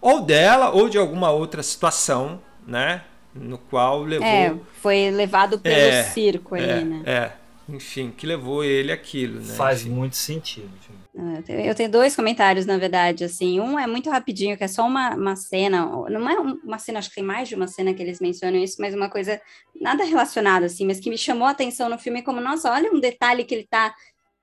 ou 0.00 0.20
dela 0.22 0.70
ou 0.70 0.88
de 0.88 0.96
alguma 0.96 1.30
outra 1.30 1.62
situação, 1.62 2.40
né? 2.66 3.02
No 3.34 3.58
qual 3.58 4.02
levou 4.02 4.26
É, 4.26 4.56
foi 4.74 5.10
levado 5.10 5.58
pelo 5.60 5.74
É, 5.74 6.02
circo 6.02 6.54
ali, 6.54 6.64
é, 6.64 6.84
né? 6.84 7.02
É, 7.06 7.32
enfim, 7.72 8.10
que 8.10 8.26
levou 8.26 8.64
ele 8.64 8.90
aquilo, 8.90 9.40
né? 9.40 9.54
Faz 9.54 9.82
Enfim. 9.82 9.90
muito 9.90 10.16
sentido. 10.16 10.70
É, 11.46 11.68
Eu 11.68 11.74
tenho- 11.74 11.90
dois 11.90 12.14
comentários, 12.14 12.66
na 12.66 12.76
verdade, 12.78 13.24
assim, 13.24 13.60
um 13.60 13.78
é 13.78 13.86
muito 13.86 14.08
rapidinho, 14.10 14.56
que 14.56 14.64
é 14.64 14.68
só 14.68 14.86
uma, 14.86 15.10
uma 15.14 15.36
cena, 15.36 15.84
não 16.08 16.28
é 16.30 16.40
um- 16.40 16.58
uma 16.64 16.78
cena, 16.78 16.98
acho 16.98 17.08
que 17.08 17.16
tem 17.16 17.24
mais 17.24 17.48
de 17.48 17.54
uma 17.54 17.66
cena 17.66 17.92
que 17.92 18.02
eles 18.02 18.20
mencionam 18.20 18.58
isso, 18.58 18.76
mas 18.80 18.94
uma 18.94 19.10
coisa 19.10 19.40
nada 19.80 20.04
relacionada, 20.04 20.66
assim, 20.66 20.86
mas 20.86 21.00
que 21.00 21.10
me 21.10 21.18
chamou 21.18 21.46
a 21.46 21.50
atenção 21.50 21.88
no 21.88 21.98
filme 21.98 22.22
como, 22.22 22.40
nossa, 22.40 22.70
olha 22.72 22.92
um 22.92 23.00
detalhe 23.00 23.44
que 23.44 23.54
ele 23.54 23.66
tá 23.68 23.92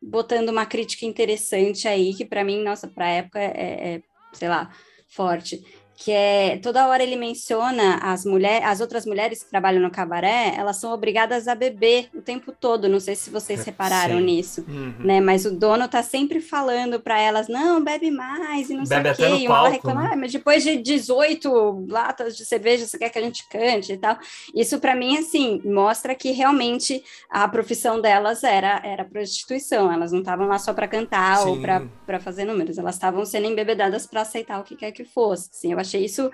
botando 0.01 0.49
uma 0.49 0.65
crítica 0.65 1.05
interessante 1.05 1.87
aí, 1.87 2.13
que 2.13 2.25
para 2.25 2.43
mim, 2.43 2.61
nossa, 2.63 2.87
pra 2.87 3.07
época 3.07 3.39
é, 3.39 3.95
é, 3.95 4.01
sei 4.33 4.47
lá, 4.49 4.69
forte, 5.09 5.59
que 5.99 6.11
é, 6.11 6.57
toda 6.61 6.87
hora 6.87 7.01
ele 7.01 7.15
menciona 7.15 7.95
as 8.03 8.23
mulheres, 8.23 8.67
as 8.67 8.79
outras 8.81 9.03
mulheres 9.03 9.41
que 9.43 9.49
trabalham 9.49 9.81
no 9.81 9.89
cabaré, 9.89 10.53
elas 10.55 10.77
são 10.77 10.91
obrigadas 10.93 11.47
a 11.47 11.55
beber 11.55 12.07
o 12.13 12.21
tempo 12.21 12.51
todo, 12.51 12.87
não 12.87 12.99
sei 12.99 13.15
se 13.15 13.31
vocês 13.31 13.65
repararam 13.65 14.19
Sim. 14.19 14.23
nisso, 14.25 14.63
Uhum. 14.67 14.93
né? 14.99 15.19
Mas 15.19 15.43
o 15.45 15.51
dono 15.51 15.87
tá 15.87 16.03
sempre 16.03 16.39
falando 16.39 16.99
para 16.99 17.19
elas, 17.19 17.47
não, 17.47 17.83
bebe 17.83 18.11
mais 18.11 18.69
e 18.69 18.75
não 18.75 18.83
Bebe 18.83 19.15
sei 19.15 19.25
o 19.25 19.29
quê. 19.31 19.43
E 19.43 19.47
uma 19.47 19.55
palco, 19.55 19.71
reclama, 19.71 20.03
né? 20.03 20.09
"Ah, 20.13 20.15
mas 20.15 20.31
depois 20.31 20.61
de 20.63 20.77
18 20.77 21.85
latas 21.89 22.37
de 22.37 22.45
cerveja, 22.45 22.85
você 22.85 22.97
quer 22.99 23.09
que 23.09 23.17
a 23.17 23.21
gente 23.23 23.47
cante 23.49 23.93
e 23.93 23.97
tal. 23.97 24.19
Isso 24.53 24.79
para 24.79 24.93
mim, 24.95 25.17
assim, 25.17 25.59
mostra 25.65 26.13
que 26.13 26.29
realmente 26.31 27.03
a 27.27 27.47
profissão 27.47 27.99
delas 27.99 28.43
era, 28.43 28.79
era 28.83 29.03
prostituição. 29.03 29.91
Elas 29.91 30.11
não 30.11 30.19
estavam 30.19 30.47
lá 30.47 30.59
só 30.59 30.73
para 30.73 30.87
cantar 30.87 31.47
ou 31.47 31.55
Sim. 31.55 31.61
para 32.05 32.19
fazer 32.19 32.45
números. 32.45 32.77
Elas 32.77 32.93
estavam 32.95 33.25
sendo 33.25 33.47
embebedadas 33.47 34.05
para 34.05 34.21
aceitar 34.21 34.59
o 34.59 34.63
que 34.63 34.75
quer 34.75 34.91
que 34.91 35.03
fosse. 35.03 35.49
Assim, 35.51 35.71
eu 35.71 35.79
achei 35.87 36.05
isso 36.05 36.29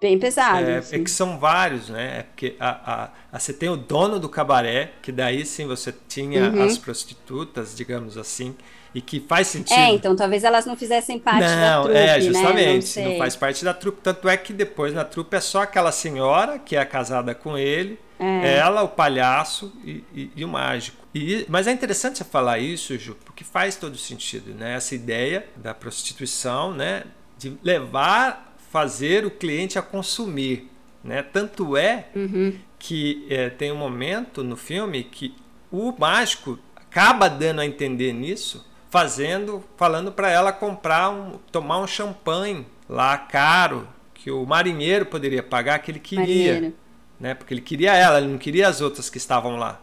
bem 0.00 0.18
pesado. 0.18 0.66
É, 0.70 0.78
assim. 0.78 0.96
é 0.96 0.98
que 1.00 1.10
são 1.10 1.38
vários, 1.38 1.88
né? 1.88 2.18
É 2.18 2.22
porque 2.24 2.54
a, 2.60 2.68
a, 2.68 3.10
a- 3.32 3.38
você 3.38 3.52
tem 3.52 3.68
o 3.68 3.76
dono 3.76 4.18
do 4.20 4.28
cabaré, 4.28 4.92
que 5.02 5.10
daí 5.10 5.44
sim 5.46 5.66
você 5.66 5.94
tinha 6.08 6.50
Uhum. 6.50 6.62
as 6.62 6.76
prostitutas, 6.78 7.74
digamos 7.74 8.18
assim, 8.18 8.54
e 8.94 9.00
que 9.00 9.20
faz 9.20 9.46
sentido. 9.48 9.76
É, 9.78 9.90
então 9.90 10.14
talvez 10.14 10.44
elas 10.44 10.66
não 10.66 10.76
fizessem 10.76 11.18
parte 11.18 11.40
da 11.56 11.76
não, 11.76 11.84
trupe, 11.84 11.98
é, 11.98 12.06
né? 12.06 12.20
justamente, 12.20 12.66
Não 12.66 12.74
não, 12.74 12.82
sei. 12.82 13.18
faz 13.18 13.36
parte 13.36 13.64
da 13.64 13.74
trupe. 13.74 14.00
Tanto 14.02 14.28
é 14.28 14.36
que 14.36 14.52
depois 14.52 14.92
na 14.94 15.04
trupe 15.04 15.34
é 15.36 15.40
só 15.40 15.62
aquela 15.62 15.92
senhora 15.92 16.58
que 16.58 16.76
é 16.76 16.84
casada 16.84 17.34
com 17.34 17.56
ele, 17.58 17.98
É. 18.18 18.56
ela, 18.56 18.82
o 18.82 18.88
palhaço 18.88 19.72
e, 19.84 20.02
e- 20.14 20.30
e 20.36 20.44
o 20.44 20.48
mágico. 20.48 20.96
E, 21.14 21.44
mas 21.48 21.66
é 21.66 21.72
interessante 21.72 22.18
você 22.18 22.24
falar 22.24 22.58
isso, 22.58 22.96
Ju, 22.98 23.16
porque 23.24 23.44
faz 23.44 23.76
todo 23.76 23.96
sentido, 23.98 24.54
né? 24.54 24.74
Essa 24.74 24.94
ideia 24.94 25.46
da 25.56 25.74
prostituição, 25.74 26.72
né? 26.72 27.04
De 27.38 27.58
levar, 27.62 28.45
fazer 28.70 29.24
o 29.24 29.30
cliente 29.30 29.78
a 29.78 29.82
consumir, 29.82 30.70
né? 31.02 31.22
Tanto 31.22 31.76
é 31.76 32.08
Uhum. 32.14 32.54
que 32.78 33.26
é, 33.30 33.48
tem 33.50 33.70
um 33.72 33.76
momento 33.76 34.42
no 34.44 34.56
filme 34.56 35.02
que 35.04 35.34
o 35.70 35.94
mágico 35.98 36.58
acaba 36.74 37.28
dando 37.28 37.60
a 37.60 37.66
entender 37.66 38.12
nisso, 38.12 38.66
fazendo, 38.90 39.62
falando 39.76 40.10
para 40.12 40.30
ela 40.30 40.52
comprar 40.52 41.10
um, 41.10 41.38
tomar 41.52 41.78
um 41.78 41.86
champanhe 41.86 42.66
lá 42.88 43.16
caro 43.18 43.86
que 44.14 44.30
o 44.30 44.44
marinheiro 44.46 45.06
poderia 45.06 45.42
pagar 45.42 45.78
que 45.80 45.90
ele 45.90 45.98
queria, 46.00 46.52
Marinheiro. 46.54 46.74
né? 47.20 47.34
Porque 47.34 47.52
ele 47.54 47.60
queria 47.60 47.94
ela, 47.94 48.18
ele 48.18 48.28
não 48.28 48.38
queria 48.38 48.68
as 48.68 48.80
outras 48.80 49.10
que 49.10 49.18
estavam 49.18 49.56
lá. 49.56 49.80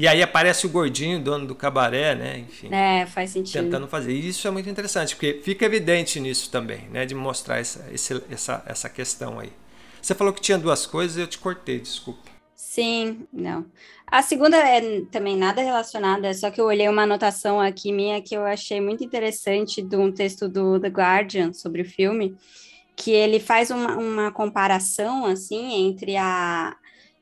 E 0.00 0.08
aí 0.08 0.22
aparece 0.22 0.64
o 0.64 0.70
gordinho, 0.70 1.20
dono 1.20 1.46
do 1.46 1.54
cabaré, 1.54 2.14
né? 2.14 2.38
Enfim. 2.38 2.72
É, 2.72 3.04
faz 3.04 3.28
sentido. 3.32 3.64
Tentando 3.64 3.86
fazer. 3.86 4.14
E 4.14 4.28
isso 4.30 4.48
é 4.48 4.50
muito 4.50 4.66
interessante, 4.66 5.14
porque 5.14 5.42
fica 5.44 5.66
evidente 5.66 6.18
nisso 6.18 6.50
também, 6.50 6.88
né? 6.88 7.04
De 7.04 7.14
mostrar 7.14 7.58
essa, 7.58 7.86
esse, 7.92 8.18
essa, 8.30 8.64
essa 8.66 8.88
questão 8.88 9.38
aí. 9.38 9.52
Você 10.00 10.14
falou 10.14 10.32
que 10.32 10.40
tinha 10.40 10.56
duas 10.56 10.86
coisas 10.86 11.18
eu 11.18 11.26
te 11.26 11.36
cortei, 11.36 11.78
desculpa. 11.80 12.30
Sim, 12.54 13.26
não. 13.30 13.66
A 14.06 14.22
segunda 14.22 14.56
é 14.56 15.02
também 15.12 15.36
nada 15.36 15.60
relacionada, 15.60 16.28
é 16.28 16.32
só 16.32 16.50
que 16.50 16.62
eu 16.62 16.64
olhei 16.64 16.88
uma 16.88 17.02
anotação 17.02 17.60
aqui 17.60 17.92
minha 17.92 18.22
que 18.22 18.34
eu 18.34 18.46
achei 18.46 18.80
muito 18.80 19.04
interessante 19.04 19.82
de 19.82 19.96
um 19.96 20.10
texto 20.10 20.48
do 20.48 20.80
The 20.80 20.88
Guardian 20.88 21.52
sobre 21.52 21.82
o 21.82 21.84
filme, 21.84 22.34
que 22.96 23.10
ele 23.10 23.38
faz 23.38 23.70
uma, 23.70 23.98
uma 23.98 24.32
comparação, 24.32 25.26
assim, 25.26 25.88
entre 25.88 26.16
a, 26.16 26.74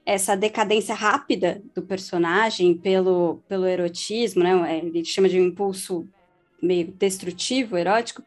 essa 0.08 0.34
decadência 0.34 0.94
rápida 0.94 1.62
do 1.74 1.82
personagem 1.82 2.74
pelo, 2.74 3.42
pelo 3.46 3.66
erotismo, 3.66 4.42
né? 4.42 4.78
Ele 4.78 5.04
chama 5.04 5.28
de 5.28 5.38
um 5.38 5.44
impulso 5.44 6.08
meio 6.62 6.86
destrutivo, 6.86 7.76
erótico, 7.76 8.22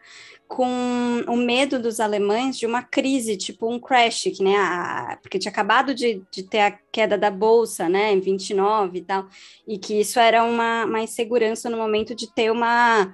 com 0.48 1.24
o 1.28 1.36
medo 1.36 1.82
dos 1.82 2.00
alemães 2.00 2.56
de 2.56 2.68
uma 2.68 2.84
crise, 2.84 3.36
tipo 3.36 3.68
um 3.68 3.80
crash, 3.80 4.26
que, 4.26 4.44
né, 4.44 4.58
a, 4.58 5.18
porque 5.24 5.40
tinha 5.40 5.52
acabado 5.52 5.96
de, 5.96 6.22
de 6.32 6.44
ter 6.44 6.60
a 6.60 6.72
queda 6.92 7.18
da 7.18 7.32
bolsa, 7.32 7.90
né, 7.90 8.14
em 8.14 8.20
29 8.20 9.00
e 9.00 9.02
tal, 9.02 9.28
e 9.68 9.80
que 9.80 10.00
isso 10.00 10.20
era 10.20 10.44
uma, 10.44 10.86
uma 10.86 11.02
insegurança 11.02 11.68
no 11.68 11.78
momento 11.78 12.14
de 12.14 12.32
ter 12.32 12.52
uma 12.52 13.12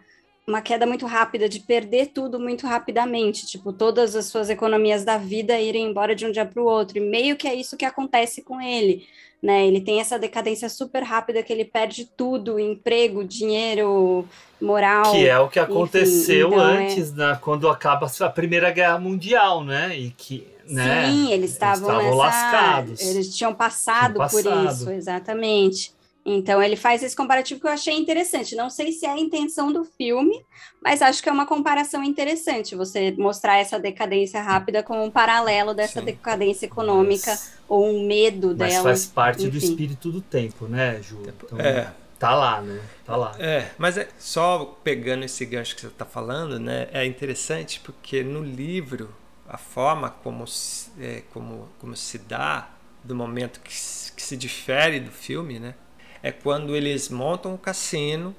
uma 0.48 0.61
queda 0.61 0.86
muito 0.86 1.06
rápida, 1.06 1.49
de 1.49 1.60
perder 1.60 2.07
tudo 2.07 2.40
muito 2.40 2.65
rapidamente, 2.65 3.45
tipo, 3.45 3.74
todas 3.74 4.15
as 4.15 4.28
suas 4.28 4.49
economias 4.49 5.03
da 5.03 5.18
vida 5.18 5.60
irem 5.60 5.90
embora 5.90 6.15
de 6.15 6.26
um 6.26 6.32
dia 6.32 6.45
para 6.45 6.64
o 6.64 6.65
outro, 6.65 6.98
e 6.98 7.02
meio 7.02 7.36
que 7.36 7.48
é 7.48 7.53
isso 7.53 7.76
que 7.76 7.84
acontece 7.84 8.41
com 8.41 8.61
ele, 8.61 9.06
né? 9.44 9.68
Ele 9.68 9.82
tem 9.82 9.99
essa 9.99 10.18
decadência 10.18 10.69
super 10.69 11.03
rápida 11.03 11.44
que 11.44 11.52
ele 11.52 11.65
perde 11.65 12.06
tudo, 12.06 12.57
emprego, 12.57 13.26
dinheiro, 13.26 14.26
moral. 14.60 15.11
Que 15.11 15.28
é 15.28 15.38
o 15.38 15.49
que 15.49 15.60
aconteceu 15.60 16.48
enfim, 16.48 16.56
então 16.56 16.65
antes, 16.65 17.11
é... 17.11 17.15
né, 17.15 17.40
quando 17.41 17.68
acaba 17.68 18.10
a 18.22 18.30
Primeira 18.30 18.72
Guerra 18.72 18.98
Mundial, 18.98 19.65
né? 19.65 19.98
E 19.98 20.11
que, 20.11 20.48
né, 20.65 21.07
Sim, 21.07 21.34
eles 21.34 21.52
estavam, 21.52 21.90
eles 21.90 22.03
estavam 22.03 22.03
nessa... 22.03 22.15
lascados. 22.15 23.02
Eles 23.02 23.36
tinham 23.36 23.53
passado, 23.53 24.14
Tinham 24.14 24.30
por 24.30 24.44
passado. 24.44 24.74
isso, 24.74 24.91
exatamente. 24.91 25.97
Então 26.29 26.61
ele 26.61 26.75
faz 26.75 27.01
esse 27.03 27.15
comparativo 27.15 27.61
que 27.61 27.67
eu 27.67 27.71
achei 27.71 27.93
interessante. 27.95 28.53
Não 28.55 28.69
sei 28.69 28.91
se 28.91 29.05
é 29.05 29.09
a 29.11 29.17
intenção 29.17 29.71
do 29.71 29.85
filme, 29.85 30.45
mas 30.83 31.01
acho 31.01 31.23
que 31.23 31.29
é 31.29 31.31
uma 31.31 31.45
comparação 31.45 32.03
interessante. 32.03 32.75
Você 32.75 33.11
mostrar 33.17 33.57
essa 33.57 33.79
decadência 33.79 34.41
rápida 34.41 34.83
como 34.83 35.01
um 35.03 35.09
paralelo 35.09 35.73
dessa 35.73 35.99
Sim. 36.01 36.05
decadência 36.07 36.65
econômica 36.65 37.31
Mas- 37.31 37.53
ou 37.69 37.87
um 37.87 38.05
medo 38.05 38.49
Mas 38.57 38.73
dela. 38.73 38.83
faz 38.83 39.05
parte 39.05 39.47
do 39.47 39.55
enfim. 39.57 39.67
espírito 39.69 40.11
do 40.11 40.19
tempo, 40.19 40.67
né, 40.67 41.01
Ju? 41.01 41.23
Então, 41.25 41.59
É. 41.59 41.93
Tá 42.19 42.33
lá, 42.33 42.61
né? 42.61 42.81
Tá 43.05 43.15
lá. 43.15 43.35
É, 43.37 43.69
mas 43.77 43.95
é 43.95 44.07
só 44.17 44.77
pegando 44.83 45.23
esse 45.23 45.45
gancho 45.45 45.75
que 45.75 45.81
você 45.81 45.87
está 45.87 46.03
falando, 46.03 46.59
né? 46.59 46.87
É 46.91 47.05
interessante 47.05 47.79
porque 47.79 48.23
no 48.23 48.43
livro 48.43 49.13
a 49.47 49.55
forma 49.57 50.09
como 50.09 50.47
se, 50.47 50.89
é, 50.99 51.21
como, 51.31 51.69
como 51.79 51.95
se 51.95 52.17
dá 52.17 52.69
do 53.03 53.15
momento 53.15 53.61
que, 53.61 53.71
se- 53.73 54.11
que 54.11 54.21
se 54.23 54.35
difere 54.35 54.99
do 54.99 55.11
filme, 55.11 55.59
né? 55.59 55.75
É 56.22 56.31
quando 56.31 56.76
eles 56.76 57.10
montam 57.10 57.53
o 57.53 57.57
cassino 57.57 58.35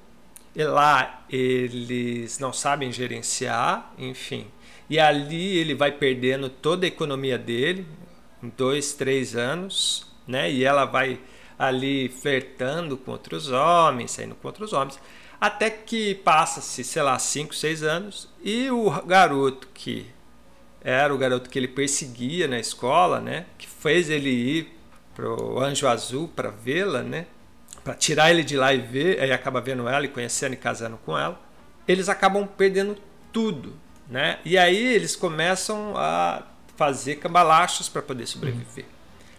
e 0.55 0.65
lá 0.65 1.25
eles 1.31 2.39
não 2.39 2.53
sabem 2.53 2.93
gerenciar, 2.93 3.93
enfim. 3.99 4.47
E 4.91 4.99
ali 4.99 5.57
ele 5.59 5.75
vai 5.75 5.93
perdendo 5.93 6.49
toda 6.49 6.87
a 6.87 6.89
economia 6.89 7.39
dele 7.39 7.87
em 8.43 8.49
dois, 8.57 8.93
três 8.93 9.37
anos, 9.37 10.07
né? 10.27 10.51
E 10.51 10.65
ela 10.65 10.85
vai 10.85 11.21
ali 11.59 12.09
flertando 12.09 12.97
com 12.97 13.11
outros 13.11 13.51
homens, 13.51 14.13
saindo 14.13 14.35
com 14.35 14.49
outros 14.49 14.73
homens, 14.73 14.99
até 15.41 15.71
que 15.71 16.15
passa-se, 16.15 16.85
sei 16.85 17.03
lá, 17.03 17.19
cinco, 17.19 17.55
seis 17.55 17.83
anos 17.83 18.29
e 18.43 18.71
o 18.71 18.91
garoto 19.03 19.69
que 19.75 20.07
era 20.81 21.13
o 21.15 21.19
garoto 21.19 21.51
que 21.51 21.59
ele 21.59 21.69
perseguia 21.69 22.47
na 22.49 22.59
escola, 22.59 23.21
né? 23.21 23.47
Que 23.59 23.67
fez 23.67 24.09
ele 24.09 24.31
ir 24.31 24.79
pro 25.15 25.59
Anjo 25.61 25.87
Azul 25.87 26.29
para 26.29 26.51
vê-la, 26.51 27.03
né? 27.03 27.27
Para 27.85 27.95
tirar 27.95 28.31
ele 28.31 28.45
de 28.45 28.57
lá 28.57 28.73
e 28.74 28.78
ver, 28.81 29.20
aí 29.20 29.32
acaba 29.32 29.61
vendo 29.61 29.89
ela 29.89 30.05
e 30.05 30.09
conhecendo 30.09 30.53
e 30.55 30.57
casando 30.57 30.99
com 31.05 31.16
ela. 31.16 31.40
Eles 31.86 32.09
acabam 32.09 32.47
perdendo 32.47 32.97
tudo, 33.32 33.74
né? 34.09 34.39
E 34.45 34.59
aí 34.59 34.77
eles 34.77 35.16
começam 35.16 35.95
a 35.97 36.43
fazer 36.77 37.16
cambalachos 37.16 37.89
para 37.89 38.03
poder 38.03 38.27
sobreviver. 38.27 38.85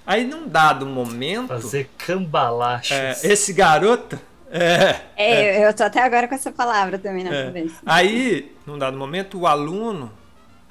Aí 0.06 0.26
num 0.26 0.48
dado 0.48 0.86
momento, 0.86 1.50
Fazer 1.50 1.90
cambalachos. 1.98 2.92
é, 2.92 3.12
esse 3.24 3.54
garoto 3.54 4.20
é, 4.52 5.02
É, 5.16 5.68
eu 5.68 5.74
tô 5.74 5.84
até 5.84 6.02
agora 6.02 6.28
com 6.28 6.34
essa 6.34 6.52
palavra 6.52 6.98
também 6.98 7.24
na 7.24 7.34
é. 7.34 7.46
cabeça. 7.46 7.76
Aí, 7.86 8.56
num 8.66 8.78
dado 8.78 8.98
momento, 8.98 9.40
o 9.40 9.48
aluno, 9.48 10.12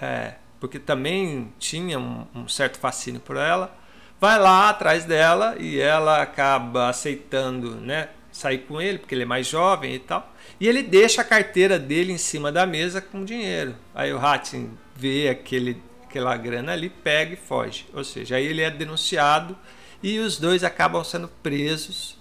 é, 0.01 0.35
porque 0.59 0.78
também 0.78 1.52
tinha 1.59 1.98
um, 1.98 2.26
um 2.35 2.48
certo 2.48 2.78
fascínio 2.78 3.20
por 3.20 3.36
ela, 3.36 3.72
vai 4.20 4.39
lá 4.39 4.69
atrás 4.70 5.05
dela 5.05 5.57
e 5.59 5.78
ela 5.78 6.23
acaba 6.23 6.89
aceitando, 6.89 7.77
né, 7.77 8.09
sair 8.32 8.59
com 8.59 8.81
ele, 8.81 8.99
porque 8.99 9.15
ele 9.15 9.23
é 9.23 9.27
mais 9.27 9.47
jovem 9.47 9.95
e 9.95 9.99
tal. 9.99 10.32
E 10.61 10.66
ele 10.66 10.82
deixa 10.82 11.23
a 11.23 11.24
carteira 11.24 11.78
dele 11.78 12.12
em 12.12 12.19
cima 12.19 12.51
da 12.51 12.66
mesa 12.66 13.01
com 13.01 13.24
dinheiro. 13.24 13.74
Aí 13.95 14.12
o 14.12 14.19
Hatin 14.19 14.70
vê 14.97 15.28
aquele, 15.28 15.81
aquela 16.05 16.36
grana 16.36 16.73
ali, 16.73 16.89
pega 16.89 17.35
e 17.35 17.36
foge. 17.36 17.86
Ou 17.95 18.03
seja, 18.03 18.36
aí 18.36 18.47
ele 18.47 18.62
é 18.62 18.70
denunciado 18.70 19.57
e 20.03 20.19
os 20.19 20.39
dois 20.39 20.65
acabam 20.65 21.03
sendo 21.05 21.28
presos, 21.43 22.16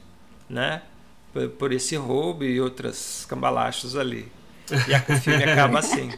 né? 0.50 0.82
Por, 1.34 1.50
por 1.50 1.72
esse 1.72 1.96
roubo 1.96 2.44
e 2.44 2.60
outras 2.62 3.26
cambalachos 3.28 3.96
ali. 3.96 4.32
E 4.88 4.94
a- 4.94 5.04
o 5.10 5.18
filme 5.20 5.44
acaba 5.44 5.80
assim. 5.80 6.12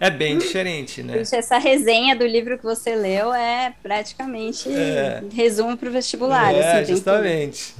É 0.00 0.10
bem 0.10 0.38
diferente, 0.38 1.02
né? 1.02 1.20
Essa 1.20 1.58
resenha 1.58 2.14
do 2.16 2.26
livro 2.26 2.56
que 2.58 2.64
você 2.64 2.94
leu 2.94 3.32
é 3.32 3.74
praticamente 3.82 4.68
É. 4.72 5.22
resumo 5.32 5.76
para 5.76 5.88
o 5.88 5.92
vestibular. 5.92 6.52
É, 6.54 6.80
assim, 6.82 6.92
justamente. 6.94 7.74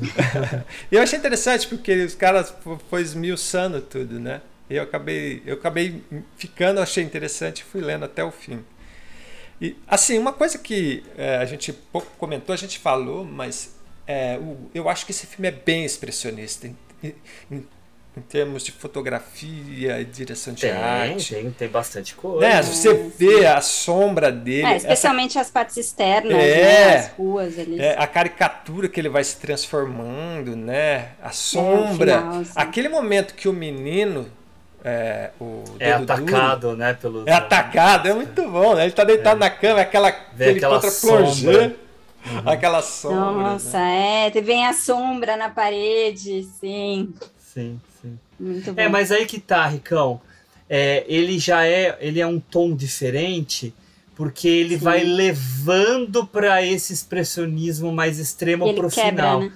E 0.91 0.95
eu 0.97 1.03
achei 1.03 1.19
interessante 1.19 1.67
porque 1.69 1.93
os 2.05 2.15
caras 2.15 2.55
fo- 2.63 2.81
foi 2.89 3.03
esmiuçando 3.03 3.81
tudo, 3.81 4.19
né? 4.21 4.41
E 4.71 4.77
eu 4.77 4.83
acabei, 4.85 5.43
eu 5.45 5.55
acabei 5.55 6.03
ficando, 6.37 6.81
achei 6.81 7.03
interessante 7.05 7.61
e 7.61 7.65
fui 7.65 7.81
lendo 7.81 8.05
até 8.05 8.23
o 8.25 8.31
fim. 8.31 8.65
E 9.61 9.77
assim, 9.87 10.19
uma 10.19 10.33
coisa 10.33 10.59
que 10.59 11.03
é, 11.17 11.37
a 11.37 11.45
gente 11.45 11.73
pouco 11.73 12.09
comentou, 12.19 12.53
a 12.53 12.57
gente 12.57 12.79
falou, 12.79 13.25
mas 13.25 13.75
é, 14.07 14.39
o- 14.39 14.71
eu 14.75 14.89
acho 14.89 15.05
que 15.07 15.13
esse 15.13 15.27
filme 15.27 15.49
é 15.49 15.53
bem 15.53 15.85
expressionista 15.85 16.67
em, 16.67 16.77
em- 17.51 17.67
em 18.15 18.21
termos 18.21 18.63
de 18.63 18.73
fotografia 18.73 19.99
e 19.99 20.05
direção 20.05 20.53
de 20.53 20.61
Tem, 20.63 20.71
arte. 20.71 21.35
tem, 21.35 21.51
tem 21.51 21.69
bastante 21.69 22.15
coisa. 22.15 22.47
Né? 22.47 22.63
Você 22.63 22.93
vê 23.17 23.47
a 23.47 23.61
sombra 23.63 24.31
dele, 24.31 24.67
É, 24.67 24.75
essa 24.75 24.77
especialmente 24.87 25.39
as 25.39 25.51
partes 25.51 25.79
externas, 25.79 26.33
É. 26.35 26.37
né, 26.37 26.97
as 26.97 27.09
ruas 27.13 27.59
ali. 27.59 27.81
é, 27.81 27.97
a 27.99 28.07
caricatura 28.07 28.87
que 28.89 29.01
ele 29.01 29.09
vai 29.09 29.25
se 29.25 29.39
transformando, 29.39 30.55
né? 30.55 31.13
A 31.23 31.31
sombra. 31.31 32.19
final. 32.19 32.43
Aquele 32.55 32.91
momento 32.91 33.35
que 33.35 33.49
o 33.49 33.53
menino, 33.53 34.29
é, 34.85 35.31
o 35.41 35.65
É 35.79 35.93
dedo 35.99 36.05
duro, 36.07 36.13
atacado, 36.13 36.77
né? 36.77 36.93
Pelos, 36.93 37.27
é 37.27 37.33
atacado, 37.33 38.09
é 38.09 38.13
muito 38.13 38.43
bom, 38.47 38.75
né? 38.75 38.83
Ele 38.85 38.93
tá 38.93 39.05
deitado 39.05 39.41
na 39.41 39.49
cama, 39.49 39.81
aquela, 39.81 40.11
Vê 40.35 40.45
aquele 40.51 40.59
aquela 40.59 40.75
contra-plongé, 40.81 41.53
sombra. 41.53 41.77
aquela 42.45 42.83
sombra. 42.83 43.53
Nossa, 43.53 43.79
né? 43.79 44.31
é, 44.35 44.41
vem 44.43 44.67
a 44.67 44.75
sombra 44.75 45.35
na 45.35 45.49
parede. 45.49 46.43
Sim, 46.61 47.15
sim. 47.39 47.81
Muito 48.43 48.73
bom. 48.73 48.81
É, 48.81 48.89
mas 48.89 49.13
aí 49.13 49.25
que 49.25 49.39
tá, 49.39 49.67
Ricão. 49.69 50.21
É, 50.69 51.05
ele 51.07 51.39
já 51.39 51.65
é, 51.67 51.97
ele 52.01 52.21
é 52.21 52.27
um 52.27 52.41
tom 52.41 52.75
diferente 52.75 53.75
porque 54.17 54.49
ele 54.49 54.79
Sim. 54.79 54.85
vai 54.85 55.05
levando 55.05 56.27
para 56.27 56.63
esse 56.63 56.93
expressionismo 56.93 57.93
mais 57.93 58.19
extremo 58.19 58.73
pro 58.75 58.89
quebra, 58.89 59.11
final. 59.11 59.41
né? 59.41 59.53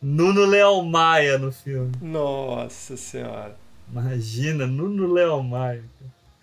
Nuno 0.00 0.44
Leal 0.44 0.80
Maia 0.84 1.36
no 1.36 1.50
filme. 1.50 1.90
Nossa 2.00 2.96
senhora. 2.96 3.56
Imagina, 3.90 4.64
Nuno 4.64 5.12
Leal 5.12 5.42
Maia. 5.42 5.82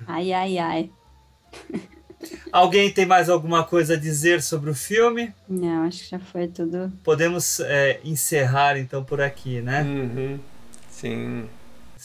Ai, 0.05 0.33
ai, 0.33 0.57
ai. 0.57 0.89
Alguém 2.51 2.91
tem 2.91 3.05
mais 3.05 3.29
alguma 3.29 3.63
coisa 3.63 3.93
a 3.93 3.97
dizer 3.97 4.41
sobre 4.41 4.69
o 4.69 4.75
filme? 4.75 5.33
Não, 5.47 5.85
acho 5.85 6.03
que 6.03 6.09
já 6.09 6.19
foi 6.19 6.49
tudo. 6.49 6.91
Podemos 7.01 7.61
é, 7.61 8.01
encerrar 8.03 8.77
então 8.77 9.05
por 9.05 9.21
aqui, 9.21 9.61
né? 9.61 9.83
Uhum. 9.83 10.37
Sim. 10.89 11.47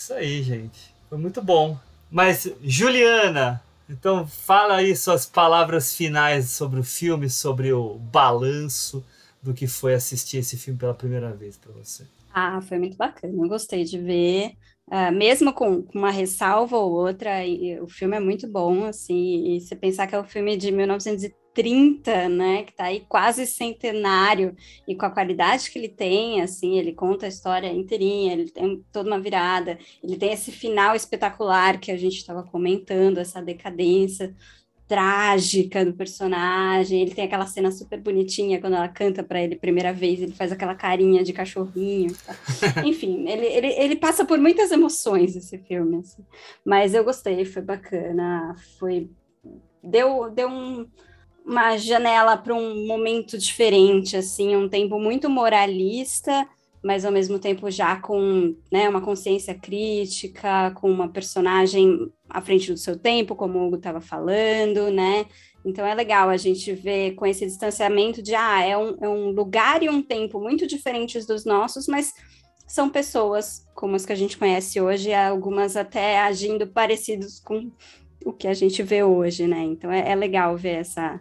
Isso 0.01 0.15
aí, 0.15 0.43
gente. 0.43 0.95
Foi 1.11 1.19
muito 1.19 1.43
bom. 1.43 1.77
Mas, 2.11 2.51
Juliana, 2.63 3.63
então 3.87 4.27
fala 4.27 4.77
aí 4.77 4.97
suas 4.97 5.27
palavras 5.27 5.95
finais 5.95 6.49
sobre 6.49 6.81
o 6.81 6.83
filme, 6.83 7.29
sobre 7.29 7.71
o 7.71 7.99
balanço 7.99 9.05
do 9.43 9.53
que 9.53 9.67
foi 9.67 9.93
assistir 9.93 10.39
esse 10.39 10.57
filme 10.57 10.81
pela 10.81 10.95
primeira 10.95 11.35
vez 11.35 11.59
para 11.59 11.71
você. 11.73 12.07
Ah, 12.33 12.63
foi 12.63 12.79
muito 12.79 12.97
bacana. 12.97 13.35
Eu 13.35 13.47
gostei 13.47 13.85
de 13.85 13.99
ver. 13.99 14.53
Uh, 14.91 15.13
mesmo 15.13 15.53
com, 15.53 15.87
uma 15.95 16.11
ressalva 16.11 16.79
ou 16.79 16.91
outra, 16.93 17.45
e, 17.45 17.79
o 17.79 17.87
filme 17.87 18.17
é 18.17 18.21
muito 18.21 18.51
bom, 18.51 18.87
assim, 18.87 19.55
e 19.55 19.61
você 19.61 19.77
pensar 19.77 20.07
que 20.07 20.15
é 20.15 20.19
um 20.19 20.25
filme 20.25 20.57
de 20.57 20.73
1930, 20.73 21.37
né, 22.29 22.63
que 22.63 22.71
está 22.71 22.85
aí 22.85 23.05
quase 23.09 23.47
centenário, 23.47 24.57
e 24.87 24.95
com 24.95 25.07
a 25.07 25.11
qualidade 25.11 25.71
que 25.71 25.79
ele 25.79 25.89
tem, 25.89 26.41
assim, 26.41 26.79
ele 26.79 26.93
conta 26.93 27.27
a 27.27 27.29
história 27.29 27.73
inteirinha, 27.73 28.33
ele 28.33 28.51
tem 28.51 28.85
toda 28.93 29.09
uma 29.09 29.21
virada, 29.21 29.79
ele 30.03 30.17
tem 30.17 30.33
esse 30.33 30.51
final 30.51 30.95
espetacular 30.95 31.79
que 31.79 31.91
a 31.91 31.97
gente 31.97 32.17
estava 32.17 32.43
comentando, 32.43 33.19
essa 33.19 33.43
decadência 33.43 34.35
trágica 34.91 35.85
do 35.85 35.93
personagem. 35.93 37.01
Ele 37.01 37.15
tem 37.15 37.25
aquela 37.25 37.47
cena 37.47 37.71
super 37.71 38.01
bonitinha 38.01 38.61
quando 38.61 38.75
ela 38.75 38.89
canta 38.89 39.23
para 39.23 39.41
ele 39.41 39.55
primeira 39.55 39.93
vez, 39.93 40.21
ele 40.21 40.33
faz 40.33 40.51
aquela 40.51 40.75
carinha 40.75 41.23
de 41.23 41.33
cachorrinho. 41.33 42.13
Tá? 42.27 42.35
Enfim, 42.85 43.29
ele, 43.29 43.47
ele, 43.47 43.69
ele 43.69 43.97
passa 43.97 44.25
por 44.25 44.37
muitas 44.41 44.73
emoções 44.73 45.37
esse 45.37 45.59
filme. 45.59 45.99
Assim. 45.99 46.25
Mas 46.65 46.93
eu 46.93 47.05
gostei, 47.05 47.45
foi 47.45 47.63
bacana, 47.63 48.57
foi 48.81 49.09
deu 49.81 50.29
deu 50.31 50.49
um, 50.49 50.87
uma 51.45 51.77
janela 51.77 52.37
para 52.37 52.55
um 52.55 52.87
momento 52.87 53.37
diferente, 53.39 54.17
assim, 54.17 54.57
um 54.57 54.69
tempo 54.69 54.99
muito 54.99 55.29
moralista 55.29 56.47
mas 56.83 57.05
ao 57.05 57.13
mesmo 57.13 57.39
tempo 57.39 57.71
já 57.71 57.97
com 57.97 58.55
né, 58.73 58.89
uma 58.89 59.01
consciência 59.01 59.55
crítica, 59.55 60.71
com 60.73 60.91
uma 60.91 61.09
personagem 61.09 62.11
à 62.29 62.41
frente 62.41 62.73
do 62.73 62.79
seu 62.79 62.99
tempo, 62.99 63.37
como 63.37 63.59
o 63.59 63.67
Hugo 63.67 63.77
estava 63.77 64.01
falando, 64.01 64.91
né? 64.91 65.27
Então 65.65 65.85
é 65.85 65.95
legal 65.95 66.31
a 66.31 66.39
gente 66.39 66.73
ver 66.73 67.15
com 67.15 67.27
esse 67.27 67.45
distanciamento 67.45 68.23
de 68.23 68.35
ah, 68.35 68.65
é 68.65 68.79
um, 68.79 68.97
é 69.01 69.09
um 69.09 69.31
lugar 69.31 69.83
e 69.83 69.91
um 69.91 70.03
tempo 70.03 70.41
muito 70.41 70.67
diferentes 70.67 71.27
dos 71.27 71.45
nossos, 71.45 71.87
mas 71.87 72.15
são 72.67 72.89
pessoas 72.89 73.67
como 73.75 73.95
as 73.95 74.07
que 74.07 74.13
a 74.13 74.17
gente 74.17 74.39
conhece 74.39 74.81
hoje, 74.81 75.13
algumas 75.13 75.77
até 75.77 76.21
agindo 76.21 76.67
parecidos 76.67 77.41
com 77.41 77.71
o 78.25 78.33
que 78.33 78.49
a 78.49 78.55
gente 78.55 78.83
vê 78.83 79.03
hoje, 79.03 79.47
né? 79.47 79.63
Então 79.65 79.93
é, 79.93 80.13
é 80.13 80.15
legal 80.15 80.57
ver 80.57 80.81
essa, 80.81 81.21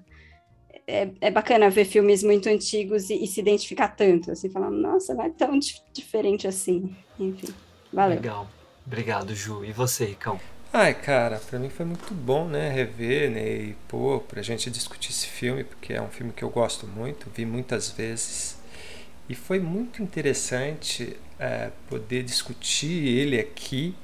é, 0.89 1.11
é 1.21 1.31
bacana 1.31 1.69
ver 1.69 1.85
filmes 1.85 2.23
muito 2.23 2.49
antigos 2.49 3.09
e, 3.09 3.23
e 3.23 3.27
se 3.27 3.39
identificar 3.39 3.89
tanto, 3.89 4.31
assim, 4.31 4.49
falar, 4.49 4.71
nossa, 4.71 5.13
não 5.13 5.23
é 5.23 5.29
tão 5.29 5.57
dif 5.57 5.79
diferente 5.93 6.47
assim. 6.47 6.95
Enfim, 7.19 7.53
valeu. 7.93 8.15
Legal. 8.15 8.49
Obrigado, 8.85 9.35
Ju. 9.35 9.63
E 9.63 9.71
você, 9.71 10.05
Ricão? 10.05 10.39
Ai, 10.73 10.93
cara, 10.93 11.39
para 11.39 11.57
mim 11.59 11.69
foi 11.69 11.85
muito 11.85 12.13
bom, 12.13 12.47
né, 12.47 12.69
rever, 12.69 13.31
né, 13.31 13.41
e 13.41 13.75
pô, 13.87 14.19
pra 14.19 14.41
gente 14.43 14.69
discutir 14.69 15.09
esse 15.09 15.25
filme, 15.25 15.63
porque 15.63 15.93
é 15.93 16.01
um 16.01 16.09
filme 16.09 16.31
que 16.31 16.43
eu 16.43 16.49
gosto 16.49 16.85
muito, 16.85 17.27
vi 17.35 17.43
muitas 17.43 17.89
vezes, 17.89 18.55
e 19.27 19.33
foi 19.33 19.59
muito 19.59 20.03
interessante 20.03 21.17
é, 21.39 21.71
poder 21.89 22.21
discutir 22.21 23.07
ele 23.07 23.39
aqui, 23.39 23.95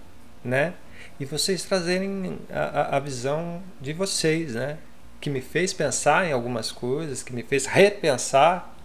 né, 0.43 0.73
e 1.19 1.25
vocês 1.25 1.63
trazerem 1.63 2.39
a, 2.49 2.97
a 2.97 2.99
visão 2.99 3.61
de 3.79 3.93
vocês, 3.93 4.55
né, 4.55 4.79
que 5.25 5.29
me 5.31 5.41
fez 5.41 5.73
pensar 5.73 6.27
em 6.27 6.31
algumas 6.31 6.71
coisas, 6.71 7.23
que 7.23 7.33
me 7.33 7.41
fez 7.41 7.65
repensar 7.65 8.77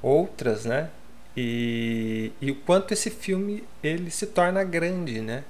outras, 0.00 0.64
né? 0.64 0.88
E, 1.36 2.30
e 2.40 2.48
o 2.52 2.54
quanto 2.54 2.94
esse 2.94 3.10
filme 3.10 3.64
ele 3.82 4.08
se 4.08 4.28
torna 4.28 4.62
grande, 4.62 5.20
né? 5.20 5.42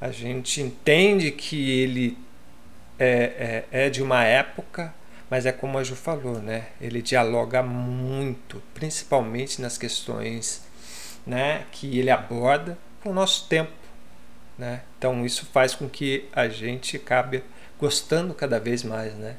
A 0.00 0.10
gente 0.10 0.60
entende 0.60 1.30
que 1.30 1.70
ele 1.70 2.18
é, 2.98 3.64
é, 3.70 3.84
é 3.86 3.90
de 3.90 4.02
uma 4.02 4.24
época, 4.24 4.92
mas 5.30 5.46
é 5.46 5.52
como 5.52 5.78
a 5.78 5.84
Ju 5.84 5.94
falou, 5.94 6.40
né? 6.40 6.70
Ele 6.80 7.00
dialoga 7.00 7.62
muito, 7.62 8.60
principalmente 8.74 9.62
nas 9.62 9.78
questões, 9.78 10.64
né? 11.24 11.64
Que 11.70 12.00
ele 12.00 12.10
aborda 12.10 12.76
com 13.04 13.10
o 13.10 13.14
nosso 13.14 13.46
tempo, 13.46 13.70
né? 14.58 14.82
Então 14.98 15.24
isso 15.24 15.46
faz 15.46 15.76
com 15.76 15.88
que 15.88 16.28
a 16.32 16.48
gente 16.48 16.96
acabe 16.96 17.44
gostando 17.78 18.34
cada 18.34 18.58
vez 18.58 18.82
mais, 18.82 19.14
né? 19.14 19.36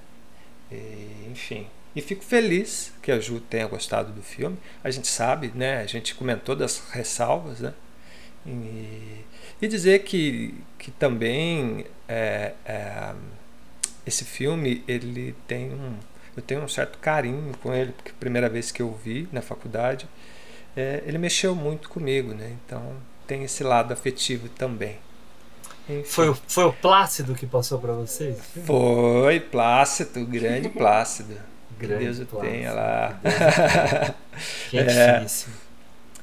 E, 0.72 1.28
enfim. 1.32 1.68
E 1.96 2.02
fico 2.02 2.24
feliz 2.24 2.94
que 3.02 3.12
a 3.12 3.20
Ju 3.20 3.40
tenha 3.40 3.68
gostado 3.68 4.12
do 4.12 4.22
filme. 4.22 4.58
A 4.84 4.92
gente 4.92 5.08
sabe, 5.08 5.52
né? 5.56 5.82
A 5.82 5.86
gente 5.86 6.16
comentou 6.16 6.56
das 6.56 6.80
ressalvas, 6.92 7.60
né? 7.60 7.74
E, 8.46 9.26
e 9.62 9.68
dizer 9.68 10.04
que, 10.04 10.54
que 10.78 10.92
também 10.92 11.86
é, 12.08 12.54
é, 12.66 13.14
esse 14.06 14.24
filme 14.24 14.84
ele 14.88 15.36
tem 15.48 15.72
um 15.72 15.98
eu 16.38 16.44
tenho 16.44 16.62
um 16.62 16.68
certo 16.70 16.98
carinho 17.00 17.52
com 17.62 17.74
ele 17.74 17.92
porque 17.92 18.12
a 18.12 18.20
primeira 18.20 18.48
vez 18.48 18.72
que 18.72 18.82
eu 18.82 18.94
vi 19.04 19.28
na 19.32 19.42
faculdade 19.42 20.08
é, 20.76 21.04
ele 21.06 21.18
mexeu 21.18 21.54
muito 21.54 21.90
comigo, 21.90 22.34
né? 22.34 22.56
Então 22.66 22.96
tem 23.28 23.44
esse 23.44 23.64
lado 23.64 23.92
afetivo 23.92 24.48
também. 24.50 24.98
Foi, 26.06 26.36
foi 26.48 26.66
o 26.66 26.74
Plácido 26.74 27.34
que 27.34 27.48
passou 27.48 27.80
para 27.80 27.94
vocês? 27.94 28.38
Foi, 28.66 29.40
Plácido, 29.40 30.26
grande 30.26 30.70
Plácido. 30.70 31.36
grande 31.78 32.06
Deus 32.06 32.20
o 32.20 32.26
Plácido. 32.26 32.52
tenha 32.52 32.74
lá. 32.74 33.20
Que 34.70 34.78
é 34.78 35.18
difícil. 35.18 35.50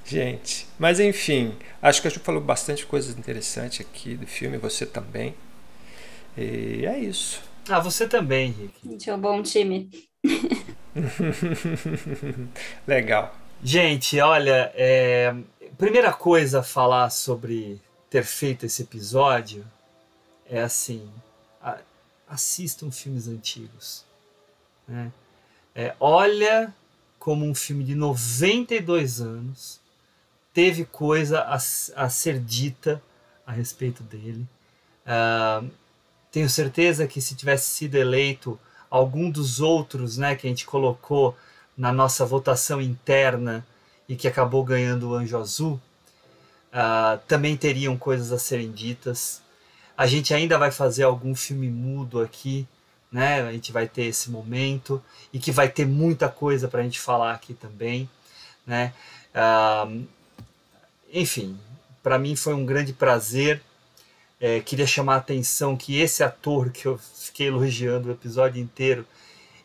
Gente, 0.05 0.69
mas 0.79 1.01
enfim, 1.01 1.57
acho 1.83 2.01
que 2.01 2.07
a 2.07 2.11
gente 2.11 2.23
falou 2.23 2.41
bastante 2.41 2.87
coisas 2.87 3.19
interessantes 3.19 3.81
aqui 3.81 4.15
do 4.15 4.27
filme, 4.27 4.57
você 4.57 4.87
também. 4.87 5.35
E 6.37 6.87
é 6.87 6.97
isso. 6.97 7.43
Ah, 7.69 7.81
você 7.81 8.07
também, 8.07 8.51
Henrique. 8.51 8.97
Tinha 8.99 9.17
um 9.17 9.21
bom 9.21 9.43
time. 9.43 9.91
Legal. 12.87 13.35
Gente, 13.63 14.21
olha, 14.21 14.71
é... 14.77 15.35
primeira 15.77 16.13
coisa 16.13 16.61
a 16.61 16.63
falar 16.63 17.11
sobre 17.11 17.81
ter 18.17 18.25
feito 18.25 18.65
esse 18.65 18.83
episódio 18.83 19.67
é 20.49 20.63
assim: 20.63 21.11
a, 21.61 21.79
assistam 22.27 22.91
filmes 22.91 23.29
antigos. 23.29 24.07
Né? 24.89 25.13
É, 25.75 25.95
olha 26.01 26.75
como 27.19 27.45
um 27.45 27.55
filme 27.55 27.85
de 27.85 27.95
92 27.95 29.21
anos 29.21 29.81
teve 30.55 30.87
coisa 30.87 31.43
a, 31.43 31.57
a 31.57 32.09
ser 32.09 32.41
dita 32.41 33.03
a 33.47 33.53
respeito 33.53 34.03
dele. 34.03 34.47
Uh, 35.05 35.71
tenho 36.33 36.49
certeza 36.49 37.07
que 37.07 37.21
se 37.21 37.35
tivesse 37.35 37.69
sido 37.71 37.97
eleito 37.97 38.59
algum 38.89 39.31
dos 39.31 39.61
outros 39.61 40.17
né, 40.17 40.35
que 40.35 40.47
a 40.47 40.51
gente 40.51 40.65
colocou 40.65 41.37
na 41.77 41.93
nossa 41.93 42.25
votação 42.25 42.81
interna 42.81 43.67
e 44.09 44.17
que 44.17 44.27
acabou 44.27 44.65
ganhando 44.65 45.11
o 45.11 45.15
Anjo 45.15 45.37
Azul, 45.37 45.81
Uh, 46.77 47.19
também 47.27 47.57
teriam 47.57 47.97
coisas 47.97 48.33
a 48.33 48.39
serem 48.39 48.71
ditas. 48.71 49.41
A 49.97 50.07
gente 50.07 50.35
ainda 50.35 50.59
vai 50.59 50.71
fazer 50.71 51.05
algum 51.05 51.35
filme 51.35 51.71
mudo 51.71 52.21
aqui, 52.21 52.69
né? 53.11 53.41
A 53.41 53.53
gente 53.53 53.73
vai 53.73 53.89
ter 53.89 54.05
esse 54.05 54.31
momento 54.31 55.03
e 55.33 55.39
que 55.39 55.51
vai 55.51 55.71
ter 55.71 55.87
muita 55.87 56.29
coisa 56.29 56.69
para 56.69 56.81
a 56.81 56.83
gente 56.83 57.01
falar 57.01 57.33
aqui 57.33 57.55
também, 57.55 58.11
né? 58.67 58.93
Uh, 59.35 60.07
enfim, 61.11 61.59
para 62.03 62.19
mim 62.19 62.37
foi 62.37 62.53
um 62.53 62.67
grande 62.67 62.93
prazer. 62.93 63.63
É, 64.39 64.61
queria 64.61 64.87
chamar 64.87 65.15
a 65.15 65.19
atenção 65.19 65.79
que 65.79 65.99
esse 65.99 66.23
ator 66.23 66.71
que 66.71 66.85
eu 66.85 66.99
fiquei 66.99 67.47
elogiando 67.47 68.11
o 68.11 68.13
episódio 68.13 68.61
inteiro, 68.63 69.07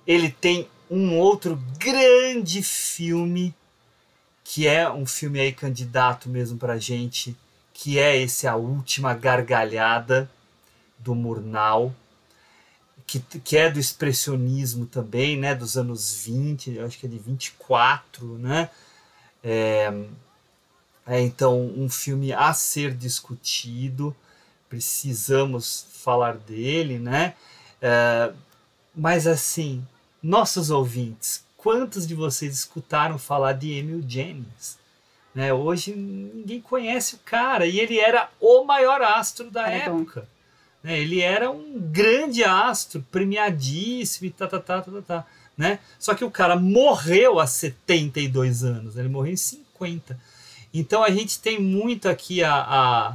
ele 0.08 0.32
tem 0.32 0.66
um 0.90 1.18
outro 1.18 1.62
grande 1.78 2.64
filme 2.64 3.54
que 4.54 4.68
é 4.68 4.92
um 4.92 5.06
filme 5.06 5.40
aí 5.40 5.54
candidato 5.54 6.28
mesmo 6.28 6.58
pra 6.58 6.78
gente, 6.78 7.38
que 7.74 7.98
é 7.98 8.18
esse 8.18 8.46
A 8.46 8.58
Última 8.58 9.14
Gargalhada 9.14 10.30
do 11.00 11.16
Murnau, 11.16 11.96
que, 13.08 13.22
que 13.22 13.56
é 13.56 13.72
do 13.72 13.80
expressionismo 13.80 14.86
também, 14.86 15.38
né, 15.38 15.56
dos 15.56 15.78
anos 15.78 16.26
20, 16.26 16.76
eu 16.76 16.86
acho 16.86 17.00
que 17.00 17.06
é 17.06 17.10
de 17.10 17.18
24, 17.18 18.38
né? 18.40 18.70
É, 19.42 19.90
é 21.08 21.22
então 21.22 21.58
um 21.78 21.90
filme 21.90 22.34
a 22.34 22.54
ser 22.54 22.94
discutido, 22.94 24.14
precisamos 24.68 25.88
falar 25.94 26.36
dele, 26.36 27.00
né? 27.00 27.36
É, 27.82 28.34
mas 28.94 29.28
assim, 29.28 29.88
nossos 30.22 30.70
ouvintes, 30.70 31.42
quantos 31.62 32.08
de 32.08 32.16
vocês 32.16 32.54
escutaram 32.56 33.20
falar 33.20 33.54
de 33.54 33.72
Emil 33.72 34.04
Jennings? 34.08 34.80
Né, 35.34 35.54
hoje 35.54 35.96
ninguém 35.96 36.60
conhece 36.60 37.16
o 37.16 37.20
cara 37.20 37.66
e 37.66 37.80
ele 37.80 37.98
era 37.98 38.30
o 38.40 38.66
maior 38.66 39.02
astro 39.02 39.50
da 39.50 39.72
É 39.72 39.86
época. 39.86 40.28
Né, 40.84 41.00
ele 41.00 41.22
era 41.22 41.50
um 41.50 41.80
grande 41.80 42.44
astro, 42.44 43.06
premiadíssimo 43.12 44.28
e 44.28 44.32
tá, 44.32 44.48
tá, 44.48 44.60
tá, 44.60 44.82
tá, 44.82 44.92
tá, 44.92 45.02
tá, 45.02 45.26
né? 45.56 45.80
Só 45.98 46.14
que 46.16 46.26
o 46.26 46.32
cara 46.32 46.56
morreu 46.58 47.40
há 47.40 47.48
72 47.48 48.64
anos, 48.64 48.98
ele 48.98 49.08
morreu 49.08 49.32
em 49.32 49.38
50. 49.38 50.20
Então 50.74 51.04
a 51.04 51.12
gente 51.12 51.40
tem 51.40 51.62
muito 51.62 52.10
aqui 52.10 52.44
a, 52.44 52.54
a, 52.54 53.08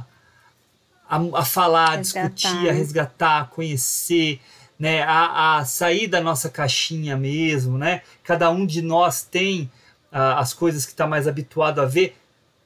a, 1.09 1.39
a 1.39 1.45
falar, 1.45 1.97
Resgatar, 1.97 2.29
discutir, 2.29 2.47
a 2.47 2.63
né? 2.63 2.71
resgatar, 2.71 3.41
a 3.41 3.45
conhecer, 3.45 4.39
né? 4.79 5.01
A, 5.03 5.57
a 5.57 5.65
sair 5.65 6.07
da 6.07 6.21
nossa 6.21 6.49
caixinha 6.49 7.17
mesmo, 7.17 7.77
né? 7.77 8.01
Cada 8.23 8.49
um 8.49 8.65
de 8.65 8.81
nós 8.81 9.23
tem 9.23 9.69
ah, 10.11 10.39
as 10.39 10.53
coisas 10.53 10.85
que 10.85 10.91
está 10.91 11.07
mais 11.07 11.27
habituado 11.27 11.79
a 11.81 11.85
ver. 11.85 12.15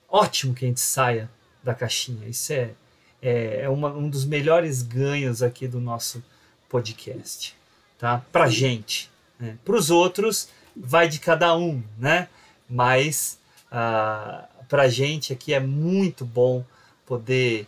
Ótimo 0.09 0.53
que 0.53 0.65
a 0.65 0.67
gente 0.67 0.81
saia 0.81 1.29
da 1.63 1.73
caixinha. 1.73 2.27
Isso 2.27 2.51
é, 2.53 2.71
é, 3.21 3.61
é 3.63 3.69
uma- 3.69 3.93
um 3.93 4.09
dos 4.09 4.25
melhores 4.25 4.81
ganhos 4.81 5.41
aqui 5.41 5.67
do 5.67 5.79
nosso 5.79 6.23
podcast, 6.69 7.55
tá? 7.97 8.21
Pra 8.31 8.47
gente. 8.49 9.09
Né? 9.39 9.57
Para 9.63 9.75
os 9.75 9.89
outros, 9.89 10.49
vai 10.75 11.07
de 11.07 11.19
cada 11.19 11.55
um, 11.55 11.81
né? 11.97 12.27
Mas 12.69 13.39
ah, 13.71 14.45
pra 14.67 14.87
gente 14.87 15.33
aqui 15.33 15.53
é 15.53 15.59
muito 15.59 16.25
bom 16.25 16.63
poder 17.05 17.67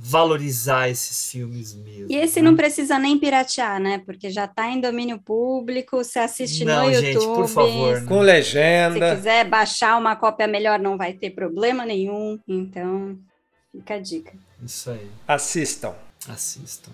valorizar 0.00 0.88
esses 0.88 1.30
filmes 1.30 1.74
mesmo. 1.74 2.06
E 2.08 2.16
esse 2.16 2.40
né? 2.40 2.48
não 2.48 2.56
precisa 2.56 2.98
nem 2.98 3.18
piratear, 3.18 3.80
né? 3.80 3.98
Porque 4.06 4.30
já 4.30 4.46
tá 4.46 4.68
em 4.68 4.80
domínio 4.80 5.18
público, 5.18 5.96
você 5.96 6.20
assiste 6.20 6.64
Não, 6.64 6.86
no 6.86 6.94
gente, 6.94 7.14
YouTube. 7.14 7.34
por 7.34 7.48
favor, 7.48 8.00
né? 8.00 8.06
Com 8.06 8.20
Se 8.20 8.24
legenda. 8.24 9.16
quiser 9.16 9.44
baixar 9.44 9.98
uma 9.98 10.14
cópia 10.14 10.46
melhor, 10.46 10.78
não 10.78 10.96
vai 10.96 11.12
ter 11.12 11.30
problema 11.30 11.84
nenhum. 11.84 12.38
Então, 12.46 13.18
fica 13.72 13.94
a 13.94 13.98
dica. 13.98 14.32
Isso 14.64 14.90
aí. 14.90 15.10
Assistam. 15.26 15.94
Assistam. 16.28 16.92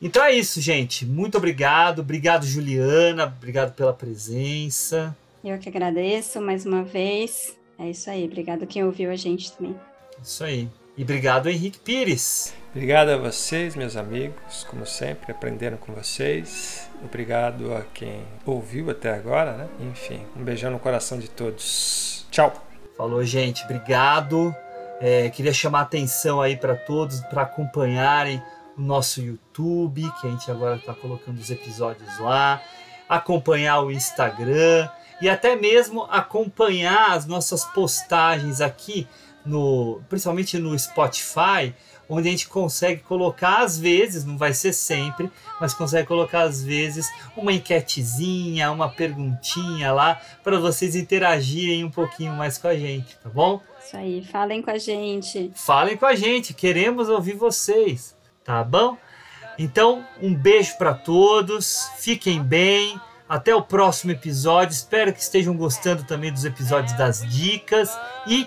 Então 0.00 0.24
é 0.24 0.32
isso, 0.32 0.60
gente. 0.60 1.04
Muito 1.04 1.38
obrigado. 1.38 2.00
Obrigado, 2.00 2.44
Juliana. 2.46 3.24
Obrigado 3.24 3.72
pela 3.74 3.92
presença. 3.92 5.16
Eu 5.44 5.58
que 5.58 5.68
agradeço 5.68 6.40
mais 6.40 6.64
uma 6.64 6.82
vez. 6.82 7.56
É 7.78 7.90
isso 7.90 8.08
aí. 8.08 8.24
Obrigado 8.24 8.66
quem 8.66 8.84
ouviu 8.84 9.10
a 9.10 9.16
gente 9.16 9.52
também. 9.52 9.76
Isso 10.22 10.44
aí. 10.44 10.68
E 10.96 11.02
obrigado, 11.02 11.48
Henrique 11.48 11.78
Pires. 11.78 12.54
Obrigado 12.70 13.10
a 13.10 13.16
vocês, 13.16 13.74
meus 13.74 13.96
amigos, 13.96 14.64
como 14.68 14.86
sempre, 14.86 15.32
aprendendo 15.32 15.78
com 15.78 15.92
vocês. 15.94 16.88
Obrigado 17.02 17.74
a 17.74 17.82
quem 17.82 18.24
ouviu 18.44 18.90
até 18.90 19.14
agora, 19.14 19.52
né? 19.52 19.68
Enfim, 19.80 20.24
um 20.36 20.44
beijão 20.44 20.70
no 20.70 20.78
coração 20.78 21.18
de 21.18 21.28
todos. 21.28 22.26
Tchau. 22.30 22.52
Falou, 22.96 23.24
gente. 23.24 23.64
Obrigado. 23.64 24.54
É, 25.00 25.30
queria 25.30 25.52
chamar 25.52 25.80
a 25.80 25.82
atenção 25.82 26.40
aí 26.40 26.56
para 26.56 26.76
todos 26.76 27.20
para 27.20 27.42
acompanharem 27.42 28.42
o 28.76 28.80
nosso 28.82 29.20
YouTube, 29.20 30.10
que 30.20 30.26
a 30.26 30.30
gente 30.30 30.50
agora 30.50 30.76
está 30.76 30.94
colocando 30.94 31.38
os 31.38 31.50
episódios 31.50 32.18
lá, 32.18 32.62
acompanhar 33.08 33.80
o 33.80 33.90
Instagram 33.90 34.88
e 35.20 35.28
até 35.28 35.56
mesmo 35.56 36.04
acompanhar 36.10 37.12
as 37.12 37.26
nossas 37.26 37.64
postagens 37.64 38.60
aqui 38.60 39.06
no, 39.44 40.00
principalmente 40.08 40.58
no 40.58 40.78
Spotify, 40.78 41.74
onde 42.08 42.28
a 42.28 42.30
gente 42.30 42.48
consegue 42.48 43.02
colocar 43.02 43.62
às 43.62 43.78
vezes, 43.78 44.24
não 44.24 44.36
vai 44.36 44.52
ser 44.52 44.72
sempre, 44.72 45.30
mas 45.60 45.72
consegue 45.72 46.06
colocar 46.06 46.42
às 46.42 46.62
vezes 46.62 47.08
uma 47.36 47.52
enquetezinha, 47.52 48.70
uma 48.70 48.88
perguntinha 48.88 49.92
lá 49.92 50.20
para 50.42 50.58
vocês 50.58 50.94
interagirem 50.94 51.84
um 51.84 51.90
pouquinho 51.90 52.32
mais 52.32 52.58
com 52.58 52.68
a 52.68 52.76
gente, 52.76 53.16
tá 53.16 53.28
bom? 53.28 53.60
Isso 53.84 53.96
aí. 53.96 54.24
Falem 54.24 54.62
com 54.62 54.70
a 54.70 54.78
gente. 54.78 55.50
Falem 55.54 55.96
com 55.96 56.06
a 56.06 56.14
gente, 56.14 56.54
queremos 56.54 57.08
ouvir 57.08 57.34
vocês, 57.34 58.16
tá 58.44 58.62
bom? 58.62 58.96
Então, 59.58 60.04
um 60.20 60.34
beijo 60.34 60.76
para 60.78 60.94
todos, 60.94 61.90
fiquem 61.98 62.42
bem, 62.42 62.98
até 63.28 63.54
o 63.54 63.62
próximo 63.62 64.12
episódio. 64.12 64.72
Espero 64.72 65.12
que 65.12 65.20
estejam 65.20 65.56
gostando 65.56 66.04
também 66.04 66.32
dos 66.32 66.44
episódios 66.44 66.92
das 66.94 67.20
dicas 67.26 67.98
e 68.26 68.46